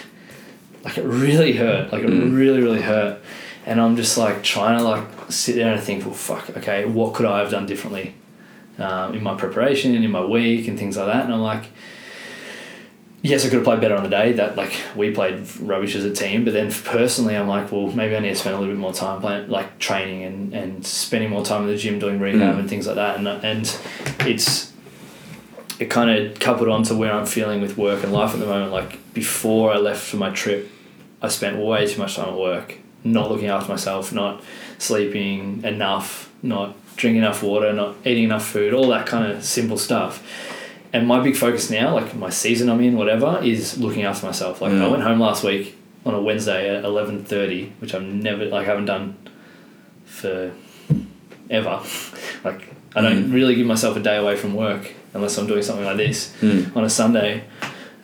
like 0.84 0.98
it 0.98 1.04
really 1.04 1.54
hurt. 1.54 1.90
Like 1.92 2.02
it 2.02 2.10
Mm. 2.10 2.36
really, 2.36 2.60
really 2.62 2.82
hurt. 2.82 3.18
And 3.66 3.80
I'm 3.80 3.96
just 3.96 4.18
like 4.18 4.42
trying 4.42 4.76
to 4.76 4.84
like 4.84 5.13
sit 5.28 5.56
there 5.56 5.72
and 5.72 5.82
think, 5.82 6.04
well, 6.04 6.14
fuck, 6.14 6.50
okay, 6.56 6.84
what 6.84 7.14
could 7.14 7.26
I 7.26 7.38
have 7.40 7.50
done 7.50 7.66
differently 7.66 8.14
um, 8.78 9.14
in 9.14 9.22
my 9.22 9.34
preparation 9.34 9.94
and 9.94 10.04
in 10.04 10.10
my 10.10 10.24
week 10.24 10.68
and 10.68 10.78
things 10.78 10.96
like 10.96 11.06
that. 11.06 11.24
And 11.24 11.32
I'm 11.34 11.40
like, 11.40 11.64
yes, 13.22 13.44
I 13.44 13.48
could 13.48 13.56
have 13.56 13.64
played 13.64 13.80
better 13.80 13.94
on 13.96 14.02
the 14.02 14.08
day. 14.08 14.32
That 14.32 14.56
like 14.56 14.74
we 14.96 15.10
played 15.10 15.46
rubbish 15.60 15.94
as 15.94 16.04
a 16.04 16.12
team, 16.12 16.44
but 16.44 16.52
then 16.52 16.70
personally, 16.72 17.36
I'm 17.36 17.48
like, 17.48 17.70
well, 17.72 17.88
maybe 17.92 18.16
I 18.16 18.20
need 18.20 18.30
to 18.30 18.34
spend 18.36 18.56
a 18.56 18.58
little 18.58 18.74
bit 18.74 18.80
more 18.80 18.92
time 18.92 19.20
playing, 19.20 19.48
like 19.48 19.78
training 19.78 20.24
and, 20.24 20.52
and 20.54 20.86
spending 20.86 21.30
more 21.30 21.44
time 21.44 21.62
in 21.62 21.68
the 21.68 21.76
gym 21.76 21.98
doing 21.98 22.18
rehab 22.20 22.56
Mm. 22.56 22.58
and 22.60 22.68
things 22.68 22.86
like 22.86 22.96
that. 22.96 23.16
And 23.16 23.28
and 23.28 23.78
it's 24.20 24.72
it 25.78 25.90
kind 25.90 26.10
of 26.10 26.38
coupled 26.38 26.68
on 26.68 26.82
to 26.84 26.94
where 26.94 27.12
I'm 27.12 27.26
feeling 27.26 27.60
with 27.60 27.76
work 27.76 28.04
and 28.04 28.12
life 28.12 28.32
at 28.34 28.40
the 28.40 28.46
moment. 28.46 28.72
Like 28.72 29.12
before 29.14 29.72
I 29.72 29.76
left 29.78 30.02
for 30.04 30.16
my 30.16 30.30
trip, 30.30 30.70
I 31.22 31.28
spent 31.28 31.56
way 31.58 31.86
too 31.86 31.98
much 32.00 32.16
time 32.16 32.28
at 32.28 32.38
work, 32.38 32.78
not 33.04 33.30
looking 33.30 33.48
after 33.48 33.70
myself, 33.70 34.12
not 34.12 34.42
sleeping 34.78 35.62
enough, 35.64 36.30
not 36.42 36.74
drinking 36.96 37.22
enough 37.22 37.42
water, 37.42 37.72
not 37.72 37.94
eating 38.04 38.24
enough 38.24 38.46
food, 38.46 38.72
all 38.74 38.88
that 38.88 39.06
kind 39.06 39.30
of 39.30 39.44
simple 39.44 39.76
stuff. 39.78 40.22
And 40.92 41.06
my 41.06 41.20
big 41.20 41.36
focus 41.36 41.70
now, 41.70 41.94
like 41.94 42.14
my 42.14 42.30
season 42.30 42.68
I'm 42.70 42.80
in, 42.80 42.96
whatever, 42.96 43.40
is 43.42 43.78
looking 43.78 44.04
after 44.04 44.26
myself. 44.26 44.60
Like 44.60 44.72
I 44.72 44.76
Mm. 44.76 44.90
went 44.90 45.02
home 45.02 45.20
last 45.20 45.42
week 45.44 45.76
on 46.06 46.14
a 46.14 46.20
Wednesday 46.20 46.74
at 46.76 46.84
eleven 46.84 47.24
thirty, 47.24 47.72
which 47.80 47.94
I've 47.94 48.02
never 48.02 48.44
like 48.46 48.66
haven't 48.66 48.86
done 48.86 49.16
for 50.06 50.52
ever. 51.50 51.80
like 52.44 52.68
I 52.96 53.00
don't 53.00 53.24
Mm. 53.30 53.32
really 53.34 53.54
give 53.56 53.66
myself 53.66 53.96
a 53.96 54.00
day 54.00 54.16
away 54.16 54.36
from 54.36 54.54
work 54.54 54.92
unless 55.14 55.36
I'm 55.36 55.46
doing 55.48 55.62
something 55.62 55.84
like 55.84 55.96
this 55.96 56.32
Mm. 56.40 56.76
on 56.76 56.84
a 56.84 56.90
Sunday. 56.90 57.42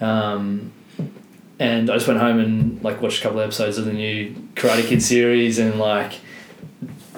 Um, 0.01 0.73
and 1.61 1.89
I 1.91 1.95
just 1.95 2.09
went 2.09 2.19
home 2.19 2.41
and 2.41 2.83
like 2.83 3.01
watched 3.01 3.21
a 3.21 3.23
couple 3.23 3.39
of 3.39 3.45
episodes 3.45 3.79
of 3.79 3.85
the 3.85 3.93
new 3.93 4.35
Karate 4.55 4.85
Kid 4.87 5.03
series 5.03 5.59
and 5.61 5.79
like 5.79 6.15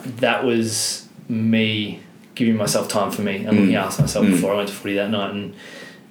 that 0.05 0.44
was 0.44 1.09
me 1.28 2.01
giving 2.35 2.56
myself 2.56 2.89
time 2.89 3.10
for 3.10 3.23
me 3.23 3.36
and 3.36 3.56
looking 3.59 3.74
Mm. 3.74 3.82
after 3.82 4.02
myself 4.02 4.27
Mm. 4.27 4.31
before 4.32 4.52
I 4.52 4.56
went 4.56 4.69
to 4.69 4.74
footy 4.74 4.94
that 4.97 5.10
night 5.10 5.31
and 5.31 5.55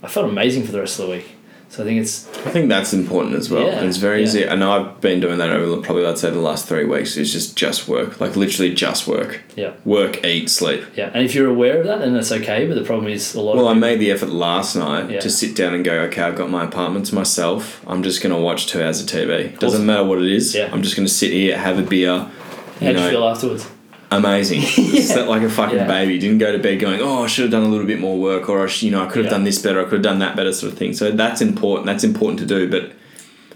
I 0.02 0.08
felt 0.08 0.30
amazing 0.30 0.64
for 0.66 0.72
the 0.72 0.80
rest 0.80 1.00
of 1.00 1.06
the 1.08 1.12
week. 1.14 1.36
So 1.72 1.84
I 1.84 1.86
think 1.86 2.02
it's 2.02 2.28
I 2.46 2.50
think 2.52 2.68
that's 2.68 2.92
important 2.92 3.36
as 3.38 3.50
well. 3.50 3.66
Yeah, 3.66 3.78
And 3.80 3.88
it's 3.88 3.96
very 3.98 4.20
yeah. 4.20 4.28
easy. 4.28 4.44
And 4.44 4.62
I've 4.62 5.00
been 5.00 5.22
doing 5.22 5.38
that 5.38 5.52
over 5.52 5.82
probably 5.82 6.06
I'd 6.06 6.18
say 6.18 6.30
the 6.30 6.40
last 6.40 6.68
three 6.68 6.84
weeks. 6.84 7.16
It's 7.16 7.32
just 7.32 7.56
just 7.56 7.88
work, 7.88 8.20
like 8.20 8.36
literally 8.36 8.74
just 8.74 9.08
work. 9.08 9.40
yeah. 9.56 9.72
Work, 9.86 10.26
eat, 10.26 10.50
sleep. 10.50 10.84
Yeah. 10.98 11.12
And 11.14 11.24
if 11.24 11.34
you're 11.34 11.48
aware 11.50 11.80
of 11.80 11.88
that 11.88 12.00
then 12.00 12.14
that's 12.14 12.32
okay, 12.34 12.68
but 12.68 12.76
the 12.76 12.84
problem 12.84 13.08
is 13.10 13.34
a 13.36 13.40
lot 13.42 13.56
Well, 13.56 13.70
I 13.70 13.74
made 13.74 14.00
the 14.02 14.12
effort 14.12 14.30
last 14.32 14.76
night 14.76 15.10
Yeah. 15.10 15.22
to 15.22 15.30
sit 15.30 15.56
down 15.56 15.74
and 15.74 15.86
go, 15.86 15.94
okay, 16.08 16.22
I've 16.24 16.36
got 16.36 16.50
my 16.50 16.66
apartment 16.66 17.06
to 17.06 17.16
myself. 17.16 17.82
I'm 17.88 18.04
just 18.04 18.22
going 18.22 18.36
to 18.36 18.42
watch 18.42 18.68
two 18.68 18.84
hours 18.84 19.00
of 19.00 19.08
TV. 19.08 19.58
Doesn't 19.58 19.64
Awesome. 19.78 19.86
matter 19.86 20.04
what 20.04 20.18
it 20.22 20.30
is. 20.30 20.54
Yeah. 20.54 20.70
I'm 20.74 20.84
just 20.84 20.98
going 20.98 21.08
to 21.08 21.14
sit 21.14 21.32
here, 21.32 21.58
have 21.58 21.80
a 21.80 21.84
beer. 21.84 22.18
How'd 22.18 22.82
You 22.82 22.88
you 22.90 22.94
know, 22.96 23.10
feel 23.12 23.24
afterwards? 23.30 23.66
Amazing. 24.12 24.62
Slept 25.02 25.30
like 25.30 25.42
a 25.42 25.50
fucking 25.50 25.78
Yeah. 25.78 25.88
baby. 25.88 26.20
Didn't 26.20 26.38
go 26.38 26.52
to 26.52 26.60
bed 26.60 26.80
going, 26.80 27.02
oh, 27.02 27.24
I 27.24 27.28
should 27.28 27.44
have 27.44 27.52
done 27.52 27.64
a 27.64 27.68
little 27.70 27.88
bit 27.88 28.00
more 28.00 28.18
work, 28.20 28.50
or 28.50 28.64
I 28.64 28.68
sh- 28.68 28.84
you 28.84 28.92
know, 28.92 29.02
I 29.04 29.08
could 29.08 29.18
have 29.18 29.26
Yeah. 29.26 29.32
done 29.32 29.44
this 29.46 29.60
better. 29.60 29.80
I 29.80 29.84
could 29.86 29.94
have 29.94 30.02
done 30.04 30.20
that 30.20 30.36
better, 30.36 30.54
sort 30.54 30.72
of 30.74 30.78
thing. 30.78 30.94
So 30.94 31.12
that's 31.12 31.42
important. 31.42 31.86
That's 31.88 32.04
important 32.04 32.40
to 32.40 32.46
do. 32.46 32.70
But 32.70 32.92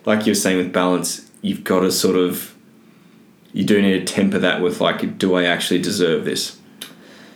like 0.06 0.26
you 0.26 0.32
were 0.32 0.36
saying 0.36 0.58
with 0.58 0.72
balance, 0.74 1.30
you've 1.42 1.64
got 1.64 1.82
to 1.82 1.92
sort 1.92 2.16
of, 2.16 2.54
you 3.54 3.64
do 3.64 3.82
need 3.82 4.06
to 4.08 4.14
temper 4.14 4.40
that 4.40 4.62
with 4.62 4.82
like, 4.82 5.18
do 5.18 5.36
I 5.36 5.44
actually 5.44 5.82
deserve 5.82 6.26
this? 6.26 6.58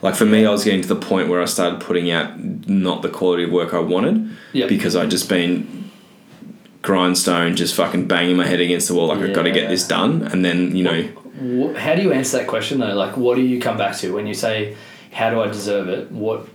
Like 0.02 0.16
for 0.16 0.26
me, 0.26 0.46
I 0.46 0.50
was 0.50 0.64
getting 0.64 0.82
to 0.82 0.88
the 0.88 0.96
point 0.96 1.28
where 1.28 1.42
I 1.42 1.46
started 1.46 1.82
putting 1.82 2.10
out 2.10 2.40
not 2.70 3.02
the 3.02 3.10
quality 3.10 3.44
of 3.44 3.52
work 3.52 3.74
I 3.74 3.80
wanted 3.80 4.30
Yeah. 4.54 4.68
because 4.68 4.96
I'd 4.96 5.12
just 5.12 5.28
been 5.28 5.92
grindstone, 6.82 7.56
just 7.58 7.76
fucking 7.76 8.08
banging 8.08 8.38
my 8.38 8.46
head 8.48 8.62
against 8.62 8.88
the 8.88 8.94
wall, 8.96 9.08
like 9.08 9.20
I've 9.20 9.34
got 9.36 9.44
to 9.44 9.52
get 9.52 9.68
this 9.70 9.86
done, 9.86 10.22
and 10.32 10.46
then 10.46 10.74
you 10.76 10.84
know. 10.84 11.04
Wh- 11.40 11.76
How 11.78 11.96
do 11.96 12.02
you 12.02 12.12
answer 12.12 12.38
that 12.38 12.48
question 12.48 12.80
though? 12.80 12.94
Like, 12.94 13.18
what 13.18 13.36
do 13.36 13.42
you 13.42 13.60
come 13.60 13.78
back 13.78 13.96
to 13.98 14.14
when 14.14 14.28
you 14.28 14.34
say, 14.34 14.76
"How 15.12 15.30
do 15.30 15.42
I 15.42 15.48
deserve 15.48 15.88
it?" 15.90 16.12
What 16.12 16.48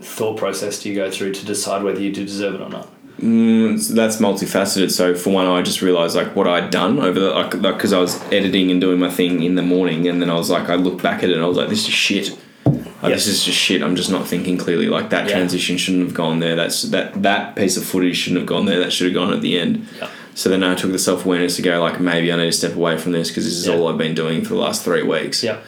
thought 0.00 0.36
process 0.36 0.82
do 0.82 0.88
you 0.88 0.94
go 0.94 1.10
through 1.10 1.32
to 1.32 1.44
decide 1.46 1.82
whether 1.82 2.00
you 2.00 2.12
do 2.12 2.24
deserve 2.24 2.54
it 2.54 2.60
or 2.60 2.68
not? 2.68 2.88
Mm, 3.20 3.78
so 3.78 3.94
that's 3.94 4.16
multifaceted. 4.16 4.90
So 4.90 5.14
for 5.14 5.30
one, 5.30 5.46
I 5.46 5.62
just 5.62 5.80
realized 5.82 6.16
like 6.16 6.34
what 6.34 6.48
I'd 6.48 6.70
done 6.70 6.98
over 6.98 7.20
the 7.20 7.30
like 7.30 7.50
because 7.50 7.92
I 7.92 7.98
was 8.00 8.20
editing 8.32 8.70
and 8.70 8.80
doing 8.80 8.98
my 8.98 9.10
thing 9.10 9.42
in 9.42 9.54
the 9.54 9.62
morning, 9.62 10.08
and 10.08 10.20
then 10.20 10.30
I 10.30 10.34
was 10.34 10.50
like, 10.50 10.68
I 10.68 10.74
looked 10.74 11.02
back 11.02 11.22
at 11.22 11.30
it 11.30 11.34
and 11.34 11.42
I 11.42 11.46
was 11.46 11.56
like, 11.56 11.68
this 11.68 11.86
is 11.86 11.94
shit. 11.94 12.36
Like, 12.66 13.10
Yep. 13.10 13.12
This 13.14 13.26
is 13.26 13.44
just 13.44 13.58
shit. 13.58 13.82
I'm 13.82 13.96
just 13.96 14.10
not 14.12 14.28
thinking 14.28 14.56
clearly. 14.56 14.86
Like 14.86 15.10
that 15.10 15.26
Yeah. 15.28 15.32
transition 15.34 15.76
shouldn't 15.76 16.04
have 16.04 16.14
gone 16.14 16.38
there. 16.38 16.54
That's 16.54 16.82
that 16.82 17.20
that 17.24 17.56
piece 17.56 17.76
of 17.76 17.84
footage 17.84 18.16
shouldn't 18.16 18.38
have 18.40 18.46
gone 18.48 18.64
there. 18.66 18.78
That 18.78 18.92
should 18.92 19.06
have 19.06 19.14
gone 19.14 19.32
at 19.32 19.40
the 19.40 19.58
end. 19.58 19.86
Yeah. 20.00 20.08
So 20.34 20.48
then 20.48 20.62
I 20.64 20.74
took 20.74 20.92
the 20.92 20.98
self 20.98 21.24
awareness 21.26 21.56
to 21.56 21.62
go 21.62 21.80
like 21.80 22.00
maybe 22.00 22.32
I 22.32 22.36
need 22.36 22.44
to 22.46 22.52
step 22.52 22.74
away 22.74 22.96
from 22.98 23.12
this 23.12 23.28
because 23.28 23.44
this 23.44 23.54
is 23.54 23.66
Yeah. 23.66 23.74
all 23.74 23.88
I've 23.88 23.98
been 23.98 24.14
doing 24.14 24.42
for 24.42 24.50
the 24.50 24.60
last 24.60 24.82
three 24.84 25.02
weeks. 25.02 25.42
Yeah. 25.42 25.58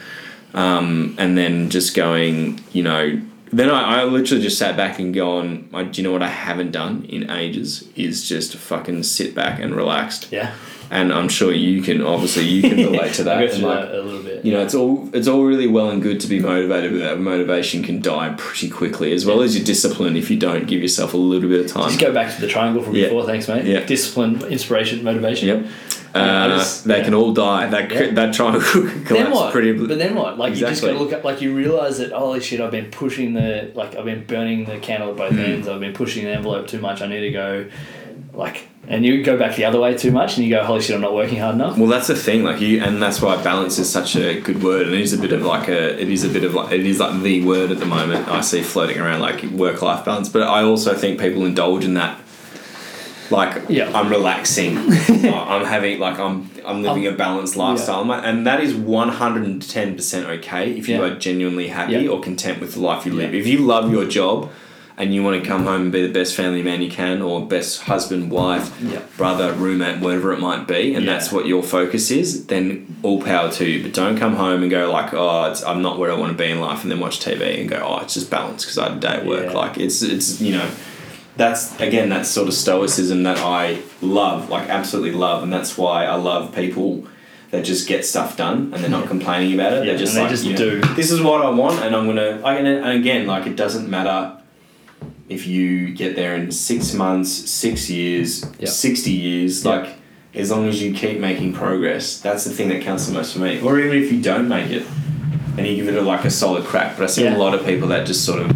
Um, 0.55 1.15
and 1.19 1.37
then 1.37 1.69
just 1.71 1.95
going, 1.97 2.61
you 2.73 2.83
know, 2.83 3.21
then 3.53 3.71
I, 3.71 4.01
I 4.01 4.05
literally 4.05 4.43
just 4.43 4.57
sat 4.59 4.77
back 4.77 4.99
and 4.99 5.13
gone, 5.15 5.69
I, 5.75 5.83
do 5.85 6.01
you 6.01 6.07
know 6.07 6.13
what 6.13 6.23
I 6.23 6.29
haven't 6.29 6.71
done 6.71 7.05
in 7.09 7.29
ages 7.31 7.89
is 7.97 8.27
just 8.29 8.55
fucking 8.57 9.03
sit 9.03 9.35
back 9.35 9.61
and 9.61 9.75
relaxed. 9.75 10.29
Yeah. 10.33 10.55
And 10.91 11.13
I'm 11.13 11.29
sure 11.29 11.53
you 11.53 11.83
can, 11.83 12.03
obviously, 12.03 12.45
you 12.45 12.63
can 12.63 12.77
relate 12.93 13.15
to 13.15 13.25
that. 13.25 13.43
And, 13.43 13.63
like, 13.63 13.81
that 13.81 13.95
a 13.99 14.03
little 14.03 14.23
bit. 14.23 14.45
you 14.45 14.53
know, 14.53 14.63
it's 14.63 14.75
all 14.75 15.09
it's 15.13 15.27
all 15.27 15.43
really 15.45 15.67
well 15.67 15.91
and 15.91 16.03
good 16.03 16.21
to 16.21 16.29
be 16.29 16.39
motivated, 16.41 16.93
but 16.93 16.99
that 17.01 17.19
motivation 17.19 17.83
can 17.83 18.01
die 18.01 18.35
pretty 18.37 18.69
quickly, 18.69 19.13
as 19.13 19.25
well 19.27 19.41
as 19.43 19.57
your 19.57 19.65
discipline 19.65 20.17
if 20.17 20.31
you 20.31 20.39
don't 20.39 20.67
give 20.67 20.83
yourself 20.83 21.15
a 21.15 21.17
little 21.17 21.49
bit 21.49 21.63
of 21.65 21.71
time. 21.73 21.89
Just 21.89 22.01
go 22.01 22.13
back 22.13 22.35
to 22.35 22.41
the 22.41 22.47
triangle 22.49 22.83
from 22.83 22.95
Yeah. 22.95 23.05
before. 23.07 23.25
Thanks, 23.27 23.49
mate. 23.49 23.65
Yeah. 23.65 23.81
Discipline, 23.85 24.43
inspiration, 24.45 25.03
motivation. 25.03 25.49
Yep. 25.49 25.67
Uh, 26.15 26.59
just- 26.59 26.85
they 26.87 26.99
yeah. 26.99 27.05
can 27.05 27.15
all 27.15 27.33
die. 27.33 27.67
That 27.67 27.91
Yeah. 27.91 28.11
that 28.13 28.35
triangle 28.35 28.61
could 28.63 29.05
Then 29.17 29.33
what? 29.33 29.53
pretty. 29.53 29.73
but 29.73 29.99
then 29.99 30.15
what? 30.15 30.39
Like 30.39 30.55
you 30.55 30.61
just 30.61 30.81
got 30.81 30.93
to 30.93 30.99
look 30.99 31.13
at 31.13 31.25
like 31.25 31.41
you 31.43 31.53
realize 31.55 31.99
that 31.99 32.13
holy 32.13 32.41
shit, 32.41 32.61
I've 32.61 32.71
been 32.71 32.91
pushing 32.93 33.33
the 33.35 33.73
like 33.75 33.97
I've 33.97 34.05
been 34.05 34.25
burning 34.25 34.65
the 34.67 34.79
candle 34.79 35.11
at 35.11 35.17
both 35.17 35.33
Hmm. 35.33 35.39
ends. 35.41 35.67
I've 35.67 35.81
been 35.81 35.93
pushing 35.93 36.25
the 36.25 36.31
envelope 36.31 36.69
too 36.69 36.79
much. 36.79 37.03
I 37.03 37.09
need 37.09 37.21
to 37.23 37.31
go, 37.31 37.65
like, 38.33 38.69
and 38.89 39.05
you 39.05 39.23
go 39.23 39.37
back 39.39 39.57
the 39.57 39.65
other 39.65 39.81
way 39.81 39.97
too 39.97 40.11
much, 40.11 40.37
and 40.37 40.45
you 40.47 40.51
go, 40.51 40.63
holy 40.65 40.81
shit, 40.83 40.95
I'm 40.95 41.01
not 41.01 41.15
working 41.15 41.39
hard 41.39 41.55
enough. 41.55 41.79
Well, 41.79 41.89
that's 41.89 42.07
the 42.09 42.17
thing, 42.17 42.45
like 42.45 42.61
you, 42.61 42.83
and 42.83 43.03
that's 43.03 43.21
why 43.23 43.43
balance 43.43 43.79
is 43.79 43.91
such 43.91 44.15
a 44.17 44.41
good 44.41 44.63
word, 44.63 44.87
and 44.87 44.95
it 44.95 45.01
is 45.01 45.13
a 45.13 45.19
bit 45.19 45.33
of 45.33 45.43
like 45.43 45.69
a, 45.69 46.01
it 46.01 46.11
is 46.11 46.25
a 46.25 46.29
bit 46.29 46.45
of 46.45 46.55
like, 46.55 46.73
it 46.73 46.85
is 46.87 47.01
like 47.01 47.23
the 47.23 47.45
word 47.45 47.71
at 47.71 47.79
the 47.79 47.87
moment. 47.87 48.29
I 48.29 48.41
see 48.43 48.63
floating 48.63 48.99
around 48.99 49.21
like 49.21 49.43
work 49.45 49.81
life 49.83 50.05
balance, 50.05 50.29
but 50.29 50.43
I 50.43 50.63
also 50.63 50.95
think 50.95 51.19
people 51.21 51.45
indulge 51.45 51.85
in 51.85 51.95
that. 51.95 52.21
Like, 53.31 53.71
Yeah. 53.71 53.91
I'm 53.99 54.11
relaxing, 54.11 54.77
I'm 54.79 55.65
having 55.65 55.99
like 55.99 56.19
I'm 56.19 56.51
I'm 56.67 56.83
living 56.83 57.07
a 57.07 57.13
balanced 57.13 57.57
lifestyle, 57.57 58.11
and 58.13 58.47
that 58.47 58.61
is 58.61 58.75
one 58.75 59.09
hundred 59.09 59.45
and 59.45 59.67
ten 59.67 59.97
percent 59.97 60.27
okay 60.27 60.73
if 60.73 60.89
you 60.89 60.97
Yeah. 60.97 61.05
are 61.05 61.15
genuinely 61.19 61.69
happy 61.69 61.93
Yeah. 61.95 62.09
or 62.11 62.21
content 62.21 62.61
with 62.61 62.75
the 62.75 62.81
life 62.81 63.07
you 63.07 63.13
live. 63.13 63.33
Yeah. 63.33 63.41
If 63.41 63.47
you 63.47 63.59
love 63.61 63.91
your 63.91 64.05
job. 64.07 64.51
And 64.97 65.13
you 65.13 65.25
want 65.25 65.43
to 65.43 65.49
come 65.49 65.65
home 65.65 65.83
and 65.83 65.93
be 65.93 66.07
the 66.07 66.13
best 66.13 66.37
family 66.37 66.63
man 66.63 66.81
you 66.81 66.89
can, 66.89 67.21
or 67.21 67.45
best 67.45 67.83
husband, 67.83 68.31
wife, 68.31 68.71
Yeah. 68.81 69.01
brother, 69.17 69.53
roommate, 69.53 69.99
whatever 69.99 70.33
it 70.33 70.39
might 70.39 70.69
be, 70.69 70.95
and 70.95 71.05
Yeah. 71.05 71.13
that's 71.15 71.33
what 71.33 71.47
your 71.47 71.65
focus 71.65 72.13
is, 72.13 72.47
then 72.47 72.87
all 73.03 73.21
power 73.21 73.51
to 73.51 73.65
you. 73.69 73.83
But 73.83 73.93
don't 73.93 74.17
come 74.17 74.37
home 74.37 74.63
and 74.63 74.71
go 74.71 74.93
like, 74.93 75.13
oh, 75.13 75.47
it's, 75.51 75.65
I'm 75.65 75.83
not 75.83 75.99
where 75.99 76.13
I 76.13 76.15
want 76.15 76.31
to 76.31 76.39
be 76.41 76.49
in 76.49 76.61
life, 76.61 76.83
and 76.85 76.93
then 76.93 77.01
watch 77.01 77.19
TV 77.19 77.59
and 77.61 77.69
go, 77.69 77.83
oh, 77.85 77.99
it's 78.03 78.15
just 78.15 78.31
balance 78.31 78.65
because 78.65 78.79
I 78.79 78.85
had 78.91 78.99
a 78.99 79.01
day 79.01 79.09
at 79.15 79.27
work. 79.27 79.47
Yeah. 79.47 79.53
Like 79.53 79.79
it's 79.79 80.01
it's 80.03 80.41
you 80.41 80.53
know, 80.53 80.67
that's 81.37 81.79
again 81.81 82.09
that 82.11 82.25
sort 82.25 82.47
of 82.47 82.55
stoicism 82.55 83.25
that 83.25 83.39
I 83.39 83.79
love, 84.01 84.49
like 84.49 84.69
absolutely 84.69 85.11
love, 85.13 85.43
and 85.43 85.53
that's 85.53 85.77
why 85.77 86.05
I 86.07 86.15
love 86.15 86.55
people. 86.55 87.07
That 87.51 87.65
just 87.65 87.87
get 87.87 88.05
stuff 88.05 88.37
done 88.37 88.73
and 88.75 88.83
they're 88.83 88.91
not 88.91 89.07
complaining 89.07 89.55
about 89.55 89.75
it. 89.75 89.79
Yeah, 89.85 89.93
they're 89.93 89.99
just 89.99 90.15
and 90.15 90.19
they 90.19 90.23
like, 90.23 90.31
just 90.31 90.45
you 90.45 90.53
know, 90.55 90.81
do. 90.81 90.95
This 90.97 91.13
is 91.13 91.21
what 91.21 91.41
I 91.45 91.51
want, 91.51 91.79
and 91.85 91.95
I'm 91.95 92.05
gonna. 92.07 92.41
I 92.45 92.57
can, 92.57 92.67
and 92.67 92.99
again, 92.99 93.29
like 93.29 93.47
it 93.47 93.55
doesn't 93.55 93.89
matter 93.89 94.39
if 95.29 95.47
you 95.47 95.95
get 95.95 96.17
there 96.17 96.35
in 96.37 96.51
six 96.51 96.93
months, 96.95 97.31
six 97.31 97.89
years, 97.91 98.45
Yeah. 98.59 98.69
60 98.69 99.11
years, 99.11 99.65
Yeah. 99.65 99.71
like 99.71 99.89
as 100.35 100.51
long 100.51 100.69
as 100.69 100.83
you 100.83 100.93
keep 100.93 101.19
making 101.19 101.53
progress, 101.53 102.19
that's 102.19 102.45
the 102.45 102.51
thing 102.51 102.69
that 102.69 102.83
counts 102.83 103.07
the 103.07 103.13
most 103.15 103.33
for 103.33 103.39
me. 103.41 103.61
Or 103.63 103.79
even 103.79 103.97
if 104.03 104.13
you 104.13 104.21
don't 104.21 104.49
make 104.49 104.71
it 104.71 104.85
and 105.57 105.67
you 105.67 105.77
give 105.77 105.89
it 105.89 105.95
a, 105.97 106.03
like 106.03 106.25
a 106.25 106.31
solid 106.31 106.65
crack. 106.65 106.97
But 106.99 107.05
I 107.05 107.07
see 107.07 107.25
Yeah. 107.25 107.37
a 107.37 107.39
lot 107.39 107.55
of 107.55 107.65
people 107.65 107.89
that 107.89 108.07
just 108.07 108.25
sort 108.25 108.41
of, 108.43 108.51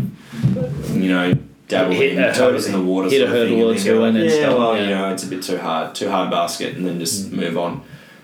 you 0.94 1.08
know, 1.08 1.34
dabble 1.68 1.92
Hit 1.92 2.16
in 2.18 2.34
toes 2.34 2.66
in 2.66 2.72
the 2.72 2.80
water 2.80 3.08
hit 3.10 3.20
a 3.22 3.26
sort 3.26 3.36
of 3.38 3.48
thing, 3.48 3.58
hurdle 3.58 3.70
or 3.72 3.78
two 3.78 4.04
and 4.04 4.16
then 4.16 4.24
yeah, 4.24 4.30
stop, 4.46 4.58
well, 4.58 4.76
yeah. 4.76 4.82
you 4.82 4.88
know, 4.94 5.12
it's 5.12 5.22
a 5.22 5.26
bit 5.26 5.42
too 5.42 5.58
hard, 5.58 5.94
too 5.94 6.08
hard 6.10 6.30
basket, 6.30 6.76
and 6.76 6.86
then 6.86 6.98
just 6.98 7.30
Mm. 7.30 7.36
move 7.36 7.58
on. 7.58 7.82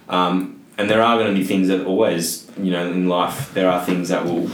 Um, 0.09 0.57
and 0.79 0.89
there 0.91 1.03
are 1.03 1.17
going 1.19 1.33
to 1.33 1.39
be 1.39 1.47
things 1.47 1.69
that 1.69 1.85
always, 1.87 2.47
you 2.61 2.71
know, 2.73 2.87
in 2.91 3.09
life, 3.09 3.53
there 3.55 3.71
are 3.71 3.85
things 3.85 4.09
that 4.09 4.25
will 4.25 4.51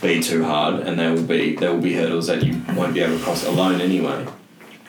be 0.00 0.20
too 0.20 0.44
hard, 0.44 0.80
and 0.80 0.98
there 0.98 1.12
will 1.12 1.22
be 1.22 1.56
there 1.56 1.72
will 1.72 1.80
be 1.80 1.94
hurdles 1.94 2.26
that 2.28 2.42
you 2.42 2.60
won't 2.74 2.94
be 2.94 3.00
able 3.00 3.18
to 3.18 3.24
cross 3.24 3.44
alone 3.44 3.80
anyway. 3.80 4.26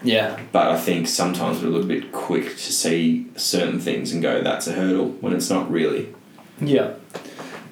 Yeah. 0.04 0.40
But 0.52 0.68
I 0.68 0.78
think 0.78 1.08
sometimes 1.08 1.62
we're 1.62 1.70
a 1.70 1.72
little 1.72 1.88
bit 1.88 2.12
quick 2.12 2.50
to 2.52 2.74
see 2.74 3.28
certain 3.36 3.80
things 3.80 4.12
and 4.12 4.22
go, 4.22 4.42
"That's 4.42 4.68
a 4.68 4.74
hurdle," 4.74 5.10
when 5.22 5.34
it's 5.34 5.50
not 5.50 5.70
really. 5.72 6.14
Yeah. 6.62 6.94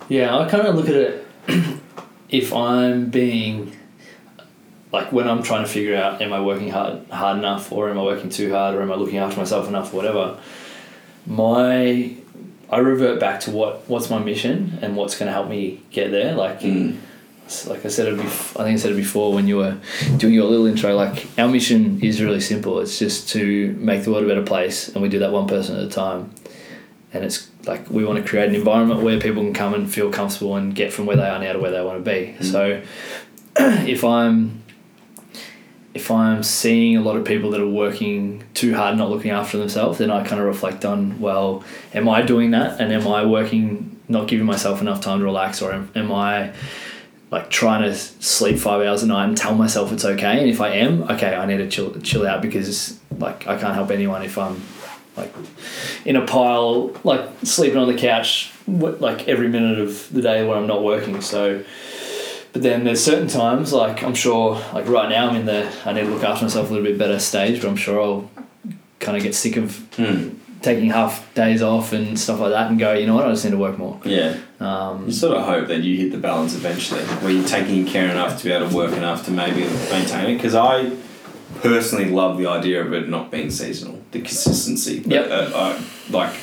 Yeah, 0.10 0.38
I 0.38 0.48
kind 0.50 0.68
of 0.68 0.76
look 0.76 0.88
at 0.90 0.96
it 0.96 1.28
if 2.30 2.54
I'm 2.54 3.10
being 3.10 3.76
like 4.92 5.12
when 5.12 5.28
I'm 5.28 5.44
trying 5.44 5.64
to 5.64 5.70
figure 5.70 5.96
out 5.96 6.22
am 6.22 6.32
I 6.32 6.40
working 6.42 6.70
hard 6.70 7.08
hard 7.10 7.38
enough 7.38 7.72
or 7.72 7.90
am 7.90 7.98
I 7.98 8.04
working 8.04 8.30
too 8.30 8.52
hard 8.54 8.76
or 8.76 8.82
am 8.82 8.92
I 8.92 8.96
looking 8.96 9.18
after 9.18 9.38
myself 9.38 9.68
enough 9.68 9.94
or 9.94 9.98
whatever. 9.98 10.40
My 11.26 12.16
I 12.70 12.78
revert 12.80 13.20
back 13.20 13.40
to 13.42 13.52
what 13.52 13.88
what's 13.90 14.10
my 14.10 14.20
mission 14.20 14.80
and 14.82 14.96
what's 14.96 15.18
going 15.18 15.28
to 15.28 15.34
help 15.34 15.50
me 15.50 15.82
get 15.92 16.12
there. 16.12 16.34
Like 16.36 16.62
Mm. 16.62 16.98
Like 17.68 17.86
I 17.86 17.90
said 17.90 18.08
it. 18.08 18.18
Bef- 18.18 18.60
I 18.60 18.64
think 18.64 18.74
I 18.74 18.76
said 18.76 18.92
it 18.92 18.96
before 18.96 19.34
when 19.34 19.48
you 19.48 19.58
were 19.58 19.78
doing 20.18 20.34
your 20.34 20.46
little 20.46 20.66
intro. 20.66 20.96
Like 20.96 21.28
our 21.38 21.48
mission 21.48 22.02
is 22.02 22.22
really 22.22 22.42
simple. 22.42 22.80
It's 22.80 22.98
just 22.98 23.30
to 23.30 23.74
make 23.80 24.04
the 24.04 24.12
world 24.12 24.24
a 24.24 24.28
better 24.28 24.44
place, 24.44 24.90
and 24.90 25.02
we 25.02 25.10
do 25.10 25.20
that 25.20 25.32
one 25.32 25.48
person 25.48 25.78
at 25.78 25.84
a 25.84 25.90
time. 25.90 26.32
And 27.14 27.24
it's 27.24 27.50
like 27.66 27.90
we 27.90 28.04
want 28.04 28.22
to 28.22 28.28
create 28.28 28.50
an 28.50 28.56
environment 28.56 29.02
where 29.02 29.20
people 29.20 29.44
can 29.44 29.54
come 29.54 29.74
and 29.74 29.92
feel 29.92 30.12
comfortable 30.12 30.56
and 30.56 30.76
get 30.76 30.92
from 30.92 31.06
where 31.06 31.18
they 31.18 31.28
are 31.28 31.40
now 31.40 31.54
to 31.54 31.60
where 31.60 31.72
they 31.72 31.82
want 31.82 32.04
to 32.04 32.12
be. 32.12 32.36
Mm. 32.40 32.52
So 32.52 32.82
if 33.88 34.04
I'm 34.04 34.64
if 35.94 36.12
I'm 36.12 36.44
seeing 36.44 36.98
a 36.98 37.02
lot 37.02 37.16
of 37.16 37.24
people 37.24 37.52
that 37.52 37.62
are 37.62 37.70
working 37.70 38.44
too 38.54 38.76
hard, 38.76 38.98
not 38.98 39.10
looking 39.10 39.32
after 39.32 39.58
themselves, 39.58 39.98
then 39.98 40.12
I 40.12 40.26
kind 40.28 40.42
of 40.42 40.48
reflect 40.48 40.84
on, 40.84 41.22
well, 41.22 41.64
am 41.94 42.10
I 42.10 42.22
doing 42.22 42.52
that? 42.52 42.82
And 42.82 42.92
am 42.92 43.08
I 43.08 43.26
working, 43.26 43.98
not 44.10 44.28
giving 44.28 44.46
myself 44.46 44.82
enough 44.82 45.00
time 45.00 45.20
to 45.20 45.24
relax? 45.24 45.62
Or 45.62 45.72
am, 45.72 45.90
am 45.96 46.12
I 46.12 46.52
like 47.36 47.50
trying 47.50 47.82
to 47.82 47.94
sleep 47.94 48.58
five 48.58 48.80
hours 48.88 49.04
a 49.04 49.08
night 49.08 49.26
and 49.26 49.36
tell 49.36 49.54
myself 49.54 49.92
it's 49.92 50.06
okay? 50.06 50.40
And 50.40 50.50
if 50.50 50.62
I 50.62 50.70
am, 50.70 51.04
okay, 51.04 51.36
I 51.36 51.46
need 51.46 51.58
to 51.58 51.68
chill, 51.68 51.94
chill 52.00 52.26
out 52.26 52.42
because 52.42 52.98
like 53.20 53.46
I 53.46 53.60
can't 53.60 53.76
help 53.76 53.92
anyone 53.92 54.22
if 54.22 54.38
I'm 54.38 54.64
like 55.18 55.34
in 56.06 56.16
a 56.16 56.26
pile, 56.26 56.94
like 57.04 57.30
sleeping 57.44 57.78
on 57.78 57.88
the 57.88 57.98
couch, 57.98 58.54
like 58.68 59.28
every 59.28 59.50
minute 59.50 59.80
of 59.80 60.10
the 60.14 60.22
day 60.22 60.48
when 60.48 60.58
I'm 60.58 60.66
not 60.66 60.82
working. 60.82 61.20
So, 61.20 61.62
but 62.54 62.62
then 62.62 62.86
there's 62.86 63.04
certain 63.04 63.28
times, 63.28 63.74
like 63.74 64.02
I'm 64.02 64.16
sure, 64.16 64.54
like 64.74 64.88
right 64.88 65.10
now, 65.10 65.28
I'm 65.28 65.36
in 65.36 65.46
the 65.46 65.70
I 65.84 65.92
need 65.92 66.06
to 66.06 66.08
look 66.08 66.24
after 66.24 66.46
myself 66.46 66.70
a 66.70 66.74
little 66.74 66.88
bit 66.88 66.98
better 66.98 67.20
stage, 67.20 67.62
but 67.62 67.68
I'm 67.68 67.76
sure 67.76 68.02
I'll 68.02 68.32
kind 69.02 69.18
of 69.18 69.24
get 69.24 69.36
sick 69.36 69.58
of 69.58 69.76
Hmm. 69.98 70.30
Taking 70.66 70.90
half 70.90 71.14
days 71.36 71.62
off 71.62 71.94
and 71.94 72.20
stuff 72.20 72.40
like 72.40 72.52
that, 72.52 72.70
and 72.70 72.78
go, 72.80 72.94
you 72.94 73.06
know 73.08 73.16
what, 73.16 73.26
I 73.26 73.32
just 73.32 73.46
need 73.46 73.52
to 73.52 73.58
work 73.58 73.78
more. 73.78 74.00
Yeah. 74.04 74.36
Um, 74.60 75.06
You 75.06 75.14
sort 75.14 75.38
of 75.38 75.46
hope 75.46 75.68
that 75.68 75.82
you 75.84 75.96
hit 75.98 76.12
the 76.12 76.18
balance 76.18 76.56
eventually, 76.56 77.04
where 77.22 77.32
you're 77.32 77.48
taking 77.48 77.86
care 77.86 78.10
enough 78.10 78.38
to 78.40 78.44
be 78.46 78.52
able 78.52 78.70
to 78.70 78.76
work 78.76 78.94
enough 78.94 79.26
to 79.26 79.32
maybe 79.32 79.62
maintain 79.92 80.26
it. 80.32 80.36
Because 80.38 80.56
I 80.56 80.92
personally 81.62 82.10
love 82.10 82.38
the 82.38 82.48
idea 82.48 82.84
of 82.86 82.92
it 82.94 83.08
not 83.10 83.32
being 83.32 83.50
seasonal, 83.50 84.02
the 84.12 84.20
consistency. 84.20 85.00
But, 85.00 85.12
Yep. 85.12 85.32
uh, 85.32 85.52
I, 85.56 85.68
like, 86.10 86.34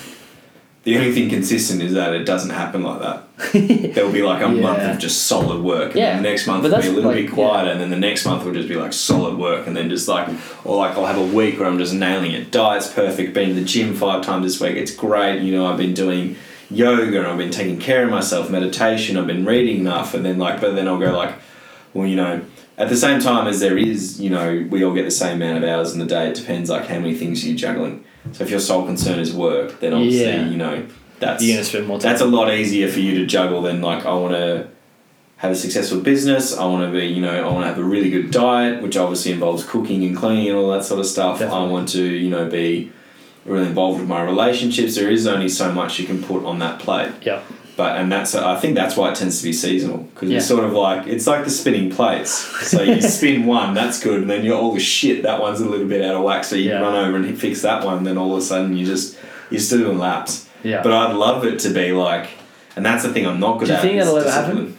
the 0.84 0.96
only 0.96 1.12
thing 1.12 1.28
consistent 1.30 1.80
is 1.80 1.92
that 1.94 2.12
it 2.12 2.24
doesn't 2.24 2.50
happen 2.50 2.82
like 2.82 3.00
that. 3.00 3.24
There'll 3.94 4.10
be 4.12 4.22
like 4.22 4.42
a 4.42 4.48
month 4.48 4.80
of 4.80 4.98
just 4.98 5.24
solid 5.28 5.62
work, 5.62 5.90
and 5.92 5.96
Yeah, 5.96 6.16
the 6.16 6.22
next 6.22 6.46
month 6.46 6.64
will 6.64 6.70
be 6.80 6.88
a 6.88 6.90
little 6.90 7.10
like- 7.12 7.26
bit 7.26 7.32
quieter, 7.32 7.70
and 7.70 7.80
then 7.80 7.90
the 7.90 7.96
next 7.96 8.26
month 8.26 8.44
will 8.44 8.52
just 8.52 8.68
be 8.68 8.74
like 8.74 8.92
solid 8.92 9.38
work, 9.38 9.66
and 9.66 9.76
then 9.76 9.88
just 9.88 10.08
like, 10.08 10.28
or 10.64 10.76
like 10.76 10.96
I'll 10.96 11.06
have 11.06 11.18
a 11.18 11.24
week 11.36 11.58
where 11.60 11.68
I'm 11.68 11.78
just 11.78 11.94
nailing 11.94 12.32
it. 12.32 12.50
Diet's 12.50 12.92
perfect, 12.92 13.32
been 13.32 13.50
to 13.50 13.54
the 13.54 13.64
gym 13.64 13.94
five 13.94 14.22
times 14.24 14.44
this 14.44 14.60
week, 14.60 14.76
it's 14.76 14.94
great. 14.94 15.40
You 15.42 15.52
know, 15.52 15.66
I've 15.66 15.78
been 15.78 15.94
doing 15.94 16.36
yoga 16.70 17.18
and 17.18 17.26
I've 17.28 17.38
been 17.38 17.50
taking 17.50 17.78
care 17.78 18.04
of 18.04 18.10
myself, 18.10 18.50
meditation, 18.50 19.16
I've 19.16 19.26
been 19.26 19.44
reading 19.44 19.80
enough, 19.80 20.14
and 20.14 20.24
then 20.24 20.38
like, 20.38 20.60
but 20.60 20.74
then 20.74 20.88
I'll 20.88 20.98
go 20.98 21.16
like, 21.16 21.34
well, 21.94 22.06
you 22.06 22.16
know, 22.16 22.42
at 22.78 22.88
the 22.88 22.96
same 22.96 23.20
time 23.20 23.46
as 23.46 23.60
there 23.60 23.76
is, 23.78 24.20
you 24.20 24.30
know, 24.30 24.66
we 24.70 24.82
all 24.82 24.94
get 24.94 25.04
the 25.04 25.10
same 25.10 25.40
amount 25.42 25.62
of 25.62 25.68
hours 25.70 25.92
in 25.92 25.98
the 26.00 26.06
day. 26.06 26.28
It 26.28 26.34
depends 26.34 26.70
like 26.70 26.86
how 26.86 26.98
many 26.98 27.14
things 27.14 27.46
you're 27.46 27.56
juggling. 27.56 28.04
So 28.32 28.44
if 28.44 28.50
your 28.50 28.60
sole 28.60 28.84
concern 28.86 29.18
is 29.18 29.32
work, 29.32 29.80
then 29.80 29.92
obviously 29.92 30.24
Yeah. 30.26 30.48
you 30.48 30.56
know 30.56 30.82
that's 31.18 31.42
you're 31.42 31.56
gonna 31.56 31.64
spend 31.64 31.86
more 31.86 31.98
time. 31.98 32.08
that's 32.10 32.22
a 32.22 32.26
lot 32.26 32.52
easier 32.54 32.88
for 32.88 33.00
you 33.00 33.18
to 33.18 33.26
juggle 33.26 33.62
than 33.62 33.80
like 33.82 34.06
I 34.06 34.14
want 34.14 34.34
to 34.34 34.66
have 35.38 35.50
a 35.50 35.56
successful 35.56 35.98
business. 36.00 36.56
I 36.56 36.64
want 36.66 36.86
to 36.86 36.96
be, 36.96 37.04
you 37.06 37.20
know, 37.20 37.32
I 37.34 37.50
want 37.52 37.64
to 37.64 37.66
have 37.68 37.78
a 37.78 37.82
really 37.82 38.10
good 38.10 38.30
diet, 38.30 38.80
which 38.80 38.96
obviously 38.96 39.32
involves 39.32 39.64
cooking 39.64 40.04
and 40.04 40.16
cleaning 40.16 40.48
and 40.50 40.56
all 40.56 40.70
that 40.70 40.84
sort 40.84 41.00
of 41.00 41.06
stuff. 41.06 41.42
I 41.42 41.64
want 41.64 41.88
to, 41.90 42.02
you 42.04 42.30
know, 42.30 42.48
be 42.48 42.92
really 43.44 43.66
involved 43.66 43.98
with 43.98 44.08
my 44.08 44.22
relationships. 44.22 44.94
There 44.94 45.10
is 45.10 45.26
only 45.26 45.48
so 45.48 45.72
much 45.72 45.98
you 45.98 46.06
can 46.06 46.22
put 46.22 46.44
on 46.44 46.60
that 46.60 46.78
plate. 46.78 47.10
yeah, 47.22 47.40
But 47.76 47.96
and 47.96 48.12
that's 48.12 48.34
I 48.34 48.58
think 48.60 48.74
that's 48.74 48.96
why 48.96 49.10
it 49.10 49.14
tends 49.16 49.38
to 49.38 49.44
be 49.44 49.52
seasonal 49.52 49.98
because 49.98 50.28
Yeah. 50.28 50.36
it's 50.38 50.46
sort 50.46 50.62
of 50.64 50.72
like 50.74 51.06
it's 51.06 51.26
like 51.26 51.44
the 51.44 51.50
spinning 51.50 51.90
plates. 51.90 52.30
So 52.68 52.82
you 52.82 53.00
spin 53.18 53.46
one, 53.46 53.72
that's 53.74 53.98
good, 54.02 54.20
and 54.22 54.30
then 54.30 54.44
you're 54.44 54.58
all 54.58 54.72
the 54.74 54.80
shit. 54.80 55.22
That 55.22 55.40
one's 55.40 55.60
a 55.60 55.64
little 55.68 55.86
bit 55.86 56.02
out 56.04 56.14
of 56.16 56.22
whack, 56.22 56.44
so 56.44 56.54
you 56.56 56.70
Yeah. 56.70 56.80
run 56.80 56.94
over 56.94 57.16
and 57.16 57.38
fix 57.38 57.62
that 57.62 57.84
one. 57.84 58.04
Then 58.04 58.18
all 58.18 58.32
of 58.32 58.38
a 58.38 58.42
sudden 58.42 58.76
you 58.76 58.84
just 58.84 59.16
you're 59.50 59.60
still 59.60 59.78
doing 59.78 59.98
laps. 59.98 60.46
yeah. 60.62 60.82
But 60.82 60.92
I'd 60.92 61.14
love 61.14 61.44
it 61.46 61.58
to 61.60 61.70
be 61.70 61.92
like, 61.92 62.28
and 62.76 62.84
that's 62.84 63.02
the 63.04 63.12
thing 63.12 63.26
I'm 63.26 63.40
not 63.40 63.58
good 63.58 63.66
Do 63.66 63.72
you 63.72 63.76
at. 63.78 63.82
think 63.82 63.96
is 63.98 64.04
that'll 64.06 64.18
ever 64.20 64.28
discipline. 64.28 64.78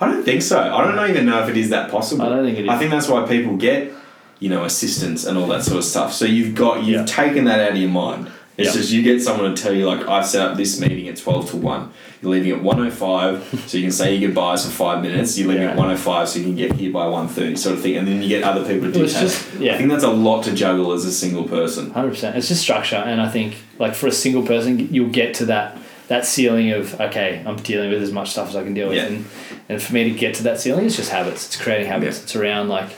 I 0.00 0.06
don't 0.10 0.24
think 0.24 0.42
so. 0.42 0.58
I 0.60 0.84
don't 0.84 1.10
even 1.10 1.26
know 1.26 1.42
if 1.44 1.48
it 1.50 1.56
is 1.56 1.68
that 1.70 1.90
possible. 1.90 2.24
I 2.24 2.28
don't 2.30 2.44
think 2.44 2.58
it 2.58 2.64
is. 2.64 2.68
I 2.70 2.76
think 2.78 2.90
that's 2.90 3.08
why 3.08 3.24
people 3.26 3.56
get, 3.56 3.92
you 4.40 4.48
know, 4.48 4.64
assistance 4.64 5.24
and 5.26 5.38
all 5.38 5.46
that 5.48 5.62
sort 5.64 5.78
of 5.78 5.84
stuff. 5.84 6.12
So 6.12 6.24
you've 6.24 6.54
got 6.54 6.82
you've 6.82 7.00
Yeah. 7.00 7.04
taken 7.06 7.44
that 7.44 7.60
out 7.60 7.72
of 7.72 7.76
your 7.76 7.90
mind. 7.90 8.26
It's 8.62 8.74
Yeah. 8.74 8.80
just 8.80 8.92
you 8.92 9.02
get 9.02 9.20
someone 9.22 9.54
to 9.54 9.62
tell 9.62 9.72
you 9.74 9.86
like 9.86 10.06
I've 10.08 10.26
set 10.26 10.46
up 10.48 10.56
this 10.56 10.80
meeting 10.80 11.08
at 11.08 11.16
twelve 11.16 11.50
to 11.50 11.56
one. 11.56 11.90
You're 12.20 12.30
leaving 12.32 12.52
at 12.52 12.62
one 12.62 12.78
oh 12.80 12.90
five, 12.90 13.42
so 13.66 13.76
you 13.76 13.82
can 13.84 13.92
say 13.92 14.14
your 14.14 14.28
goodbyes 14.28 14.64
for 14.64 14.70
five 14.70 15.02
minutes. 15.02 15.36
You're 15.38 15.48
leaving 15.48 15.64
Yeah. 15.64 15.70
at 15.70 15.76
one 15.76 15.90
oh 15.90 15.96
five, 15.96 16.28
so 16.28 16.38
you 16.38 16.44
can 16.44 16.54
get 16.56 16.72
here 16.74 16.92
by 16.92 17.06
one 17.06 17.26
thirty, 17.28 17.56
sort 17.56 17.74
of 17.76 17.82
thing. 17.82 17.96
And 17.96 18.06
then 18.06 18.22
you 18.22 18.28
get 18.28 18.42
other 18.44 18.64
people 18.64 18.92
to 18.92 18.98
do 18.98 19.06
just- 19.06 19.44
yeah. 19.58 19.74
I 19.74 19.78
think 19.78 19.90
that's 19.90 20.04
a 20.04 20.10
lot 20.10 20.44
to 20.44 20.52
juggle 20.52 20.92
as 20.92 21.04
a 21.04 21.12
single 21.12 21.44
person. 21.44 21.90
Hundred 21.90 22.10
percent. 22.10 22.36
It's 22.36 22.48
just 22.48 22.62
structure, 22.62 22.96
and 22.96 23.20
I 23.20 23.28
think 23.28 23.56
like 23.78 23.94
for 23.94 24.06
a 24.06 24.12
single 24.12 24.42
person, 24.44 24.88
you'll 24.92 25.10
get 25.10 25.34
to 25.34 25.46
that 25.46 25.78
that 26.08 26.26
ceiling 26.26 26.70
of 26.72 27.00
okay, 27.00 27.42
I'm 27.46 27.56
dealing 27.56 27.90
with 27.90 28.02
as 28.02 28.12
much 28.12 28.30
stuff 28.30 28.48
as 28.50 28.56
I 28.56 28.62
can 28.62 28.74
deal 28.74 28.88
with, 28.88 28.98
Yeah. 28.98 29.06
and 29.06 29.24
and 29.68 29.82
for 29.82 29.92
me 29.94 30.04
to 30.04 30.10
get 30.10 30.34
to 30.34 30.42
that 30.44 30.60
ceiling, 30.60 30.86
it's 30.86 30.96
just 30.96 31.10
habits. 31.10 31.46
It's 31.46 31.56
creating 31.56 31.86
habits. 31.88 32.18
Yeah. 32.18 32.22
It's 32.24 32.36
around 32.36 32.68
like 32.68 32.90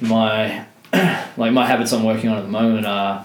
my 0.00 0.64
like 0.92 1.52
my 1.52 1.66
habits 1.66 1.92
I'm 1.92 2.04
working 2.04 2.28
on 2.30 2.36
at 2.38 2.42
the 2.44 2.50
moment 2.50 2.86
are 2.86 3.24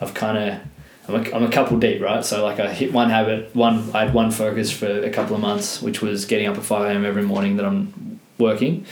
I've 0.00 0.14
kind 0.14 0.38
of 0.38 0.60
I'm 1.08 1.14
a, 1.14 1.34
I'm 1.34 1.42
a 1.42 1.50
couple 1.50 1.78
deep, 1.78 2.02
right? 2.02 2.24
So 2.24 2.44
like 2.44 2.60
I 2.60 2.72
hit 2.72 2.92
one 2.92 3.08
habit, 3.08 3.54
one 3.56 3.90
I 3.94 4.04
had 4.04 4.14
one 4.14 4.30
focus 4.30 4.70
for 4.70 4.86
a 4.86 5.10
couple 5.10 5.34
of 5.34 5.40
months, 5.40 5.80
which 5.80 6.02
was 6.02 6.26
getting 6.26 6.46
up 6.46 6.56
at 6.58 6.62
five 6.62 6.84
a.m. 6.86 7.06
every 7.06 7.22
morning 7.22 7.56
that 7.56 7.64
I'm 7.64 8.20
working, 8.36 8.84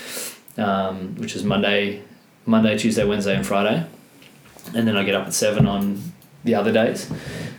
um, 0.56 1.14
which 1.16 1.36
is 1.36 1.44
Monday, 1.44 2.02
Monday, 2.46 2.78
Tuesday, 2.78 3.04
Wednesday, 3.04 3.36
and 3.36 3.46
Friday, 3.46 3.86
and 4.74 4.88
then 4.88 4.96
I 4.96 5.04
get 5.04 5.14
up 5.14 5.26
at 5.26 5.34
seven 5.34 5.66
on 5.66 6.00
the 6.44 6.54
other 6.54 6.72
days, 6.72 7.10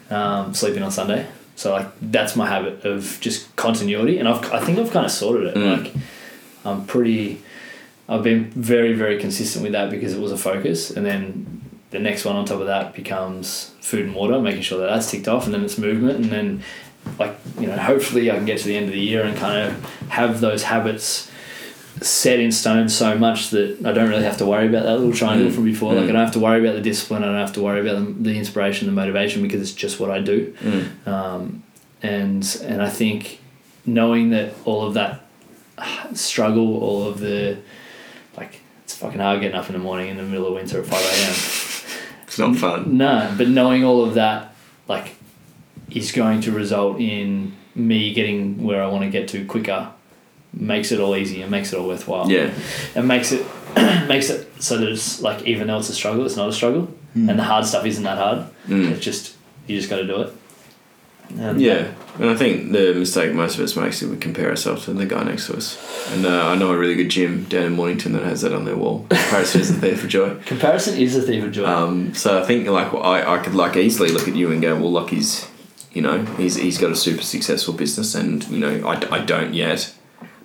um, 0.10 0.54
sleeping 0.56 0.82
on 0.82 0.92
Sunday. 0.92 1.28
So 1.56 1.72
like 1.72 1.88
that's 2.02 2.36
my 2.36 2.48
habit 2.48 2.84
of 2.84 3.20
just 3.22 3.56
continuity, 3.56 4.18
and 4.18 4.28
I've 4.28 4.52
I 4.52 4.60
think 4.64 4.80
I've 4.80 4.92
kind 4.92 5.06
of 5.06 5.12
sorted 5.12 5.48
it. 5.48 5.56
Mm. 5.56 5.84
Like 5.84 5.94
I'm 6.66 6.86
pretty. 6.86 7.44
I've 8.10 8.24
been 8.24 8.46
very 8.52 8.94
very 8.94 9.20
consistent 9.20 9.64
with 9.64 9.74
that 9.74 9.92
because 9.92 10.14
it 10.14 10.20
was 10.20 10.32
a 10.32 10.38
focus, 10.38 10.90
and 10.90 11.06
then 11.06 11.57
the 11.91 11.99
next 11.99 12.26
one 12.26 12.35
on 12.35 12.45
top 12.45 12.59
of 12.59 12.68
that 12.68 12.93
becomes 12.95 13.72
food 13.81 14.05
and 14.05 14.15
water, 14.15 14.39
making 14.39 14.61
sure 14.61 14.80
that 14.80 14.88
that's 14.88 15.09
ticked 15.09 15.27
off, 15.27 15.45
and 15.45 15.53
then 15.53 15.64
it's 15.64 15.77
movement, 15.77 16.18
and 16.19 16.26
then 16.31 16.64
like 17.18 17.38
you 17.59 17.68
know 17.68 17.77
hopefully 17.77 18.30
I 18.30 18.35
can 18.35 18.45
get 18.45 18.59
to 18.59 18.65
the 18.65 18.76
end 18.76 18.88
of 18.88 18.91
the 18.93 18.99
year 18.99 19.23
and 19.23 19.38
kind 19.38 19.68
of 19.72 19.84
have 20.09 20.41
those 20.41 20.64
habits 20.64 21.31
set 22.01 22.39
in 22.39 22.51
stone 22.51 22.88
so 22.89 23.18
much 23.18 23.49
that 23.51 23.84
I 23.85 23.91
don't 23.91 24.09
really 24.09 24.23
have 24.26 24.38
to 24.38 24.45
worry 24.45 24.68
about 24.68 24.84
that 24.84 24.97
little 24.99 25.14
triangle 25.14 25.49
Mm. 25.49 25.55
from 25.55 25.64
before. 25.64 25.93
Like 25.93 26.03
Mm. 26.05 26.09
I 26.09 26.11
don't 26.11 26.22
have 26.26 26.34
to 26.34 26.39
worry 26.39 26.59
about 26.61 26.76
the 26.76 26.81
discipline. 26.81 27.23
I 27.23 27.27
don't 27.27 27.38
have 27.38 27.53
to 27.53 27.61
worry 27.61 27.80
about 27.80 27.95
the, 28.05 28.30
the 28.30 28.38
inspiration, 28.38 28.85
the 28.85 28.93
motivation 28.93 29.41
because 29.41 29.61
it's 29.61 29.72
just 29.72 29.99
what 29.99 30.11
I 30.11 30.19
do. 30.19 30.53
Mm. 30.61 31.07
Um, 31.07 31.64
and 32.03 32.57
and 32.65 32.81
I 32.84 32.89
think 32.89 33.39
knowing 33.85 34.30
that 34.31 34.53
all 34.65 34.85
of 34.85 34.93
that 34.95 35.22
struggle, 36.14 36.77
all 36.84 37.07
of 37.07 37.19
the 37.19 37.57
like, 38.35 38.59
it's 38.84 38.95
fucking 38.95 39.19
hard 39.19 39.41
getting 39.41 39.57
up 39.57 39.68
in 39.68 39.73
the 39.73 39.80
morning 39.80 40.09
in 40.09 40.18
the 40.18 40.23
middle 40.23 40.47
of 40.47 40.53
winter 40.53 40.80
at 40.80 40.85
five 40.85 41.01
a.m. 41.01 41.34
It's 42.38 42.39
not 42.39 42.55
fun. 42.55 42.97
No, 42.97 43.34
but 43.35 43.47
knowing 43.47 43.84
all 43.84 44.03
of 44.03 44.14
that, 44.14 44.53
like, 44.88 45.15
is 45.89 46.11
going 46.11 46.41
to 46.41 46.51
result 46.51 46.99
in 46.99 47.53
me 47.73 48.14
getting 48.14 48.64
where 48.64 48.84
I 48.84 48.88
want 48.88 49.03
to 49.05 49.09
get 49.09 49.27
to 49.30 49.43
quicker. 49.45 49.91
Makes 50.53 50.91
it 50.91 50.99
all 50.99 51.15
easy 51.15 51.41
and 51.41 51.49
makes 51.49 51.73
it 51.73 51.80
all 51.80 51.88
worthwhile. 51.88 52.30
Yeah. 52.30 52.51
and 52.95 53.07
makes 53.07 53.31
it 53.31 53.45
makes 54.07 54.30
it 54.30 54.47
so 54.61 54.77
that 54.77 54.88
it's 54.88 55.22
like 55.22 55.43
even 55.47 55.68
though 55.68 55.80
it's 55.80 55.89
a 55.89 55.93
struggle, 55.93 56.26
it's 56.26 56.35
not 56.35 56.47
a 56.49 56.53
struggle, 56.53 56.93
and 57.15 57.38
the 57.39 57.43
hard 57.43 57.65
stuff 57.65 57.85
isn't 57.85 58.03
that 58.03 58.18
hard. 58.18 58.45
Mm. 58.68 58.91
It's 58.91 59.03
just 59.03 59.35
you 59.65 59.76
just 59.76 59.89
got 59.89 59.97
to 59.97 60.05
do 60.07 60.22
it. 60.22 60.34
And 61.38 61.62
Yeah, 61.62 61.94
and 62.20 62.30
I 62.30 62.36
think 62.36 62.72
the 62.72 62.94
mistake 62.94 63.34
most 63.34 63.56
of 63.56 63.62
us 63.62 63.76
makes 63.76 64.02
is 64.02 64.10
we 64.10 64.18
compare 64.18 64.49
ourselves 64.49 64.86
to 64.86 64.94
the 64.94 65.06
guy 65.06 65.24
next 65.24 65.48
to 65.48 65.58
us. 65.58 65.78
And 66.14 66.26
uh, 66.26 66.48
I 66.48 66.56
know 66.56 66.72
a 66.72 66.78
really 66.78 66.95
good 66.95 67.10
gym 67.10 67.44
down 67.45 67.66
in 67.66 67.74
Mornington 67.74 68.14
that 68.14 68.24
has 68.24 68.41
that 68.41 68.54
on 68.54 68.66
their 68.66 68.78
wall. 68.78 69.06
Comparison 69.10 69.62
isn't 69.62 69.82
there 69.82 69.98
for 69.98 70.08
joy. 70.08 70.36
comparison 70.45 70.98
is 70.98 71.16
a 71.16 71.22
thief 71.22 71.44
of 71.44 71.52
joy. 71.52 71.66
Um, 71.66 72.14
so 72.14 72.41
I 72.41 72.45
think 72.45 72.68
like 72.68 72.94
I, 72.94 73.36
I 73.36 73.38
could 73.40 73.56
like 73.56 73.76
easily 73.76 74.10
look 74.10 74.28
at 74.28 74.36
you 74.36 74.52
and 74.52 74.62
go, 74.62 74.76
well, 74.76 74.91
look, 74.91 75.10
he's 75.10 75.48
you 75.91 76.02
know 76.02 76.24
he's 76.38 76.56
he's 76.56 76.78
got 76.78 76.91
a 76.91 76.95
super 76.95 77.24
successful 77.24 77.74
business, 77.74 78.16
and 78.16 78.48
you 78.49 78.60
know 78.60 78.88
I, 78.88 79.16
I 79.16 79.26
don't 79.26 79.54
yet. 79.54 79.94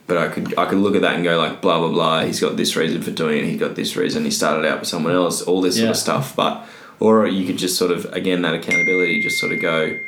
But 0.07 0.19
I 0.19 0.29
could 0.29 0.59
I 0.59 0.67
could 0.67 0.79
look 0.79 0.97
at 0.97 1.03
that 1.03 1.15
and 1.15 1.25
go 1.25 1.39
like 1.39 1.63
blah 1.63 1.79
blah 1.79 1.91
blah. 1.91 2.25
He's 2.25 2.41
got 2.41 2.57
this 2.57 2.77
reason 2.77 3.03
for 3.03 3.13
doing 3.13 3.45
it. 3.45 3.51
He 3.51 3.57
got 3.57 3.77
this 3.77 3.97
reason. 3.97 4.25
He 4.25 4.31
started 4.31 4.67
out 4.69 4.81
with 4.81 4.89
someone 4.89 5.15
else. 5.15 5.41
All 5.43 5.61
this 5.63 5.77
sort 5.79 5.91
of 5.91 5.97
stuff. 5.97 6.37
But 6.37 6.67
or 7.01 7.27
you 7.27 7.47
could 7.47 7.57
just 7.57 7.79
sort 7.79 7.93
of 7.93 8.05
again 8.13 8.43
that 8.43 8.55
accountability, 8.55 9.23
just 9.23 9.39
sort 9.39 9.53
of 9.53 9.61
go, 9.61 9.99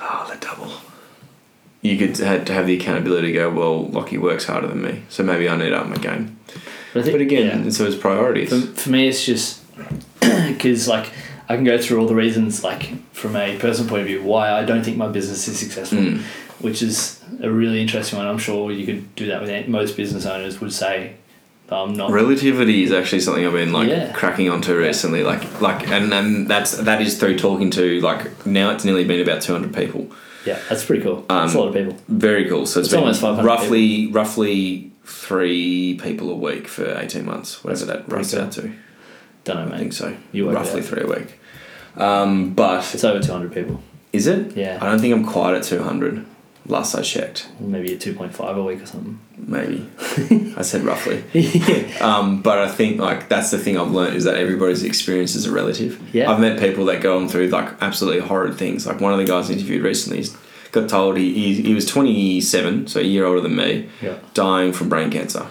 oh 0.00 0.28
the 0.32 0.38
double. 0.44 0.72
You 1.82 1.96
could 1.98 2.16
have 2.18 2.44
to 2.46 2.52
have 2.52 2.66
the 2.66 2.76
accountability 2.76 3.28
to 3.28 3.32
go. 3.32 3.50
Well, 3.50 3.86
Lockie 3.88 4.18
works 4.18 4.44
harder 4.46 4.66
than 4.66 4.82
me, 4.82 5.02
so 5.08 5.22
maybe 5.22 5.48
I 5.48 5.56
need 5.56 5.70
to 5.70 5.76
up 5.78 5.88
my 5.88 5.96
game. 5.96 6.36
but, 6.92 7.00
I 7.00 7.02
think, 7.02 7.14
But 7.14 7.20
again, 7.20 7.64
yeah. 7.64 7.70
so 7.70 7.84
it's 7.86 7.94
priorities. 7.96 8.48
For, 8.50 8.60
for 8.80 8.90
me, 8.90 9.06
it's 9.08 9.24
just 9.24 9.62
because 10.20 10.88
like 10.88 11.12
I 11.48 11.54
can 11.54 11.64
go 11.64 11.78
through 11.80 12.00
all 12.00 12.08
the 12.08 12.14
reasons, 12.14 12.64
like 12.64 12.92
from 13.12 13.36
a 13.36 13.56
personal 13.58 13.88
point 13.88 14.00
of 14.02 14.08
view, 14.08 14.22
why 14.22 14.50
I 14.50 14.64
don't 14.64 14.82
think 14.82 14.96
my 14.96 15.08
business 15.08 15.46
is 15.48 15.58
successful, 15.58 15.98
Mm. 15.98 16.22
which 16.60 16.82
is 16.82 17.22
a 17.40 17.50
really 17.50 17.80
interesting 17.80 18.18
one. 18.18 18.26
I'm 18.26 18.38
sure 18.38 18.72
you 18.72 18.84
could 18.86 19.14
do 19.14 19.26
that 19.26 19.40
with 19.40 19.50
any- 19.50 19.68
most 19.68 19.96
business 19.96 20.26
owners 20.26 20.60
would 20.60 20.72
say, 20.72 21.12
I'm 21.68 21.94
not. 21.94 22.10
Relativity 22.12 22.84
is 22.84 22.92
actually 22.92 23.20
something 23.20 23.44
I've 23.46 23.52
been 23.52 23.72
like 23.72 23.88
Yeah. 23.88 24.12
cracking 24.12 24.48
onto 24.48 24.76
recently. 24.76 25.22
Like 25.24 25.60
like 25.60 25.88
and, 25.88 26.12
and 26.14 26.46
that's 26.48 26.72
that 26.76 27.02
is 27.02 27.18
through 27.18 27.38
talking 27.38 27.70
to 27.72 28.00
like 28.00 28.46
now 28.46 28.70
it's 28.70 28.84
nearly 28.84 29.04
been 29.04 29.20
about 29.20 29.42
two 29.42 29.52
hundred 29.52 29.74
people. 29.74 30.08
Yeah, 30.44 30.60
that's 30.68 30.84
pretty 30.84 31.02
cool. 31.02 31.24
that's 31.28 31.54
a 31.54 31.58
Um, 31.58 31.64
lot 31.64 31.68
of 31.68 31.74
people. 31.74 31.98
Very 32.08 32.48
cool. 32.48 32.66
So 32.66 32.78
it's, 32.80 32.86
It's 32.86 32.94
been 32.94 33.00
almost 33.00 33.20
500 33.20 33.44
roughly 33.44 34.06
roughly 34.12 34.92
three 35.04 35.98
people 36.00 36.30
a 36.30 36.36
week 36.36 36.68
for 36.68 36.96
eighteen 36.98 37.24
months, 37.24 37.64
whatever 37.64 37.84
That's 37.86 38.06
that 38.06 38.12
runs 38.14 38.32
cool. 38.34 38.42
out 38.42 38.52
to. 38.52 38.72
Don't 39.44 39.56
know, 39.56 39.62
I 39.62 39.64
mate. 39.66 39.78
think 39.78 39.92
so. 39.92 40.16
You 40.32 40.50
roughly 40.50 40.82
three 40.82 41.02
a 41.02 41.06
week. 41.06 41.38
Um, 41.96 42.52
but 42.54 42.92
It's 42.94 43.04
over 43.04 43.20
200 43.20 43.52
people. 43.54 43.80
is 44.12 44.26
it? 44.26 44.56
Yeah. 44.56 44.78
I 44.80 44.86
don't 44.86 45.00
think 45.00 45.14
I'm 45.14 45.24
quite 45.24 45.54
at 45.54 45.62
two 45.64 45.82
hundred. 45.82 46.24
Last 46.68 46.94
I 46.94 47.02
checked, 47.02 47.48
Maybe 47.60 47.92
a 47.92 47.96
2.5 47.96 48.56
a 48.56 48.62
week 48.62 48.82
or 48.82 48.86
something. 48.86 49.20
maybe. 49.38 49.88
I 50.56 50.62
said 50.62 50.82
roughly. 50.82 51.22
yeah. 51.32 51.96
Um, 52.00 52.42
but 52.42 52.58
I 52.58 52.68
think 52.68 52.98
like 53.00 53.28
that's 53.28 53.50
the 53.52 53.58
thing 53.58 53.78
I've 53.78 53.92
learned 53.92 54.16
is 54.16 54.24
that 54.24 54.34
everybody's 54.36 54.82
experiences 54.82 55.46
are 55.46 55.52
relative. 55.52 56.00
Yeah. 56.14 56.30
I've 56.30 56.40
met 56.40 56.58
people 56.58 56.84
that 56.86 57.00
go 57.00 57.18
on 57.18 57.28
through 57.28 57.48
like 57.48 57.68
absolutely 57.80 58.20
horrid 58.26 58.56
things. 58.58 58.86
Like 58.86 59.00
one 59.00 59.12
of 59.12 59.18
the 59.18 59.24
guys 59.24 59.48
I 59.48 59.52
interviewed 59.54 59.84
recently 59.84 60.24
got 60.72 60.88
told 60.88 61.16
he, 61.16 61.32
he, 61.32 61.62
he 61.62 61.74
was 61.74 61.86
27, 61.86 62.88
so 62.88 63.00
a 63.00 63.02
year 63.04 63.24
older 63.24 63.40
than 63.40 63.56
me, 63.56 63.88
Yeah. 64.02 64.16
dying 64.34 64.72
from 64.72 64.88
brain 64.88 65.10
cancer. 65.10 65.46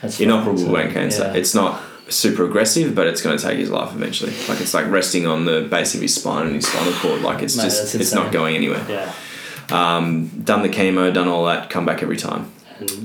That's 0.00 0.18
Inoperable 0.20 0.70
brain 0.70 0.90
cancer. 0.92 1.24
Yeah. 1.24 1.34
It's 1.34 1.54
not 1.54 1.80
super 2.08 2.44
aggressive, 2.44 2.94
but 2.94 3.06
it's 3.06 3.22
going 3.22 3.36
to 3.36 3.42
take 3.42 3.58
his 3.58 3.70
life 3.70 3.94
eventually. 3.94 4.32
Like 4.48 4.60
it's 4.60 4.74
like 4.74 4.86
resting 4.90 5.26
on 5.26 5.44
the 5.44 5.62
base 5.62 5.94
of 5.94 6.00
his 6.00 6.14
spine 6.14 6.46
and 6.46 6.54
his 6.56 6.66
spinal 6.66 6.92
cord. 6.94 7.22
Like 7.22 7.42
it's 7.42 7.56
Mate, 7.56 7.64
just 7.64 7.94
it's 7.94 8.12
not 8.14 8.32
going 8.32 8.54
anywhere. 8.56 8.84
yeah. 8.88 9.12
Um, 9.70 10.28
done 10.44 10.62
the 10.62 10.68
chemo, 10.68 11.12
done 11.12 11.28
all 11.28 11.46
that, 11.46 11.70
come 11.70 11.86
back 11.86 12.02
every 12.02 12.16
time. 12.16 12.50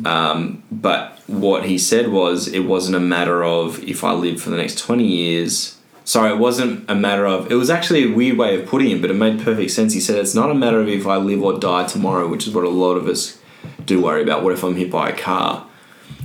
Um, 0.06 0.64
but 0.72 1.20
what 1.28 1.66
he 1.66 1.78
said 1.78 2.10
was 2.10 2.48
it 2.48 2.62
wasn't 2.62 2.96
a 2.96 3.00
matter 3.00 3.44
of 3.44 3.82
if 3.84 4.04
I 4.04 4.12
live 4.12 4.42
for 4.42 4.50
the 4.50 4.58
next 4.58 4.80
20 4.80 5.06
years. 5.06 5.78
Sorry, 6.04 6.32
it 6.32 6.40
wasn't 6.40 6.90
a 6.90 6.96
matter 6.96 7.26
of. 7.26 7.52
It 7.52 7.56
was 7.56 7.70
actually 7.70 8.04
a 8.04 8.16
weird 8.16 8.38
way 8.38 8.60
of 8.60 8.68
putting 8.68 8.90
it, 8.90 9.00
but 9.00 9.12
it 9.12 9.14
made 9.14 9.40
perfect 9.40 9.72
sense. 9.72 9.94
He 9.94 10.00
said 10.00 10.18
it's 10.18 10.34
not 10.34 10.50
a 10.50 10.56
matter 10.56 10.82
of 10.82 10.88
if 10.88 11.06
I 11.06 11.18
live 11.18 11.44
or 11.44 11.60
die 11.60 11.86
tomorrow, 11.86 12.28
which 12.28 12.48
is 12.48 12.54
what 12.54 12.64
a 12.64 12.70
lot 12.70 12.96
of 12.96 13.08
us 13.08 13.40
do 13.86 14.02
worry 14.02 14.24
about. 14.24 14.44
What 14.44 14.54
if 14.54 14.64
I'm 14.64 14.76
hit 14.76 14.92
by 14.92 15.10
a 15.10 15.16
car? 15.16 15.68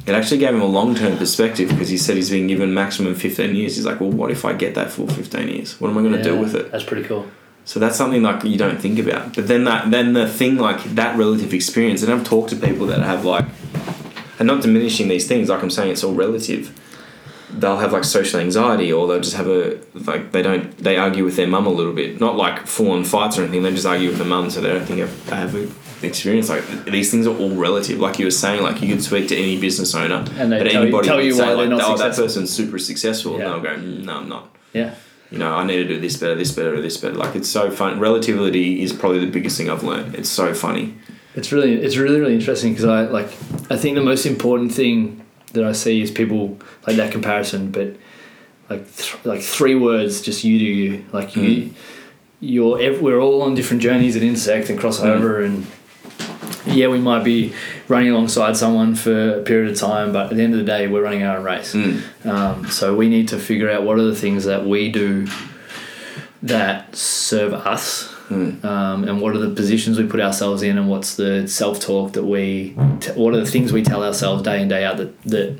It 0.06 0.15
actually 0.15 0.39
gave 0.39 0.55
him 0.55 0.62
a 0.62 0.66
long 0.66 0.94
term 0.94 1.19
perspective 1.19 1.69
because 1.69 1.90
he 1.90 1.98
said 1.98 2.16
he's 2.16 2.31
been 2.31 2.47
given 2.47 2.73
maximum 2.73 3.15
15 3.15 3.55
years. 3.55 3.77
He's 3.77 3.85
like, 3.85 4.01
well, 4.01 4.11
what 4.11 4.31
if 4.31 4.44
I 4.44 4.55
get 4.55 4.74
that 4.74 4.90
full 4.90 5.06
15 5.06 5.48
years? 5.48 5.81
What 5.81 5.90
am 5.90 5.98
I 5.98 6.01
going 6.01 6.12
to 6.15 6.23
do 6.23 6.39
with 6.39 6.55
it? 6.55 6.73
That's 6.73 6.85
pretty 6.85 7.05
cool. 7.06 7.27
So 7.66 7.81
that's 7.81 7.97
something 7.97 8.23
like 8.23 8.45
you 8.45 8.59
don't 8.59 8.78
think 8.81 8.99
about. 8.99 9.35
But 9.35 9.49
then 9.49 9.65
that 9.65 9.91
then 9.91 10.12
the 10.12 10.28
thing 10.28 10.59
like 10.59 10.82
that 10.95 11.16
relative 11.16 11.55
experience, 11.55 12.03
and 12.03 12.12
I've 12.12 12.24
talked 12.24 12.51
to 12.51 12.57
people 12.57 12.86
that 12.89 13.01
have 13.01 13.24
like, 13.24 13.47
and 14.39 14.47
not 14.47 14.62
diminishing 14.62 15.09
these 15.09 15.27
things. 15.27 15.49
Like 15.49 15.62
I'm 15.62 15.70
saying, 15.70 15.91
it's 15.93 16.05
all 16.05 16.15
relative. 16.15 16.78
They'll 17.51 17.78
have 17.78 17.93
like 17.93 18.05
social 18.05 18.41
anxiety, 18.41 18.93
or 18.93 19.07
they'll 19.07 19.20
just 19.20 19.36
have 19.36 19.47
a 19.49 19.78
like 19.95 20.32
they 20.32 20.43
don't 20.43 20.77
they 20.77 20.97
argue 20.97 21.24
with 21.24 21.36
their 21.36 21.47
mum 21.47 21.66
a 21.66 21.70
little 21.70 21.93
bit. 21.93 22.20
Not 22.20 22.36
like 22.36 22.66
full 22.66 22.91
on 22.91 23.05
fights 23.05 23.39
or 23.39 23.43
anything. 23.43 23.62
They 23.62 23.70
just 23.70 23.86
argue 23.86 24.09
with 24.09 24.19
their 24.19 24.27
mum, 24.27 24.51
so 24.51 24.61
they 24.61 24.69
don't 24.69 24.85
think 24.85 24.99
they 25.27 25.36
have 25.36 25.55
a 25.55 25.69
experience. 26.07 26.51
Like 26.51 26.85
these 26.85 27.11
things 27.11 27.27
are 27.27 27.35
all 27.39 27.55
relative. 27.55 27.99
Like 27.99 28.19
you 28.19 28.27
were 28.27 28.31
saying, 28.31 28.62
like 28.62 28.82
you 28.82 28.89
could 28.89 29.03
speak 29.03 29.28
to 29.28 29.36
any 29.36 29.59
business 29.59 29.95
owner, 29.95 30.24
And 30.36 30.53
they 30.53 30.59
but 30.59 30.65
tell 30.65 30.73
you- 30.73 30.81
anybody 30.81 31.07
tell 31.09 31.16
would 31.16 31.24
you 31.24 31.32
say, 31.32 31.41
why 31.41 31.47
they're 31.55 31.57
like, 31.57 31.69
not 31.70 31.81
oh, 31.82 31.97
that 31.97 32.15
successful." 32.15 32.24
person's 32.27 32.51
super 32.53 32.78
successful, 32.78 33.39
Yeah. 33.39 33.55
and 33.55 33.65
they'll 33.65 33.73
go, 33.74 33.81
"Mm, 33.81 34.05
no, 34.05 34.12
I'm 34.16 34.28
not 34.28 34.49
Yeah. 34.74 34.95
You 35.31 35.39
know, 35.39 35.55
I 35.55 35.65
need 35.65 35.77
to 35.77 35.89
do 35.89 36.01
this 36.01 36.17
better, 36.17 36.35
this 36.35 36.53
better, 36.53 36.81
this 36.81 36.97
better. 36.97 37.15
Like 37.15 37.35
it's 37.35 37.49
so 37.49 37.71
fun. 37.71 37.99
Relativity 37.99 38.83
is 38.83 38.93
probably 38.93 39.21
the 39.21 39.31
biggest 39.31 39.57
thing 39.57 39.71
I've 39.71 39.83
learned. 39.83 40.15
It's 40.15 40.29
so 40.29 40.55
funny. 40.55 40.95
It's 41.35 41.51
really, 41.51 41.75
it's 41.75 41.97
really, 41.97 42.21
really 42.21 42.35
interesting 42.35 42.73
because 42.73 42.85
I 42.85 43.03
like, 43.03 43.27
I 43.71 43.77
think 43.77 43.97
the 43.97 44.03
most 44.03 44.27
important 44.27 44.73
thing 44.73 45.25
that 45.53 45.65
I 45.65 45.73
see 45.73 46.01
is 46.03 46.11
people 46.11 46.59
like 46.87 46.97
that 46.97 47.11
comparison, 47.11 47.71
but 47.71 47.97
like, 48.71 48.97
th- 48.97 49.25
like 49.25 49.43
three 49.43 49.75
words, 49.75 50.21
just 50.21 50.45
you 50.45 50.59
do 50.59 50.65
you. 50.65 51.05
Like 51.13 51.35
you, 51.35 51.43
mm. 51.43 51.75
you're, 52.41 53.01
we're 53.01 53.21
all 53.21 53.43
on 53.43 53.55
different 53.55 53.83
journeys 53.83 54.15
that 54.15 54.23
intersect 54.23 54.71
and 54.71 54.79
cross 54.79 55.01
over, 55.01 55.43
mm. 55.43 55.47
and 55.47 55.67
yeah, 56.67 56.89
we 56.89 56.99
might 56.99 57.25
be 57.25 57.53
running 57.89 58.11
alongside 58.11 58.56
someone 58.56 58.94
for 58.94 59.39
a 59.39 59.43
period 59.43 59.70
of 59.73 59.78
time, 59.78 60.12
but 60.12 60.31
at 60.31 60.36
the 60.36 60.43
end 60.43 60.55
of 60.55 60.59
the 60.59 60.65
day, 60.65 60.86
we're 60.89 61.02
running 61.02 61.23
our 61.23 61.36
own 61.36 61.44
race. 61.44 61.74
Mm. 61.74 62.27
Um, 62.27 62.70
so 62.70 62.94
we 62.94 63.09
need 63.09 63.28
to 63.28 63.39
figure 63.39 63.70
out 63.70 63.82
what 63.85 63.98
are 63.98 64.05
the 64.05 64.15
things 64.16 64.44
that 64.44 64.65
we 64.66 64.90
do 64.90 65.27
that 66.43 66.94
serve 66.97 67.52
us, 67.55 68.11
Mm. 68.31 68.65
um, 68.65 69.05
and 69.05 69.20
what 69.20 69.35
are 69.36 69.39
the 69.39 69.51
positions 69.51 69.98
we 69.98 70.06
put 70.06 70.19
ourselves 70.20 70.62
in, 70.62 70.78
and 70.78 70.89
what's 70.89 71.16
the 71.16 71.47
self 71.47 71.78
talk 71.78 72.15
that 72.15 72.24
we, 72.24 72.74
t- 73.01 73.12
what 73.12 73.35
are 73.35 73.39
the 73.40 73.44
things 73.47 73.70
we 73.70 73.82
tell 73.82 74.02
ourselves 74.02 74.43
day 74.43 74.62
in 74.62 74.69
day 74.69 74.82
out 74.85 74.97
that 74.97 75.23
that 75.24 75.59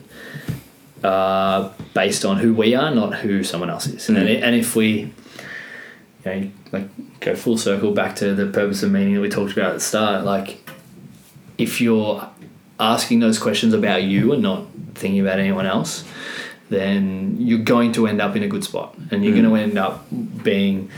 are 1.02 1.72
based 1.92 2.24
on 2.24 2.38
who 2.38 2.55
we 2.55 2.74
are, 2.74 2.94
not 2.94 3.16
who 3.16 3.44
someone 3.44 3.68
else 3.68 3.86
is. 3.86 4.09
And, 4.09 4.16
Mm. 4.16 4.42
and 4.42 4.56
if 4.56 4.74
we, 4.74 4.88
you 4.88 5.10
know, 6.24 6.51
like 6.72 6.88
go 7.20 7.34
full 7.34 7.59
circle 7.59 7.92
back 7.92 8.16
to 8.16 8.34
the 8.34 8.46
purpose 8.46 8.82
of 8.82 8.90
meaning 8.90 9.12
that 9.14 9.20
we 9.20 9.28
talked 9.28 9.52
about 9.52 9.66
at 9.72 9.74
the 9.74 9.80
start, 9.80 10.24
like 10.24 10.64
if 11.59 11.81
you're 11.81 12.28
asking 12.81 13.20
those 13.20 13.39
questions 13.39 13.72
about 13.74 14.02
you 14.02 14.32
and 14.32 14.43
not 14.43 14.64
thinking 14.94 15.20
about 15.20 15.39
anyone 15.39 15.66
else, 15.66 16.05
then 16.70 17.36
you're 17.39 17.59
going 17.60 17.93
to 17.93 18.06
end 18.06 18.20
up 18.20 18.35
in 18.36 18.43
a 18.43 18.48
good 18.48 18.64
spot 18.64 18.94
and 19.10 19.24
you're 19.24 19.32
Mm. 19.35 19.43
going 19.43 19.55
to 19.55 19.62
end 19.62 19.78
up 19.78 20.06
being 20.43 20.89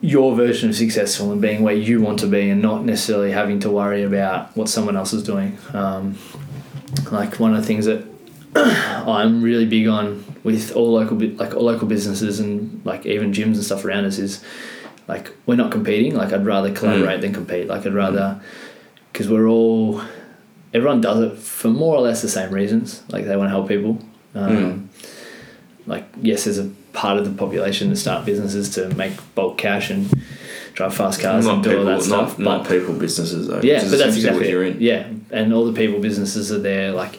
your 0.00 0.36
version 0.36 0.68
of 0.68 0.76
successful 0.76 1.32
and 1.32 1.40
being 1.40 1.62
where 1.62 1.74
you 1.74 2.00
want 2.00 2.20
to 2.20 2.26
be 2.26 2.48
and 2.50 2.62
not 2.62 2.84
necessarily 2.84 3.32
having 3.32 3.58
to 3.58 3.68
worry 3.70 4.02
about 4.04 4.56
what 4.56 4.68
someone 4.68 4.96
else 4.96 5.12
is 5.12 5.24
doing. 5.24 5.58
Um, 5.74 6.16
like 7.10 7.40
one 7.40 7.52
of 7.54 7.60
the 7.60 7.66
things 7.66 7.86
that 7.86 8.04
I'm 8.54 9.42
really 9.42 9.66
big 9.66 9.88
on 9.88 10.24
with 10.44 10.72
all 10.76 10.92
local 10.92 11.16
like 11.18 11.54
all 11.54 11.64
local 11.64 11.88
businesses 11.88 12.38
and 12.38 12.80
like 12.86 13.04
even 13.06 13.32
gyms 13.32 13.54
and 13.54 13.64
stuff 13.64 13.84
around 13.84 14.04
us 14.04 14.18
is 14.18 14.42
like 15.08 15.32
we're 15.46 15.56
not 15.56 15.72
competing. 15.72 16.14
Like 16.14 16.32
I'd 16.32 16.46
rather 16.46 16.72
collaborate 16.72 17.20
than 17.20 17.32
compete. 17.32 17.66
Like 17.66 17.84
I'd 17.84 17.92
rather 17.94 18.40
because 19.12 19.28
we're 19.28 19.48
all 19.48 20.00
everyone 20.74 21.00
does 21.00 21.20
it 21.20 21.38
for 21.38 21.68
more 21.68 21.96
or 21.96 22.00
less 22.00 22.22
the 22.22 22.28
same 22.28 22.50
reasons. 22.50 23.02
Like 23.10 23.24
they 23.26 23.36
want 23.36 23.46
to 23.46 23.50
help 23.50 23.68
people. 23.68 23.98
Um, 24.34 24.90
Like 25.86 26.04
yes, 26.20 26.44
there's 26.44 26.58
a 26.58 26.70
part 26.92 27.18
of 27.18 27.24
the 27.24 27.30
population 27.30 27.88
that 27.90 27.96
start 27.96 28.26
businesses 28.26 28.68
to 28.74 28.88
make 28.94 29.12
bulk 29.34 29.56
cash 29.56 29.88
and 29.90 30.10
drive 30.74 30.94
fast 30.94 31.20
cars 31.20 31.46
not 31.46 31.54
and 31.54 31.64
do 31.64 31.70
people, 31.70 31.88
all 31.88 31.96
that 31.96 32.02
stuff. 32.02 32.38
not, 32.38 32.44
but 32.44 32.58
not 32.58 32.68
people 32.68 32.94
businesses 32.94 33.46
though. 33.48 33.60
yeah, 33.62 33.80
but 33.80 33.98
that's 33.98 34.16
exactly 34.16 34.40
what 34.42 34.48
you're 34.50 34.64
in. 34.64 34.80
Yeah, 34.80 35.08
and 35.30 35.52
all 35.54 35.64
the 35.64 35.72
people 35.72 35.98
businesses 36.00 36.52
are 36.52 36.58
there, 36.58 36.92
like, 36.92 37.18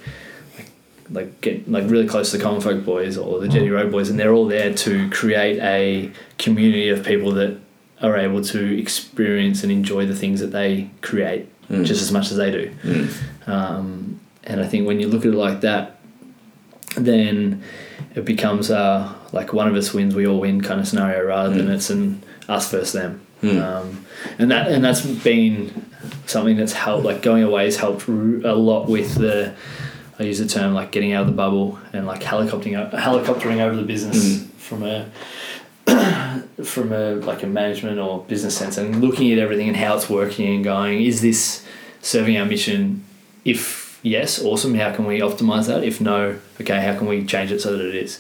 like, 0.58 0.70
like 1.10 1.42
get 1.42 1.70
like 1.70 1.90
really 1.90 2.08
close 2.08 2.32
to 2.32 2.38
the 2.38 2.44
Common 2.44 2.62
Folk 2.62 2.86
Boys 2.86 3.18
or 3.18 3.40
the 3.40 3.48
Jetty 3.48 3.70
Road 3.70 3.92
Boys, 3.92 4.10
and 4.10 4.20
they're 4.20 4.34
all 4.34 4.46
there 4.48 4.74
to 4.74 5.10
create 5.10 5.60
a 5.62 6.12
community 6.38 6.90
of 6.90 7.04
people 7.04 7.32
that 7.32 7.58
are 8.02 8.16
able 8.16 8.42
to 8.44 8.80
experience 8.80 9.64
and 9.64 9.72
enjoy 9.72 10.06
the 10.06 10.16
things 10.16 10.40
that 10.40 10.52
they 10.52 10.90
create 11.02 11.50
Mm. 11.70 11.86
just 11.86 12.02
as 12.02 12.12
much 12.12 12.32
as 12.32 12.38
they 12.38 12.52
do. 12.52 12.72
Mm. 12.84 13.48
Um, 13.48 14.20
and 14.44 14.60
I 14.62 14.68
think 14.68 14.88
when 14.88 15.00
you 15.00 15.08
look 15.08 15.22
at 15.26 15.34
it 15.34 15.38
like 15.38 15.62
that, 15.62 16.00
then 16.96 17.64
it 18.16 18.26
becomes 18.26 18.72
uh, 18.72 19.14
like 19.32 19.54
one 19.54 19.68
of 19.68 19.76
us 19.76 19.94
wins, 19.94 20.16
we 20.16 20.26
all 20.28 20.40
win 20.40 20.62
kind 20.62 20.80
of 20.80 20.88
scenario, 20.88 21.26
rather 21.26 21.50
than 21.56 21.68
Mm. 21.68 21.76
it's 21.76 21.90
an 21.90 22.24
us 22.48 22.72
versus 22.72 22.94
them. 22.94 23.22
Mm. 23.44 23.62
Um, 23.62 24.06
and 24.38 24.52
that 24.52 24.68
and 24.72 24.84
that's 24.84 25.06
been 25.06 25.86
something 26.26 26.58
that's 26.58 26.74
helped. 26.74 27.06
Like 27.06 27.22
going 27.22 27.44
away 27.44 27.66
has 27.66 27.78
helped 27.78 28.10
r- 28.10 28.16
a 28.16 28.56
lot 28.56 28.88
with 28.90 29.16
the. 29.16 29.54
I 30.20 30.24
use 30.24 30.40
the 30.40 30.48
term 30.48 30.74
like 30.74 30.92
getting 30.92 31.14
out 31.14 31.22
of 31.22 31.28
the 31.28 31.34
bubble 31.34 31.80
and 31.94 32.06
like 32.06 32.22
helicoptering 32.22 32.92
helicoptering 32.92 33.62
over 33.62 33.76
the 33.78 33.84
business 33.84 34.18
Mm. 34.40 34.46
from 34.58 34.84
a 34.84 35.06
from 36.64 36.92
a 36.94 37.16
like 37.16 37.44
a 37.44 37.48
management 37.48 38.00
or 38.00 38.24
business 38.28 38.58
sense 38.58 38.78
and 38.78 39.02
looking 39.02 39.32
at 39.32 39.40
everything 39.40 39.68
and 39.68 39.78
how 39.78 39.96
it's 39.96 40.10
working 40.10 40.48
and 40.56 40.64
going 40.64 41.02
is 41.04 41.22
this 41.22 41.66
serving 42.02 42.38
our 42.38 42.46
mission? 42.46 43.04
If 43.46 44.00
yes 44.04 44.42
awesome. 44.44 44.74
How 44.76 44.94
can 44.94 45.06
we 45.06 45.20
optimize 45.20 45.68
that? 45.68 45.84
If 45.84 46.00
no 46.02 46.38
okay 46.62 46.80
how 46.82 46.98
can 46.98 47.08
we 47.08 47.26
change 47.26 47.52
it 47.52 47.60
so 47.62 47.76
that 47.78 47.86
it 47.86 47.96
is? 47.96 48.20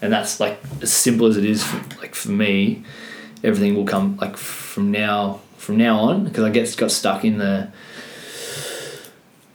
And 0.00 0.12
that's 0.12 0.40
like 0.40 0.58
as 0.80 0.92
simple 0.92 1.26
as 1.26 1.36
it 1.36 1.44
is 1.44 1.62
for, 1.64 1.76
like 2.00 2.14
for 2.14 2.30
me 2.30 2.82
everything 3.44 3.74
will 3.74 3.84
come 3.86 4.16
like 4.18 4.36
from 4.36 4.90
now 4.90 5.40
from 5.58 5.76
now 5.76 5.98
on 5.98 6.24
because 6.24 6.44
I 6.44 6.50
guess 6.50 6.74
got 6.76 6.90
stuck 6.90 7.24
in 7.24 7.38
the 7.38 7.68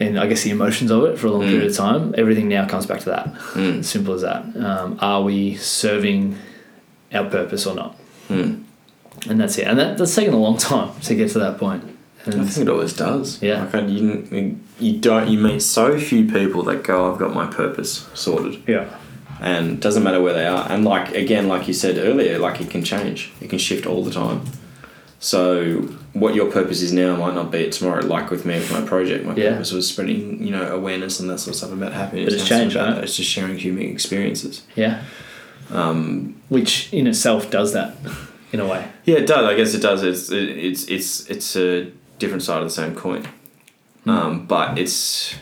in 0.00 0.16
I 0.16 0.26
guess 0.26 0.42
the 0.44 0.50
emotions 0.50 0.90
of 0.90 1.04
it 1.04 1.18
for 1.18 1.26
a 1.26 1.30
long 1.30 1.42
Mm. 1.42 1.48
period 1.50 1.70
of 1.70 1.76
time. 1.76 2.14
Everything 2.16 2.48
now 2.48 2.66
comes 2.66 2.86
back 2.86 3.00
to 3.00 3.10
that. 3.10 3.34
Mm. 3.54 3.84
simple 3.84 4.14
as 4.14 4.22
that. 4.22 4.42
Um, 4.56 4.96
are 5.00 5.22
we 5.22 5.56
serving 5.56 6.36
our 7.12 7.24
purpose 7.30 7.66
or 7.66 7.74
not 7.74 7.96
Mm. 8.28 8.62
and 9.28 9.40
that's 9.40 9.56
it 9.58 9.66
and 9.66 9.78
that, 9.78 9.96
that's 9.96 10.14
taken 10.14 10.34
a 10.34 10.38
long 10.38 10.58
time 10.58 10.98
to 11.00 11.14
get 11.14 11.30
to 11.30 11.38
that 11.38 11.58
point 11.58 11.82
I 12.26 12.30
think 12.32 12.68
it 12.68 12.68
always 12.68 12.92
does. 12.92 13.40
Yeah. 13.40 13.64
Like 13.64 13.74
I, 13.76 13.80
you, 13.86 14.60
you 14.78 14.98
don't 14.98 15.28
you 15.28 15.38
meet 15.38 15.62
so 15.62 15.98
few 15.98 16.26
people 16.30 16.62
that 16.64 16.82
go, 16.84 17.10
I've 17.10 17.18
got 17.18 17.32
my 17.32 17.46
purpose 17.46 18.06
sorted. 18.12 18.62
yeah 18.66 18.94
and 19.40 19.70
it 19.74 19.80
doesn't 19.80 20.02
matter 20.02 20.20
where 20.20 20.34
they 20.34 20.46
are. 20.46 20.66
And 20.70 20.84
like 20.84 21.14
again, 21.14 21.46
like 21.48 21.68
you 21.68 21.72
said 21.74 21.96
earlier, 21.96 22.38
like 22.38 22.60
it 22.60 22.68
can 22.70 22.82
change, 22.84 23.32
it 23.40 23.48
can 23.48 23.58
shift 23.58 23.86
all 23.86 24.02
the 24.04 24.10
time. 24.10 24.42
So 25.20 25.80
what 26.12 26.34
your 26.34 26.50
purpose 26.50 26.80
is 26.82 26.92
now 26.92 27.16
might 27.16 27.34
not 27.34 27.50
be 27.50 27.58
it 27.58 27.72
tomorrow. 27.72 28.04
Like 28.04 28.30
with 28.30 28.44
me 28.44 28.54
with 28.54 28.70
my 28.72 28.82
project, 28.82 29.24
my 29.24 29.34
Yeah. 29.34 29.52
purpose 29.52 29.72
was 29.72 29.88
spreading 29.88 30.42
you 30.44 30.50
know 30.50 30.64
awareness 30.74 31.18
and 31.20 31.28
that 31.30 31.38
sort 31.38 31.50
of 31.54 31.56
stuff 31.56 31.72
about 31.72 31.92
happiness. 31.92 32.26
But 32.26 32.32
it's 32.34 32.48
changed, 32.48 32.76
right? 32.76 32.98
It's 33.02 33.16
just 33.16 33.30
sharing 33.30 33.58
human 33.58 33.84
experiences. 33.84 34.62
Yeah. 34.76 35.02
Um, 35.70 36.40
Which 36.48 36.92
in 36.92 37.06
itself 37.06 37.50
does 37.50 37.72
that, 37.74 37.96
in 38.52 38.60
a 38.60 38.66
way. 38.66 38.88
Yeah, 39.04 39.16
it 39.16 39.26
does. 39.26 39.44
I 39.44 39.54
guess 39.54 39.74
it 39.74 39.82
does. 39.82 40.02
It's 40.02 40.30
it, 40.30 40.48
it's 40.48 40.84
it's 40.84 41.28
it's 41.28 41.56
a 41.56 41.90
different 42.18 42.42
side 42.42 42.58
of 42.58 42.64
the 42.64 42.70
same 42.70 42.94
coin, 42.94 43.26
um, 44.06 44.46
but 44.46 44.78
it's 44.78 45.36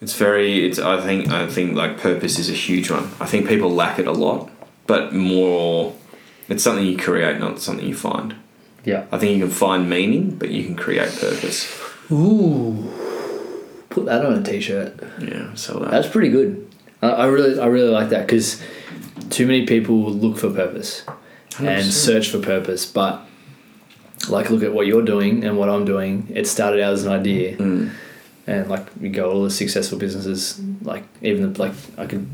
it's 0.00 0.14
very. 0.14 0.66
It's 0.66 0.78
I 0.78 1.00
think 1.00 1.28
I 1.30 1.46
think 1.46 1.74
like 1.74 1.98
purpose 1.98 2.38
is 2.38 2.50
a 2.50 2.54
huge 2.54 2.90
one. 2.90 3.10
I 3.20 3.26
think 3.26 3.48
people 3.48 3.70
lack 3.70 3.98
it 3.98 4.06
a 4.06 4.12
lot, 4.12 4.50
but 4.86 5.14
more. 5.14 5.94
It's 6.48 6.62
something 6.62 6.86
you 6.86 6.96
create, 6.96 7.40
not 7.40 7.60
something 7.60 7.86
you 7.86 7.94
find. 7.94 8.36
Yeah. 8.84 9.06
I 9.10 9.18
think 9.18 9.36
you 9.36 9.44
can 9.44 9.52
find 9.52 9.90
meaning, 9.90 10.36
but 10.36 10.50
you 10.50 10.64
can 10.64 10.76
create 10.76 11.08
purpose. 11.18 11.66
Ooh. 12.12 12.88
Put 13.90 14.04
that 14.04 14.24
on 14.24 14.34
a 14.34 14.42
t-shirt. 14.44 14.94
Yeah, 15.20 15.54
so 15.54 15.80
that. 15.80 15.90
That's 15.90 16.06
pretty 16.06 16.28
good. 16.28 16.72
I, 17.06 17.24
I 17.24 17.26
really, 17.26 17.58
I 17.60 17.66
really 17.66 17.90
like 17.90 18.08
that 18.10 18.26
because 18.26 18.62
too 19.30 19.46
many 19.46 19.66
people 19.66 20.10
look 20.12 20.38
for 20.38 20.50
purpose 20.50 21.04
and 21.58 21.66
100%. 21.68 21.82
search 21.90 22.28
for 22.28 22.38
purpose, 22.40 22.86
but 22.86 23.22
like 24.28 24.50
look 24.50 24.62
at 24.62 24.72
what 24.72 24.86
you're 24.86 25.04
doing 25.04 25.44
and 25.44 25.56
what 25.58 25.68
I'm 25.68 25.84
doing. 25.84 26.28
It 26.34 26.46
started 26.46 26.80
out 26.82 26.92
as 26.92 27.04
an 27.04 27.12
idea, 27.12 27.56
Mm. 27.56 27.90
and 28.46 28.68
like 28.68 28.86
you 29.00 29.08
go 29.10 29.30
all 29.30 29.44
the 29.44 29.50
successful 29.50 29.98
businesses, 29.98 30.60
like 30.82 31.04
even 31.22 31.52
the, 31.52 31.58
like 31.60 31.72
I 31.96 32.06
could. 32.06 32.26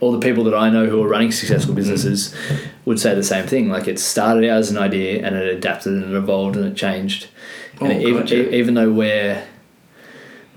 All 0.00 0.10
the 0.12 0.18
people 0.18 0.44
that 0.44 0.54
I 0.54 0.68
know 0.70 0.86
who 0.86 1.02
are 1.02 1.08
running 1.08 1.30
successful 1.32 1.72
businesses 1.74 2.34
would 2.84 2.98
say 3.00 3.14
the 3.14 3.22
same 3.22 3.46
thing. 3.46 3.70
Like 3.70 3.86
it 3.88 3.98
started 3.98 4.44
out 4.50 4.58
as 4.58 4.70
an 4.70 4.76
idea 4.76 5.24
and 5.24 5.34
it 5.36 5.48
adapted 5.56 5.92
and 5.94 6.04
it 6.12 6.16
evolved 6.16 6.56
and 6.56 6.66
it 6.66 6.76
changed. 6.76 7.28
And 7.80 7.92
Oh, 7.92 7.96
even, 8.08 8.20
gotcha. 8.22 8.54
even 8.54 8.74
though 8.74 8.90
we're 8.92 9.42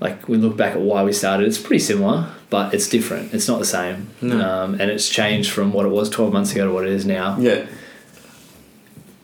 like 0.00 0.28
we 0.28 0.36
look 0.36 0.56
back 0.56 0.74
at 0.74 0.80
why 0.80 1.02
we 1.02 1.12
started, 1.12 1.46
it's 1.46 1.58
pretty 1.58 1.80
similar, 1.80 2.30
but 2.50 2.72
it's 2.74 2.88
different. 2.88 3.34
It's 3.34 3.48
not 3.48 3.58
the 3.58 3.64
same, 3.64 4.08
No. 4.20 4.40
um, 4.40 4.74
and 4.80 4.90
it's 4.90 5.08
changed 5.08 5.50
from 5.50 5.72
what 5.72 5.84
it 5.86 5.90
was 5.90 6.08
twelve 6.10 6.32
months 6.32 6.52
ago 6.52 6.66
to 6.66 6.72
what 6.72 6.84
it 6.86 6.92
is 6.92 7.04
now. 7.06 7.36
Yeah. 7.38 7.66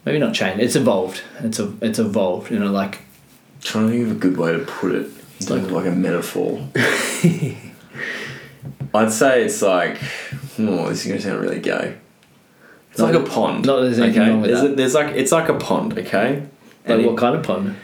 Maybe 0.05 0.19
not 0.19 0.35
changed. 0.35 0.63
It's 0.63 0.77
evolved. 0.77 1.23
It's 1.41 1.59
a, 1.59 1.73
it's 1.81 1.99
evolved. 1.99 2.51
You 2.51 2.59
know, 2.59 2.71
like 2.71 2.99
Trying 3.63 3.87
to 3.87 3.93
think 3.93 4.05
of 4.07 4.13
a 4.13 4.21
good 4.21 4.37
way 4.37 4.53
to 4.53 4.59
put 4.59 4.93
it. 4.95 5.11
It's 5.39 5.49
like, 5.49 5.71
like 5.71 5.87
a 5.87 5.91
metaphor. 5.91 6.69
I'd 8.95 9.11
say 9.13 9.45
it's 9.45 9.61
like, 9.63 9.99
oh, 10.59 10.89
this 10.89 11.05
is 11.05 11.09
gonna 11.09 11.21
sound 11.21 11.41
really 11.41 11.61
gay. 11.61 11.97
It's 12.91 12.99
Not- 13.01 13.13
like 13.13 13.23
a 13.23 13.29
pond. 13.29 13.65
not 13.67 13.81
there's 13.81 13.99
anything 13.99 14.21
okay? 14.23 14.31
wrong 14.31 14.41
with 14.43 14.51
there's 14.51 14.63
that. 14.63 14.73
A, 14.73 14.77
there's 14.77 14.95
like 14.95 15.15
it's 15.17 15.33
like 15.33 15.49
a 15.49 15.55
pond, 15.55 15.99
okay? 15.99 16.35
like 16.37 16.49
And 16.85 17.05
what 17.07 17.13
it- 17.15 17.19
kind 17.19 17.37
of 17.37 17.43
pond? 17.43 17.75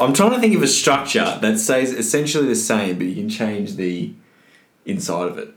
I'm 0.00 0.12
trying 0.12 0.32
to 0.32 0.40
think 0.40 0.54
of 0.54 0.62
a 0.62 0.66
structure 0.66 1.38
that 1.40 1.58
stays 1.58 1.92
essentially 1.92 2.46
the 2.46 2.54
same, 2.54 2.98
but 2.98 3.06
you 3.06 3.14
can 3.14 3.28
change 3.28 3.76
the 3.76 4.12
inside 4.84 5.28
of 5.28 5.38
it. 5.38 5.48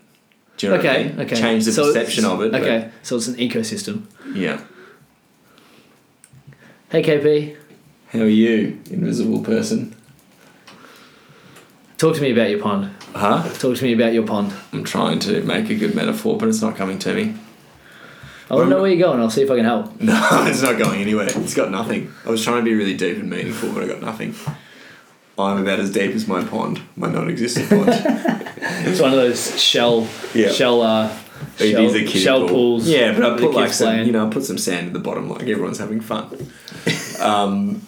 Do 0.58 0.68
you 0.68 0.72
know 0.72 0.78
what 0.78 0.86
I 0.86 0.90
Okay, 0.90 1.04
mean? 1.10 1.20
okay. 1.22 1.36
Change 1.36 1.66
the 1.66 1.72
So 1.72 1.86
perception 1.88 2.26
of 2.26 2.42
it. 2.42 2.54
Okay, 2.54 2.90
so 3.04 3.16
it's 3.18 3.28
an 3.28 3.36
ecosystem. 3.36 4.04
yeah. 4.34 4.62
Hey 6.92 7.04
KP, 7.04 7.56
How 8.14 8.22
are 8.22 8.28
you, 8.28 8.80
invisible 8.90 9.42
person? 9.44 9.96
talk 11.98 12.16
to 12.16 12.22
me 12.22 12.32
about 12.32 12.50
your 12.50 12.60
pond. 12.60 12.90
Huh? 13.14 13.44
Talk 13.60 13.76
to 13.78 13.84
me 13.84 13.94
about 13.94 14.14
your 14.14 14.26
pond. 14.26 14.54
I'm 14.72 14.84
trying 14.86 15.20
to 15.20 15.42
make 15.44 15.70
a 15.70 15.76
good 15.76 15.94
metaphor, 15.96 16.38
but 16.38 16.48
it's 16.48 16.62
not 16.62 16.76
coming 16.78 16.98
to 17.00 17.14
me. 17.14 17.36
I 18.50 18.56
want 18.56 18.66
to 18.68 18.76
know 18.76 18.82
where 18.82 18.92
you're 18.92 19.00
going. 19.08 19.20
I'll 19.20 19.30
see 19.30 19.44
if 19.44 19.52
I 19.52 19.56
can 19.58 19.66
help. 19.66 20.00
No, 20.02 20.46
it's 20.48 20.62
not 20.62 20.78
going 20.80 21.02
anywhere. 21.02 21.28
It's 21.30 21.54
got 21.54 21.70
nothing. 21.72 22.12
I 22.26 22.32
was 22.32 22.44
trying 22.44 22.58
to 22.58 22.64
be 22.64 22.74
really 22.74 22.96
deep 22.98 23.18
and 23.18 23.30
meaningful, 23.30 23.72
but 23.74 23.84
I 23.84 23.88
got 23.88 24.02
nothing. 24.02 24.34
I'm 25.38 25.62
about 25.62 25.80
as 25.80 25.92
deep 25.92 26.12
as 26.12 26.28
my 26.28 26.44
pond, 26.44 26.82
my 26.98 27.10
non-existent 27.10 27.70
pond. 27.70 27.88
It's 28.62 29.00
one 29.00 29.12
of 29.12 29.18
those 29.18 29.62
shell, 29.62 30.08
Yeah. 30.34 30.52
shell, 30.52 30.82
uh, 30.82 31.16
It 31.60 31.72
shell, 31.72 31.86
is 31.86 31.96
a 31.96 32.00
kiddie 32.00 32.20
shell 32.20 32.40
pool. 32.42 32.50
pools. 32.50 32.88
Yeah, 32.88 33.14
but 33.14 33.24
I 33.24 33.38
put 33.38 33.54
like 33.54 33.72
some, 33.72 34.00
you 34.06 34.12
know, 34.12 34.28
I 34.28 34.30
put 34.30 34.44
some 34.44 34.58
sand 34.58 34.88
at 34.88 34.94
the 34.94 35.00
bottom, 35.00 35.30
like 35.30 35.44
everyone's 35.48 35.78
having 35.80 36.02
fun. 36.02 36.26
um, 37.22 37.82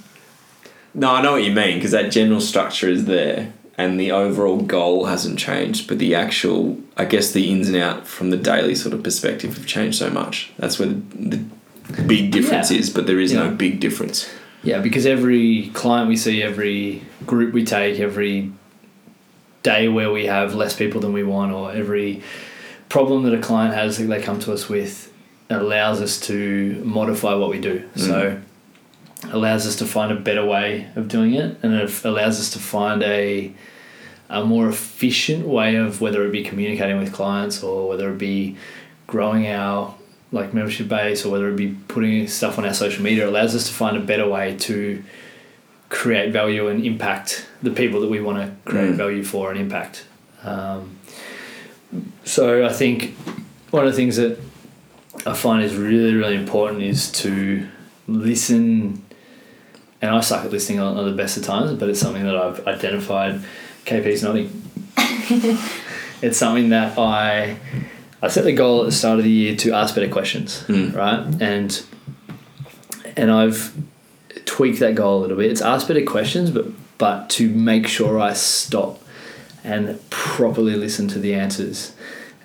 no, 0.93 1.11
I 1.11 1.21
know 1.21 1.33
what 1.33 1.43
you 1.43 1.51
mean 1.51 1.75
because 1.75 1.91
that 1.91 2.11
general 2.11 2.39
structure 2.41 2.87
is 2.89 3.05
there, 3.05 3.51
and 3.81 3.99
the 3.99 4.11
overall 4.11 4.61
goal 4.61 5.05
hasn't 5.05 5.39
changed, 5.39 5.87
but 5.87 5.97
the 5.97 6.13
actual, 6.13 6.77
I 6.97 7.05
guess, 7.05 7.31
the 7.31 7.49
ins 7.51 7.67
and 7.67 7.77
out 7.77 8.07
from 8.07 8.29
the 8.29 8.37
daily 8.37 8.75
sort 8.75 8.93
of 8.93 9.01
perspective 9.01 9.57
have 9.57 9.65
changed 9.65 9.97
so 9.97 10.09
much. 10.11 10.51
That's 10.57 10.77
where 10.77 10.89
the, 10.89 11.43
the 11.89 12.01
big 12.03 12.31
difference 12.31 12.71
Yeah. 12.71 12.77
is, 12.79 12.89
but 12.91 13.07
there 13.07 13.19
is 13.19 13.33
Yeah. 13.33 13.43
no 13.45 13.51
big 13.55 13.79
difference. 13.79 14.29
Yeah, 14.63 14.79
because 14.79 15.07
every 15.07 15.71
client 15.73 16.07
we 16.09 16.15
see, 16.15 16.43
every 16.43 17.01
group 17.25 17.53
we 17.53 17.65
take, 17.65 17.99
every 17.99 18.51
day 19.63 19.87
where 19.87 20.11
we 20.11 20.27
have 20.27 20.53
less 20.53 20.75
people 20.75 21.01
than 21.01 21.13
we 21.13 21.23
want, 21.23 21.51
or 21.51 21.71
every 21.71 22.21
problem 22.89 23.23
that 23.23 23.33
a 23.33 23.39
client 23.41 23.73
has 23.73 23.97
that 23.97 24.05
they 24.05 24.21
come 24.21 24.39
to 24.41 24.53
us 24.53 24.69
with, 24.69 25.11
allows 25.49 26.01
us 26.01 26.19
to 26.19 26.81
modify 26.85 27.33
what 27.33 27.49
we 27.49 27.59
do. 27.59 27.83
So, 27.95 28.11
mm. 28.11 28.41
Allows 29.31 29.65
us 29.65 29.75
to 29.77 29.85
find 29.85 30.11
a 30.11 30.15
better 30.15 30.45
way 30.45 30.87
of 30.95 31.07
doing 31.07 31.33
it, 31.33 31.57
and 31.63 31.73
it 31.73 32.03
allows 32.05 32.39
us 32.39 32.51
to 32.51 32.59
find 32.59 33.01
a 33.03 33.51
a 34.29 34.45
more 34.45 34.69
efficient 34.69 35.45
way 35.45 35.75
of 35.75 35.99
whether 35.99 36.25
it 36.25 36.31
be 36.31 36.41
communicating 36.41 36.97
with 36.97 37.11
clients 37.11 37.61
or 37.63 37.89
whether 37.89 38.09
it 38.13 38.17
be 38.17 38.55
growing 39.07 39.45
our 39.47 39.93
like 40.31 40.53
membership 40.53 40.87
base 40.87 41.25
or 41.25 41.29
whether 41.33 41.49
it 41.49 41.57
be 41.57 41.75
putting 41.89 42.25
stuff 42.27 42.57
on 42.57 42.63
our 42.65 42.73
social 42.73 43.03
media 43.03 43.25
it 43.25 43.27
allows 43.27 43.53
us 43.53 43.67
to 43.67 43.73
find 43.73 43.97
a 43.97 43.99
better 43.99 44.25
way 44.29 44.55
to 44.55 45.03
create 45.89 46.31
value 46.31 46.69
and 46.69 46.85
impact 46.85 47.45
the 47.61 47.69
people 47.71 47.99
that 47.99 48.09
we 48.09 48.21
want 48.21 48.37
to 48.37 48.49
create 48.63 48.91
Mm. 48.93 48.95
value 48.95 49.23
for 49.23 49.51
and 49.51 49.59
impact 49.59 50.05
um, 50.45 50.97
so 52.23 52.65
I 52.65 52.71
think 52.71 53.13
one 53.71 53.85
of 53.85 53.91
the 53.91 53.97
things 53.97 54.15
that 54.15 54.39
I 55.25 55.33
find 55.33 55.61
is 55.61 55.75
really 55.75 56.13
really 56.15 56.35
important 56.37 56.81
is 56.83 57.11
to 57.23 57.67
listen 58.07 59.03
and 60.01 60.11
I 60.15 60.19
suck 60.21 60.45
at 60.45 60.51
listening 60.51 60.79
on, 60.79 60.97
on 60.97 61.05
the 61.05 61.15
best 61.15 61.37
of 61.37 61.43
times 61.43 61.73
but 61.73 61.89
it's 61.89 61.99
something 61.99 62.23
that 62.23 62.35
I've 62.35 62.65
identified 62.67 63.41
KP's 63.85 64.23
nodding 64.23 64.49
it's 66.21 66.37
something 66.37 66.69
that 66.69 66.97
I 66.97 67.57
I 68.21 68.27
set 68.27 68.43
the 68.43 68.53
goal 68.53 68.81
at 68.81 68.85
the 68.85 68.91
start 68.91 69.17
of 69.17 69.23
the 69.25 69.31
year 69.31 69.55
to 69.57 69.73
ask 69.73 69.95
better 69.95 70.07
questions, 70.09 70.63
Mm. 70.67 70.95
right? 70.95 71.41
And 71.41 71.81
and 73.17 73.31
I've 73.31 73.73
tweaked 74.45 74.79
that 74.79 74.93
goal 74.95 75.19
a 75.19 75.21
little 75.21 75.37
bit. 75.37 75.51
It's 75.51 75.61
ask 75.61 75.87
better 75.87 76.03
questions, 76.05 76.51
but 76.51 76.65
but 76.99 77.29
to 77.31 77.49
make 77.49 77.87
sure 77.87 78.19
I 78.19 78.33
stop 78.33 79.01
and 79.63 79.99
properly 80.11 80.75
listen 80.75 81.07
to 81.09 81.19
the 81.19 81.33
answers, 81.33 81.93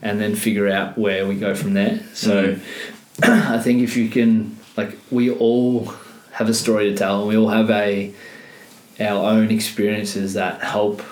and 0.01 0.19
then 0.21 0.35
figure 0.35 0.69
out 0.69 0.97
where 0.97 1.27
we 1.27 1.35
go 1.35 1.55
from 1.55 1.75
there. 1.75 2.01
So 2.15 2.57
I 3.23 3.59
think 3.59 3.83
if 3.83 3.97
you 3.99 4.09
can, 4.09 4.57
like, 4.79 4.97
we 5.11 5.31
all 5.31 5.93
have 6.39 6.49
a 6.51 6.55
story 6.55 6.91
to 6.91 6.97
tell, 6.97 7.21
and 7.21 7.29
we 7.29 7.37
all 7.37 7.49
have 7.49 7.71
a 7.71 8.13
our 9.01 9.31
own 9.31 9.51
experiences 9.51 10.35
that 10.35 10.63
help 10.63 11.03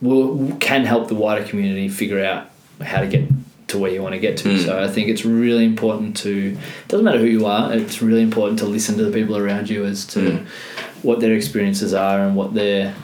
will 0.00 0.56
can 0.60 0.84
help 0.84 1.08
the 1.08 1.14
wider 1.14 1.44
community 1.44 1.88
figure 1.88 2.22
out 2.24 2.50
how 2.80 3.00
to 3.00 3.06
get 3.06 3.28
to 3.68 3.78
where 3.78 3.90
you 3.90 4.02
want 4.02 4.14
to 4.14 4.20
get 4.20 4.36
to. 4.36 4.48
Mm. 4.50 4.64
So 4.64 4.82
I 4.82 4.88
think 4.88 5.08
it's 5.08 5.24
really 5.24 5.64
important 5.64 6.16
to 6.18 6.56
doesn't 6.88 7.04
matter 7.04 7.18
who 7.18 7.26
you 7.26 7.46
are. 7.46 7.72
It's 7.72 8.02
really 8.02 8.22
important 8.22 8.58
to 8.60 8.66
listen 8.66 8.96
to 8.98 9.04
the 9.04 9.10
people 9.10 9.36
around 9.36 9.68
you 9.68 9.84
as 9.84 10.04
to 10.14 10.20
Mm. 10.20 10.46
what 11.02 11.20
their 11.20 11.34
experiences 11.34 11.92
are 11.92 12.20
and 12.24 12.36
what 12.36 12.54
their 12.54 12.94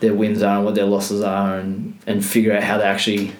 their 0.00 0.14
wins 0.14 0.42
are 0.42 0.56
and 0.56 0.64
what 0.64 0.74
their 0.74 0.86
losses 0.86 1.22
are 1.22 1.58
and 1.58 1.94
and 2.06 2.24
figure 2.24 2.52
out 2.56 2.62
how 2.62 2.76
they 2.78 2.84
actually 2.84 3.32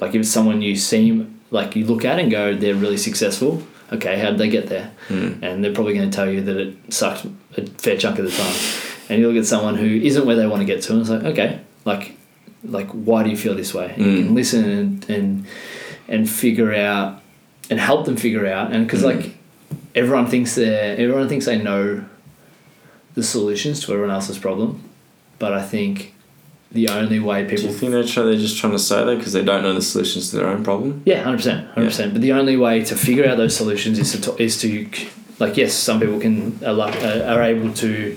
like 0.00 0.14
if 0.14 0.20
it's 0.20 0.30
someone 0.30 0.62
you 0.62 0.76
seem 0.76 1.40
like 1.50 1.74
you 1.76 1.84
look 1.84 2.04
at 2.04 2.18
and 2.18 2.30
go 2.30 2.54
they're 2.54 2.74
really 2.84 2.96
successful. 3.08 3.62
Okay, 3.92 4.18
how 4.18 4.30
did 4.30 4.38
they 4.38 4.48
get 4.50 4.66
there? 4.68 4.90
Mm. 5.08 5.42
and 5.42 5.64
they're 5.64 5.72
probably 5.72 5.94
going 5.94 6.10
to 6.10 6.14
tell 6.14 6.28
you 6.30 6.42
that 6.42 6.56
it 6.56 6.92
sucked 6.92 7.24
a 7.56 7.66
fair 7.66 7.96
chunk 7.96 8.18
of 8.18 8.24
the 8.26 8.30
time. 8.30 8.54
And 9.08 9.20
you 9.20 9.28
look 9.28 9.38
at 9.40 9.46
someone 9.46 9.76
who 9.76 9.86
isn't 9.86 10.26
where 10.26 10.36
they 10.36 10.46
want 10.46 10.60
to 10.60 10.66
get 10.66 10.82
to, 10.82 10.92
and 10.92 11.00
it's 11.00 11.08
like, 11.10 11.24
okay, 11.24 11.60
like, 11.86 12.14
like 12.62 12.88
why 12.90 13.22
do 13.22 13.30
you 13.30 13.36
feel 13.36 13.54
this 13.54 13.72
way? 13.72 13.94
And 13.96 14.04
You 14.04 14.12
Mm. 14.12 14.24
can 14.26 14.34
listen 14.34 14.64
and 14.70 15.10
and 15.10 15.46
and 16.08 16.28
figure 16.28 16.74
out 16.74 17.22
and 17.70 17.78
help 17.80 18.04
them 18.04 18.16
figure 18.16 18.46
out, 18.46 18.72
and 18.72 18.86
because 18.86 19.02
Mm. 19.02 19.14
like 19.16 19.36
everyone 19.94 20.26
thinks 20.26 20.54
they 20.56 20.68
everyone 21.04 21.28
thinks 21.28 21.46
they 21.46 21.56
know 21.58 22.04
the 23.14 23.22
solutions 23.22 23.80
to 23.80 23.92
everyone 23.92 24.10
else's 24.14 24.38
problem, 24.38 24.82
but 25.38 25.52
I 25.52 25.62
think 25.62 26.14
the 26.70 26.88
only 26.88 27.18
way 27.18 27.44
people. 27.44 27.64
Do 27.64 27.70
you 27.72 27.78
think 27.78 27.92
they're, 27.92 28.04
try, 28.04 28.22
they're 28.24 28.36
just 28.36 28.58
trying 28.58 28.72
to 28.72 28.78
say 28.78 29.04
that 29.04 29.16
because 29.16 29.32
they 29.32 29.44
don't 29.44 29.62
know 29.62 29.72
the 29.74 29.82
solutions 29.82 30.30
to 30.30 30.36
their 30.36 30.48
own 30.48 30.62
problem? 30.64 31.02
Yeah, 31.06 31.22
hundred 31.22 31.38
percent, 31.38 31.70
hundred 31.70 31.86
percent. 31.88 32.12
But 32.12 32.22
the 32.22 32.32
only 32.32 32.56
way 32.56 32.84
to 32.84 32.94
figure 32.96 33.26
out 33.26 33.36
those 33.38 33.56
solutions 33.56 33.98
is 33.98 34.12
to 34.12 34.20
to 34.20 34.42
is 34.42 34.60
to 34.62 34.88
like 35.38 35.56
yes, 35.56 35.72
some 35.74 36.00
people 36.00 36.20
can 36.20 36.58
are, 36.64 36.78
uh, 36.80 37.34
are 37.34 37.42
able 37.42 37.72
to 37.74 38.16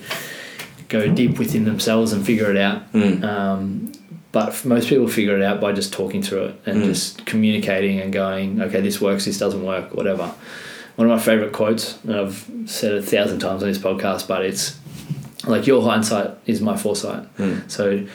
go 0.90 1.08
deep 1.14 1.40
within 1.40 1.64
themselves 1.64 2.12
and 2.12 2.26
figure 2.26 2.50
it 2.52 2.58
out. 2.58 2.92
Mm. 2.94 3.24
Um, 3.24 3.92
but 4.34 4.64
most 4.66 4.90
people 4.90 5.08
figure 5.08 5.36
it 5.36 5.42
out 5.44 5.60
by 5.62 5.72
just 5.72 5.94
talking 5.94 6.22
through 6.22 6.46
it 6.46 6.62
and 6.66 6.82
Mm. 6.82 6.86
just 6.86 7.26
communicating 7.26 8.00
and 8.00 8.12
going, 8.14 8.62
okay, 8.62 8.82
this 8.82 9.00
works, 9.02 9.26
this 9.26 9.38
doesn't 9.38 9.64
work, 9.64 9.94
whatever. 9.94 10.34
One 10.98 11.10
of 11.10 11.18
my 11.18 11.22
favorite 11.24 11.52
quotes, 11.54 11.98
and 12.04 12.16
I've 12.16 12.50
said 12.66 12.92
it 12.94 13.00
a 13.00 13.02
thousand 13.02 13.40
times 13.40 13.64
on 13.64 13.70
this 13.70 13.78
podcast, 13.78 14.28
but 14.28 14.44
it's 14.46 14.78
like 15.48 15.66
your 15.68 15.82
hindsight 15.82 16.32
is 16.46 16.62
my 16.62 16.78
foresight. 16.78 17.24
Mm. 17.38 17.70
So, 17.70 18.06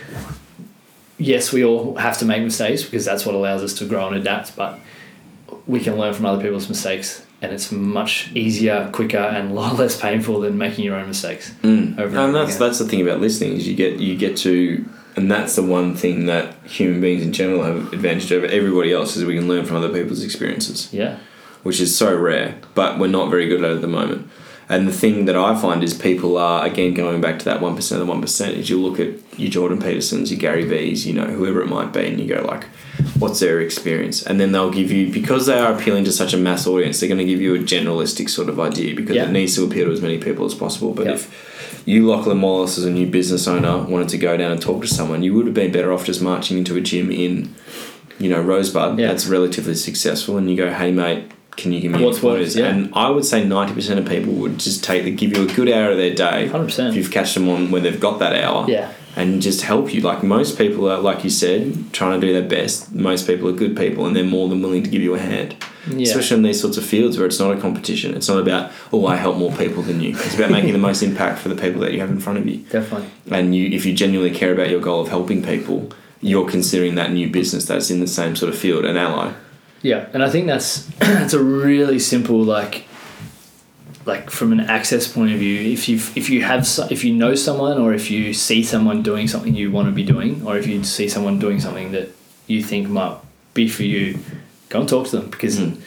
yes, 1.19 1.53
we 1.53 1.65
all 1.65 1.97
have 1.97 2.19
to 2.19 2.25
make 2.25 2.43
mistakes 2.43 2.83
because 2.85 3.05
that's 3.05 3.25
what 3.27 3.35
allows 3.35 3.63
us 3.63 3.75
to 3.75 3.85
grow 3.87 4.07
and 4.09 4.17
adapt, 4.17 4.57
but 4.57 4.79
we 5.67 5.81
can 5.81 5.97
learn 5.97 6.15
from 6.15 6.27
other 6.27 6.43
people's 6.43 6.69
mistakes. 6.69 7.23
And 7.43 7.53
it's 7.53 7.71
much 7.71 8.31
easier, 8.35 8.89
quicker, 8.93 9.19
and 9.19 9.51
a 9.51 9.55
lot 9.61 9.77
less 9.79 10.01
painful 10.01 10.41
than 10.41 10.57
making 10.57 10.85
your 10.85 10.97
own 10.97 11.09
mistakes. 11.09 11.53
Mm. 11.63 11.99
Over 11.99 12.09
and 12.09 12.17
and 12.19 12.35
that's 12.35 12.57
again. 12.57 12.69
that's 12.69 12.79
the 12.79 12.87
thing 12.89 13.03
about 13.03 13.21
listening 13.21 13.53
is 13.55 13.69
you 13.69 13.75
get 13.75 13.99
you 13.99 14.17
get 14.17 14.37
to 14.39 14.85
and 15.17 15.31
that's 15.31 15.57
the 15.57 15.63
one 15.63 15.95
thing 15.95 16.27
that 16.27 16.55
human 16.65 17.01
beings 17.01 17.23
in 17.23 17.33
general 17.33 17.63
have 17.63 17.93
advantage 17.93 18.31
over 18.33 18.47
everybody 18.47 18.93
else 18.93 19.17
is 19.17 19.25
we 19.25 19.35
can 19.35 19.49
learn 19.49 19.65
from 19.65 19.77
other 19.77 19.89
people's 19.91 20.23
experiences 20.23 20.93
Yeah. 20.93 21.17
which 21.63 21.81
is 21.81 21.97
so 21.97 22.15
rare 22.15 22.57
but 22.75 22.99
we're 22.99 23.07
not 23.07 23.31
very 23.31 23.49
good 23.49 23.65
at 23.65 23.71
it 23.71 23.75
at 23.77 23.81
the 23.81 23.87
moment 23.89 24.29
and 24.69 24.89
the 24.89 24.93
thing 24.93 25.27
that 25.27 25.37
I 25.37 25.55
find 25.61 25.83
is 25.85 25.95
people 25.95 26.37
are 26.39 26.65
again 26.67 26.93
going 26.95 27.21
back 27.21 27.39
to 27.41 27.45
that 27.47 27.61
one 27.61 27.77
percent 27.77 28.01
of 28.01 28.07
the 28.07 28.13
one 28.13 28.21
percent 28.21 28.57
is 28.57 28.69
you 28.71 28.81
look 28.81 28.99
at 28.99 29.11
your 29.39 29.51
Jordan 29.51 29.79
Petersons, 29.79 30.31
your 30.31 30.41
Gary 30.41 30.65
V's, 30.65 31.07
you 31.07 31.13
know 31.13 31.27
whoever 31.27 31.61
it 31.63 31.67
might 31.69 31.93
be, 31.93 32.07
and 32.07 32.19
you 32.19 32.27
go 32.27 32.43
like, 32.43 32.65
what's 33.19 33.41
their 33.41 33.61
experience? 33.61 34.23
And 34.25 34.41
then 34.41 34.53
they'll 34.53 34.71
give 34.73 34.91
you 34.91 35.13
because 35.13 35.47
they 35.47 35.59
are 35.59 35.73
appealing 35.75 36.05
to 36.05 36.13
such 36.13 36.33
a 36.35 36.37
mass 36.39 36.67
audience, 36.67 36.99
they're 37.01 37.09
going 37.09 37.19
to 37.19 37.25
give 37.25 37.41
you 37.41 37.55
a 37.55 37.59
generalistic 37.59 38.29
sort 38.31 38.49
of 38.49 38.59
idea 38.59 38.95
because 38.97 39.15
Yeah. 39.17 39.25
it 39.29 39.33
needs 39.33 39.55
to 39.57 39.65
appeal 39.65 39.87
to 39.87 39.93
as 39.93 40.01
many 40.03 40.19
people 40.19 40.45
as 40.47 40.55
possible. 40.55 40.93
But 40.95 41.07
Yeah. 41.07 41.13
if 41.15 41.83
you 41.85 42.07
Lachlan 42.09 42.41
Wallace 42.41 42.79
as 42.79 42.85
a 42.85 42.91
new 42.91 43.07
business 43.07 43.47
owner 43.47 43.77
wanted 43.79 44.09
to 44.09 44.19
go 44.19 44.37
down 44.37 44.51
and 44.53 44.61
talk 44.61 44.83
to 44.83 44.89
someone, 44.89 45.23
you 45.23 45.35
would 45.35 45.47
have 45.47 45.55
been 45.55 45.71
better 45.71 45.93
off 45.93 46.05
just 46.07 46.21
marching 46.23 46.59
into 46.59 46.77
a 46.77 46.81
gym 46.81 47.11
in, 47.13 47.55
you 48.19 48.29
know, 48.31 48.41
Rosebud 48.41 48.99
Yeah. 48.99 49.09
that's 49.09 49.27
relatively 49.27 49.75
successful, 49.75 50.37
and 50.39 50.51
you 50.51 50.57
go, 50.57 50.71
hey 50.73 50.91
mate. 50.91 51.25
Can 51.57 51.73
you 51.73 51.81
give 51.81 51.93
me 51.93 52.05
What's 52.05 52.23
worked, 52.23 52.37
pointers? 52.39 52.57
yeah. 52.57 52.67
And 52.67 52.93
I 52.95 53.09
would 53.11 53.25
say 53.25 53.45
ninety 53.45 53.73
percent 53.75 53.99
of 53.99 54.07
people 54.07 54.33
would 54.35 54.59
just 54.59 54.85
take 54.85 55.05
the 55.05 55.11
give 55.11 55.37
you 55.37 55.49
a 55.49 55.53
good 55.53 55.69
hour 55.71 55.91
of 55.93 55.97
their 55.97 56.15
day. 56.15 56.49
100%. 56.53 56.91
If 56.91 56.97
you've 56.97 57.11
catched 57.11 57.35
them 57.35 57.49
on 57.49 57.71
when 57.71 57.83
they've 57.83 57.99
got 58.01 58.19
that 58.19 58.35
hour, 58.35 58.67
Yeah. 58.69 58.93
and 59.17 59.41
just 59.41 59.63
help 59.63 59.95
you. 59.95 60.01
Like 60.03 60.23
most 60.23 60.59
people 60.59 60.91
are, 60.91 60.99
like 60.99 61.25
you 61.25 61.31
said, 61.31 61.93
trying 61.93 62.21
to 62.21 62.27
do 62.27 62.33
their 62.33 62.47
best. 62.49 62.93
Most 62.95 63.27
people 63.27 63.49
are 63.49 63.53
good 63.53 63.75
people, 63.77 64.05
and 64.07 64.15
they're 64.15 64.25
more 64.25 64.49
than 64.49 64.61
willing 64.61 64.83
to 64.83 64.91
give 64.91 65.01
you 65.03 65.15
a 65.15 65.19
hand. 65.19 65.57
Yeah. 65.89 66.03
Especially 66.09 66.39
in 66.39 66.43
these 66.43 66.61
sorts 66.61 66.77
of 66.79 66.85
fields 66.85 67.17
where 67.17 67.27
it's 67.27 67.39
not 67.39 67.57
a 67.57 67.61
competition. 67.61 68.15
It's 68.17 68.29
not 68.29 68.39
about 68.41 68.73
oh 68.93 69.07
I 69.07 69.17
help 69.17 69.37
more 69.39 69.53
people 69.53 69.83
than 69.83 70.01
you. 70.01 70.11
It's 70.11 70.35
about 70.35 70.51
making 70.51 70.73
the 70.73 70.79
most 70.81 71.01
impact 71.03 71.39
for 71.39 71.49
the 71.49 71.55
people 71.55 71.81
that 71.83 71.93
you 71.93 72.01
have 72.01 72.11
in 72.11 72.19
front 72.21 72.39
of 72.41 72.47
you. 72.47 72.59
Definitely. 72.69 73.09
And 73.31 73.55
you, 73.55 73.69
if 73.69 73.87
you 73.87 73.95
genuinely 73.95 74.37
care 74.37 74.53
about 74.53 74.69
your 74.69 74.81
goal 74.81 75.01
of 75.01 75.09
helping 75.09 75.43
people, 75.45 75.91
you're 76.21 76.49
considering 76.51 76.97
that 76.97 77.13
new 77.13 77.31
business 77.31 77.65
that's 77.67 77.89
in 77.91 78.01
the 78.01 78.07
same 78.09 78.35
sort 78.37 78.53
of 78.53 78.59
field 78.59 78.85
an 78.85 78.97
ally. 78.97 79.33
Yeah, 79.87 80.09
and 80.13 80.21
I 80.21 80.29
think 80.29 80.49
that's 80.49 80.87
that's 80.99 81.33
a 81.33 81.43
really 81.43 82.01
simple 82.01 82.43
like 82.43 82.87
like 84.05 84.31
from 84.31 84.51
an 84.53 84.59
access 84.61 85.07
point 85.07 85.33
of 85.33 85.39
view. 85.39 85.73
If 85.73 85.89
you 85.89 85.97
if 86.17 86.29
you 86.29 86.43
have 86.43 86.67
if 86.91 87.05
you 87.05 87.15
know 87.15 87.37
someone 87.37 87.79
or 87.79 87.95
if 87.95 88.11
you 88.11 88.35
see 88.35 88.65
someone 88.65 89.03
doing 89.03 89.29
something 89.29 89.55
you 89.55 89.71
want 89.71 89.87
to 89.89 89.93
be 89.93 90.03
doing, 90.03 90.45
or 90.45 90.57
if 90.59 90.67
you 90.67 90.83
see 90.83 91.09
someone 91.09 91.39
doing 91.39 91.61
something 91.61 91.93
that 91.93 92.09
you 92.49 92.65
think 92.65 92.89
might 92.89 93.17
be 93.55 93.69
for 93.69 93.85
you, 93.85 94.19
go 94.71 94.81
and 94.81 94.89
talk 94.89 95.07
to 95.07 95.19
them 95.21 95.31
because 95.31 95.59
Mm. 95.61 95.81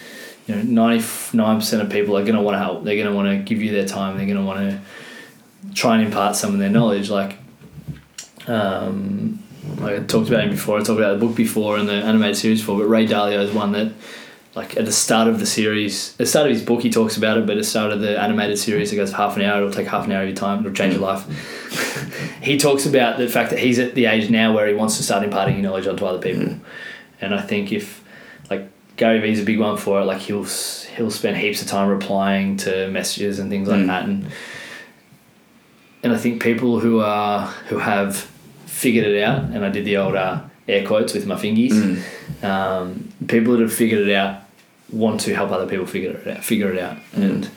you 0.47 0.55
know 0.55 0.61
ninety 0.63 1.03
nine 1.33 1.57
percent 1.59 1.81
of 1.83 1.89
people 1.89 2.17
are 2.17 2.23
going 2.23 2.35
to 2.35 2.41
want 2.41 2.55
to 2.55 2.59
help. 2.59 2.83
They're 2.85 2.95
going 3.01 3.11
to 3.11 3.13
want 3.13 3.27
to 3.27 3.37
give 3.43 3.61
you 3.61 3.71
their 3.71 3.85
time. 3.85 4.15
They're 4.17 4.31
going 4.33 4.43
to 4.43 4.49
want 4.51 4.61
to 4.69 4.79
try 5.75 5.97
and 5.97 6.05
impart 6.05 6.37
some 6.37 6.53
of 6.53 6.59
their 6.59 6.69
knowledge. 6.77 7.09
Like 7.09 7.37
um, 8.47 9.43
I 9.81 9.99
talked 9.99 10.29
about 10.29 10.43
him 10.43 10.49
before. 10.51 10.77
I 10.77 10.83
talked 10.83 10.99
about 10.99 11.19
the 11.19 11.25
book 11.25 11.35
before 11.35 11.77
and 11.77 11.87
the 11.87 11.93
animated 11.95 12.37
series 12.37 12.59
before. 12.61 12.77
But 12.79 12.87
Ray 12.87 13.07
Dalio 13.07 13.39
is 13.43 13.51
one 13.51 13.71
that, 13.73 13.91
like 14.55 14.77
at 14.77 14.85
the 14.85 14.91
start 14.91 15.27
of 15.27 15.39
the 15.39 15.45
series, 15.45 16.11
at 16.13 16.17
the 16.19 16.25
start 16.25 16.47
of 16.47 16.53
his 16.53 16.63
book, 16.63 16.81
he 16.81 16.89
talks 16.89 17.17
about 17.17 17.37
it. 17.37 17.45
But 17.45 17.53
at 17.57 17.59
the 17.59 17.63
start 17.63 17.91
of 17.91 17.99
the 18.01 18.19
animated 18.19 18.57
series, 18.59 18.91
it 18.91 18.95
goes 18.95 19.11
half 19.11 19.35
an 19.37 19.43
hour. 19.43 19.57
It'll 19.57 19.71
take 19.71 19.87
half 19.87 20.05
an 20.05 20.11
hour 20.11 20.21
of 20.23 20.27
your 20.27 20.35
time. 20.35 20.59
It'll 20.59 20.73
change 20.73 20.93
your 20.93 21.03
life. 21.03 21.23
he 22.41 22.57
talks 22.57 22.85
about 22.85 23.17
the 23.17 23.27
fact 23.27 23.49
that 23.51 23.59
he's 23.59 23.79
at 23.79 23.95
the 23.95 24.05
age 24.05 24.29
now 24.29 24.53
where 24.53 24.67
he 24.67 24.73
wants 24.73 24.97
to 24.97 25.03
start 25.03 25.23
imparting 25.23 25.61
knowledge 25.61 25.87
onto 25.87 26.05
other 26.05 26.19
people. 26.19 26.55
And 27.21 27.35
I 27.35 27.41
think 27.41 27.71
if, 27.71 28.03
like 28.49 28.69
Gary 28.97 29.19
Vee's 29.19 29.39
a 29.41 29.45
big 29.45 29.59
one 29.59 29.77
for 29.77 30.01
it. 30.01 30.05
Like 30.05 30.19
he'll 30.19 30.45
he'll 30.95 31.11
spend 31.11 31.37
heaps 31.37 31.61
of 31.61 31.67
time 31.67 31.87
replying 31.89 32.57
to 32.57 32.89
messages 32.89 33.39
and 33.39 33.49
things 33.49 33.67
like 33.67 33.79
Mm. 33.81 33.87
that. 33.87 34.03
And 34.05 34.27
and 36.03 36.13
I 36.13 36.17
think 36.17 36.41
people 36.41 36.79
who 36.79 36.99
are 37.01 37.47
who 37.67 37.77
have 37.79 38.29
figured 38.79 39.05
it 39.05 39.21
out, 39.29 39.39
and 39.53 39.65
I 39.65 39.69
did 39.69 39.85
the 39.85 39.97
old 39.97 40.15
uh, 40.15 40.41
air 40.67 40.85
quotes 40.85 41.13
with 41.13 41.25
my 41.25 41.35
fingies. 41.35 41.71
Mm. 41.73 42.43
Um, 42.43 43.09
people 43.27 43.53
that 43.53 43.61
have 43.61 43.73
figured 43.73 44.07
it 44.07 44.13
out 44.15 44.41
want 44.91 45.19
to 45.21 45.35
help 45.35 45.51
other 45.51 45.67
people 45.67 45.85
figure 45.85 46.11
it 46.11 46.27
out. 46.27 46.43
Figure 46.43 46.71
it 46.73 46.79
out, 46.79 46.97
and 47.15 47.49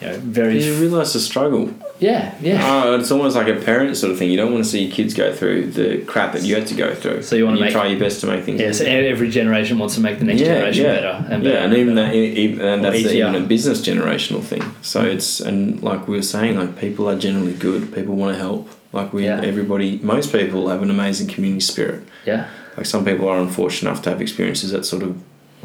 you 0.00 0.08
know, 0.08 0.18
very 0.18 0.62
You 0.62 0.74
realise 0.74 1.12
the 1.14 1.20
struggle. 1.20 1.72
yeah, 2.00 2.34
yeah. 2.42 2.60
Oh, 2.84 2.98
it's 2.98 3.10
almost 3.10 3.34
like 3.36 3.48
a 3.48 3.54
parent 3.70 3.96
sort 3.96 4.12
of 4.12 4.18
thing. 4.18 4.30
You 4.30 4.36
don't 4.36 4.52
want 4.52 4.62
to 4.64 4.70
see 4.70 4.82
your 4.84 4.92
kids 4.94 5.14
go 5.14 5.32
through 5.32 5.70
the 5.70 5.88
crap 6.04 6.34
that 6.34 6.42
you 6.42 6.54
had 6.54 6.66
to 6.66 6.74
go 6.74 6.94
through. 6.94 7.22
So 7.22 7.34
you 7.36 7.44
wanna 7.46 7.56
And 7.56 7.64
make- 7.66 7.72
try 7.72 7.86
your 7.86 7.98
best 7.98 8.20
to 8.20 8.26
make 8.26 8.44
things. 8.44 8.60
Yeah, 8.60 8.72
so 8.72 8.84
every 8.84 9.30
generation 9.30 9.78
wants 9.78 9.94
to 9.94 10.00
make 10.02 10.18
the 10.18 10.26
next 10.26 10.40
Yeah, 10.42 10.48
generation 10.54 10.84
yeah. 10.84 10.94
better 10.96 11.14
and 11.30 11.42
better. 11.42 11.54
yeah, 11.56 11.64
and 11.64 11.72
even 11.74 11.94
better. 11.94 12.08
that, 12.12 12.14
even, 12.44 12.60
and 12.60 12.84
that's 12.84 12.96
easier. 12.98 13.28
even 13.28 13.42
a 13.42 13.46
business 13.46 13.80
generational 13.80 14.42
thing. 14.42 14.62
So 14.82 14.98
it's 15.02 15.40
and 15.40 15.82
like 15.82 16.06
we 16.08 16.16
were 16.16 16.22
saying, 16.34 16.58
like 16.58 16.72
people 16.78 17.08
are 17.08 17.16
generally 17.26 17.54
good. 17.54 17.94
People 17.94 18.16
want 18.16 18.34
to 18.36 18.38
help. 18.48 18.68
Like 18.96 19.12
we, 19.12 19.24
Yeah. 19.26 19.40
everybody, 19.42 20.00
most 20.02 20.32
people 20.32 20.68
have 20.68 20.82
an 20.82 20.90
amazing 20.90 21.28
community 21.28 21.60
spirit. 21.60 22.02
yeah, 22.26 22.46
Like 22.76 22.86
some 22.86 23.04
people 23.04 23.28
are 23.28 23.38
unfortunate 23.38 23.90
enough 23.90 24.02
to 24.04 24.10
have 24.10 24.20
experiences 24.20 24.70
that 24.72 24.84
sort 24.84 25.02
of 25.02 25.16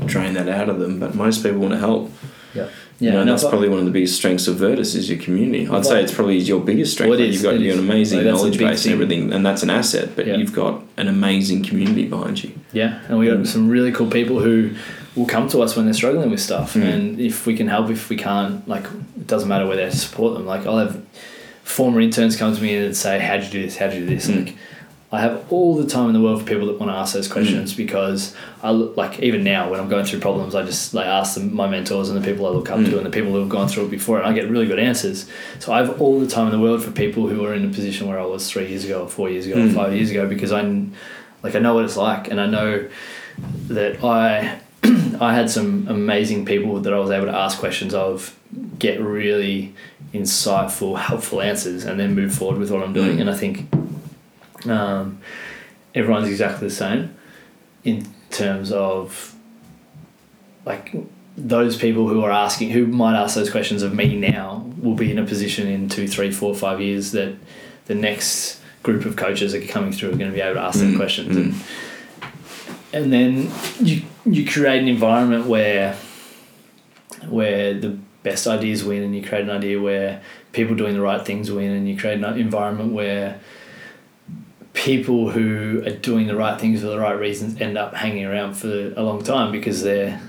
drain 0.06 0.34
that 0.36 0.50
out 0.50 0.70
of 0.70 0.80
them, 0.80 1.00
but 1.00 1.16
most 1.16 1.44
people 1.44 1.60
want 1.60 1.74
to 1.74 1.80
help. 1.80 2.12
yeah, 2.54 2.64
You 3.00 3.08
yeah. 3.08 3.12
know, 3.14 3.18
and 3.22 3.28
no, 3.28 3.32
that's 3.34 3.44
but- 3.44 3.50
probably 3.50 3.70
one 3.70 3.80
of 3.80 3.86
the 3.86 3.92
biggest 3.92 4.16
strengths 4.16 4.48
of 4.48 4.56
Virtus 4.58 4.94
is 4.96 5.10
your 5.10 5.20
community. 5.20 5.64
I'd 5.66 5.72
But- 5.72 5.86
say 5.86 6.04
it's 6.04 6.12
probably 6.14 6.38
your 6.38 6.60
biggest 6.60 6.92
strength. 6.94 7.12
Well, 7.12 7.20
it 7.20 7.32
you've 7.32 7.42
got 7.44 7.54
it 7.56 7.62
is. 7.62 7.74
an 7.76 7.80
amazing 7.80 8.20
Like, 8.20 8.28
knowledge 8.28 8.58
base 8.58 8.86
and 8.86 8.94
everything, 8.94 9.32
and 9.34 9.46
that's 9.46 9.64
an 9.64 9.70
asset. 9.70 10.10
But 10.16 10.28
Yeah. 10.28 10.38
you've 10.38 10.54
got 10.54 10.82
an 10.98 11.08
amazing 11.08 11.64
community 11.64 12.06
behind 12.06 12.44
you. 12.44 12.52
Yeah, 12.74 13.00
and 13.08 13.18
we 13.20 13.28
got 13.28 13.38
Mm. 13.40 13.48
some 13.48 13.70
really 13.70 13.92
cool 13.92 14.08
people 14.08 14.40
who 14.40 14.70
will 15.16 15.26
come 15.26 15.48
to 15.50 15.62
us 15.62 15.76
when 15.76 15.86
they're 15.86 15.94
struggling 15.94 16.30
with 16.32 16.40
stuff, 16.40 16.74
Mm. 16.74 16.84
and 16.94 17.20
if 17.20 17.46
we 17.46 17.54
can 17.56 17.68
help, 17.68 17.90
if 17.90 18.10
we 18.10 18.16
can't, 18.16 18.68
like 18.68 18.84
it 19.20 19.28
doesn't 19.28 19.50
matter 19.50 19.66
whether 19.68 19.84
they 19.86 19.96
support 19.96 20.34
them. 20.36 20.46
Like 20.46 20.66
I'll 20.68 20.78
have 20.80 20.98
former 21.64 22.02
interns 22.02 22.36
come 22.36 22.56
to 22.56 22.62
me 22.62 22.76
and 22.76 22.96
say, 22.96 23.20
"How'd 23.20 23.44
you 23.44 23.50
do 23.50 23.62
this? 23.64 23.78
How'd 23.78 23.94
you 23.94 24.02
do 24.02 24.06
this?" 24.16 24.28
Mm. 24.28 24.46
Like 24.46 24.56
I 25.14 25.20
have 25.20 25.44
all 25.52 25.76
the 25.76 25.86
time 25.86 26.08
in 26.08 26.14
the 26.14 26.22
world 26.22 26.40
for 26.42 26.48
people 26.48 26.68
that 26.68 26.80
want 26.80 26.90
to 26.90 26.96
ask 26.96 27.14
those 27.14 27.28
questions 27.28 27.74
because 27.74 28.34
I 28.64 28.72
look 28.72 28.96
like 28.96 29.20
even 29.20 29.44
now 29.44 29.70
when 29.70 29.78
I'm 29.80 29.90
going 29.90 30.06
through 30.06 30.22
problems, 30.22 30.56
I 30.56 30.64
just 30.64 30.94
like 30.94 31.06
ask 31.06 31.34
them, 31.36 31.54
my 31.54 31.68
mentors 31.68 32.10
and 32.10 32.22
the 32.22 32.26
people 32.26 32.46
I 32.46 32.50
look 32.52 32.70
up 32.72 32.80
Mm. 32.80 32.86
to 32.92 32.98
and 32.98 33.06
the 33.06 33.10
people 33.10 33.32
who 33.34 33.40
have 33.40 33.50
gone 33.50 33.68
through 33.68 33.86
it 33.88 33.92
before, 33.92 34.20
and 34.20 34.26
I 34.26 34.32
get 34.34 34.50
really 34.50 34.68
good 34.68 34.80
answers. 34.80 35.26
So 35.60 35.74
I 35.74 35.80
have 35.80 36.02
all 36.02 36.20
the 36.20 36.28
time 36.28 36.46
in 36.46 36.54
the 36.54 36.60
world 36.60 36.82
for 36.82 36.92
people 36.92 37.28
who 37.28 37.44
are 37.46 37.54
in 37.54 37.66
a 37.66 37.70
position 37.70 38.08
where 38.08 38.20
I 38.20 38.26
was 38.26 38.50
three 38.50 38.68
years 38.68 38.86
ago, 38.86 39.04
or 39.04 39.10
four 39.10 39.30
years 39.30 39.46
ago, 39.48 39.56
or 39.58 39.66
Mm. 39.68 39.76
five 39.76 39.94
years 39.94 40.12
ago 40.12 40.28
because 40.28 40.54
I, 40.54 40.62
like 41.44 41.56
I 41.56 41.60
know 41.60 41.74
what 41.76 41.84
it's 41.84 41.98
like, 41.98 42.30
and 42.32 42.40
I 42.40 42.46
know 42.46 42.86
that 43.68 44.02
I 44.04 44.60
I 45.20 45.34
had 45.36 45.50
some 45.50 45.88
amazing 45.90 46.46
people 46.46 46.80
that 46.80 46.94
I 46.94 46.98
was 47.00 47.12
able 47.12 47.26
to 47.28 47.36
ask 47.38 47.60
questions 47.60 47.94
of, 47.94 48.34
get 48.80 49.00
really 49.02 49.74
insightful, 50.14 50.98
helpful 50.98 51.42
answers, 51.42 51.86
and 51.86 52.00
then 52.00 52.14
move 52.16 52.34
forward 52.34 52.60
with 52.60 52.72
what 52.72 52.84
I'm 52.84 52.94
doing. 52.94 53.18
Mm. 53.18 53.22
And 53.22 53.30
I 53.30 53.34
think 53.36 54.70
um, 54.70 55.20
everyone's 55.96 56.28
exactly 56.30 56.68
the 56.68 56.74
same 56.74 57.16
in 57.84 58.08
terms 58.30 58.72
of 58.72 59.36
like 60.66 60.94
those 61.38 61.78
people 61.78 62.08
who 62.08 62.24
are 62.24 62.32
asking, 62.32 62.70
who 62.72 62.86
might 62.86 63.18
ask 63.20 63.36
those 63.36 63.50
questions 63.50 63.82
of 63.82 63.94
me 63.94 64.16
now, 64.20 64.70
will 64.78 64.96
be 64.96 65.10
in 65.12 65.18
a 65.18 65.26
position 65.26 65.68
in 65.68 65.90
two, 65.90 66.08
three, 66.08 66.32
four, 66.32 66.54
five 66.54 66.82
years 66.82 67.12
that 67.14 67.36
the 67.86 67.96
next 67.96 68.60
group 68.84 69.06
of 69.06 69.16
coaches 69.16 69.54
that 69.54 69.64
are 69.64 69.68
coming 69.68 69.92
through 69.92 70.10
are 70.10 70.16
going 70.18 70.30
to 70.30 70.36
be 70.36 70.42
able 70.42 70.56
to 70.56 70.62
ask 70.62 70.80
them 70.80 70.94
Mm, 70.94 70.98
questions. 70.98 71.36
mm. 71.38 71.54
And, 72.94 73.04
and 73.06 73.14
then 73.14 73.52
you 73.80 74.04
you 74.26 74.46
create 74.46 74.82
an 74.82 74.88
environment 74.88 75.46
where 75.48 75.96
where 77.28 77.74
the 77.74 77.98
best 78.24 78.46
ideas 78.48 78.84
win 78.84 79.02
and 79.04 79.16
you 79.16 79.22
create 79.24 79.44
an 79.44 79.50
idea 79.50 79.82
where 79.82 80.22
people 80.52 80.76
doing 80.76 80.94
the 80.94 81.02
right 81.02 81.26
things 81.26 81.52
win 81.52 81.72
and 81.72 81.88
you 81.90 81.98
create 81.98 82.22
an 82.24 82.38
environment 82.40 82.92
where 82.94 83.40
people 84.74 85.30
who 85.32 85.84
are 85.86 85.92
doing 85.98 86.28
the 86.28 86.36
right 86.36 86.60
things 86.60 86.82
for 86.82 86.88
the 86.88 87.00
right 87.00 87.20
reasons 87.20 87.60
end 87.60 87.78
up 87.78 87.94
hanging 87.96 88.26
around 88.26 88.54
for 88.54 88.94
a 88.96 89.02
long 89.04 89.22
time 89.24 89.52
because 89.52 89.84
they're 89.84 90.20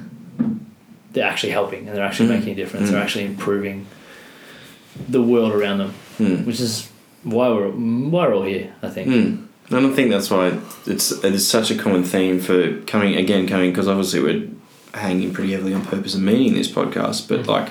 they're 1.12 1.26
actually 1.26 1.52
helping 1.52 1.86
and 1.86 1.96
they're 1.96 2.04
actually 2.04 2.28
Mm. 2.28 2.38
making 2.38 2.52
a 2.52 2.56
difference 2.56 2.88
Mm. 2.88 2.92
they're 2.92 3.02
actually 3.02 3.24
improving 3.26 3.86
the 5.08 5.22
world 5.22 5.52
around 5.52 5.78
them 5.78 5.94
Mm. 6.18 6.44
which 6.46 6.60
is 6.60 6.88
why 7.22 7.48
we're 7.50 7.68
why 7.68 8.26
we're 8.26 8.34
all 8.34 8.42
here 8.42 8.72
I 8.82 8.88
think 8.88 9.08
Mm. 9.08 9.46
And 9.70 9.86
I 9.86 9.90
think 9.90 10.10
that's 10.10 10.30
why 10.30 10.58
it's 10.86 11.12
it 11.12 11.32
is 11.34 11.46
such 11.46 11.70
a 11.70 11.74
common 11.76 12.02
theme 12.02 12.40
for 12.40 12.72
coming 12.86 13.14
again 13.16 13.46
coming 13.46 13.70
because 13.70 13.86
obviously 13.88 14.20
we're 14.20 14.48
hanging 14.92 15.32
pretty 15.32 15.52
heavily 15.52 15.72
on 15.72 15.82
purpose 15.84 16.14
and 16.14 16.24
meaning 16.26 16.48
in 16.48 16.54
this 16.54 16.68
podcast, 16.70 17.28
but 17.28 17.42
Mhm. 17.44 17.46
like 17.46 17.68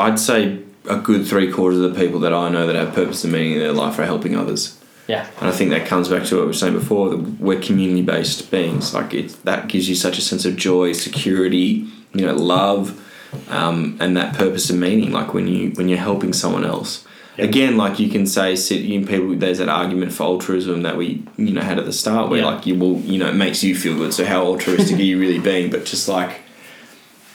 I'd 0.00 0.18
say 0.18 0.58
a 0.88 0.96
good 0.96 1.26
three 1.26 1.50
quarters 1.52 1.78
of 1.80 1.92
the 1.94 2.00
people 2.00 2.20
that 2.20 2.32
I 2.32 2.48
know 2.48 2.66
that 2.66 2.76
have 2.76 2.94
purpose 2.94 3.22
and 3.24 3.32
meaning 3.32 3.52
in 3.54 3.58
their 3.60 3.72
life 3.72 3.98
are 3.98 4.04
helping 4.06 4.34
others. 4.36 4.76
Yeah. 5.06 5.28
And 5.40 5.48
I 5.48 5.52
think 5.52 5.70
that 5.70 5.86
comes 5.86 6.08
back 6.08 6.24
to 6.26 6.36
what 6.36 6.42
we 6.42 6.46
were 6.48 6.52
saying 6.52 6.74
before. 6.74 7.10
That 7.10 7.18
we're 7.40 7.60
community 7.60 8.02
based 8.02 8.50
beings. 8.50 8.94
Like 8.94 9.12
it, 9.12 9.44
that 9.44 9.68
gives 9.68 9.88
you 9.88 9.94
such 9.94 10.18
a 10.18 10.20
sense 10.20 10.44
of 10.44 10.56
joy, 10.56 10.92
security, 10.92 11.86
you 12.14 12.24
know, 12.26 12.34
love, 12.34 13.00
um, 13.48 13.96
and 14.00 14.16
that 14.16 14.34
purpose 14.36 14.70
and 14.70 14.80
meaning. 14.80 15.10
Like 15.12 15.34
when 15.34 15.48
you 15.48 15.70
when 15.72 15.88
you're 15.88 15.98
helping 15.98 16.32
someone 16.32 16.64
else. 16.64 17.04
Yeah. 17.36 17.44
Again, 17.46 17.76
like 17.76 17.98
you 17.98 18.08
can 18.08 18.26
say, 18.26 18.54
sit 18.56 18.82
you 18.82 19.00
know, 19.00 19.06
people. 19.06 19.34
There's 19.34 19.58
that 19.58 19.68
argument 19.68 20.12
for 20.12 20.24
altruism 20.24 20.82
that 20.82 20.96
we 20.96 21.24
you 21.36 21.52
know 21.52 21.60
had 21.62 21.78
at 21.78 21.86
the 21.86 21.92
start, 21.92 22.30
where 22.30 22.40
Yeah. 22.40 22.46
like 22.46 22.66
you 22.66 22.76
will 22.76 22.98
you 23.00 23.18
know 23.18 23.28
it 23.28 23.34
makes 23.34 23.64
you 23.64 23.74
feel 23.74 23.96
good. 23.96 24.14
So 24.14 24.24
how 24.24 24.44
altruistic 24.46 24.96
are 24.96 25.02
you 25.02 25.18
really 25.18 25.38
being? 25.40 25.70
But 25.70 25.84
just 25.86 26.06
like 26.08 26.40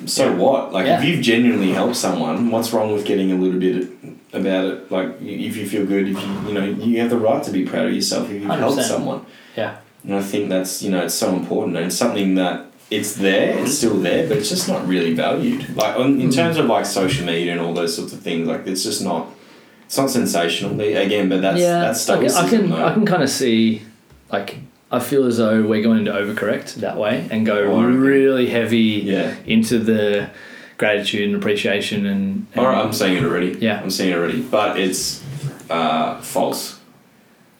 So 0.06 0.34
what? 0.36 0.74
Like, 0.74 0.86
Yeah. 0.88 1.00
if 1.00 1.06
you've 1.06 1.22
genuinely 1.22 1.72
helped 1.72 1.96
someone, 1.96 2.52
what's 2.52 2.74
wrong 2.74 2.92
with 2.94 3.06
getting 3.06 3.32
a 3.32 3.36
little 3.36 3.60
bit 3.60 3.88
about 4.34 4.66
it? 4.66 4.92
Like, 4.92 5.10
if 5.22 5.56
you 5.56 5.66
feel 5.68 5.86
good, 5.86 6.10
if 6.10 6.18
you 6.22 6.48
you 6.50 6.54
know, 6.54 6.66
you 6.66 7.00
have 7.00 7.10
the 7.10 7.18
right 7.18 7.42
to 7.44 7.52
be 7.52 7.64
proud 7.66 7.86
of 7.88 7.94
yourself 7.94 8.30
if 8.30 8.42
you've 8.42 8.52
helped 8.52 8.78
100%. 8.80 8.84
someone. 8.84 9.22
Yeah. 9.56 9.76
And 10.04 10.16
I 10.16 10.22
think 10.22 10.50
that's 10.50 10.84
you 10.84 10.92
know 10.92 11.02
it's 11.06 11.16
so 11.16 11.34
important 11.34 11.78
and 11.78 11.86
it's 11.88 11.96
something 11.96 12.36
that 12.36 12.66
it's 12.92 13.14
there, 13.16 13.58
it's 13.58 13.78
still 13.78 13.96
there, 14.00 14.28
but 14.28 14.38
it's 14.38 14.50
just 14.50 14.68
not 14.68 14.88
really 14.88 15.14
valued. 15.14 15.76
Like 15.76 15.98
on, 15.98 16.20
in 16.22 16.30
Mm. 16.30 16.36
terms 16.36 16.58
of 16.58 16.66
like 16.68 16.86
social 16.86 17.26
media 17.26 17.54
and 17.54 17.62
all 17.62 17.74
those 17.74 17.96
sorts 17.96 18.14
of 18.14 18.20
things, 18.20 18.48
like 18.48 18.68
it's 18.68 18.84
just 18.84 19.02
not. 19.04 19.28
It's 19.88 19.98
not 19.98 20.10
sensational 20.10 20.80
again, 20.82 21.30
but 21.30 21.42
that's 21.42 21.60
yeah. 21.60 21.80
that's 21.82 22.10
I 22.10 22.18
can, 22.18 22.32
I 22.32 22.50
can. 22.50 22.74
I 22.74 22.94
can 22.96 23.06
kind 23.06 23.22
of 23.22 23.30
see, 23.30 23.84
like, 24.32 24.58
I 24.96 25.00
feel 25.00 25.26
as 25.26 25.38
though 25.38 25.62
we're 25.64 25.84
going 25.84 26.06
to 26.06 26.12
overcorrect 26.12 26.76
that 26.76 26.98
way 26.98 27.28
and 27.32 27.46
go 27.46 27.58
Oh, 27.72 27.84
really 27.86 28.48
heavy 28.48 29.02
Yeah. 29.06 29.36
into 29.46 29.80
the 29.80 30.30
gratitude 30.78 31.28
and 31.30 31.36
appreciation 31.36 32.06
and. 32.06 32.48
and 32.54 32.60
All 32.60 32.66
right, 32.72 32.84
I'm 32.84 32.94
saying 32.94 33.18
it 33.18 33.24
already. 33.24 33.58
Yeah. 33.60 33.82
I'm 33.82 33.90
seeing 33.90 34.12
it 34.12 34.16
already, 34.18 34.42
but 34.42 34.80
it's 34.80 35.24
uh, 35.70 36.20
false. 36.22 36.80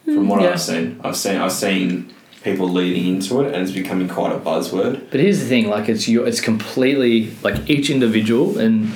From 0.06 0.28
what 0.30 0.42
yeah. 0.42 0.50
I've 0.50 0.62
seen, 0.62 1.00
I've 1.04 1.16
seen 1.18 1.38
I've 1.38 1.52
seen 1.52 2.14
people 2.44 2.70
leading 2.70 3.08
into 3.16 3.42
it, 3.42 3.48
and 3.56 3.64
it's 3.64 3.72
becoming 3.72 4.08
quite 4.08 4.32
a 4.32 4.38
buzzword. 4.38 5.10
But 5.10 5.20
here's 5.20 5.40
the 5.40 5.48
thing, 5.48 5.68
like 5.68 5.90
it's 5.90 6.08
your, 6.08 6.28
it's 6.28 6.40
completely 6.42 7.32
like 7.42 7.68
each 7.68 7.90
individual, 7.90 8.60
and 8.60 8.90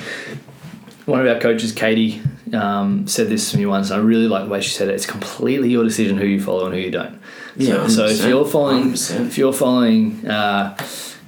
one 1.06 1.20
of 1.20 1.26
our 1.26 1.40
coaches, 1.40 1.72
Katie, 1.72 2.22
um, 2.54 3.08
said 3.08 3.28
this 3.28 3.50
to 3.50 3.58
me 3.58 3.66
once. 3.66 3.90
And 3.90 4.00
I 4.00 4.04
really 4.04 4.28
like 4.28 4.44
the 4.44 4.50
way 4.50 4.60
she 4.60 4.70
said 4.70 4.88
it. 4.88 4.94
It's 4.94 5.04
completely 5.06 5.68
your 5.70 5.82
decision 5.82 6.16
who 6.16 6.26
you 6.26 6.40
follow 6.40 6.66
and 6.66 6.74
who 6.76 6.80
you 6.80 6.92
don't. 6.92 7.20
Yeah, 7.56 7.86
So, 7.88 7.88
so 7.88 8.06
if 8.06 8.24
you're 8.26 8.44
following, 8.44 8.92
100%. 8.92 9.26
if 9.26 9.38
you're 9.38 9.52
following, 9.52 10.26
uh, 10.26 10.76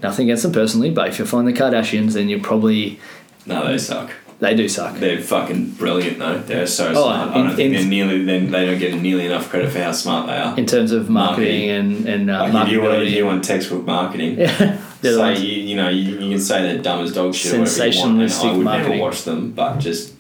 nothing 0.03 0.27
against 0.27 0.43
them 0.45 0.53
personally, 0.53 0.91
but 0.91 1.09
if 1.09 1.19
you're 1.19 1.27
following 1.27 1.53
the 1.53 1.59
Kardashians, 1.61 2.13
then 2.13 2.29
you're 2.29 2.41
probably 2.41 3.01
No, 3.47 3.67
they 3.67 3.79
suck. 3.79 4.11
they 4.41 4.55
do 4.55 4.69
suck. 4.69 4.97
They're 4.99 5.21
fucking 5.21 5.71
brilliant 5.73 6.19
though. 6.19 6.39
They're 6.39 6.67
so 6.67 6.89
Oh, 6.89 6.93
smart. 6.95 7.31
I 7.31 7.35
don't 7.35 7.57
think 7.57 7.61
in- 7.61 7.73
they're 7.73 7.85
nearly. 7.89 8.25
Then 8.25 8.51
they 8.51 8.67
don't 8.67 8.79
get 8.79 9.01
nearly 9.01 9.27
enough 9.27 9.49
credit 9.51 9.71
for 9.73 9.79
how 9.81 9.93
smart 9.93 10.27
they 10.29 10.37
are. 10.37 10.57
in 10.57 10.67
terms 10.67 10.93
of 10.93 11.09
marketing, 11.11 11.71
and 11.71 12.07
and 12.09 12.31
uh, 12.31 12.49
Like 12.53 12.67
if 12.67 12.73
you 12.73 12.83
want, 12.83 13.03
if 13.03 13.13
you 13.13 13.27
want 13.27 13.45
textbook 13.45 13.85
marketing, 13.85 14.39
yeah, 14.39 14.79
they're 15.01 15.13
the 15.13 15.19
say 15.19 15.19
ones- 15.19 15.43
you, 15.45 15.53
you 15.71 15.77
know 15.77 15.89
you, 15.89 16.19
you 16.19 16.31
can 16.31 16.41
say 16.41 16.63
they're 16.63 16.83
dumb 16.83 17.03
as 17.05 17.13
dog 17.13 17.35
shit 17.35 17.55
or 17.55 17.61
whatever 17.61 17.87
you 17.87 18.01
want, 18.01 18.21
and 18.23 18.33
I 18.33 18.53
would 18.53 18.65
marketing. 18.65 18.91
never 18.93 19.03
watch 19.03 19.23
them, 19.23 19.53
but 19.53 19.79
just 19.79 20.13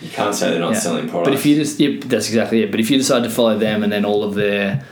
you 0.00 0.08
can't 0.10 0.34
say 0.34 0.50
they're 0.50 0.60
not 0.60 0.72
Yeah. 0.74 0.78
selling 0.78 1.08
products. 1.08 1.28
But 1.28 1.34
if 1.38 1.44
you 1.44 1.56
just, 1.56 1.80
yep, 1.80 2.02
that's 2.04 2.28
exactly 2.28 2.62
it. 2.62 2.70
But 2.70 2.78
if 2.80 2.88
you 2.90 2.98
decide 2.98 3.24
to 3.24 3.30
follow 3.30 3.58
them 3.58 3.82
and 3.82 3.90
then 3.92 4.04
all 4.04 4.22
of 4.22 4.34
their, 4.36 4.84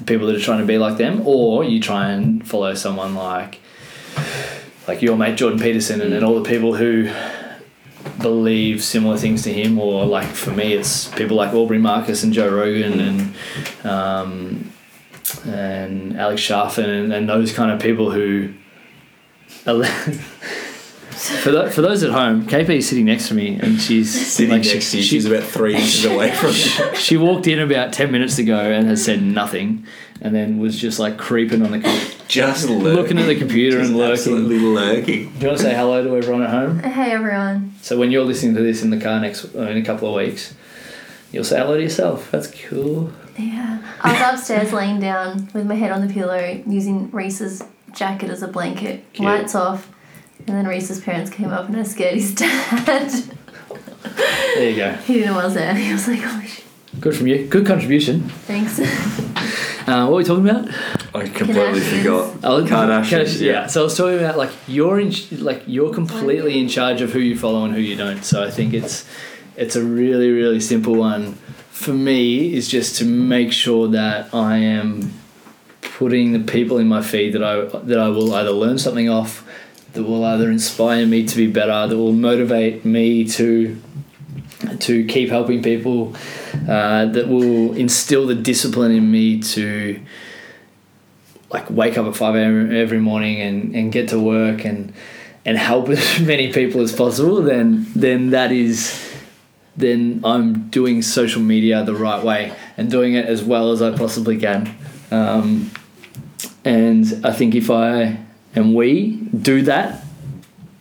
the 0.00 0.04
people 0.04 0.26
that 0.26 0.36
are 0.36 0.40
trying 0.40 0.60
to 0.60 0.66
be 0.66 0.78
like 0.78 0.96
them, 0.96 1.22
or 1.26 1.62
you 1.62 1.80
try 1.80 2.10
and 2.10 2.46
follow 2.46 2.74
someone 2.74 3.14
like, 3.14 3.60
like 4.88 5.02
your 5.02 5.16
mate 5.16 5.36
Jordan 5.36 5.60
Peterson, 5.60 6.00
and 6.00 6.12
then 6.12 6.24
all 6.24 6.40
the 6.40 6.48
people 6.48 6.74
who 6.74 7.12
believe 8.20 8.82
similar 8.82 9.16
things 9.16 9.42
to 9.42 9.52
him, 9.52 9.78
or 9.78 10.06
like 10.06 10.28
for 10.28 10.50
me, 10.50 10.72
it's 10.72 11.08
people 11.08 11.36
like 11.36 11.54
Aubrey 11.54 11.78
Marcus 11.78 12.22
and 12.22 12.32
Joe 12.32 12.48
Rogan 12.48 12.98
and, 12.98 13.34
um, 13.86 14.72
and 15.46 16.18
Alex 16.18 16.42
Sharfin 16.42 16.88
and, 16.88 17.12
and 17.12 17.28
those 17.28 17.52
kind 17.52 17.70
of 17.70 17.80
people 17.80 18.10
who. 18.10 18.54
are- 21.28 21.36
For, 21.38 21.50
tho- 21.50 21.70
for 21.70 21.82
those 21.82 22.02
at 22.02 22.10
home, 22.12 22.46
KP 22.46 22.68
is 22.76 22.88
sitting 22.88 23.04
next 23.06 23.28
to 23.28 23.34
me, 23.34 23.58
and 23.60 23.80
she's 23.80 24.10
Sitting 24.32 24.50
like, 24.52 24.64
she- 24.64 24.74
next 24.74 24.90
to 24.92 24.96
you, 24.98 25.02
she- 25.02 25.08
she's 25.08 25.26
about 25.26 25.42
three 25.42 25.74
inches 25.74 26.04
away 26.04 26.30
from 26.32 26.50
you. 26.50 26.94
she 26.96 27.16
walked 27.16 27.46
in 27.46 27.58
about 27.58 27.92
10 27.92 28.10
minutes 28.10 28.38
ago 28.38 28.58
and 28.58 28.86
has 28.88 29.04
said 29.04 29.22
nothing 29.22 29.84
and 30.22 30.34
then 30.34 30.58
was 30.58 30.78
just 30.78 30.98
like 30.98 31.16
creeping 31.16 31.62
on 31.64 31.70
the 31.72 31.80
com- 31.80 31.98
Just 32.28 32.68
lurking. 32.68 32.82
looking 32.94 33.18
at 33.18 33.26
the 33.26 33.36
computer 33.36 33.78
Just 33.78 33.88
and 33.90 33.98
lurking 33.98 34.12
absolutely 34.12 34.58
lurking. 34.58 35.32
do 35.32 35.38
you 35.40 35.46
want 35.46 35.58
to 35.58 35.64
say 35.64 35.74
hello 35.74 36.04
to 36.04 36.14
everyone 36.16 36.42
at 36.42 36.50
home 36.50 36.78
Hey 36.80 37.10
everyone. 37.12 37.72
so 37.80 37.98
when 37.98 38.10
you're 38.10 38.24
listening 38.24 38.54
to 38.56 38.60
this 38.62 38.82
in 38.82 38.90
the 38.90 39.00
car 39.00 39.18
next 39.18 39.46
uh, 39.54 39.60
in 39.62 39.78
a 39.78 39.82
couple 39.82 40.08
of 40.08 40.14
weeks 40.14 40.54
you'll 41.32 41.42
say 41.44 41.58
hello 41.58 41.78
to 41.78 41.82
yourself 41.82 42.30
that's 42.30 42.48
cool 42.68 43.10
Yeah. 43.38 43.78
I 44.02 44.12
was 44.12 44.40
upstairs 44.40 44.74
laying 44.74 45.00
down 45.00 45.48
with 45.54 45.64
my 45.66 45.74
head 45.76 45.90
on 45.90 46.06
the 46.06 46.12
pillow 46.12 46.62
using 46.66 47.10
Reese's 47.12 47.62
jacket 47.94 48.28
as 48.28 48.42
a 48.42 48.48
blanket. 48.48 49.02
Cute. 49.14 49.24
Lights 49.24 49.54
off. 49.54 49.90
And 50.46 50.56
then 50.56 50.66
Reese's 50.66 51.00
parents 51.00 51.30
came 51.30 51.48
up 51.50 51.68
and 51.68 51.76
I 51.76 51.82
scared 51.84 52.14
his 52.14 52.34
dad. 52.34 53.10
there 54.56 54.70
you 54.70 54.76
go 54.76 54.92
he 55.06 55.14
didn't 55.14 55.28
know 55.32 55.38
I 55.40 55.44
was 55.44 55.54
there. 55.54 55.74
He 55.74 55.92
was 55.92 56.08
like, 56.08 56.20
oh 56.22 56.42
shit. 56.46 56.64
good 57.00 57.16
from 57.16 57.26
you 57.26 57.46
good 57.46 57.66
contribution 57.66 58.28
Thanks. 58.46 58.78
uh, 58.80 60.06
what 60.06 60.10
were 60.10 60.16
we 60.18 60.24
talking 60.24 60.48
about 60.48 60.68
I 61.14 61.28
completely 61.28 61.80
Kardashians. 61.80 61.98
forgot. 61.98 62.36
Oh, 62.44 62.62
Kardashians, 62.64 63.04
Kardashians, 63.24 63.40
yeah. 63.40 63.66
So 63.66 63.80
I 63.80 63.84
was 63.84 63.96
talking 63.96 64.18
about 64.18 64.36
like 64.38 64.50
you're 64.68 65.00
in, 65.00 65.12
like 65.42 65.62
you're 65.66 65.92
completely 65.92 66.58
in 66.60 66.68
charge 66.68 67.00
of 67.00 67.12
who 67.12 67.18
you 67.18 67.36
follow 67.36 67.64
and 67.64 67.74
who 67.74 67.80
you 67.80 67.96
don't. 67.96 68.24
So 68.24 68.42
I 68.44 68.50
think 68.50 68.72
it's 68.74 69.08
it's 69.56 69.74
a 69.76 69.82
really 69.84 70.30
really 70.30 70.60
simple 70.60 70.94
one 70.94 71.34
for 71.70 71.92
me 71.92 72.52
is 72.54 72.68
just 72.68 72.96
to 72.98 73.04
make 73.04 73.52
sure 73.52 73.88
that 73.88 74.32
I 74.34 74.58
am 74.58 75.12
putting 75.80 76.32
the 76.32 76.40
people 76.40 76.78
in 76.78 76.86
my 76.88 77.02
feed 77.02 77.32
that 77.32 77.42
I 77.42 77.64
that 77.80 77.98
I 77.98 78.08
will 78.08 78.32
either 78.34 78.50
learn 78.52 78.78
something 78.78 79.08
off, 79.08 79.44
that 79.92 80.02
will 80.02 80.24
either 80.24 80.50
inspire 80.50 81.06
me 81.06 81.26
to 81.26 81.36
be 81.36 81.46
better, 81.46 81.86
that 81.86 81.96
will 81.96 82.12
motivate 82.12 82.84
me 82.84 83.24
to 83.24 83.80
to 84.78 85.04
keep 85.06 85.30
helping 85.30 85.62
people, 85.62 86.14
uh, 86.68 87.06
that 87.06 87.28
will 87.28 87.74
instill 87.74 88.26
the 88.26 88.34
discipline 88.34 88.92
in 88.92 89.10
me 89.10 89.40
to 89.40 90.00
like 91.50 91.68
wake 91.70 91.98
up 91.98 92.06
at 92.06 92.14
5 92.14 92.34
a.m. 92.34 92.74
every 92.74 93.00
morning 93.00 93.40
and, 93.40 93.74
and 93.74 93.92
get 93.92 94.08
to 94.10 94.20
work 94.20 94.64
and 94.64 94.92
and 95.44 95.56
help 95.58 95.88
as 95.88 96.20
many 96.20 96.52
people 96.52 96.80
as 96.80 96.92
possible, 96.92 97.42
then 97.42 97.86
then 97.94 98.30
that 98.30 98.52
is 98.52 99.08
then 99.76 100.20
I'm 100.24 100.68
doing 100.68 101.00
social 101.02 101.40
media 101.40 101.82
the 101.84 101.94
right 101.94 102.22
way 102.22 102.54
and 102.76 102.90
doing 102.90 103.14
it 103.14 103.26
as 103.26 103.42
well 103.42 103.72
as 103.72 103.80
I 103.80 103.96
possibly 103.96 104.36
can. 104.36 104.76
Um, 105.10 105.70
and 106.64 107.06
I 107.24 107.32
think 107.32 107.54
if 107.54 107.70
I 107.70 108.18
and 108.54 108.74
we 108.74 109.28
do 109.32 109.62
that 109.62 110.04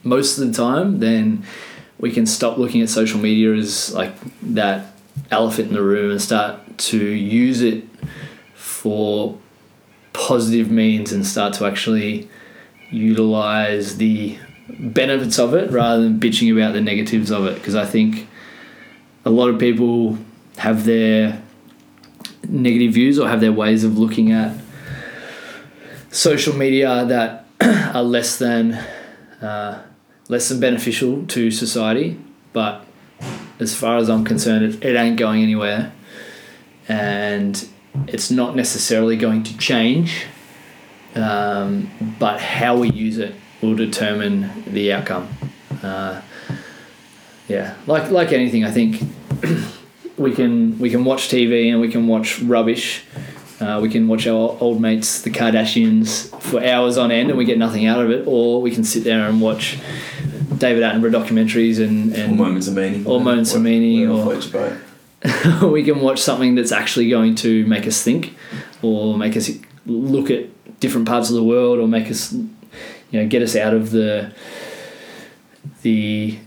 most 0.04 0.38
of 0.38 0.48
the 0.48 0.54
time, 0.54 1.00
then 1.00 1.44
we 2.00 2.12
can 2.12 2.26
stop 2.26 2.58
looking 2.58 2.82
at 2.82 2.90
social 2.90 3.20
media 3.20 3.54
as 3.54 3.94
like 3.94 4.14
that 4.42 4.94
elephant 5.32 5.70
in 5.70 5.74
the 5.74 5.82
room 5.82 6.12
and 6.12 6.22
start 6.22 6.78
to 6.78 6.98
use 6.98 7.62
it 7.62 7.84
for 8.56 9.38
positive 10.14 10.72
means 10.72 11.12
and 11.12 11.26
start 11.26 11.54
to 11.54 11.66
actually 11.66 12.30
utilize 12.90 13.98
the 13.98 14.38
benefits 14.80 15.38
of 15.38 15.54
it 15.54 15.70
rather 15.72 16.04
than 16.04 16.20
bitching 16.20 16.52
about 16.52 16.74
the 16.74 16.82
negatives 16.82 17.32
of 17.32 17.46
it. 17.46 17.56
Because 17.56 17.76
I 17.76 17.86
think 17.86 18.28
a 19.26 19.30
lot 19.30 19.50
of 19.50 19.60
people 19.60 20.18
have 20.58 20.86
their 20.86 21.42
negative 22.48 22.94
views 22.94 23.20
or 23.20 23.28
have 23.28 23.42
their 23.42 23.52
ways 23.52 23.84
of 23.84 23.98
looking 23.98 24.32
at 24.32 24.56
social 26.12 26.56
media 26.56 27.06
that 27.06 27.46
are 27.94 28.04
less 28.04 28.38
than 28.38 28.74
uh, 29.42 29.84
less 30.28 30.50
than 30.50 30.60
beneficial 30.60 31.26
to 31.28 31.52
society 31.52 32.20
but 32.54 32.86
as 33.60 33.76
far 33.76 33.98
as 33.98 34.10
I'm 34.10 34.24
concerned 34.24 34.66
it, 34.66 34.84
it 34.84 34.96
ain't 34.96 35.18
going 35.18 35.44
anywhere. 35.44 35.92
And 36.88 37.68
it's 38.08 38.32
not 38.32 38.56
necessarily 38.56 39.18
going 39.18 39.44
to 39.44 39.58
change 39.58 40.26
um, 41.16 41.92
but 42.20 42.40
how 42.40 42.78
we 42.78 42.90
use 42.92 43.18
it 43.18 43.36
will 43.62 43.76
determine 43.76 44.64
the 44.66 44.94
outcome. 44.94 45.28
Uh, 45.84 46.22
yeah 47.48 47.76
like 47.88 48.12
like 48.12 48.32
anything 48.32 48.64
I 48.64 48.72
think 48.72 49.02
we 50.18 50.34
can 50.34 50.78
we 50.80 50.90
can 50.90 51.04
watch 51.04 51.30
TV 51.30 51.72
and 51.72 51.82
we 51.82 51.90
can 51.90 52.08
watch 52.08 52.40
rubbish 52.42 53.04
uh, 53.60 53.80
we 53.82 53.90
can 53.90 54.08
watch 54.08 54.28
our 54.28 54.58
old 54.60 54.80
mates 54.80 55.22
the 55.22 55.30
Kardashians 55.30 56.30
for 56.42 56.64
hours 56.64 56.98
on 56.98 57.12
end 57.12 57.30
and 57.30 57.38
we 57.38 57.46
get 57.46 57.58
nothing 57.58 57.86
out 57.86 58.04
of 58.04 58.10
it 58.10 58.26
or 58.28 58.62
we 58.62 58.72
can 58.72 58.84
sit 58.84 59.04
there 59.04 59.28
and 59.28 59.42
watch 59.42 59.78
David 60.58 60.84
Attenborough 60.84 61.12
documentaries 61.12 61.84
and, 61.84 62.14
All 62.14 62.20
and 62.20 62.38
moments 62.38 62.68
of 62.68 62.76
meaning. 62.76 63.06
All 63.06 63.20
moments 63.20 63.54
of 63.54 63.62
meaning, 63.62 64.10
or- 64.10 64.24
floats 64.24 64.52
your 64.52 64.62
boat. 64.62 65.72
we 65.72 65.84
can 65.84 66.00
watch 66.00 66.20
something 66.20 66.56
that's 66.56 66.72
actually 66.72 67.10
going 67.10 67.36
to 67.36 67.66
make 67.66 67.86
us 67.86 68.02
think 68.02 68.36
or 68.82 69.18
make 69.18 69.36
us 69.36 69.50
look 69.86 70.32
at 70.32 70.46
different 70.80 71.08
parts 71.08 71.30
of 71.30 71.36
the 71.36 71.44
world 71.44 71.80
or 71.80 71.88
make 71.88 72.10
us 72.10 72.32
you 72.32 72.50
know 73.14 73.28
get 73.28 73.42
us 73.42 73.56
out 73.56 73.74
of 73.74 73.92
the 73.92 74.32
the 75.82 76.38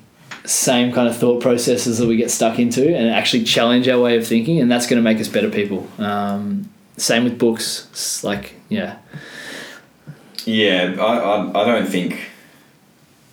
same 0.45 0.93
kind 0.93 1.09
of 1.09 1.17
thought 1.17 1.41
processes 1.41 1.99
that 1.99 2.09
we 2.09 2.17
get 2.17 2.31
stuck 2.31 2.59
into 2.59 2.97
and 2.97 3.11
actually 3.11 3.45
challenge 3.45 3.89
our 3.89 4.01
way 4.01 4.17
of 4.17 4.27
thinking, 4.27 4.61
and 4.61 4.71
that's 4.71 4.87
going 4.87 4.99
to 4.99 5.03
make 5.03 5.21
us 5.21 5.29
better 5.29 5.51
people. 5.51 5.87
Um, 5.99 6.69
same 6.97 7.25
with 7.25 7.39
books. 7.39 7.89
It's 7.93 8.23
like, 8.25 8.55
yeah, 8.69 8.99
Yeah, 10.45 10.97
I, 10.99 11.19
I, 11.19 11.63
I 11.63 11.65
don't 11.65 11.87
think 11.89 12.31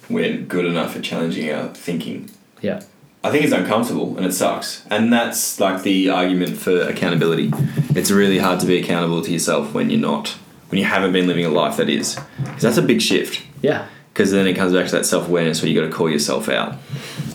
we're 0.10 0.38
good 0.38 0.66
enough 0.66 0.96
at 0.96 1.04
challenging 1.04 1.52
our 1.52 1.68
thinking. 1.70 2.30
yeah, 2.62 2.82
I 3.24 3.32
think 3.32 3.44
it's 3.44 3.54
uncomfortable 3.54 4.16
and 4.18 4.26
it 4.26 4.34
sucks. 4.34 4.86
And 4.90 5.12
that's 5.12 5.60
like 5.60 5.84
the 5.84 6.10
argument 6.10 6.58
for 6.58 6.82
accountability. 6.82 7.52
It's 7.96 8.12
really 8.12 8.38
hard 8.40 8.60
to 8.62 8.66
be 8.66 8.80
accountable 8.80 9.22
to 9.24 9.32
yourself 9.32 9.74
when 9.74 9.90
you're 9.90 10.00
not, 10.00 10.30
when 10.70 10.80
you 10.80 10.86
haven't 10.86 11.12
been 11.12 11.28
living 11.28 11.46
a 11.46 11.50
life 11.50 11.78
that 11.78 11.90
is. 11.90 12.18
Because 12.44 12.62
that's 12.62 12.78
a 12.78 12.82
big 12.82 13.02
shift. 13.02 13.42
yeah. 13.62 13.88
Because 14.14 14.32
then 14.32 14.48
it 14.48 14.56
comes 14.56 14.74
back 14.74 14.86
to 14.88 14.92
that 14.94 15.06
self 15.06 15.30
awareness 15.30 15.62
where 15.62 15.72
you 15.72 15.80
got 15.80 15.88
to 15.88 15.94
call 15.94 16.10
yourself 16.10 16.50
out. 16.50 16.74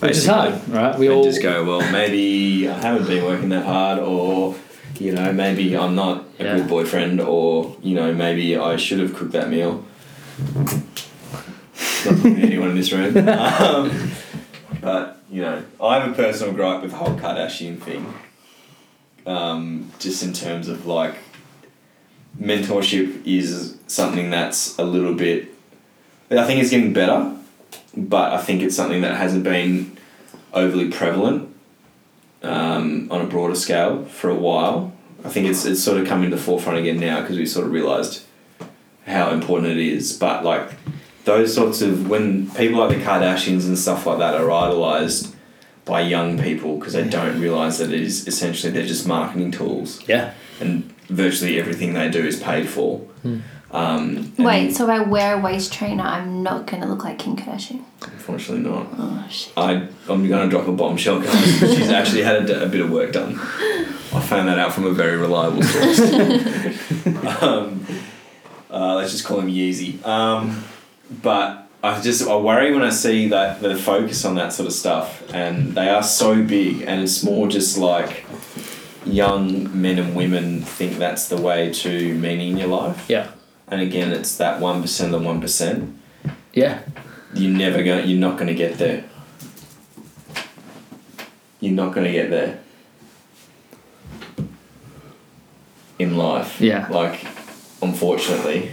Which 0.01 0.11
is 0.11 0.27
basically. 0.27 0.51
hard, 0.51 0.69
right? 0.69 0.99
We 0.99 1.07
and 1.07 1.15
all 1.15 1.23
just 1.23 1.41
go, 1.41 1.63
well, 1.63 1.91
maybe 1.91 2.67
I 2.69 2.77
haven't 2.77 3.07
been 3.07 3.23
working 3.23 3.49
that 3.49 3.65
hard, 3.65 3.97
or 3.99 4.53
you 4.99 5.11
know, 5.11 5.31
maybe 5.33 5.75
I'm 5.77 5.95
not 5.95 6.23
a 6.39 6.43
Yeah. 6.43 6.55
good 6.57 6.67
boyfriend, 6.67 7.19
or 7.21 7.75
you 7.81 7.95
know, 7.95 8.13
maybe 8.13 8.57
I 8.57 8.75
should 8.77 8.99
have 8.99 9.13
cooked 9.15 9.31
that 9.33 9.49
meal. 9.49 9.83
Not 12.05 12.25
anyone 12.25 12.69
in 12.69 12.75
this 12.75 12.91
room, 12.91 13.17
um, 13.27 14.11
but 14.81 15.21
you 15.31 15.41
know, 15.41 15.63
I 15.81 15.99
have 15.99 16.11
a 16.11 16.13
personal 16.13 16.53
gripe 16.53 16.81
with 16.81 16.91
the 16.91 16.97
whole 16.97 17.15
Kardashian 17.17 17.79
thing. 17.81 18.13
Um, 19.25 19.91
just 19.99 20.21
in 20.23 20.33
terms 20.33 20.67
of 20.67 20.85
like, 20.85 21.15
mentorship 22.39 23.25
is 23.25 23.77
something 23.87 24.29
that's 24.29 24.77
a 24.77 24.83
little 24.83 25.15
bit. 25.15 25.51
I 26.29 26.43
think 26.45 26.61
it's 26.61 26.69
getting 26.69 26.93
better, 26.93 27.35
but 27.97 28.33
I 28.33 28.37
think 28.41 28.61
it's 28.61 28.75
something 28.75 29.01
that 29.01 29.15
hasn't 29.17 29.43
been 29.43 29.97
overly 30.53 30.89
prevalent 30.91 31.54
um, 32.45 33.07
on 33.11 33.21
a 33.21 33.25
broader 33.25 33.55
scale 33.55 34.05
for 34.05 34.29
a 34.29 34.35
while. 34.35 34.93
I 35.23 35.29
think 35.29 35.47
it's 35.47 35.65
it's 35.65 35.83
sort 35.83 35.99
of 35.99 36.07
coming 36.07 36.29
to 36.29 36.35
the 36.35 36.41
forefront 36.41 36.77
again 36.77 36.99
now 36.99 37.21
because 37.21 37.37
we 37.37 37.45
sort 37.45 37.65
of 37.65 37.71
realised 37.71 38.23
how 39.05 39.31
important 39.31 39.71
it 39.71 39.77
is. 39.79 40.17
But 40.17 40.43
like 40.43 40.71
those 41.25 41.53
sorts 41.53 41.81
of 41.81 42.09
when 42.09 42.49
people 42.51 42.79
like 42.79 42.97
the 42.97 43.03
Kardashians 43.03 43.65
and 43.65 43.77
stuff 43.77 44.05
like 44.05 44.19
that 44.19 44.35
are 44.35 44.51
idolized 44.51 45.35
by 45.83 46.01
young 46.01 46.39
people 46.39 46.77
because 46.77 46.93
they 46.93 47.07
don't 47.07 47.39
realise 47.39 47.77
that 47.77 47.91
it 47.91 48.01
is 48.01 48.27
essentially 48.27 48.71
they're 48.71 48.85
just 48.85 49.07
marketing 49.07 49.51
tools 49.51 50.01
yeah. 50.07 50.33
and 50.59 50.91
virtually 51.07 51.59
everything 51.59 51.93
they 51.93 52.09
do 52.09 52.25
is 52.25 52.39
paid 52.39 52.67
for. 52.67 52.99
Hmm. 53.21 53.39
Um, 53.71 54.31
Wait, 54.37 54.73
so 54.73 54.85
if 54.85 54.89
I 54.89 54.99
wear 54.99 55.37
a 55.37 55.41
waist 55.41 55.73
trainer, 55.73 56.03
I'm 56.03 56.43
not 56.43 56.67
gonna 56.67 56.87
look 56.87 57.03
like 57.03 57.19
Kim 57.19 57.35
Kardashian. 57.35 57.83
Unfortunately, 58.03 58.69
not. 58.69 58.87
Oh 58.97 59.27
shit. 59.29 59.53
I, 59.57 59.87
I'm 60.09 60.27
going 60.27 60.43
to 60.43 60.47
drop 60.49 60.67
a 60.67 60.71
bombshell 60.71 61.21
guys. 61.21 61.59
She's 61.59 61.89
actually 61.89 62.23
had 62.23 62.49
a, 62.49 62.63
a 62.65 62.67
bit 62.67 62.81
of 62.81 62.91
work 62.91 63.11
done. 63.11 63.33
I 63.35 64.21
found 64.21 64.47
that 64.47 64.57
out 64.59 64.73
from 64.73 64.85
a 64.85 64.91
very 64.91 65.17
reliable 65.17 65.63
source. 65.63 65.99
um, 67.41 67.85
uh, 68.69 68.95
let's 68.95 69.11
just 69.11 69.25
call 69.25 69.39
him 69.39 69.47
Yeezy. 69.47 70.05
Um, 70.05 70.63
but 71.21 71.67
I 71.83 72.01
just 72.01 72.27
I 72.27 72.35
worry 72.35 72.71
when 72.71 72.81
I 72.81 72.89
see 72.89 73.27
that 73.29 73.61
the 73.61 73.75
focus 73.75 74.25
on 74.25 74.35
that 74.35 74.53
sort 74.53 74.67
of 74.67 74.73
stuff, 74.73 75.23
and 75.33 75.73
they 75.75 75.89
are 75.89 76.03
so 76.03 76.41
big, 76.41 76.81
and 76.81 77.01
it's 77.01 77.23
more 77.23 77.47
just 77.47 77.77
like 77.77 78.25
young 79.05 79.79
men 79.79 79.99
and 79.99 80.15
women 80.15 80.61
think 80.61 80.97
that's 80.97 81.27
the 81.27 81.37
way 81.37 81.71
to 81.71 82.15
meaning 82.15 82.51
in 82.51 82.57
your 82.57 82.67
life. 82.67 83.05
Yeah. 83.07 83.29
And 83.67 83.81
again, 83.81 84.11
it's 84.11 84.37
that 84.37 84.59
one 84.59 84.81
percent 84.81 85.13
of 85.13 85.23
one 85.23 85.41
percent. 85.41 85.97
Yeah. 86.53 86.81
You're 87.33 87.55
never 87.55 87.83
going. 87.83 88.07
You're 88.07 88.19
not 88.19 88.37
going 88.37 88.47
to 88.47 88.55
get 88.55 88.77
there. 88.77 89.03
You're 91.59 91.73
not 91.73 91.93
going 91.93 92.05
to 92.05 92.11
get 92.11 92.29
there. 92.29 92.59
In 95.97 96.15
life. 96.15 96.61
Yeah. 96.61 96.87
Like, 96.89 97.25
unfortunately. 97.81 98.71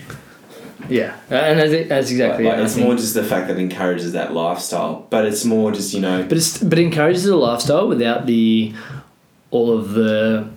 Yeah. 0.89 1.17
And 1.31 1.59
that's, 1.59 1.89
that's 1.89 2.11
exactly 2.11 2.45
Like, 2.45 2.59
it. 2.59 2.65
It's 2.65 2.77
more 2.77 2.95
just 2.97 3.15
the 3.15 3.25
fact 3.25 3.49
that 3.49 3.57
it 3.57 3.61
encourages 3.61 4.13
that 4.13 4.35
lifestyle, 4.35 5.07
but 5.11 5.25
it's 5.25 5.45
more 5.45 5.73
just 5.73 5.95
you 5.95 6.01
know. 6.01 6.23
But 6.25 6.39
it's 6.39 6.59
but 6.59 6.79
it 6.79 6.83
encourages 6.83 7.25
a 7.27 7.37
lifestyle 7.37 7.89
without 7.89 8.27
the 8.27 8.75
all 9.51 9.77
of 9.77 9.93
the 9.93 10.49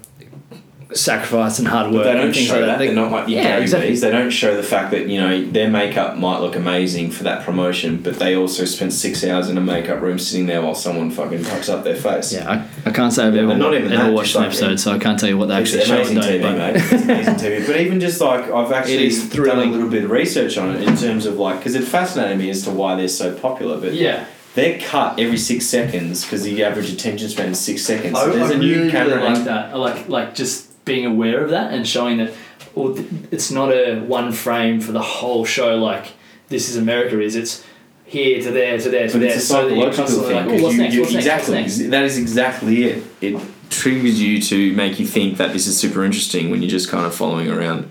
sacrifice 0.95 1.59
and 1.59 1.67
hard 1.67 1.87
But 1.91 1.93
work 1.93 2.03
they 2.05 2.13
don't 2.13 2.33
things 2.33 2.47
show 2.47 2.53
like 2.53 2.61
that. 2.61 2.77
that. 2.79 2.85
They're 2.85 2.95
not 2.95 3.11
like 3.11 3.25
the 3.25 3.33
Yeah, 3.33 3.43
Gary 3.43 3.61
exactly. 3.63 3.89
Vees. 3.89 4.01
They 4.01 4.11
don't 4.11 4.29
show 4.29 4.55
the 4.55 4.63
fact 4.63 4.91
that 4.91 5.07
you 5.07 5.19
know 5.19 5.45
their 5.51 5.69
makeup 5.69 6.17
might 6.17 6.39
look 6.39 6.55
amazing 6.55 7.11
for 7.11 7.23
that 7.25 7.43
promotion, 7.45 7.97
but 8.01 8.17
they 8.17 8.35
also 8.35 8.65
spent 8.65 8.93
six 8.93 9.23
hours 9.23 9.49
in 9.49 9.57
a 9.57 9.61
makeup 9.61 10.01
room 10.01 10.17
sitting 10.17 10.45
there 10.45 10.61
while 10.61 10.75
someone 10.75 11.11
fucking 11.11 11.39
fucks 11.39 11.69
up 11.71 11.83
their 11.83 11.95
face. 11.95 12.33
Yeah, 12.33 12.49
I, 12.85 12.89
I 12.89 12.91
can't 12.93 13.11
say 13.11 13.25
I've 13.27 13.35
Yeah, 13.35 13.43
ever, 13.43 13.55
not 13.57 13.73
even 13.73 13.91
ever 13.91 14.03
that, 14.03 14.13
watched 14.13 14.35
an 14.35 14.41
like- 14.41 14.47
episode, 14.51 14.79
so 14.79 14.91
I 14.93 14.99
can't 14.99 15.19
tell 15.19 15.29
you 15.29 15.37
what 15.37 15.47
they 15.47 15.61
It's 15.61 15.73
actually 15.75 15.85
show. 15.85 15.95
amazing 16.11 16.17
and 16.17 16.25
TV, 16.25 16.41
but- 16.41 16.57
mate. 16.57 16.75
It's 16.75 17.03
amazing 17.03 17.35
TV. 17.35 17.67
But 17.67 17.81
even 17.81 17.99
just 17.99 18.21
like 18.21 18.49
I've 18.51 18.71
actually 18.79 19.09
done 19.29 19.59
a 19.59 19.65
little 19.65 19.89
bit 19.89 20.03
of 20.05 20.11
research 20.11 20.57
on 20.57 20.75
it 20.75 20.87
in 20.87 20.95
terms 20.95 21.25
of 21.25 21.37
like 21.37 21.57
because 21.59 21.75
it 21.75 21.83
fascinated 21.83 22.37
me 22.37 22.49
as 22.49 22.63
to 22.63 22.71
why 22.71 22.95
they're 22.95 23.07
so 23.07 23.33
popular. 23.33 23.79
But 23.79 23.93
Yeah. 23.93 24.25
they're 24.55 24.79
cut 24.79 25.19
every 25.19 25.37
six 25.37 25.65
seconds 25.65 26.23
because 26.23 26.43
the 26.43 26.63
average 26.63 26.89
attention 26.89 27.27
span 27.29 27.49
is 27.49 27.59
six 27.59 27.81
seconds. 27.83 28.17
So 28.17 28.31
there's 28.31 28.51
I 28.51 28.53
a 28.53 28.57
new 28.57 28.75
really, 28.79 28.91
camera. 28.91 29.17
really 29.17 29.29
like 29.33 29.43
that. 29.43 29.73
I 29.73 29.77
like 29.77 30.07
like 30.07 30.33
just 30.35 30.64
being 30.85 31.05
aware 31.05 31.43
of 31.43 31.49
that 31.49 31.73
and 31.73 31.87
showing 31.87 32.17
that 32.17 32.33
well, 32.75 32.95
it's 33.31 33.51
not 33.51 33.71
a 33.71 33.99
one 34.01 34.31
frame 34.31 34.79
for 34.81 34.91
the 34.91 35.01
whole 35.01 35.45
show 35.45 35.75
like 35.77 36.13
this 36.49 36.69
is 36.69 36.77
America 36.77 37.19
is. 37.19 37.35
It's 37.35 37.63
here 38.05 38.41
to 38.43 38.51
there 38.51 38.77
to 38.77 38.89
there 38.89 39.07
to 39.07 39.13
But 39.13 39.19
there. 39.21 39.29
it's 39.35 39.43
a 39.43 39.47
so 39.47 39.67
psychological 39.69 39.95
constantly 40.05 40.27
thing. 40.33 40.47
like, 40.47 40.59
oh, 40.59 40.63
what's 40.63 40.75
you- 40.75 40.81
next? 40.83 40.97
What's 40.97 41.13
next? 41.13 41.25
exactly. 41.25 41.61
What's 41.61 41.77
next? 41.79 41.91
That 41.91 42.03
is 42.03 42.17
exactly 42.17 42.83
it. 42.83 43.03
It 43.21 43.41
triggers 43.69 44.21
you 44.21 44.39
to 44.41 44.73
make 44.73 44.99
you 44.99 45.07
think 45.07 45.37
that 45.37 45.53
this 45.53 45.65
is 45.67 45.77
super 45.77 46.05
interesting 46.05 46.49
when 46.51 46.61
you're 46.61 46.69
just 46.69 46.89
kind 46.89 47.05
of 47.05 47.15
following 47.15 47.49
around. 47.49 47.89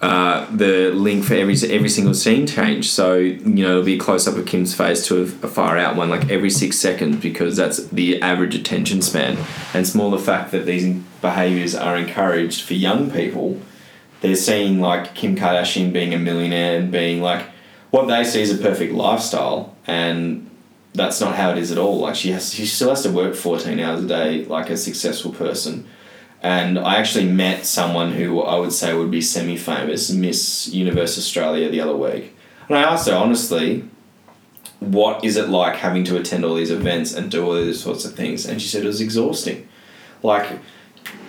Uh, 0.00 0.46
the 0.54 0.92
link 0.92 1.24
for 1.24 1.34
every 1.34 1.56
every 1.68 1.88
single 1.88 2.14
scene 2.14 2.46
change. 2.46 2.88
So 2.88 3.16
you 3.16 3.64
know 3.64 3.70
it'll 3.70 3.82
be 3.82 3.96
a 3.96 3.98
close 3.98 4.28
up 4.28 4.36
of 4.36 4.46
Kim's 4.46 4.72
face 4.72 5.04
to 5.08 5.18
a, 5.18 5.22
a 5.22 5.48
far 5.48 5.76
out 5.76 5.96
one, 5.96 6.08
like 6.08 6.30
every 6.30 6.50
six 6.50 6.78
seconds, 6.78 7.16
because 7.16 7.56
that's 7.56 7.84
the 7.88 8.22
average 8.22 8.54
attention 8.54 9.02
span. 9.02 9.36
And 9.74 9.92
more 9.96 10.12
the 10.12 10.18
fact 10.22 10.52
that 10.52 10.66
these 10.66 10.86
behaviors 11.20 11.74
are 11.74 11.96
encouraged 11.96 12.62
for 12.62 12.74
young 12.74 13.10
people. 13.10 13.60
They're 14.20 14.36
seeing 14.36 14.80
like 14.80 15.16
Kim 15.16 15.34
Kardashian 15.34 15.92
being 15.92 16.14
a 16.14 16.18
millionaire 16.18 16.78
and 16.78 16.92
being 16.92 17.20
like 17.20 17.46
what 17.90 18.06
they 18.06 18.22
see 18.22 18.42
is 18.42 18.52
a 18.56 18.62
perfect 18.62 18.92
lifestyle, 18.92 19.74
and 19.86 20.48
that's 20.94 21.20
not 21.20 21.34
how 21.34 21.50
it 21.50 21.58
is 21.58 21.72
at 21.72 21.78
all. 21.78 21.98
Like 21.98 22.14
she 22.14 22.30
has, 22.30 22.54
she 22.54 22.66
still 22.66 22.90
has 22.90 23.02
to 23.02 23.10
work 23.10 23.34
fourteen 23.34 23.80
hours 23.80 24.04
a 24.04 24.06
day, 24.06 24.44
like 24.44 24.70
a 24.70 24.76
successful 24.76 25.32
person. 25.32 25.88
And 26.42 26.78
I 26.78 26.96
actually 26.96 27.26
met 27.26 27.66
someone 27.66 28.12
who 28.12 28.40
I 28.40 28.58
would 28.58 28.72
say 28.72 28.94
would 28.94 29.10
be 29.10 29.20
semi 29.20 29.56
famous, 29.56 30.10
Miss 30.10 30.68
Universe 30.68 31.18
Australia, 31.18 31.68
the 31.68 31.80
other 31.80 31.96
week. 31.96 32.34
And 32.68 32.76
I 32.76 32.82
asked 32.82 33.08
her 33.08 33.14
honestly, 33.14 33.88
what 34.80 35.24
is 35.24 35.36
it 35.36 35.48
like 35.48 35.76
having 35.76 36.04
to 36.04 36.16
attend 36.16 36.44
all 36.44 36.54
these 36.54 36.70
events 36.70 37.12
and 37.12 37.30
do 37.30 37.44
all 37.44 37.54
these 37.54 37.82
sorts 37.82 38.04
of 38.04 38.14
things? 38.14 38.46
And 38.46 38.62
she 38.62 38.68
said 38.68 38.84
it 38.84 38.86
was 38.86 39.00
exhausting. 39.00 39.68
Like, 40.22 40.58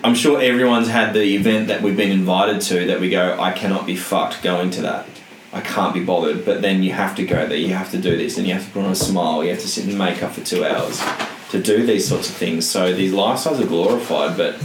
I'm 0.03 0.13
sure 0.13 0.39
everyone's 0.39 0.89
had 0.89 1.13
the 1.13 1.35
event 1.35 1.67
that 1.67 1.81
we've 1.81 1.97
been 1.97 2.11
invited 2.11 2.61
to 2.61 2.85
that 2.87 2.99
we 2.99 3.09
go, 3.09 3.39
I 3.39 3.51
cannot 3.51 3.85
be 3.85 3.95
fucked 3.95 4.43
going 4.43 4.69
to 4.71 4.81
that. 4.83 5.07
I 5.51 5.61
can't 5.61 5.93
be 5.93 6.03
bothered. 6.03 6.45
But 6.45 6.61
then 6.61 6.83
you 6.83 6.93
have 6.93 7.15
to 7.15 7.25
go 7.25 7.47
there, 7.47 7.57
you 7.57 7.73
have 7.73 7.89
to 7.91 7.97
do 7.97 8.15
this, 8.15 8.37
and 8.37 8.45
you 8.45 8.53
have 8.53 8.65
to 8.65 8.71
put 8.71 8.85
on 8.85 8.91
a 8.91 8.95
smile, 8.95 9.43
you 9.43 9.49
have 9.49 9.59
to 9.59 9.67
sit 9.67 9.89
in 9.89 9.97
makeup 9.97 10.33
for 10.33 10.45
two 10.45 10.63
hours 10.63 11.01
to 11.49 11.61
do 11.61 11.85
these 11.85 12.07
sorts 12.07 12.29
of 12.29 12.35
things. 12.35 12.69
So 12.69 12.93
these 12.93 13.11
lifestyles 13.11 13.59
are 13.59 13.65
glorified, 13.65 14.37
but 14.37 14.61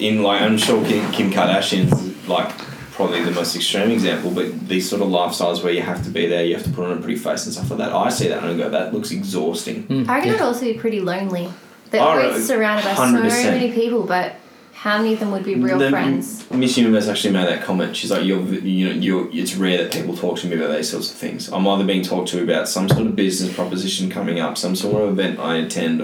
in 0.00 0.22
like 0.22 0.42
I'm 0.42 0.58
sure 0.58 0.84
Kim, 0.84 1.10
Kim 1.12 1.30
Kardashian's 1.30 2.28
like 2.28 2.48
probably 2.92 3.22
the 3.22 3.30
most 3.30 3.56
extreme 3.56 3.90
example, 3.90 4.30
but 4.30 4.68
these 4.68 4.88
sort 4.88 5.00
of 5.02 5.08
lifestyles 5.08 5.62
where 5.64 5.72
you 5.72 5.80
have 5.82 6.02
to 6.04 6.10
be 6.10 6.26
there, 6.26 6.44
you 6.44 6.54
have 6.54 6.64
to 6.64 6.70
put 6.70 6.84
on 6.90 6.98
a 6.98 7.00
pretty 7.00 7.16
face 7.16 7.46
and 7.46 7.54
stuff 7.54 7.70
like 7.70 7.78
that. 7.78 7.92
I 7.92 8.10
see 8.10 8.28
that 8.28 8.42
and 8.42 8.52
I 8.52 8.56
go, 8.56 8.68
that 8.70 8.92
looks 8.92 9.10
exhausting. 9.10 9.84
Hmm. 9.84 10.04
I 10.10 10.16
reckon 10.16 10.30
it'd 10.30 10.42
also 10.42 10.62
be 10.62 10.74
pretty 10.74 11.00
lonely. 11.00 11.48
They're 11.90 12.02
always 12.02 12.46
surrounded 12.46 12.84
by 12.84 12.94
so 12.94 13.02
100%. 13.02 13.22
many 13.52 13.72
people, 13.72 14.04
but 14.04 14.36
how 14.72 14.98
many 14.98 15.14
of 15.14 15.20
them 15.20 15.30
would 15.32 15.44
be 15.44 15.54
real 15.56 15.78
The- 15.78 15.90
friends? 15.90 16.44
Miss 16.50 16.76
Universe 16.78 17.08
actually 17.08 17.32
made 17.32 17.48
that 17.48 17.64
comment. 17.64 17.96
She's 17.96 18.10
like, 18.10 18.24
"You're, 18.24 18.40
you 18.42 18.88
know, 18.88 18.94
you're. 18.94 19.28
It's 19.32 19.54
rare 19.56 19.78
that 19.78 19.92
people 19.92 20.16
talk 20.16 20.38
to 20.40 20.46
me 20.46 20.56
about 20.56 20.74
these 20.76 20.88
sorts 20.88 21.10
of 21.10 21.16
things. 21.16 21.48
I'm 21.52 21.66
either 21.66 21.84
being 21.84 22.02
talked 22.02 22.28
to 22.30 22.42
about 22.42 22.68
some 22.68 22.88
sort 22.88 23.02
of 23.06 23.14
business 23.16 23.52
proposition 23.54 24.08
coming 24.10 24.40
up, 24.40 24.56
some 24.58 24.74
sort 24.76 25.02
of 25.02 25.10
event 25.10 25.38
I 25.40 25.56
attend, 25.56 26.00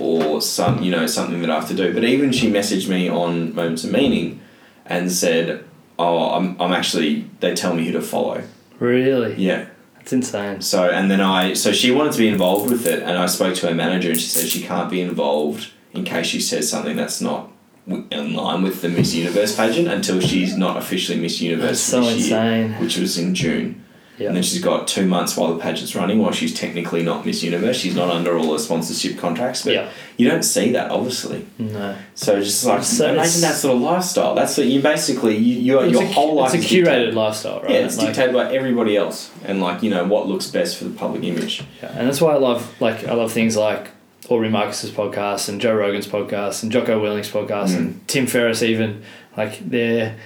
or 0.00 0.40
some, 0.40 0.82
you 0.82 0.90
know, 0.90 1.06
something 1.06 1.40
that 1.40 1.50
I 1.50 1.54
have 1.56 1.68
to 1.68 1.74
do." 1.74 1.92
But 1.92 2.04
even 2.04 2.32
she 2.32 2.50
messaged 2.50 2.88
me 2.88 3.08
on 3.08 3.54
Moments 3.54 3.84
of 3.84 3.92
Meaning, 3.92 4.40
and 4.86 5.10
said, 5.10 5.64
"Oh, 5.98 6.30
I'm, 6.30 6.60
I'm 6.60 6.72
actually. 6.72 7.28
They 7.40 7.54
tell 7.54 7.74
me 7.74 7.84
who 7.86 7.92
to 7.92 8.02
follow." 8.02 8.42
Really? 8.78 9.34
Yeah. 9.36 9.66
That's 9.96 10.12
insane. 10.12 10.60
So 10.62 10.88
and 10.88 11.10
then 11.10 11.20
I 11.20 11.52
so 11.52 11.72
she 11.72 11.90
wanted 11.90 12.12
to 12.12 12.18
be 12.18 12.28
involved 12.28 12.70
with 12.70 12.86
it, 12.86 13.02
and 13.02 13.18
I 13.18 13.26
spoke 13.26 13.54
to 13.56 13.68
her 13.68 13.74
manager, 13.74 14.10
and 14.10 14.18
she 14.18 14.26
said 14.28 14.48
she 14.48 14.62
can't 14.62 14.90
be 14.90 15.00
involved 15.02 15.70
in 15.92 16.04
case 16.04 16.26
she 16.26 16.40
says 16.40 16.68
something 16.70 16.96
that's 16.96 17.20
not 17.20 17.50
in 17.86 18.34
line 18.34 18.62
with 18.62 18.82
the 18.82 18.88
Miss 18.88 19.14
Universe 19.14 19.56
pageant 19.56 19.88
until 19.88 20.20
she's 20.20 20.56
not 20.56 20.76
officially 20.76 21.18
Miss 21.18 21.40
Universe 21.40 21.68
That's 21.68 21.80
so 21.80 22.00
this 22.02 22.28
year, 22.28 22.38
insane. 22.42 22.80
which 22.80 22.96
was 22.98 23.18
in 23.18 23.34
June. 23.34 23.84
Yeah. 24.18 24.28
And 24.28 24.36
then 24.36 24.42
she's 24.42 24.60
got 24.62 24.88
two 24.88 25.06
months 25.06 25.36
while 25.36 25.54
the 25.54 25.60
pageant's 25.60 25.94
running, 25.94 26.18
while 26.18 26.32
she's 26.32 26.52
technically 26.52 27.02
not 27.02 27.24
Miss 27.24 27.42
Universe. 27.42 27.76
She's 27.78 27.94
not 27.94 28.10
under 28.10 28.36
all 28.36 28.52
the 28.52 28.58
sponsorship 28.58 29.16
contracts, 29.18 29.62
but 29.64 29.74
Yeah. 29.74 29.88
you 30.16 30.28
don't 30.28 30.42
see 30.42 30.72
that, 30.72 30.90
obviously. 30.90 31.46
No. 31.58 31.94
So 32.14 32.40
just 32.42 32.64
like 32.66 32.82
So 32.82 33.12
imagine 33.12 33.40
that 33.42 33.54
sort 33.54 33.76
of 33.76 33.82
lifestyle. 33.82 34.34
That's 34.34 34.58
what 34.58 34.66
you 34.66 34.80
basically 34.80 35.36
you, 35.36 35.60
your 35.60 35.84
It's 35.84 35.92
your 35.92 36.02
a, 36.02 36.06
whole 36.06 36.34
life. 36.34 36.54
It's 36.54 36.64
a 36.64 36.68
curated 36.68 36.84
dictated- 36.84 37.14
lifestyle, 37.14 37.60
right? 37.60 37.70
Yeah, 37.70 37.76
it's 37.86 37.96
Like- 37.96 38.08
dictated 38.08 38.34
by 38.34 38.52
everybody 38.52 38.96
else, 38.96 39.30
and 39.44 39.60
like 39.60 39.82
you 39.82 39.90
know 39.90 40.04
what 40.04 40.26
looks 40.28 40.46
best 40.48 40.76
for 40.76 40.84
the 40.84 40.90
public 40.90 41.22
image. 41.22 41.62
Yeah, 41.82 41.92
and 41.96 42.08
that's 42.08 42.20
why 42.20 42.32
I 42.34 42.38
love 42.38 42.74
like 42.80 43.06
I 43.06 43.14
love 43.14 43.30
things 43.32 43.56
like 43.56 43.88
Aubrey 44.28 44.50
Marcus's 44.50 44.90
podcast 44.90 45.48
and 45.48 45.60
Joe 45.60 45.74
Rogan's 45.74 46.06
podcast 46.08 46.62
and 46.62 46.70
Jocko 46.72 47.00
Willink's 47.00 47.30
podcast 47.30 47.68
Mm. 47.70 47.76
and 47.76 48.08
Tim 48.08 48.26
Ferriss 48.26 48.62
even 48.62 49.02
like 49.36 49.58
they're 49.70 50.16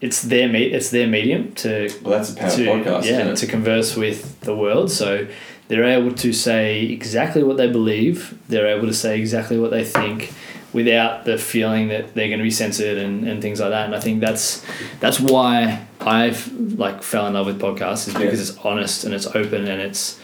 it's 0.00 0.22
their 0.22 0.48
me 0.48 0.64
it's 0.64 0.90
their 0.90 1.06
medium 1.06 1.52
to 1.56 1.90
Well, 2.02 2.18
that's 2.18 2.32
a 2.32 2.36
power 2.36 2.50
to 2.50 2.64
podcast, 2.66 3.04
yeah 3.04 3.34
to 3.34 3.46
converse 3.46 3.96
with 3.96 4.40
the 4.40 4.54
world. 4.56 4.90
So 4.90 5.26
they're 5.68 5.84
able 5.84 6.12
to 6.14 6.32
say 6.32 6.82
exactly 6.86 7.42
what 7.44 7.56
they 7.56 7.70
believe. 7.70 8.36
They're 8.48 8.66
able 8.66 8.86
to 8.88 8.94
say 8.94 9.18
exactly 9.18 9.58
what 9.58 9.70
they 9.70 9.84
think 9.84 10.32
without 10.72 11.24
the 11.24 11.36
feeling 11.36 11.88
that 11.88 12.14
they're 12.14 12.28
going 12.28 12.38
to 12.38 12.44
be 12.44 12.50
censored 12.50 12.96
and, 12.96 13.26
and 13.26 13.42
things 13.42 13.60
like 13.60 13.70
that. 13.70 13.86
And 13.86 13.94
I 13.94 14.00
think 14.00 14.20
that's 14.20 14.64
that's 15.00 15.20
why 15.20 15.86
I've 16.00 16.50
like 16.78 17.02
fell 17.02 17.26
in 17.26 17.34
love 17.34 17.46
with 17.46 17.60
podcasts 17.60 18.08
is 18.08 18.14
because 18.14 18.38
Yeah. 18.40 18.54
it's 18.54 18.64
honest 18.64 19.04
and 19.04 19.12
it's 19.14 19.26
open 19.26 19.66
and 19.68 19.80
it's 19.82 20.18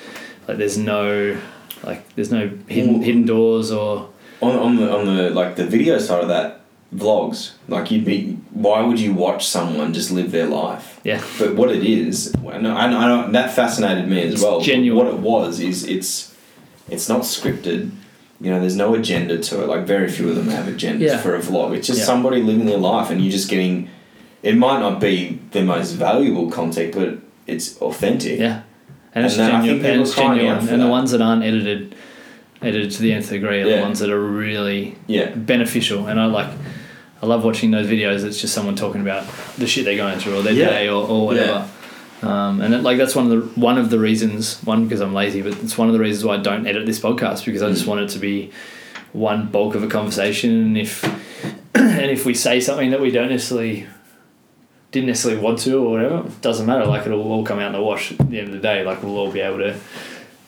like 0.48 0.56
there's 0.58 0.78
no 0.78 1.36
like 1.82 2.08
there's 2.14 2.30
no 2.32 2.48
hidden 2.68 2.94
Well- 2.94 3.02
hidden 3.02 3.26
doors 3.26 3.70
or 3.70 4.08
on, 4.40 4.56
on 4.56 4.76
the 4.76 4.90
on 4.96 5.06
the 5.16 5.30
like 5.30 5.56
the 5.56 5.66
video 5.66 5.98
side 5.98 6.22
of 6.22 6.28
that 6.28 6.55
vlogs. 6.94 7.52
Like 7.68 7.90
you'd 7.90 8.04
be 8.04 8.38
why 8.52 8.80
would 8.82 8.98
you 9.00 9.12
watch 9.12 9.46
someone 9.46 9.92
just 9.92 10.10
live 10.10 10.30
their 10.30 10.46
life? 10.46 11.00
Yeah. 11.04 11.22
But 11.38 11.54
what 11.56 11.70
it 11.70 11.84
is 11.84 12.34
know, 12.62 12.76
I 12.76 12.88
that 13.32 13.52
fascinated 13.52 14.08
me 14.08 14.22
as 14.22 14.34
It's 14.34 14.42
well 14.42 14.60
genuine. 14.60 15.04
what 15.06 15.14
it 15.14 15.20
was 15.20 15.60
is 15.60 15.84
it's 15.84 16.34
it's 16.88 17.08
not 17.08 17.22
scripted. 17.22 17.90
You 18.40 18.50
know 18.50 18.60
there's 18.60 18.76
no 18.76 18.94
agenda 18.94 19.38
to 19.38 19.62
it. 19.62 19.66
Like 19.66 19.84
very 19.86 20.08
few 20.08 20.28
of 20.28 20.36
them 20.36 20.48
have 20.48 20.66
agendas 20.66 21.00
Yeah. 21.00 21.18
for 21.18 21.34
a 21.34 21.40
vlog. 21.40 21.74
It's 21.76 21.86
just 21.86 22.00
Yeah. 22.00 22.04
somebody 22.06 22.42
living 22.42 22.66
their 22.66 22.78
life 22.78 23.10
and 23.10 23.20
you're 23.20 23.32
just 23.32 23.48
getting 23.50 23.88
it 24.42 24.56
might 24.56 24.78
not 24.78 25.00
be 25.00 25.40
the 25.52 25.62
most 25.62 25.92
valuable 25.92 26.50
content 26.50 26.94
but 26.94 27.18
it's 27.46 27.76
authentic. 27.78 28.38
Yeah. 28.38 28.60
And, 29.14 29.24
it's 29.24 29.36
And 29.38 29.48
then 29.48 29.54
I 29.56 29.60
think 29.66 29.84
and 29.84 30.00
it's 30.02 30.10
people 30.14 30.24
are 30.24 30.26
crying 30.34 30.48
out 30.48 30.60
genuine 30.60 30.74
and 30.74 30.82
the 30.82 30.88
ones 30.88 31.10
that 31.10 31.20
aren't 31.22 31.42
edited 31.42 31.94
edited 32.62 32.90
to 32.92 33.02
the 33.02 33.12
nth 33.12 33.28
degree 33.30 33.62
are 33.62 33.66
Yeah. 33.66 33.76
the 33.76 33.82
ones 33.82 33.98
that 34.00 34.10
are 34.10 34.20
really 34.20 34.94
yeah. 35.06 35.30
beneficial. 35.34 36.06
And 36.06 36.18
I 36.20 36.26
like 36.26 36.48
I 37.22 37.26
love 37.26 37.44
watching 37.44 37.70
those 37.70 37.86
videos 37.86 38.24
it's 38.24 38.40
just 38.40 38.52
someone 38.54 38.76
talking 38.76 39.00
about 39.00 39.24
the 39.56 39.66
shit 39.66 39.84
they're 39.84 39.96
going 39.96 40.18
through 40.18 40.38
or 40.38 40.42
their 40.42 40.52
Yeah. 40.52 40.68
day 40.70 40.88
or, 40.88 41.06
or 41.08 41.26
whatever 41.26 41.68
um, 42.22 42.60
and 42.60 42.72
it, 42.74 42.82
like 42.82 42.98
that's 42.98 43.14
one 43.14 43.30
of 43.30 43.54
the 43.54 43.60
one 43.60 43.78
of 43.78 43.90
the 43.90 43.98
reasons 43.98 44.58
one 44.64 44.84
because 44.84 45.00
I'm 45.00 45.14
lazy 45.14 45.42
but 45.42 45.52
it's 45.62 45.76
one 45.78 45.88
of 45.88 45.94
the 45.94 46.00
reasons 46.00 46.24
why 46.24 46.34
I 46.34 46.38
don't 46.38 46.66
edit 46.66 46.86
this 46.86 46.98
podcast 47.00 47.44
because 47.44 47.62
I 47.62 47.70
just 47.70 47.84
Mm. 47.84 47.88
want 47.88 48.00
it 48.02 48.08
to 48.10 48.18
be 48.18 48.50
one 49.12 49.46
bulk 49.48 49.74
of 49.74 49.82
a 49.82 49.86
conversation 49.88 50.50
and 50.50 50.78
if 50.78 51.04
and 51.74 52.10
if 52.10 52.24
we 52.26 52.34
say 52.34 52.60
something 52.60 52.90
that 52.90 53.00
we 53.00 53.10
don't 53.10 53.30
necessarily 53.30 53.86
didn't 54.92 55.08
necessarily 55.08 55.40
want 55.40 55.58
to 55.60 55.78
or 55.84 55.90
whatever 55.92 56.26
it 56.26 56.40
doesn't 56.42 56.66
matter 56.66 56.86
like 56.86 57.06
it'll 57.06 57.22
all 57.30 57.44
come 57.44 57.58
out 57.58 57.66
in 57.66 57.72
the 57.72 57.82
wash 57.82 58.12
at 58.12 58.30
the 58.30 58.38
end 58.38 58.48
of 58.48 58.54
the 58.54 58.60
day 58.60 58.84
like 58.84 59.02
we'll 59.02 59.16
all 59.16 59.30
be 59.32 59.40
able 59.40 59.58
to 59.58 59.76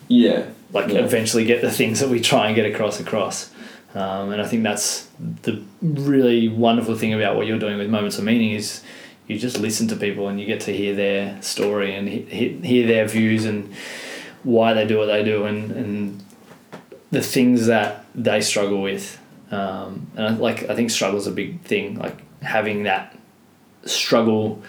yeah 0.09 0.45
like 0.73 0.89
Yeah. 0.89 1.01
eventually 1.01 1.45
get 1.45 1.61
the 1.63 1.71
things 1.71 2.01
that 2.01 2.09
we 2.09 2.21
try 2.21 2.47
and 2.47 2.55
get 2.57 2.67
across 2.67 3.01
across. 3.01 3.51
Um, 3.95 4.33
and 4.33 4.41
I 4.43 4.47
think 4.47 4.63
that's 4.63 5.09
the 5.43 5.63
really 5.81 6.49
wonderful 6.49 6.95
thing 6.97 7.15
about 7.15 7.37
what 7.37 7.47
you're 7.47 7.59
doing 7.59 7.79
with 7.79 7.89
Moments 7.89 8.19
of 8.19 8.25
Meaning 8.25 8.53
is 8.53 8.83
you 9.27 9.39
just 9.39 9.59
listen 9.59 9.89
to 9.89 9.97
people 9.97 10.29
and 10.29 10.39
you 10.41 10.47
get 10.47 10.61
to 10.63 10.73
hear 10.73 10.95
their 10.95 11.41
story 11.43 11.95
and 11.95 12.09
he, 12.09 12.23
he- 12.23 12.61
hear 12.63 12.87
their 12.87 13.07
views 13.07 13.45
and 13.45 13.73
why 14.43 14.73
they 14.75 14.87
do 14.87 14.99
what 14.99 15.07
they 15.07 15.25
do 15.25 15.45
and, 15.45 15.71
and 15.73 16.25
the 17.11 17.23
things 17.23 17.67
that 17.67 18.05
they 18.15 18.41
struggle 18.41 18.83
with. 18.83 19.19
Um, 19.51 20.11
and 20.17 20.27
I, 20.27 20.31
like 20.33 20.69
I 20.69 20.75
think 20.75 20.91
struggle's 20.91 21.27
a 21.27 21.33
big 21.33 21.63
thing. 21.63 21.99
Like 21.99 22.17
having 22.43 22.83
that 22.85 23.17
struggle 23.85 24.63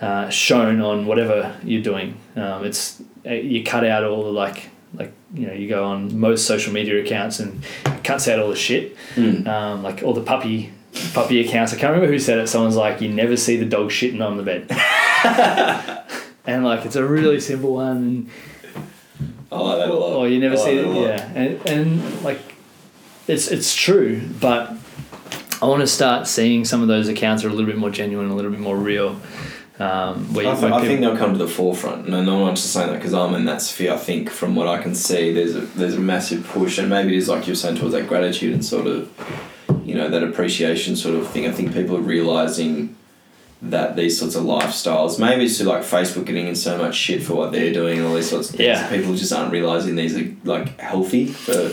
uh, 0.00 0.30
shown 0.30 0.80
on 0.80 1.06
whatever 1.06 1.56
you're 1.62 1.82
doing. 1.82 2.18
Um, 2.34 2.64
it's 2.64 3.00
uh, 3.26 3.32
you 3.32 3.62
cut 3.62 3.84
out 3.84 4.04
all 4.04 4.24
the 4.24 4.32
like 4.32 4.70
like 4.94 5.12
you 5.32 5.46
know 5.46 5.52
you 5.52 5.68
go 5.68 5.84
on 5.84 6.18
most 6.18 6.46
social 6.46 6.72
media 6.72 7.02
accounts 7.02 7.40
and 7.40 7.64
it 7.86 8.04
cuts 8.04 8.28
out 8.28 8.38
all 8.38 8.50
the 8.50 8.56
shit. 8.56 8.96
Mm. 9.14 9.46
Um, 9.46 9.82
like 9.82 10.02
all 10.02 10.12
the 10.12 10.22
puppy 10.22 10.72
puppy 11.14 11.46
accounts. 11.46 11.72
I 11.72 11.76
can't 11.76 11.92
remember 11.92 12.12
who 12.12 12.18
said 12.18 12.38
it. 12.38 12.48
Someone's 12.48 12.76
like, 12.76 13.00
you 13.00 13.08
never 13.08 13.36
see 13.36 13.56
the 13.56 13.64
dog 13.64 13.90
shitting 13.90 14.24
on 14.24 14.36
the 14.36 14.42
bed. 14.42 14.66
and 16.46 16.64
like 16.64 16.84
it's 16.84 16.96
a 16.96 17.04
really 17.04 17.40
simple 17.40 17.74
one. 17.74 17.96
And, 17.96 18.30
I 19.50 19.56
like 19.56 19.78
that 19.78 19.90
a 19.90 19.94
lot 19.94 20.14
or 20.14 20.28
you 20.28 20.38
never 20.38 20.56
like 20.56 20.64
see 20.64 20.78
it. 20.78 20.86
Yeah, 20.86 21.32
and 21.34 21.68
and 21.68 22.22
like 22.22 22.40
it's 23.28 23.48
it's 23.48 23.74
true, 23.74 24.22
but 24.40 24.74
I 25.60 25.66
want 25.66 25.80
to 25.80 25.86
start 25.86 26.26
seeing 26.26 26.64
some 26.64 26.82
of 26.82 26.88
those 26.88 27.08
accounts 27.08 27.44
are 27.44 27.48
a 27.48 27.52
little 27.52 27.66
bit 27.66 27.76
more 27.76 27.90
genuine, 27.90 28.30
a 28.30 28.34
little 28.34 28.50
bit 28.50 28.60
more 28.60 28.76
real. 28.76 29.20
Um, 29.82 30.32
where, 30.34 30.46
I, 30.46 30.50
you- 30.54 30.60
th- 30.60 30.70
where 30.70 30.80
I 30.80 30.86
think 30.86 31.00
they'll 31.00 31.16
come 31.16 31.32
to 31.32 31.38
the 31.38 31.48
forefront, 31.48 32.06
and 32.08 32.26
no 32.26 32.38
one's 32.38 32.60
just 32.62 32.72
saying 32.72 32.90
that 32.90 32.96
because 32.98 33.14
I'm 33.14 33.34
in 33.34 33.44
that 33.46 33.62
sphere. 33.62 33.92
I 33.92 33.96
think 33.96 34.30
from 34.30 34.54
what 34.54 34.68
I 34.68 34.82
can 34.82 34.94
see, 34.94 35.32
there's 35.32 35.56
a 35.56 35.60
there's 35.60 35.94
a 35.94 36.00
massive 36.00 36.46
push, 36.46 36.78
and 36.78 36.88
maybe 36.88 37.14
it 37.14 37.18
is 37.18 37.28
like 37.28 37.46
you're 37.46 37.56
saying 37.56 37.76
towards 37.76 37.94
that 37.94 38.06
gratitude 38.06 38.52
and 38.54 38.64
sort 38.64 38.86
of, 38.86 39.10
you 39.84 39.94
know, 39.94 40.08
that 40.08 40.22
appreciation 40.22 40.94
sort 40.96 41.14
of 41.16 41.26
thing. 41.28 41.46
I 41.46 41.52
think 41.52 41.72
people 41.72 41.96
are 41.96 42.00
realizing 42.00 42.96
that 43.62 43.94
these 43.96 44.18
sorts 44.18 44.34
of 44.34 44.42
lifestyles, 44.44 45.18
maybe 45.20 45.44
it's 45.44 45.58
to 45.58 45.64
like 45.64 45.82
Facebook 45.82 46.26
getting 46.26 46.48
in 46.48 46.56
so 46.56 46.76
much 46.78 46.96
shit 46.96 47.22
for 47.22 47.34
what 47.34 47.52
they're 47.52 47.72
doing 47.72 47.98
and 47.98 48.06
all 48.08 48.14
these 48.14 48.28
sorts 48.30 48.50
of 48.50 48.56
things. 48.56 48.66
Yeah. 48.66 48.88
People 48.90 49.14
just 49.14 49.32
aren't 49.32 49.52
realizing 49.52 49.94
these 49.94 50.16
are 50.16 50.34
like 50.44 50.78
healthy 50.80 51.26
for 51.26 51.70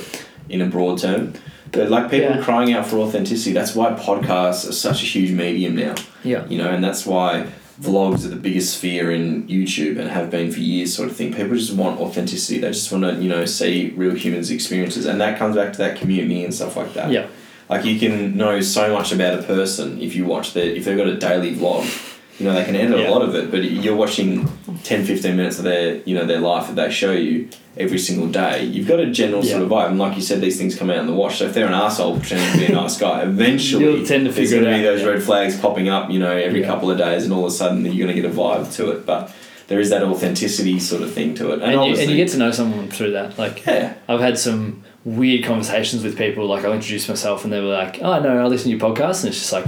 in 0.49 0.61
a 0.61 0.67
broad 0.67 0.99
term. 0.99 1.33
But 1.71 1.89
like 1.89 2.09
people 2.11 2.35
Yeah. 2.35 2.43
crying 2.43 2.73
out 2.73 2.85
for 2.85 2.97
authenticity. 2.99 3.53
That's 3.53 3.73
why 3.75 3.91
podcasts 3.93 4.69
are 4.69 4.71
such 4.71 5.01
a 5.01 5.05
huge 5.05 5.31
medium 5.31 5.75
now 5.75 5.95
yeah. 6.23 6.45
you 6.47 6.57
know, 6.57 6.69
and 6.69 6.83
that's 6.83 7.05
why 7.07 7.47
vlogs 7.81 8.25
are 8.25 8.29
the 8.29 8.35
biggest 8.35 8.77
sphere 8.77 9.11
in 9.11 9.47
YouTube 9.47 9.97
and 9.99 10.09
have 10.09 10.29
been 10.29 10.51
for 10.51 10.59
years, 10.59 10.93
sort 10.95 11.09
of 11.09 11.15
thing. 11.15 11.33
People 11.33 11.55
just 11.55 11.73
want 11.73 11.99
authenticity. 11.99 12.59
They 12.59 12.69
just 12.71 12.91
want 12.91 13.03
to, 13.05 13.15
you 13.15 13.29
know, 13.29 13.45
see 13.45 13.93
real 13.95 14.15
humans' 14.15 14.51
experiences, 14.51 15.05
and 15.05 15.19
that 15.21 15.39
comes 15.39 15.55
back 15.55 15.71
to 15.73 15.77
that 15.79 15.97
community 15.97 16.43
and 16.43 16.53
stuff 16.53 16.75
like 16.75 16.93
that. 16.93 17.11
Yeah. 17.11 17.27
Like 17.69 17.85
you 17.85 17.99
can 17.99 18.35
know 18.35 18.61
so 18.61 18.93
much 18.93 19.11
about 19.11 19.39
a 19.39 19.43
person 19.43 20.01
if 20.01 20.15
you 20.15 20.25
watch 20.25 20.53
their 20.53 20.65
if 20.65 20.85
they've 20.85 20.97
got 20.97 21.07
a 21.07 21.17
daily 21.17 21.55
vlog. 21.55 22.17
You 22.39 22.45
know, 22.45 22.53
they 22.53 22.63
can 22.63 22.75
edit 22.75 22.97
Yeah. 22.97 23.09
a 23.09 23.11
lot 23.11 23.21
of 23.21 23.35
it, 23.35 23.51
but 23.51 23.63
you're 23.63 23.95
watching 23.97 24.49
10, 24.83 25.03
15 25.05 25.35
minutes 25.35 25.57
of 25.57 25.65
their, 25.65 25.97
you 26.05 26.15
know, 26.15 26.25
their 26.25 26.39
life 26.39 26.67
that 26.67 26.75
they 26.77 26.89
show 26.89 27.11
you 27.11 27.49
every 27.77 27.97
single 27.99 28.27
day. 28.27 28.63
You've 28.63 28.87
got 28.87 28.99
a 28.99 29.07
general 29.11 29.43
sort 29.43 29.61
of 29.61 29.67
vibe, 29.69 29.89
and 29.89 29.99
like 29.99 30.15
you 30.15 30.21
said, 30.21 30.39
these 30.39 30.57
things 30.57 30.75
come 30.77 30.89
out 30.89 30.97
in 30.99 31.05
the 31.07 31.13
wash. 31.13 31.39
So 31.39 31.45
if 31.45 31.53
they're 31.53 31.67
an 31.67 31.73
asshole 31.73 32.17
pretending 32.19 32.51
to 32.53 32.57
be 32.67 32.73
a 32.73 32.75
nice 32.75 32.97
guy, 32.97 33.21
eventually 33.23 33.83
You'll 33.83 34.05
tend 34.05 34.25
to 34.25 34.31
there's 34.31 34.51
going 34.51 34.63
to 34.63 34.71
be 34.71 34.81
those 34.81 35.01
yeah. 35.01 35.07
red 35.07 35.21
flags 35.23 35.59
popping 35.59 35.89
up, 35.89 36.09
you 36.09 36.19
know, 36.19 36.31
every 36.35 36.61
Yeah. 36.61 36.67
couple 36.67 36.89
of 36.89 36.97
days, 36.97 37.25
and 37.25 37.33
all 37.33 37.45
of 37.45 37.51
a 37.51 37.55
sudden 37.55 37.83
you're 37.85 38.05
going 38.07 38.15
to 38.15 38.21
get 38.21 38.25
a 38.29 38.33
vibe 38.33 38.73
to 38.77 38.91
it. 38.91 39.05
But 39.05 39.31
there 39.67 39.79
is 39.81 39.89
that 39.89 40.01
authenticity 40.01 40.79
sort 40.79 41.01
of 41.03 41.11
thing 41.13 41.35
to 41.35 41.49
it, 41.51 41.61
and, 41.61 41.63
And, 41.63 41.85
you, 41.95 42.01
and 42.01 42.09
you 42.09 42.15
get 42.15 42.29
to 42.29 42.37
know 42.37 42.51
someone 42.51 42.87
through 42.89 43.11
that. 43.11 43.37
Like 43.37 43.65
yeah, 43.65 43.95
I've 44.07 44.21
had 44.21 44.37
some 44.39 44.83
weird 45.03 45.43
conversations 45.43 46.03
with 46.03 46.17
people. 46.17 46.47
Like 46.47 46.63
I'll 46.63 46.73
introduce 46.73 47.07
myself 47.09 47.43
and 47.43 47.51
they 47.51 47.59
were 47.59 47.67
like, 47.67 47.99
"Oh 48.01 48.19
no, 48.21 48.37
I 48.39 48.45
listen 48.47 48.71
to 48.71 48.77
your 48.77 48.79
podcast," 48.95 49.23
and 49.23 49.29
it's 49.29 49.39
just 49.39 49.51
like, 49.53 49.65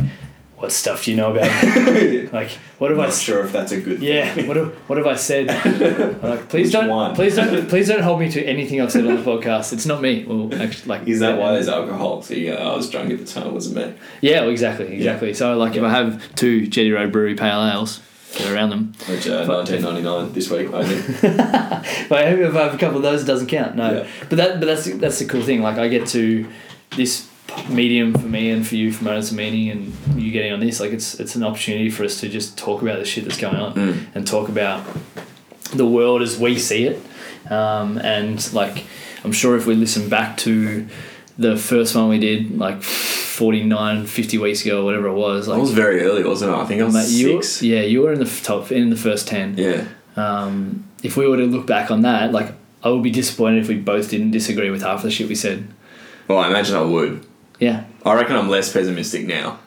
"What 0.61 0.71
stuff 0.71 1.03
do 1.05 1.11
you 1.11 1.17
know 1.17 1.31
about?" 1.35 1.51
me?" 1.93 2.27
like, 2.27 2.51
what 2.77 2.89
have 2.91 2.97
I'm 2.99 3.03
I? 3.03 3.07
not 3.07 3.13
s- 3.13 3.21
sure 3.21 3.43
if 3.43 3.51
that's 3.51 3.71
a 3.71 3.81
good. 3.81 4.01
Yeah, 4.01 4.33
thing. 4.33 4.47
what 4.47 4.57
have, 4.57 4.73
what 4.87 4.97
have 4.97 5.07
I 5.07 5.15
said? 5.15 5.47
Like, 6.21 6.49
please 6.49 6.67
Which 6.67 6.73
don't, 6.73 6.87
one? 6.89 7.15
please 7.15 7.35
don't, 7.35 7.67
please 7.73 7.87
don't 7.87 8.01
hold 8.03 8.19
me 8.19 8.29
to 8.31 8.43
anything 8.43 8.79
I've 8.81 8.91
said 8.91 9.05
on 9.07 9.15
the 9.15 9.21
podcast. 9.23 9.73
It's 9.73 9.85
not 9.85 10.01
me. 10.01 10.23
Well, 10.23 10.53
actually, 10.61 10.87
like, 10.87 11.07
Is 11.07 11.19
that 11.21 11.37
why 11.39 11.53
there's 11.53 11.67
alcohol? 11.67 12.21
So 12.21 12.33
you 12.35 12.51
go, 12.51 12.57
"Oh, 12.57 12.73
I 12.73 12.75
was 12.75 12.89
drunk 12.89 13.11
at 13.11 13.19
the 13.19 13.25
time, 13.25 13.47
it 13.47 13.53
wasn't 13.53 13.75
me. 13.77 13.93
Yeah, 14.21 14.41
well, 14.41 14.49
exactly, 14.51 14.87
exactly. 14.93 15.33
So, 15.33 15.57
like, 15.57 15.75
if 15.75 15.83
I 15.83 15.89
have 15.89 16.35
two 16.35 16.67
Jetty 16.67 16.91
Road 16.91 17.11
Brewery 17.11 17.35
pale 17.35 17.65
ales, 17.67 18.01
get 18.35 18.51
around 18.51 18.69
them. 18.69 18.93
Which 19.09 19.27
uh, 19.27 19.45
1999 19.45 20.33
this 20.33 20.49
week 20.49 20.71
only. 20.71 21.01
But 22.09 22.27
if 22.27 22.55
I 22.55 22.63
have 22.63 22.73
a 22.73 22.77
couple 22.77 22.97
of 22.97 23.03
those, 23.03 23.23
it 23.23 23.25
doesn't 23.25 23.47
count. 23.47 23.75
No, 23.75 23.91
Yeah. 24.03 24.07
but 24.29 24.35
that, 24.37 24.59
but 24.59 24.65
that's 24.67 24.85
that's 24.97 25.19
the 25.19 25.25
cool 25.25 25.41
thing. 25.41 25.61
Like, 25.61 25.77
I 25.77 25.87
get 25.87 26.07
to 26.09 26.47
this 26.95 27.27
medium 27.69 28.13
for 28.13 28.27
me 28.27 28.49
and 28.49 28.65
for 28.65 28.75
you 28.75 28.91
for 28.91 29.03
moments 29.03 29.31
of 29.31 29.37
meaning, 29.37 29.69
and 29.69 29.93
you 30.21 30.31
getting 30.31 30.51
on 30.53 30.59
this. 30.59 30.79
Like, 30.79 30.91
it's 30.91 31.19
it's 31.19 31.35
an 31.35 31.43
opportunity 31.43 31.89
for 31.89 32.03
us 32.03 32.19
to 32.21 32.29
just 32.29 32.57
talk 32.57 32.81
about 32.81 32.99
the 32.99 33.05
shit 33.05 33.23
that's 33.25 33.37
going 33.39 33.55
on 33.55 33.73
Mm. 33.73 34.05
and 34.15 34.27
talk 34.27 34.49
about 34.49 34.83
the 35.73 35.85
world 35.85 36.21
as 36.21 36.37
we 36.39 36.57
see 36.59 36.85
it. 36.85 37.01
Um, 37.51 37.97
and 37.97 38.53
like, 38.53 38.85
I'm 39.23 39.31
sure 39.31 39.55
if 39.57 39.65
we 39.65 39.75
listen 39.75 40.09
back 40.09 40.37
to 40.37 40.87
the 41.37 41.57
first 41.57 41.95
one 41.95 42.09
we 42.09 42.19
did, 42.19 42.57
like 42.57 42.81
49, 42.83 44.05
50 44.05 44.37
weeks 44.37 44.63
ago, 44.65 44.81
or 44.81 44.85
whatever 44.85 45.07
it 45.07 45.13
was, 45.13 45.49
I 45.49 45.57
was 45.57 45.71
very 45.71 46.01
early, 46.03 46.23
wasn't 46.23 46.51
I? 46.53 46.61
I 46.61 46.65
think 46.65 46.81
I 46.81 46.85
was 46.85 46.93
Mate, 46.93 47.09
you, 47.09 47.41
six. 47.41 47.63
yeah, 47.63 47.81
you 47.81 48.01
were 48.01 48.13
in 48.13 48.19
the 48.19 48.41
top 48.43 48.71
in 48.71 48.89
the 48.89 48.95
first 48.95 49.27
ten. 49.27 49.57
Yeah. 49.57 49.85
Um, 50.15 50.85
if 51.03 51.17
we 51.17 51.27
were 51.27 51.37
to 51.37 51.45
look 51.45 51.65
back 51.65 51.89
on 51.89 52.01
that, 52.01 52.31
like 52.31 52.53
I 52.83 52.89
would 52.89 53.01
be 53.03 53.09
disappointed 53.11 53.59
if 53.63 53.69
we 53.69 53.75
both 53.77 54.09
didn't 54.09 54.31
disagree 54.31 54.69
with 54.69 54.81
half 54.83 55.01
the 55.03 55.09
shit 55.11 55.27
we 55.29 55.35
said. 55.35 55.67
Well, 56.27 56.37
I 56.39 56.47
imagine 56.49 56.75
I 56.75 56.81
would. 56.81 57.25
Yeah, 57.61 57.85
I 58.05 58.15
reckon 58.15 58.35
I'm 58.35 58.49
less 58.49 58.73
pessimistic 58.73 59.25
now. 59.27 59.59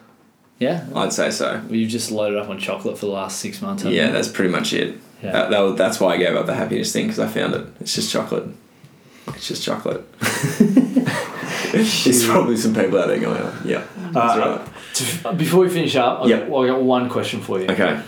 yeah. 0.58 0.86
I'd 0.94 1.12
say 1.12 1.30
so. 1.30 1.62
You've 1.70 1.88
just 1.90 2.10
loaded 2.10 2.38
up 2.38 2.48
on 2.50 2.58
chocolate 2.58 2.98
for 2.98 3.06
the 3.06 3.12
last 3.12 3.38
six 3.38 3.62
months. 3.62 3.82
haven't 3.84 3.96
Yeah, 3.96 4.08
you? 4.08 4.12
that's 4.12 4.28
pretty 4.28 4.50
much 4.50 4.72
it. 4.72 4.98
Yeah. 5.22 5.32
That, 5.32 5.50
that 5.50 5.60
was, 5.60 5.78
that's 5.78 6.00
why 6.00 6.14
I 6.14 6.16
gave 6.18 6.34
up 6.36 6.44
the 6.46 6.54
happiness 6.54 6.92
thing 6.92 7.06
because 7.06 7.18
I 7.20 7.28
found 7.28 7.54
it. 7.54 7.66
It's 7.80 7.94
just 7.94 8.10
chocolate. 8.12 8.48
It's 9.28 9.48
just 9.48 9.62
chocolate. 9.64 10.04
There's 11.72 12.26
probably 12.26 12.56
some 12.56 12.74
people 12.74 12.98
out 12.98 13.08
there 13.08 13.18
going, 13.20 13.40
oh, 13.40 13.62
yeah, 13.64 13.84
that's 14.12 14.36
Uh, 14.36 14.58
right. 14.66 15.24
To- 15.24 15.32
Before 15.34 15.60
we 15.60 15.68
finish 15.70 15.96
up, 15.96 16.20
I've, 16.22 16.28
Yep. 16.28 16.48
well, 16.48 16.62
I've 16.62 16.68
got 16.68 16.82
one 16.82 17.08
question 17.08 17.40
for 17.40 17.58
you. 17.60 17.66
Okay. 17.68 18.00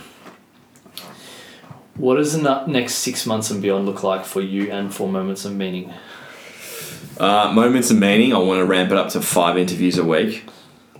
What 1.95 2.15
does 2.17 2.39
the 2.39 2.41
nu- 2.67 2.71
next 2.71 2.95
six 2.95 3.25
months 3.25 3.49
and 3.49 3.61
beyond 3.61 3.85
look 3.87 4.03
like 4.03 4.23
for 4.25 4.41
you 4.41 4.71
and 4.71 4.93
for 4.93 5.07
Moments 5.09 5.43
of 5.45 5.53
Meaning? 5.55 5.91
Uh, 7.19 7.51
moments 7.53 7.91
of 7.91 7.97
meaning. 7.97 8.33
I 8.33 8.37
want 8.37 8.59
to 8.59 8.65
ramp 8.65 8.91
it 8.91 8.97
up 8.97 9.09
to 9.09 9.21
five 9.21 9.57
interviews 9.57 9.97
a 9.97 10.03
week, 10.03 10.43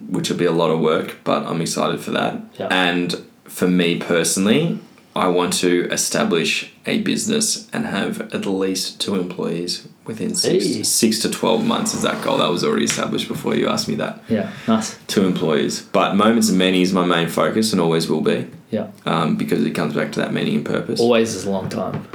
which 0.10 0.30
will 0.30 0.38
be 0.38 0.45
a 0.45 0.52
lot 0.52 0.69
of 0.69 0.80
work, 0.80 1.18
but 1.23 1.44
I'm 1.45 1.61
excited 1.61 1.99
for 1.99 2.11
that. 2.11 2.39
Yeah. 2.60 2.68
And 2.72 3.15
for 3.45 3.68
me 3.68 3.99
personally, 3.99 4.80
I 5.15 5.27
want 5.27 5.53
to 5.53 5.89
establish 5.91 6.72
a 6.85 7.02
business 7.02 7.68
and 7.73 7.85
have 7.88 8.22
at 8.34 8.45
least 8.45 9.02
two 9.02 9.15
employees 9.15 9.88
within 10.06 10.35
six, 10.35 10.64
Hey. 10.65 10.84
six 10.84 11.19
to 11.19 11.30
12 11.30 11.65
months 11.65 11.94
is 11.95 12.03
that 12.03 12.23
goal. 12.23 12.38
That 12.38 12.49
was 12.52 12.64
already 12.64 12.85
established 12.85 13.27
before 13.27 13.56
you 13.56 13.68
asked 13.68 13.88
me 13.88 13.95
that. 13.95 14.22
Yeah, 14.30 14.52
nice. 14.68 14.98
Two 15.07 15.26
employees. 15.26 15.81
But 15.81 16.15
moments 16.15 16.49
of 16.49 16.56
meaning 16.56 16.81
is 16.81 16.94
my 16.94 17.06
main 17.06 17.27
focus 17.30 17.72
and 17.73 17.81
always 17.81 18.07
will 18.07 18.22
be 18.22 18.48
Yeah, 18.69 18.88
um, 19.06 19.35
because 19.38 19.64
it 19.65 19.72
comes 19.72 19.95
back 19.95 20.11
to 20.14 20.19
that 20.19 20.34
meaning 20.34 20.56
and 20.57 20.65
purpose. 20.65 20.99
always 20.99 21.34
is 21.34 21.45
a 21.45 21.49
long 21.52 21.68
time. 21.68 22.07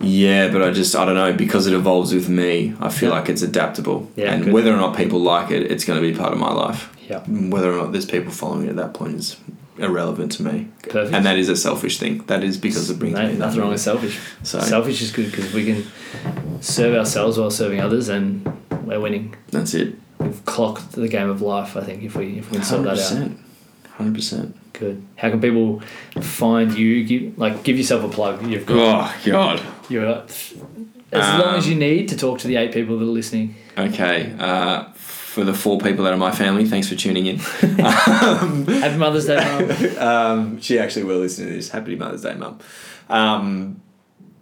Yeah, 0.00 0.48
but 0.52 0.62
I 0.62 0.70
just 0.70 0.94
I 0.94 1.04
don't 1.04 1.14
know 1.16 1.32
because 1.32 1.66
it 1.66 1.74
evolves 1.74 2.14
with 2.14 2.28
me. 2.28 2.74
I 2.80 2.88
feel 2.88 3.10
Yeah. 3.10 3.16
like 3.18 3.28
it's 3.28 3.42
adaptable, 3.42 4.10
Yeah, 4.16 4.32
and 4.32 4.44
good. 4.44 4.52
whether 4.52 4.72
or 4.72 4.76
not 4.76 4.96
people 4.96 5.20
like 5.20 5.50
it, 5.50 5.70
it's 5.70 5.84
going 5.84 6.00
to 6.00 6.06
be 6.12 6.16
part 6.16 6.32
of 6.32 6.38
my 6.38 6.52
life. 6.52 6.88
Yeah, 7.08 7.20
Whether 7.26 7.72
or 7.72 7.76
not 7.76 7.92
there's 7.92 8.04
people 8.06 8.30
following 8.32 8.66
it 8.66 8.70
at 8.70 8.76
that 8.76 8.94
point 8.94 9.16
is 9.16 9.36
irrelevant 9.78 10.32
to 10.32 10.42
me, 10.42 10.68
perfect. 10.82 11.14
and 11.14 11.24
that 11.24 11.38
is 11.38 11.48
a 11.48 11.56
selfish 11.56 11.98
thing. 11.98 12.22
That 12.26 12.44
is 12.44 12.56
because 12.58 12.90
it 12.90 12.98
brings 12.98 13.16
No, 13.16 13.26
me 13.28 13.34
nothing 13.34 13.60
wrong 13.60 13.70
with 13.70 13.80
selfish. 13.80 14.18
So 14.42 14.60
Selfish 14.60 15.00
is 15.02 15.10
good 15.10 15.30
because 15.30 15.52
we 15.54 15.64
can 15.64 15.84
serve 16.60 16.94
ourselves 16.94 17.38
while 17.38 17.50
serving 17.50 17.80
others, 17.80 18.08
and 18.08 18.46
we're 18.84 19.00
winning. 19.00 19.34
that's 19.50 19.74
it. 19.74 19.94
We've 20.20 20.44
clocked 20.44 20.92
the 20.92 21.08
game 21.08 21.30
of 21.30 21.40
life. 21.42 21.76
I 21.76 21.80
think 21.82 22.02
if 22.02 22.14
we 22.16 22.38
if 22.38 22.50
we 22.50 22.56
can 22.58 22.64
sort 22.64 22.84
that 22.84 22.98
out. 22.98 23.30
Hundred 23.96 24.14
percent. 24.14 24.56
Good. 24.78 25.04
How 25.16 25.30
can 25.30 25.40
people 25.40 25.80
find 26.20 26.76
you? 26.76 27.04
Give, 27.04 27.38
like, 27.38 27.62
give 27.64 27.76
yourself 27.76 28.04
a 28.04 28.08
plug. 28.08 28.46
You've 28.46 28.66
got. 28.66 29.14
Oh 29.16 29.20
God. 29.26 29.62
You're 29.88 30.24
as 31.10 31.40
long 31.40 31.54
as 31.56 31.64
Um, 31.66 31.72
you 31.72 31.78
need 31.78 32.08
to 32.08 32.16
talk 32.16 32.38
to 32.40 32.48
the 32.48 32.56
eight 32.56 32.72
people 32.72 32.98
that 32.98 33.04
are 33.04 33.08
listening. 33.08 33.54
Okay. 33.76 34.34
Uh, 34.38 34.84
for 34.94 35.44
the 35.44 35.54
four 35.54 35.78
people 35.78 36.04
that 36.04 36.12
are 36.12 36.18
my 36.18 36.32
family, 36.32 36.64
thanks 36.64 36.88
for 36.88 36.96
tuning 36.96 37.26
in. 37.26 37.36
Happy 37.38 38.96
Mother's 38.96 39.26
Day, 39.26 39.36
Mum. 39.36 39.98
um, 39.98 40.60
she 40.60 40.78
actually 40.78 41.04
will 41.04 41.18
listen 41.18 41.46
to 41.46 41.52
this. 41.52 41.70
Happy 41.70 41.96
Mother's 41.96 42.22
Day, 42.22 42.34
Mum. 42.34 42.58
Um, 43.08 43.80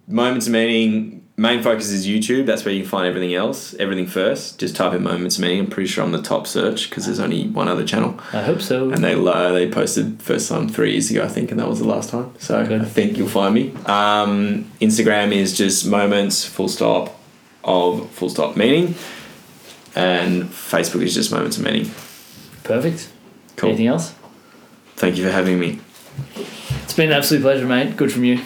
moments 0.09 0.47
of 0.47 0.53
meaning. 0.53 1.26
Main 1.39 1.63
focus 1.63 1.91
is 1.91 2.07
YouTube. 2.07 2.47
That's 2.47 2.65
where 2.65 2.73
you 2.73 2.81
can 2.81 2.89
find 2.89 3.07
everything 3.07 3.35
else. 3.35 3.75
Everything 3.75 4.07
first. 4.07 4.59
Just 4.59 4.75
type 4.75 4.95
in 4.95 5.03
moments 5.03 5.37
of 5.37 5.43
meaning. 5.43 5.61
I'm 5.61 5.67
pretty 5.67 5.87
sure 5.87 6.03
I'm 6.03 6.13
the 6.13 6.23
top 6.23 6.47
search 6.47 6.89
because 6.89 7.05
there's 7.05 7.21
only 7.21 7.47
one 7.49 7.69
other 7.69 7.85
channel, 7.85 8.19
I 8.33 8.41
hope 8.41 8.63
so. 8.63 8.89
and 8.91 9.05
they 9.05 9.15
uh, 9.15 9.53
they 9.53 9.71
posted 9.71 10.23
first 10.23 10.49
time 10.49 10.67
three 10.69 10.93
years 10.93 11.11
ago, 11.11 11.23
I 11.25 11.29
think, 11.29 11.51
and 11.51 11.61
that 11.61 11.69
was 11.69 11.79
the 11.79 11.87
last 11.87 12.09
time. 12.09 12.33
So 12.39 12.65
Good. 12.67 12.81
I 12.81 12.85
think 12.87 13.19
you'll 13.19 13.29
find 13.29 13.55
me. 13.55 13.73
Um, 13.85 14.65
Instagram 14.81 15.33
is 15.33 15.55
just 15.57 15.87
moments 15.87 16.43
full 16.47 16.69
stop 16.69 17.21
of 17.65 18.09
full 18.13 18.31
stop 18.31 18.57
meaning, 18.57 18.95
and 19.95 20.45
Facebook 20.45 21.03
is 21.03 21.15
just 21.15 21.31
moments 21.31 21.59
of 21.59 21.65
meaning. 21.65 21.91
Perfect. 22.65 23.11
Cool. 23.57 23.69
Anything 23.71 23.89
else? 23.89 24.15
Thank 24.97 25.19
you 25.19 25.25
for 25.25 25.31
having 25.33 25.61
me. 25.61 25.81
It's 26.83 26.95
been 26.95 27.11
an 27.11 27.17
absolute 27.19 27.43
pleasure, 27.43 27.67
mate. 27.67 27.95
Good 27.99 28.11
from 28.11 28.25
you. 28.25 28.41